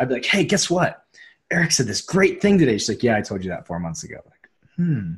I'd 0.01 0.09
be 0.09 0.15
like, 0.15 0.25
hey, 0.25 0.45
guess 0.45 0.69
what? 0.69 1.05
Eric 1.53 1.73
said 1.73 1.87
this 1.87 2.01
great 2.01 2.41
thing 2.41 2.59
today. 2.59 2.79
She's 2.79 2.89
like, 2.89 3.03
yeah, 3.03 3.17
I 3.17 3.21
told 3.21 3.45
you 3.45 3.51
that 3.51 3.67
four 3.67 3.79
months 3.79 4.03
ago. 4.05 4.17
Like, 4.25 4.49
hmm. 4.77 5.13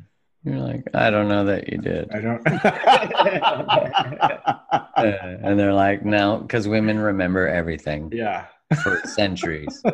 You're 0.44 0.58
like, 0.58 0.88
I 0.92 1.08
don't 1.08 1.28
know 1.28 1.46
that 1.46 1.72
you 1.72 1.78
did. 1.78 2.10
I 2.10 2.20
don't. 2.20 2.46
uh, 4.96 5.38
and 5.42 5.58
they're 5.58 5.72
like, 5.72 6.04
no, 6.04 6.36
because 6.36 6.68
women 6.68 6.98
remember 6.98 7.48
everything. 7.48 8.12
Yeah. 8.12 8.44
For 8.82 9.00
centuries. 9.06 9.82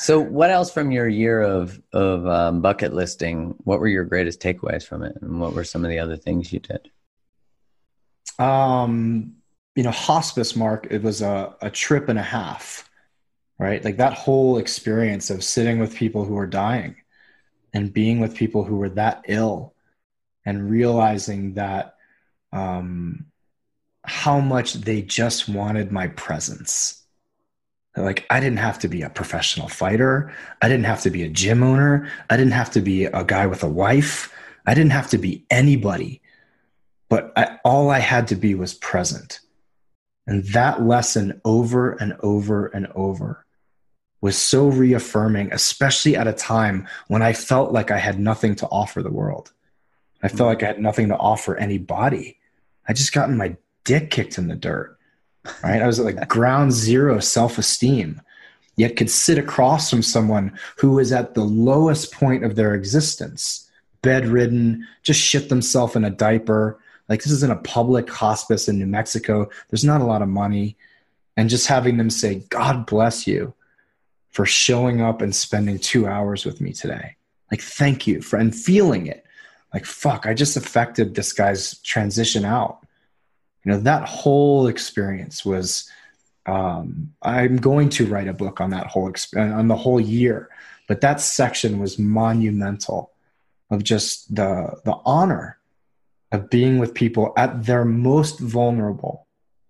So, 0.00 0.18
what 0.18 0.48
else 0.48 0.72
from 0.72 0.90
your 0.90 1.06
year 1.06 1.42
of 1.42 1.78
of 1.92 2.26
um, 2.26 2.62
bucket 2.62 2.94
listing? 2.94 3.54
What 3.64 3.80
were 3.80 3.86
your 3.86 4.04
greatest 4.04 4.40
takeaways 4.40 4.82
from 4.82 5.02
it, 5.02 5.14
and 5.20 5.38
what 5.42 5.52
were 5.52 5.62
some 5.62 5.84
of 5.84 5.90
the 5.90 5.98
other 5.98 6.16
things 6.16 6.50
you 6.50 6.58
did? 6.58 6.90
Um, 8.38 9.34
you 9.76 9.82
know, 9.82 9.90
hospice, 9.90 10.56
Mark. 10.56 10.86
It 10.88 11.02
was 11.02 11.20
a 11.20 11.54
a 11.60 11.68
trip 11.68 12.08
and 12.08 12.18
a 12.18 12.22
half, 12.22 12.89
right? 13.60 13.84
Like 13.84 13.98
that 13.98 14.14
whole 14.14 14.58
experience 14.58 15.30
of 15.30 15.44
sitting 15.44 15.78
with 15.78 15.94
people 15.94 16.24
who 16.24 16.36
are 16.38 16.46
dying, 16.46 16.96
and 17.72 17.92
being 17.92 18.20
with 18.20 18.34
people 18.34 18.64
who 18.64 18.76
were 18.76 18.88
that 18.90 19.24
ill, 19.28 19.74
and 20.44 20.70
realizing 20.70 21.54
that 21.54 21.96
um, 22.52 23.26
how 24.04 24.40
much 24.40 24.74
they 24.74 25.02
just 25.02 25.48
wanted 25.48 25.92
my 25.92 26.08
presence 26.08 27.00
like 27.96 28.26
I 28.30 28.40
didn't 28.40 28.58
have 28.58 28.78
to 28.80 28.88
be 28.88 29.02
a 29.02 29.10
professional 29.10 29.68
fighter. 29.68 30.32
I 30.62 30.68
didn't 30.68 30.86
have 30.86 31.02
to 31.02 31.10
be 31.10 31.24
a 31.24 31.28
gym 31.28 31.62
owner. 31.62 32.08
I 32.28 32.36
didn't 32.36 32.52
have 32.52 32.70
to 32.72 32.80
be 32.80 33.04
a 33.04 33.24
guy 33.24 33.46
with 33.46 33.62
a 33.62 33.68
wife. 33.68 34.32
I 34.66 34.74
didn't 34.74 34.92
have 34.92 35.10
to 35.10 35.18
be 35.18 35.44
anybody. 35.50 36.22
But 37.08 37.32
I, 37.36 37.58
all 37.64 37.90
I 37.90 37.98
had 37.98 38.28
to 38.28 38.36
be 38.36 38.54
was 38.54 38.74
present. 38.74 39.40
And 40.26 40.44
that 40.46 40.82
lesson 40.82 41.40
over 41.44 41.92
and 41.92 42.16
over 42.20 42.66
and 42.66 42.86
over 42.94 43.44
was 44.20 44.36
so 44.36 44.68
reaffirming, 44.68 45.52
especially 45.52 46.16
at 46.16 46.28
a 46.28 46.32
time 46.32 46.86
when 47.08 47.22
I 47.22 47.32
felt 47.32 47.72
like 47.72 47.90
I 47.90 47.98
had 47.98 48.18
nothing 48.18 48.54
to 48.56 48.66
offer 48.66 49.02
the 49.02 49.10
world. 49.10 49.52
I 50.22 50.28
felt 50.28 50.40
mm. 50.48 50.54
like 50.54 50.62
I 50.62 50.66
had 50.66 50.80
nothing 50.80 51.08
to 51.08 51.16
offer 51.16 51.56
anybody. 51.56 52.38
I 52.86 52.92
just 52.92 53.12
gotten 53.12 53.36
my 53.36 53.56
dick 53.84 54.10
kicked 54.10 54.36
in 54.36 54.48
the 54.48 54.56
dirt 54.56 54.98
right? 55.62 55.82
I 55.82 55.86
was 55.86 55.98
at 55.98 56.06
like 56.06 56.28
ground 56.28 56.72
zero 56.72 57.20
self 57.20 57.58
esteem, 57.58 58.20
yet 58.76 58.96
could 58.96 59.10
sit 59.10 59.38
across 59.38 59.90
from 59.90 60.02
someone 60.02 60.58
who 60.76 60.92
was 60.92 61.12
at 61.12 61.34
the 61.34 61.44
lowest 61.44 62.12
point 62.12 62.44
of 62.44 62.56
their 62.56 62.74
existence, 62.74 63.70
bedridden, 64.02 64.86
just 65.02 65.20
shit 65.20 65.48
themselves 65.48 65.96
in 65.96 66.04
a 66.04 66.10
diaper. 66.10 66.78
Like 67.08 67.22
this 67.22 67.32
is 67.32 67.42
in 67.42 67.50
a 67.50 67.56
public 67.56 68.08
hospice 68.08 68.68
in 68.68 68.78
New 68.78 68.86
Mexico. 68.86 69.48
There's 69.68 69.84
not 69.84 70.00
a 70.00 70.04
lot 70.04 70.22
of 70.22 70.28
money. 70.28 70.76
And 71.36 71.48
just 71.48 71.66
having 71.66 71.96
them 71.96 72.10
say, 72.10 72.42
God 72.50 72.86
bless 72.86 73.26
you 73.26 73.54
for 74.30 74.46
showing 74.46 75.00
up 75.00 75.22
and 75.22 75.34
spending 75.34 75.78
two 75.78 76.06
hours 76.06 76.44
with 76.44 76.60
me 76.60 76.72
today. 76.72 77.16
Like, 77.50 77.60
thank 77.60 78.06
you 78.06 78.22
for, 78.22 78.38
and 78.38 78.54
feeling 78.54 79.06
it. 79.06 79.24
Like, 79.74 79.84
fuck, 79.84 80.26
I 80.26 80.34
just 80.34 80.56
affected 80.56 81.14
this 81.14 81.32
guy's 81.32 81.78
transition 81.78 82.44
out 82.44 82.80
you 83.64 83.72
know 83.72 83.78
that 83.80 84.08
whole 84.08 84.66
experience 84.66 85.44
was 85.44 85.90
um, 86.46 87.12
i'm 87.22 87.56
going 87.56 87.88
to 87.88 88.06
write 88.06 88.28
a 88.28 88.32
book 88.32 88.60
on 88.60 88.70
that 88.70 88.86
whole 88.86 89.10
exp- 89.10 89.36
on 89.36 89.68
the 89.68 89.76
whole 89.76 90.00
year 90.00 90.48
but 90.86 91.00
that 91.00 91.20
section 91.20 91.78
was 91.78 91.98
monumental 91.98 93.12
of 93.70 93.84
just 93.84 94.34
the 94.34 94.80
the 94.84 94.98
honor 95.04 95.58
of 96.32 96.48
being 96.50 96.78
with 96.78 96.94
people 96.94 97.32
at 97.36 97.64
their 97.64 97.84
most 97.84 98.38
vulnerable 98.38 99.26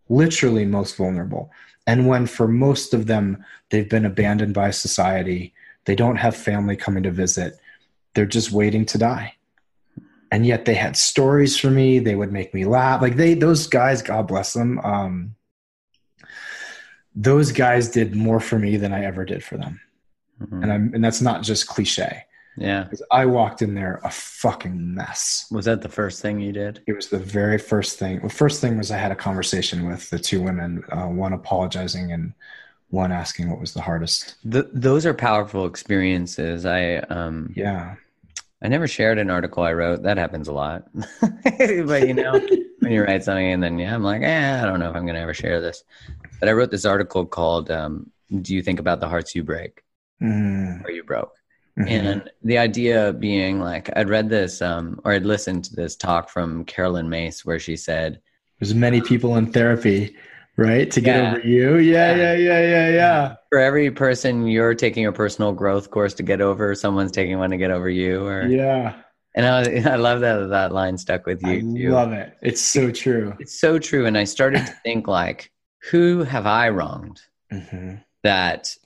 literally 0.08 0.64
most 0.64 0.96
vulnerable 0.96 1.50
and 1.90 2.06
when 2.06 2.26
for 2.26 2.46
most 2.46 2.94
of 2.94 3.06
them 3.06 3.44
they've 3.70 3.88
been 3.88 4.06
abandoned 4.06 4.54
by 4.54 4.70
society 4.70 5.52
they 5.86 5.94
don't 5.94 6.16
have 6.16 6.36
family 6.36 6.76
coming 6.76 7.02
to 7.02 7.10
visit 7.10 7.58
they're 8.14 8.26
just 8.26 8.50
waiting 8.50 8.84
to 8.86 8.98
die. 8.98 9.34
And 10.32 10.46
yet 10.46 10.64
they 10.64 10.74
had 10.74 10.96
stories 10.96 11.56
for 11.58 11.70
me 11.70 11.98
they 11.98 12.14
would 12.14 12.32
make 12.32 12.54
me 12.54 12.64
laugh 12.64 13.02
like 13.02 13.16
they 13.16 13.34
those 13.34 13.66
guys 13.66 14.00
god 14.02 14.28
bless 14.28 14.52
them 14.52 14.78
um, 14.80 15.34
those 17.16 17.50
guys 17.50 17.88
did 17.88 18.14
more 18.14 18.38
for 18.38 18.56
me 18.58 18.76
than 18.76 18.92
i 18.92 19.04
ever 19.04 19.24
did 19.24 19.42
for 19.42 19.56
them. 19.56 19.80
Mm-hmm. 20.40 20.62
and 20.62 20.72
i'm 20.72 20.94
and 20.94 21.04
that's 21.04 21.20
not 21.20 21.42
just 21.42 21.66
cliche 21.66 22.24
yeah 22.60 22.86
i 23.10 23.24
walked 23.24 23.62
in 23.62 23.74
there 23.74 24.00
a 24.04 24.10
fucking 24.10 24.94
mess 24.94 25.46
was 25.50 25.64
that 25.64 25.82
the 25.82 25.88
first 25.88 26.20
thing 26.20 26.38
you 26.40 26.52
did 26.52 26.82
it 26.86 26.92
was 26.92 27.08
the 27.08 27.18
very 27.18 27.58
first 27.58 27.98
thing 27.98 28.20
the 28.20 28.28
first 28.28 28.60
thing 28.60 28.76
was 28.76 28.90
i 28.90 28.96
had 28.96 29.10
a 29.10 29.16
conversation 29.16 29.88
with 29.88 30.08
the 30.10 30.18
two 30.18 30.42
women 30.42 30.84
uh, 30.92 31.06
one 31.06 31.32
apologizing 31.32 32.12
and 32.12 32.32
one 32.90 33.12
asking 33.12 33.48
what 33.48 33.60
was 33.60 33.72
the 33.72 33.80
hardest 33.80 34.36
the, 34.44 34.68
those 34.72 35.06
are 35.06 35.14
powerful 35.14 35.64
experiences 35.64 36.66
i 36.66 36.96
um 36.96 37.52
yeah 37.56 37.94
I 38.62 38.68
never 38.68 38.86
shared 38.86 39.18
an 39.18 39.30
article 39.30 39.62
I 39.62 39.72
wrote. 39.72 40.02
That 40.02 40.18
happens 40.18 40.48
a 40.48 40.52
lot. 40.52 40.86
but 41.22 42.06
you 42.06 42.14
know, 42.14 42.32
when 42.80 42.92
you 42.92 43.02
write 43.02 43.24
something 43.24 43.46
and 43.46 43.62
then 43.62 43.78
yeah, 43.78 43.94
I'm 43.94 44.02
like, 44.02 44.22
eh, 44.22 44.62
I 44.62 44.66
don't 44.66 44.80
know 44.80 44.90
if 44.90 44.96
I'm 44.96 45.04
going 45.04 45.14
to 45.14 45.20
ever 45.20 45.32
share 45.32 45.60
this. 45.60 45.82
But 46.38 46.48
I 46.48 46.52
wrote 46.52 46.70
this 46.70 46.84
article 46.84 47.24
called 47.24 47.70
um, 47.70 48.10
"Do 48.30 48.54
you 48.54 48.62
think 48.62 48.78
about 48.78 49.00
the 49.00 49.08
hearts 49.08 49.34
you 49.34 49.44
break 49.44 49.82
mm. 50.22 50.84
or 50.84 50.90
you 50.90 51.04
broke?" 51.04 51.32
Mm-hmm. 51.78 51.88
And 51.88 52.30
the 52.42 52.58
idea 52.58 53.12
being 53.12 53.60
like, 53.60 53.90
I'd 53.96 54.08
read 54.08 54.28
this 54.28 54.60
um, 54.60 55.00
or 55.04 55.12
I'd 55.12 55.24
listened 55.24 55.64
to 55.64 55.76
this 55.76 55.96
talk 55.96 56.28
from 56.28 56.64
Caroline 56.64 57.08
Myss 57.08 57.44
where 57.44 57.58
she 57.58 57.76
said, 57.76 58.20
"There's 58.58 58.74
many 58.74 59.00
people 59.00 59.36
in 59.36 59.52
therapy." 59.52 60.16
right? 60.60 60.90
To 60.90 61.00
get 61.00 61.16
yeah. 61.16 61.30
over 61.30 61.40
you. 61.40 61.76
Yeah, 61.78 62.14
yeah, 62.14 62.34
yeah, 62.34 62.60
yeah, 62.60 62.88
yeah. 62.90 63.34
For 63.48 63.58
every 63.58 63.90
person 63.90 64.46
you're 64.46 64.74
taking 64.74 65.06
a 65.06 65.12
personal 65.12 65.52
growth 65.52 65.90
course 65.90 66.14
to 66.14 66.22
get 66.22 66.40
over, 66.40 66.74
someone's 66.74 67.12
taking 67.12 67.38
one 67.38 67.50
to 67.50 67.56
get 67.56 67.70
over 67.70 67.88
you. 67.88 68.26
Or 68.26 68.46
yeah. 68.46 68.96
And 69.34 69.46
I, 69.46 69.92
I 69.92 69.96
love 69.96 70.20
that 70.20 70.50
that 70.50 70.72
line 70.72 70.98
stuck 70.98 71.26
with 71.26 71.42
you. 71.42 71.50
I 71.50 71.60
too. 71.60 71.90
love 71.90 72.12
it. 72.12 72.36
It's 72.42 72.60
so 72.60 72.90
true. 72.90 73.34
It's 73.40 73.58
so 73.58 73.78
true. 73.78 74.06
And 74.06 74.16
I 74.16 74.24
started 74.24 74.66
to 74.66 74.72
think 74.84 75.08
like, 75.08 75.50
who 75.90 76.24
have 76.24 76.46
I 76.46 76.68
wronged 76.68 77.22
mm-hmm. 77.50 77.96
that 78.22 78.76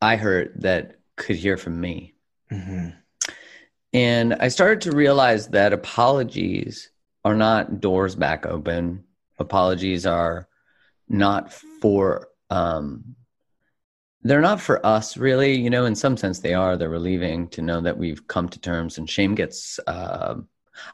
I 0.00 0.16
hurt 0.16 0.52
that 0.62 0.95
could 1.16 1.36
hear 1.36 1.56
from 1.56 1.80
me? 1.80 2.14
Mm-hmm. 2.50 2.90
And 3.92 4.34
I 4.34 4.48
started 4.48 4.80
to 4.82 4.92
realize 4.96 5.48
that 5.48 5.72
apologies 5.72 6.90
are 7.24 7.34
not 7.34 7.80
doors 7.80 8.14
back 8.14 8.46
open 8.46 9.02
apologies 9.38 10.06
are 10.06 10.48
not 11.08 11.52
for 11.52 12.28
um 12.50 13.16
they're 14.22 14.40
not 14.40 14.60
for 14.60 14.84
us 14.84 15.16
really 15.16 15.54
you 15.54 15.70
know 15.70 15.84
in 15.84 15.94
some 15.94 16.16
sense 16.16 16.38
they 16.38 16.54
are 16.54 16.76
they're 16.76 16.88
relieving 16.88 17.48
to 17.48 17.62
know 17.62 17.80
that 17.80 17.96
we've 17.96 18.26
come 18.28 18.48
to 18.48 18.60
terms 18.60 18.98
and 18.98 19.10
shame 19.10 19.34
gets 19.34 19.78
uh, 19.86 20.34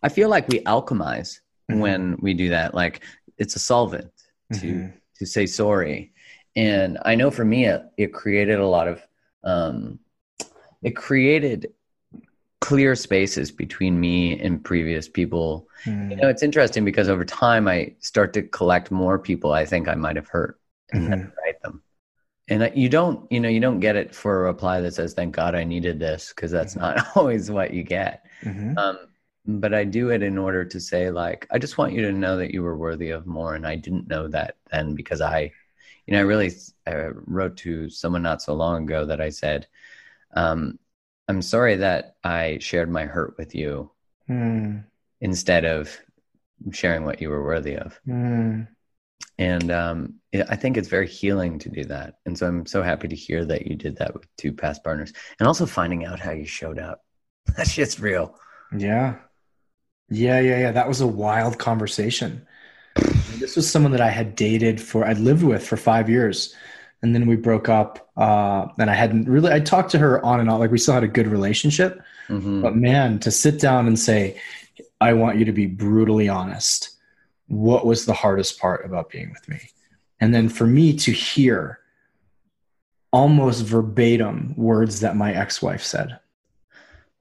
i 0.02 0.08
feel 0.08 0.28
like 0.28 0.48
we 0.48 0.60
alchemize 0.60 1.40
mm-hmm. 1.70 1.80
when 1.80 2.16
we 2.20 2.34
do 2.34 2.48
that 2.48 2.74
like 2.74 3.04
it's 3.38 3.56
a 3.56 3.58
solvent 3.58 4.10
to 4.52 4.66
mm-hmm. 4.66 4.96
to 5.18 5.26
say 5.26 5.46
sorry 5.46 6.12
and 6.56 6.98
i 7.04 7.14
know 7.14 7.30
for 7.30 7.44
me 7.44 7.66
it, 7.66 7.82
it 7.96 8.12
created 8.12 8.58
a 8.58 8.66
lot 8.66 8.88
of 8.88 9.02
um 9.44 9.98
it 10.82 10.96
created 10.96 11.72
clear 12.60 12.94
spaces 12.94 13.50
between 13.50 13.98
me 13.98 14.38
and 14.38 14.64
previous 14.64 15.08
people. 15.08 15.68
Mm. 15.84 16.10
You 16.10 16.16
know, 16.16 16.28
it's 16.28 16.44
interesting 16.44 16.84
because 16.84 17.08
over 17.08 17.24
time 17.24 17.66
I 17.66 17.94
start 17.98 18.32
to 18.34 18.42
collect 18.42 18.90
more 18.90 19.18
people 19.18 19.52
I 19.52 19.64
think 19.64 19.88
I 19.88 19.94
might 19.94 20.16
have 20.16 20.28
hurt 20.28 20.60
and 20.92 21.02
mm-hmm. 21.02 21.10
then 21.10 21.32
write 21.44 21.62
them. 21.62 21.82
and 22.48 22.70
you 22.74 22.88
don't 22.88 23.30
you 23.30 23.40
know 23.40 23.48
you 23.48 23.60
don't 23.60 23.80
get 23.80 23.96
it 23.96 24.14
for 24.14 24.40
a 24.40 24.44
reply 24.44 24.80
that 24.80 24.94
says 24.94 25.14
thank 25.14 25.34
god 25.34 25.54
i 25.54 25.64
needed 25.64 25.98
this 25.98 26.32
because 26.34 26.50
that's 26.50 26.74
mm-hmm. 26.74 26.96
not 26.96 27.06
always 27.16 27.50
what 27.50 27.72
you 27.72 27.82
get 27.82 28.24
mm-hmm. 28.42 28.76
um, 28.78 28.98
but 29.46 29.72
i 29.72 29.84
do 29.84 30.10
it 30.10 30.22
in 30.22 30.38
order 30.38 30.64
to 30.64 30.80
say 30.80 31.10
like 31.10 31.46
i 31.50 31.58
just 31.58 31.78
want 31.78 31.92
you 31.92 32.02
to 32.02 32.12
know 32.12 32.36
that 32.36 32.52
you 32.52 32.62
were 32.62 32.76
worthy 32.76 33.10
of 33.10 33.26
more 33.26 33.54
and 33.54 33.66
i 33.66 33.74
didn't 33.74 34.08
know 34.08 34.28
that 34.28 34.56
then 34.70 34.94
because 34.94 35.20
i 35.20 35.50
you 36.06 36.12
know 36.12 36.18
i 36.18 36.22
really 36.22 36.50
I 36.86 37.06
wrote 37.12 37.56
to 37.58 37.88
someone 37.88 38.22
not 38.22 38.42
so 38.42 38.54
long 38.54 38.84
ago 38.84 39.06
that 39.06 39.20
i 39.20 39.28
said 39.28 39.66
um, 40.34 40.78
i'm 41.28 41.42
sorry 41.42 41.76
that 41.76 42.16
i 42.24 42.58
shared 42.60 42.90
my 42.90 43.04
hurt 43.04 43.34
with 43.38 43.54
you 43.54 43.90
mm. 44.28 44.82
instead 45.20 45.64
of 45.64 45.96
sharing 46.70 47.04
what 47.04 47.20
you 47.20 47.28
were 47.28 47.44
worthy 47.44 47.76
of 47.76 47.98
mm 48.06 48.66
and 49.38 49.70
um, 49.70 50.14
I 50.34 50.56
think 50.56 50.76
it's 50.76 50.88
very 50.88 51.08
healing 51.08 51.58
to 51.60 51.68
do 51.68 51.84
that. 51.84 52.14
And 52.26 52.38
so 52.38 52.46
I'm 52.46 52.66
so 52.66 52.82
happy 52.82 53.08
to 53.08 53.16
hear 53.16 53.44
that 53.46 53.66
you 53.66 53.76
did 53.76 53.96
that 53.96 54.14
with 54.14 54.24
two 54.36 54.52
past 54.52 54.84
partners, 54.84 55.12
and 55.38 55.46
also 55.46 55.66
finding 55.66 56.04
out 56.04 56.20
how 56.20 56.32
you 56.32 56.44
showed 56.44 56.78
up. 56.78 57.02
That's 57.56 57.74
just 57.74 57.98
real. 57.98 58.38
Yeah, 58.76 59.16
yeah, 60.08 60.40
yeah, 60.40 60.58
yeah. 60.58 60.72
That 60.72 60.88
was 60.88 61.00
a 61.00 61.06
wild 61.06 61.58
conversation. 61.58 62.46
this 63.38 63.56
was 63.56 63.70
someone 63.70 63.92
that 63.92 64.00
I 64.00 64.10
had 64.10 64.36
dated 64.36 64.80
for, 64.80 65.04
I'd 65.04 65.18
lived 65.18 65.42
with 65.42 65.66
for 65.66 65.76
five 65.76 66.08
years, 66.08 66.54
and 67.02 67.14
then 67.14 67.26
we 67.26 67.36
broke 67.36 67.68
up. 67.68 68.10
Uh, 68.16 68.68
and 68.78 68.90
I 68.90 68.94
hadn't 68.94 69.28
really. 69.28 69.52
I 69.52 69.60
talked 69.60 69.90
to 69.92 69.98
her 69.98 70.24
on 70.24 70.40
and 70.40 70.48
on, 70.50 70.60
like 70.60 70.70
we 70.70 70.78
still 70.78 70.94
had 70.94 71.04
a 71.04 71.08
good 71.08 71.26
relationship. 71.26 72.02
Mm-hmm. 72.28 72.62
But 72.62 72.76
man, 72.76 73.18
to 73.20 73.30
sit 73.30 73.60
down 73.60 73.86
and 73.86 73.98
say, 73.98 74.40
"I 75.00 75.12
want 75.12 75.38
you 75.38 75.44
to 75.44 75.52
be 75.52 75.66
brutally 75.66 76.28
honest." 76.28 76.92
what 77.52 77.84
was 77.84 78.06
the 78.06 78.14
hardest 78.14 78.58
part 78.58 78.84
about 78.84 79.10
being 79.10 79.30
with 79.30 79.46
me? 79.46 79.60
And 80.20 80.34
then 80.34 80.48
for 80.48 80.66
me 80.66 80.96
to 80.98 81.12
hear 81.12 81.80
almost 83.12 83.64
verbatim 83.64 84.54
words 84.56 85.00
that 85.00 85.16
my 85.16 85.34
ex 85.34 85.60
wife 85.60 85.82
said. 85.82 86.18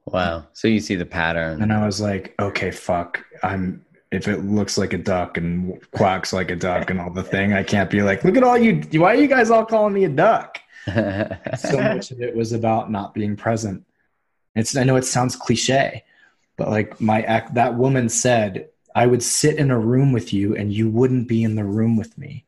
Wow. 0.06 0.48
So 0.54 0.70
you 0.70 0.80
see 0.80 0.96
the 0.96 1.06
pattern. 1.06 1.62
And 1.62 1.74
I 1.74 1.86
was 1.86 2.00
like, 2.00 2.34
okay, 2.40 2.72
fuck. 2.72 3.24
I'm, 3.44 3.86
if 4.12 4.28
it 4.28 4.44
looks 4.44 4.78
like 4.78 4.94
a 4.94 4.98
duck 4.98 5.38
and 5.38 5.80
quacks 5.92 6.34
like 6.34 6.52
a 6.52 6.56
duck 6.56 6.90
and 6.90 7.00
all 7.00 7.10
the 7.10 7.24
thing, 7.24 7.54
I 7.54 7.64
can't 7.64 7.90
be 7.90 8.02
like, 8.02 8.24
look 8.24 8.36
at 8.36 8.44
all 8.44 8.58
you, 8.58 8.82
why 9.00 9.16
are 9.16 9.20
you 9.20 9.28
guys 9.28 9.50
all 9.50 9.66
calling 9.66 9.94
me 9.94 10.04
a 10.04 10.10
duck? 10.10 10.60
so 10.86 11.78
much 11.78 12.12
of 12.12 12.22
it 12.22 12.36
was 12.36 12.52
about 12.52 12.92
not 12.92 13.14
being 13.14 13.38
present. 13.38 13.86
It's, 14.56 14.76
I 14.76 14.84
know 14.84 14.98
it 14.98 15.06
sounds 15.06 15.38
cliche, 15.38 16.04
but 16.58 16.70
like 16.70 17.00
my 17.00 17.22
ex, 17.22 17.52
that 17.52 17.76
woman 17.76 18.10
said, 18.10 18.68
I 18.94 19.08
would 19.08 19.24
sit 19.24 19.56
in 19.56 19.72
a 19.72 19.80
room 19.80 20.12
with 20.12 20.34
you 20.34 20.58
and 20.58 20.74
you 20.74 20.90
wouldn't 20.90 21.30
be 21.30 21.44
in 21.44 21.56
the 21.56 21.64
room 21.64 21.96
with 21.96 22.18
me. 22.18 22.44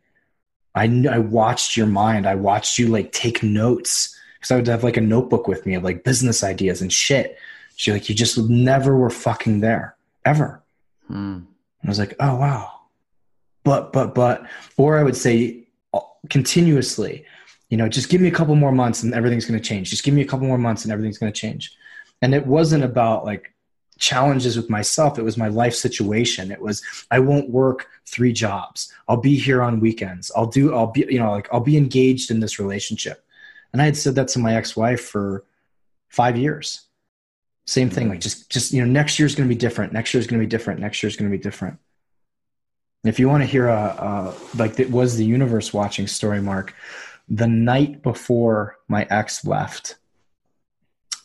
I, 0.75 1.05
I 1.09 1.19
watched 1.19 1.77
your 1.77 1.87
mind. 1.87 2.27
I 2.27 2.35
watched 2.35 2.77
you 2.77 2.87
like 2.87 3.13
take 3.13 3.41
notes 3.41 4.19
because 4.35 4.51
I 4.51 4.55
would 4.57 4.67
have 4.67 4.83
like 4.83 4.97
a 4.97 5.01
notebook 5.01 5.47
with 5.47 5.65
me 5.65 5.75
of 5.75 5.83
like 5.85 6.03
business 6.03 6.43
ideas 6.43 6.81
and 6.81 6.91
shit. 6.91 7.37
She 7.77 7.93
like, 7.93 8.09
you 8.09 8.15
just 8.15 8.37
never 8.37 8.97
were 8.97 9.09
fucking 9.09 9.61
there 9.61 9.95
ever. 10.25 10.61
Hmm. 11.07 11.39
I 11.83 11.87
was 11.89 11.99
like, 11.99 12.15
oh, 12.19 12.35
wow. 12.35 12.71
But, 13.63 13.93
but, 13.93 14.13
but, 14.15 14.45
or 14.77 14.97
I 14.97 15.03
would 15.03 15.15
say 15.15 15.67
uh, 15.93 16.01
continuously, 16.29 17.25
you 17.69 17.77
know, 17.77 17.89
just 17.89 18.09
give 18.09 18.21
me 18.21 18.27
a 18.27 18.31
couple 18.31 18.55
more 18.55 18.71
months 18.71 19.03
and 19.03 19.13
everything's 19.13 19.45
going 19.45 19.59
to 19.59 19.67
change. 19.67 19.89
Just 19.89 20.03
give 20.03 20.13
me 20.13 20.21
a 20.21 20.25
couple 20.25 20.47
more 20.47 20.57
months 20.57 20.83
and 20.83 20.91
everything's 20.91 21.17
going 21.17 21.31
to 21.31 21.39
change. 21.39 21.75
And 22.21 22.35
it 22.35 22.45
wasn't 22.45 22.83
about 22.83 23.25
like 23.25 23.53
challenges 23.97 24.57
with 24.57 24.69
myself. 24.69 25.17
It 25.17 25.23
was 25.23 25.37
my 25.37 25.47
life 25.47 25.73
situation. 25.73 26.51
It 26.51 26.61
was 26.61 26.83
I 27.09 27.19
won't 27.19 27.49
work 27.49 27.87
three 28.05 28.33
jobs. 28.33 28.93
I'll 29.07 29.17
be 29.17 29.37
here 29.37 29.61
on 29.61 29.79
weekends. 29.79 30.31
I'll 30.35 30.47
do 30.47 30.73
I'll 30.73 30.87
be 30.87 31.05
you 31.09 31.19
know 31.19 31.31
like 31.31 31.47
I'll 31.51 31.59
be 31.59 31.77
engaged 31.77 32.31
in 32.31 32.39
this 32.39 32.59
relationship. 32.59 33.25
And 33.71 33.81
I 33.81 33.85
had 33.85 33.97
said 33.97 34.15
that 34.15 34.27
to 34.29 34.39
my 34.39 34.55
ex-wife 34.55 35.01
for 35.01 35.45
5 36.09 36.37
years. 36.37 36.81
Same 37.65 37.89
thing 37.89 38.09
like 38.09 38.19
just 38.19 38.49
just 38.49 38.73
you 38.73 38.81
know 38.81 38.91
next 38.91 39.19
year's 39.19 39.35
going 39.35 39.47
to 39.47 39.53
be 39.53 39.59
different. 39.59 39.93
Next 39.93 40.13
year's 40.13 40.27
going 40.27 40.39
to 40.39 40.45
be 40.45 40.49
different. 40.49 40.79
Next 40.79 41.01
year's 41.01 41.15
going 41.15 41.31
to 41.31 41.37
be 41.37 41.41
different. 41.41 41.79
And 43.03 43.09
if 43.09 43.19
you 43.19 43.29
want 43.29 43.43
to 43.43 43.47
hear 43.47 43.67
a, 43.67 43.73
a 43.73 44.57
like 44.57 44.79
it 44.79 44.91
was 44.91 45.15
the 45.15 45.25
universe 45.25 45.73
watching 45.73 46.07
story 46.07 46.41
mark 46.41 46.73
the 47.29 47.47
night 47.47 48.03
before 48.03 48.77
my 48.87 49.07
ex 49.09 49.45
left 49.45 49.95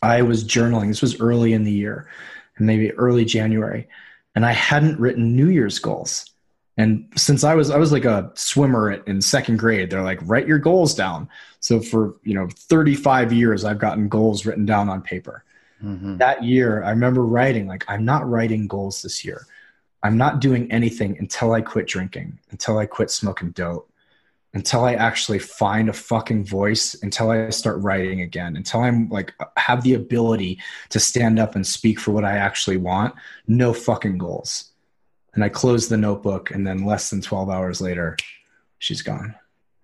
I 0.01 0.23
was 0.23 0.45
journaling. 0.45 0.87
This 0.87 1.03
was 1.03 1.21
early 1.21 1.53
in 1.53 1.65
the 1.65 1.73
year 1.73 2.09
maybe 2.61 2.93
early 2.93 3.25
January, 3.25 3.89
and 4.35 4.45
I 4.45 4.53
hadn't 4.53 4.99
written 4.99 5.37
New 5.37 5.49
Year's 5.49 5.79
goals. 5.79 6.31
And 6.77 7.09
since 7.17 7.43
I 7.43 7.55
was 7.55 7.71
I 7.71 7.77
was 7.77 7.93
like 7.93 8.05
a 8.05 8.31
swimmer 8.35 8.93
in 8.93 9.21
second 9.21 9.59
grade, 9.59 9.91
they're 9.91 10.03
like 10.03 10.21
write 10.23 10.47
your 10.47 10.59
goals 10.59 10.95
down. 10.95 11.29
So 11.61 11.81
for 11.81 12.15
you 12.23 12.35
know 12.35 12.49
35 12.55 13.33
years, 13.33 13.65
I've 13.65 13.79
gotten 13.81 14.09
goals 14.09 14.47
written 14.47 14.65
down 14.65 14.89
on 14.89 15.03
paper. 15.03 15.45
Mm-hmm. 15.83 16.17
That 16.19 16.43
year, 16.43 16.83
I 16.83 16.91
remember 16.91 17.23
writing 17.23 17.67
like 17.67 17.85
I'm 17.89 18.05
not 18.05 18.29
writing 18.29 18.67
goals 18.67 19.03
this 19.03 19.25
year. 19.25 19.47
I'm 20.03 20.17
not 20.17 20.41
doing 20.41 20.71
anything 20.71 21.17
until 21.19 21.53
I 21.53 21.61
quit 21.61 21.87
drinking, 21.87 22.39
until 22.51 22.79
I 22.79 22.87
quit 22.87 23.11
smoking 23.11 23.51
dope, 23.51 23.91
until 24.55 24.85
I 24.85 24.95
actually 24.95 25.41
find 25.41 25.89
a 25.89 25.93
fucking 25.93 26.45
voice, 26.45 26.95
until 27.03 27.31
I 27.31 27.51
start 27.51 27.83
writing 27.83 28.21
again, 28.23 28.57
until 28.57 28.81
I'm 28.81 29.09
like 29.09 29.35
have 29.57 29.83
the 29.83 29.95
ability 29.95 30.61
to 30.91 31.01
stand 31.01 31.39
up 31.39 31.55
and 31.55 31.67
speak 31.67 32.01
for 32.01 32.13
what 32.13 32.25
I 32.25 32.37
actually 32.37 32.77
want, 32.77 33.15
no 33.47 33.73
fucking 33.73 34.19
goals. 34.19 34.71
And 35.35 35.45
I 35.45 35.49
close 35.49 35.89
the 35.89 35.97
notebook, 35.97 36.51
and 36.51 36.67
then 36.67 36.85
less 36.85 37.11
than 37.11 37.21
12 37.21 37.49
hours 37.51 37.81
later, 37.81 38.17
she's 38.79 39.03
gone. 39.03 39.35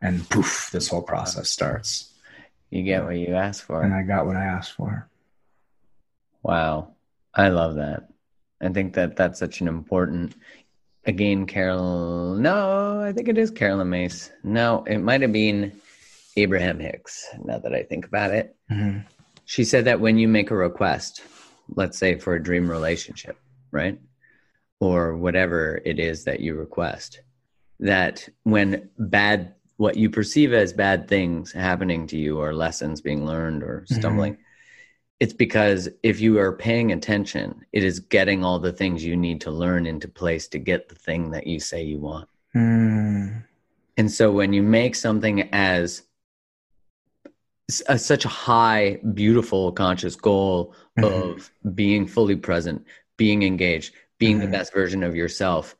And 0.00 0.28
poof, 0.28 0.70
this 0.72 0.88
whole 0.88 1.02
process 1.02 1.48
starts. 1.48 2.12
You 2.70 2.82
get 2.82 3.04
what 3.04 3.16
you 3.16 3.34
asked 3.34 3.62
for. 3.62 3.82
And 3.82 3.94
I 3.94 4.02
got 4.02 4.26
what 4.26 4.36
I 4.36 4.44
asked 4.44 4.72
for. 4.72 5.08
Wow. 6.44 6.94
I 7.34 7.48
love 7.48 7.76
that. 7.76 8.08
I 8.60 8.68
think 8.68 8.94
that 8.94 9.16
that's 9.16 9.40
such 9.40 9.60
an 9.60 9.66
important 9.66 10.34
again, 11.06 11.46
Carol. 11.46 12.34
No, 12.36 13.00
I 13.00 13.12
think 13.12 13.28
it 13.28 13.38
is 13.38 13.50
Caroline 13.50 13.90
Myss. 13.90 14.30
No, 14.42 14.84
it 14.84 14.98
might 14.98 15.22
have 15.22 15.32
been 15.32 15.72
Abraham 16.36 16.78
Hicks. 16.78 17.26
Now 17.44 17.58
that 17.58 17.74
I 17.74 17.82
think 17.82 18.06
about 18.06 18.32
it, 18.32 18.56
mm-hmm. 18.70 19.00
she 19.44 19.64
said 19.64 19.86
that 19.86 20.00
when 20.00 20.18
you 20.18 20.28
make 20.28 20.50
a 20.50 20.56
request, 20.56 21.22
let's 21.74 21.98
say 21.98 22.18
for 22.18 22.34
a 22.34 22.42
dream 22.42 22.70
relationship, 22.70 23.36
right, 23.70 23.98
or 24.80 25.16
whatever 25.16 25.80
it 25.84 25.98
is 25.98 26.24
that 26.24 26.40
you 26.40 26.54
request, 26.54 27.20
that 27.80 28.28
when 28.44 28.88
bad, 28.98 29.54
what 29.76 29.96
you 29.96 30.08
perceive 30.08 30.52
as 30.52 30.72
bad 30.72 31.08
things 31.08 31.52
happening 31.52 32.06
to 32.08 32.16
you, 32.16 32.38
or 32.38 32.54
lessons 32.54 33.00
being 33.00 33.26
learned, 33.26 33.62
or 33.62 33.80
mm-hmm. 33.80 33.94
stumbling. 33.94 34.32
Mm-hmm 34.34 34.40
it's 35.20 35.32
because 35.32 35.88
if 36.02 36.20
you 36.20 36.38
are 36.38 36.52
paying 36.52 36.92
attention, 36.92 37.64
it 37.72 37.84
is 37.84 38.00
getting 38.00 38.44
all 38.44 38.58
the 38.58 38.72
things 38.72 39.04
you 39.04 39.16
need 39.16 39.40
to 39.42 39.50
learn 39.50 39.86
into 39.86 40.08
place 40.08 40.48
to 40.48 40.58
get 40.58 40.88
the 40.88 40.94
thing 40.94 41.30
that 41.30 41.46
you 41.46 41.60
say 41.60 41.82
you 41.82 41.98
want. 41.98 42.28
Mm. 42.54 43.44
And 43.96 44.10
so 44.10 44.32
when 44.32 44.52
you 44.52 44.62
make 44.62 44.94
something 44.94 45.42
as 45.52 46.02
a, 47.86 47.98
such 47.98 48.24
a 48.24 48.28
high, 48.28 48.98
beautiful, 49.14 49.72
conscious 49.72 50.16
goal 50.16 50.74
mm-hmm. 50.98 51.30
of 51.30 51.50
being 51.74 52.06
fully 52.06 52.36
present, 52.36 52.84
being 53.16 53.44
engaged, 53.44 53.94
being 54.18 54.38
mm-hmm. 54.38 54.50
the 54.50 54.58
best 54.58 54.72
version 54.72 55.02
of 55.02 55.14
yourself, 55.14 55.76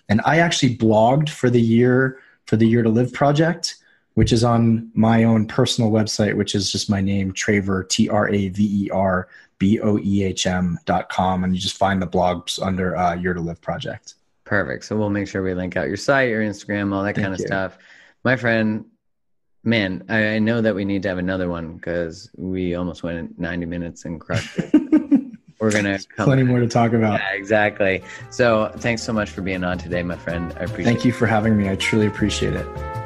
And 0.08 0.20
I 0.24 0.38
actually 0.38 0.76
blogged 0.76 1.30
for 1.30 1.48
the 1.48 1.60
year 1.60 2.18
for 2.46 2.56
the 2.56 2.66
Year 2.66 2.82
to 2.82 2.88
Live 2.88 3.12
project, 3.12 3.76
which 4.16 4.32
is 4.32 4.42
on 4.42 4.90
my 4.94 5.24
own 5.24 5.46
personal 5.46 5.90
website, 5.90 6.34
which 6.34 6.54
is 6.54 6.72
just 6.72 6.88
my 6.88 7.02
name, 7.02 7.32
Traver, 7.34 7.86
T 7.86 8.08
R 8.08 8.30
A 8.30 8.48
V 8.48 8.86
E 8.86 8.90
R 8.90 9.28
B 9.58 9.78
O 9.80 9.98
E 9.98 10.24
H 10.24 10.46
M 10.46 10.78
dot 10.86 11.10
com. 11.10 11.44
And 11.44 11.54
you 11.54 11.60
just 11.60 11.76
find 11.76 12.00
the 12.00 12.06
blogs 12.06 12.60
under 12.60 12.96
uh, 12.96 13.14
Year 13.14 13.34
to 13.34 13.42
Live 13.42 13.60
project. 13.60 14.14
Perfect. 14.44 14.86
So 14.86 14.96
we'll 14.96 15.10
make 15.10 15.28
sure 15.28 15.42
we 15.42 15.52
link 15.52 15.76
out 15.76 15.86
your 15.86 15.98
site, 15.98 16.30
your 16.30 16.42
Instagram, 16.42 16.94
all 16.94 17.02
that 17.02 17.14
Thank 17.14 17.24
kind 17.24 17.34
of 17.34 17.40
you. 17.40 17.46
stuff. 17.46 17.76
My 18.24 18.36
friend, 18.36 18.86
man, 19.64 20.02
I, 20.08 20.28
I, 20.28 20.38
know 20.38 20.62
that 20.62 20.74
we 20.74 20.86
need 20.86 21.02
to 21.02 21.08
have 21.08 21.18
another 21.18 21.50
one 21.50 21.74
because 21.74 22.30
we 22.36 22.74
almost 22.74 23.02
went 23.02 23.38
90 23.38 23.66
minutes 23.66 24.06
and 24.06 24.18
crushed 24.18 24.58
it. 24.58 24.72
We're 25.60 25.72
gonna 25.72 25.98
plenty 26.16 26.42
more 26.42 26.60
to 26.60 26.68
talk 26.68 26.92
about. 26.92 27.18
Yeah, 27.20 27.32
exactly. 27.32 28.02
So 28.30 28.72
thanks 28.76 29.02
so 29.02 29.12
much 29.12 29.30
for 29.30 29.40
being 29.42 29.64
on 29.64 29.78
today, 29.78 30.02
my 30.02 30.16
friend. 30.16 30.54
I 30.58 30.64
appreciate. 30.64 30.84
Thank 30.84 31.04
you 31.04 31.12
for 31.12 31.26
having 31.26 31.56
me. 31.56 31.70
I 31.70 31.76
truly 31.76 32.06
appreciate 32.06 32.54
it. 32.54 33.05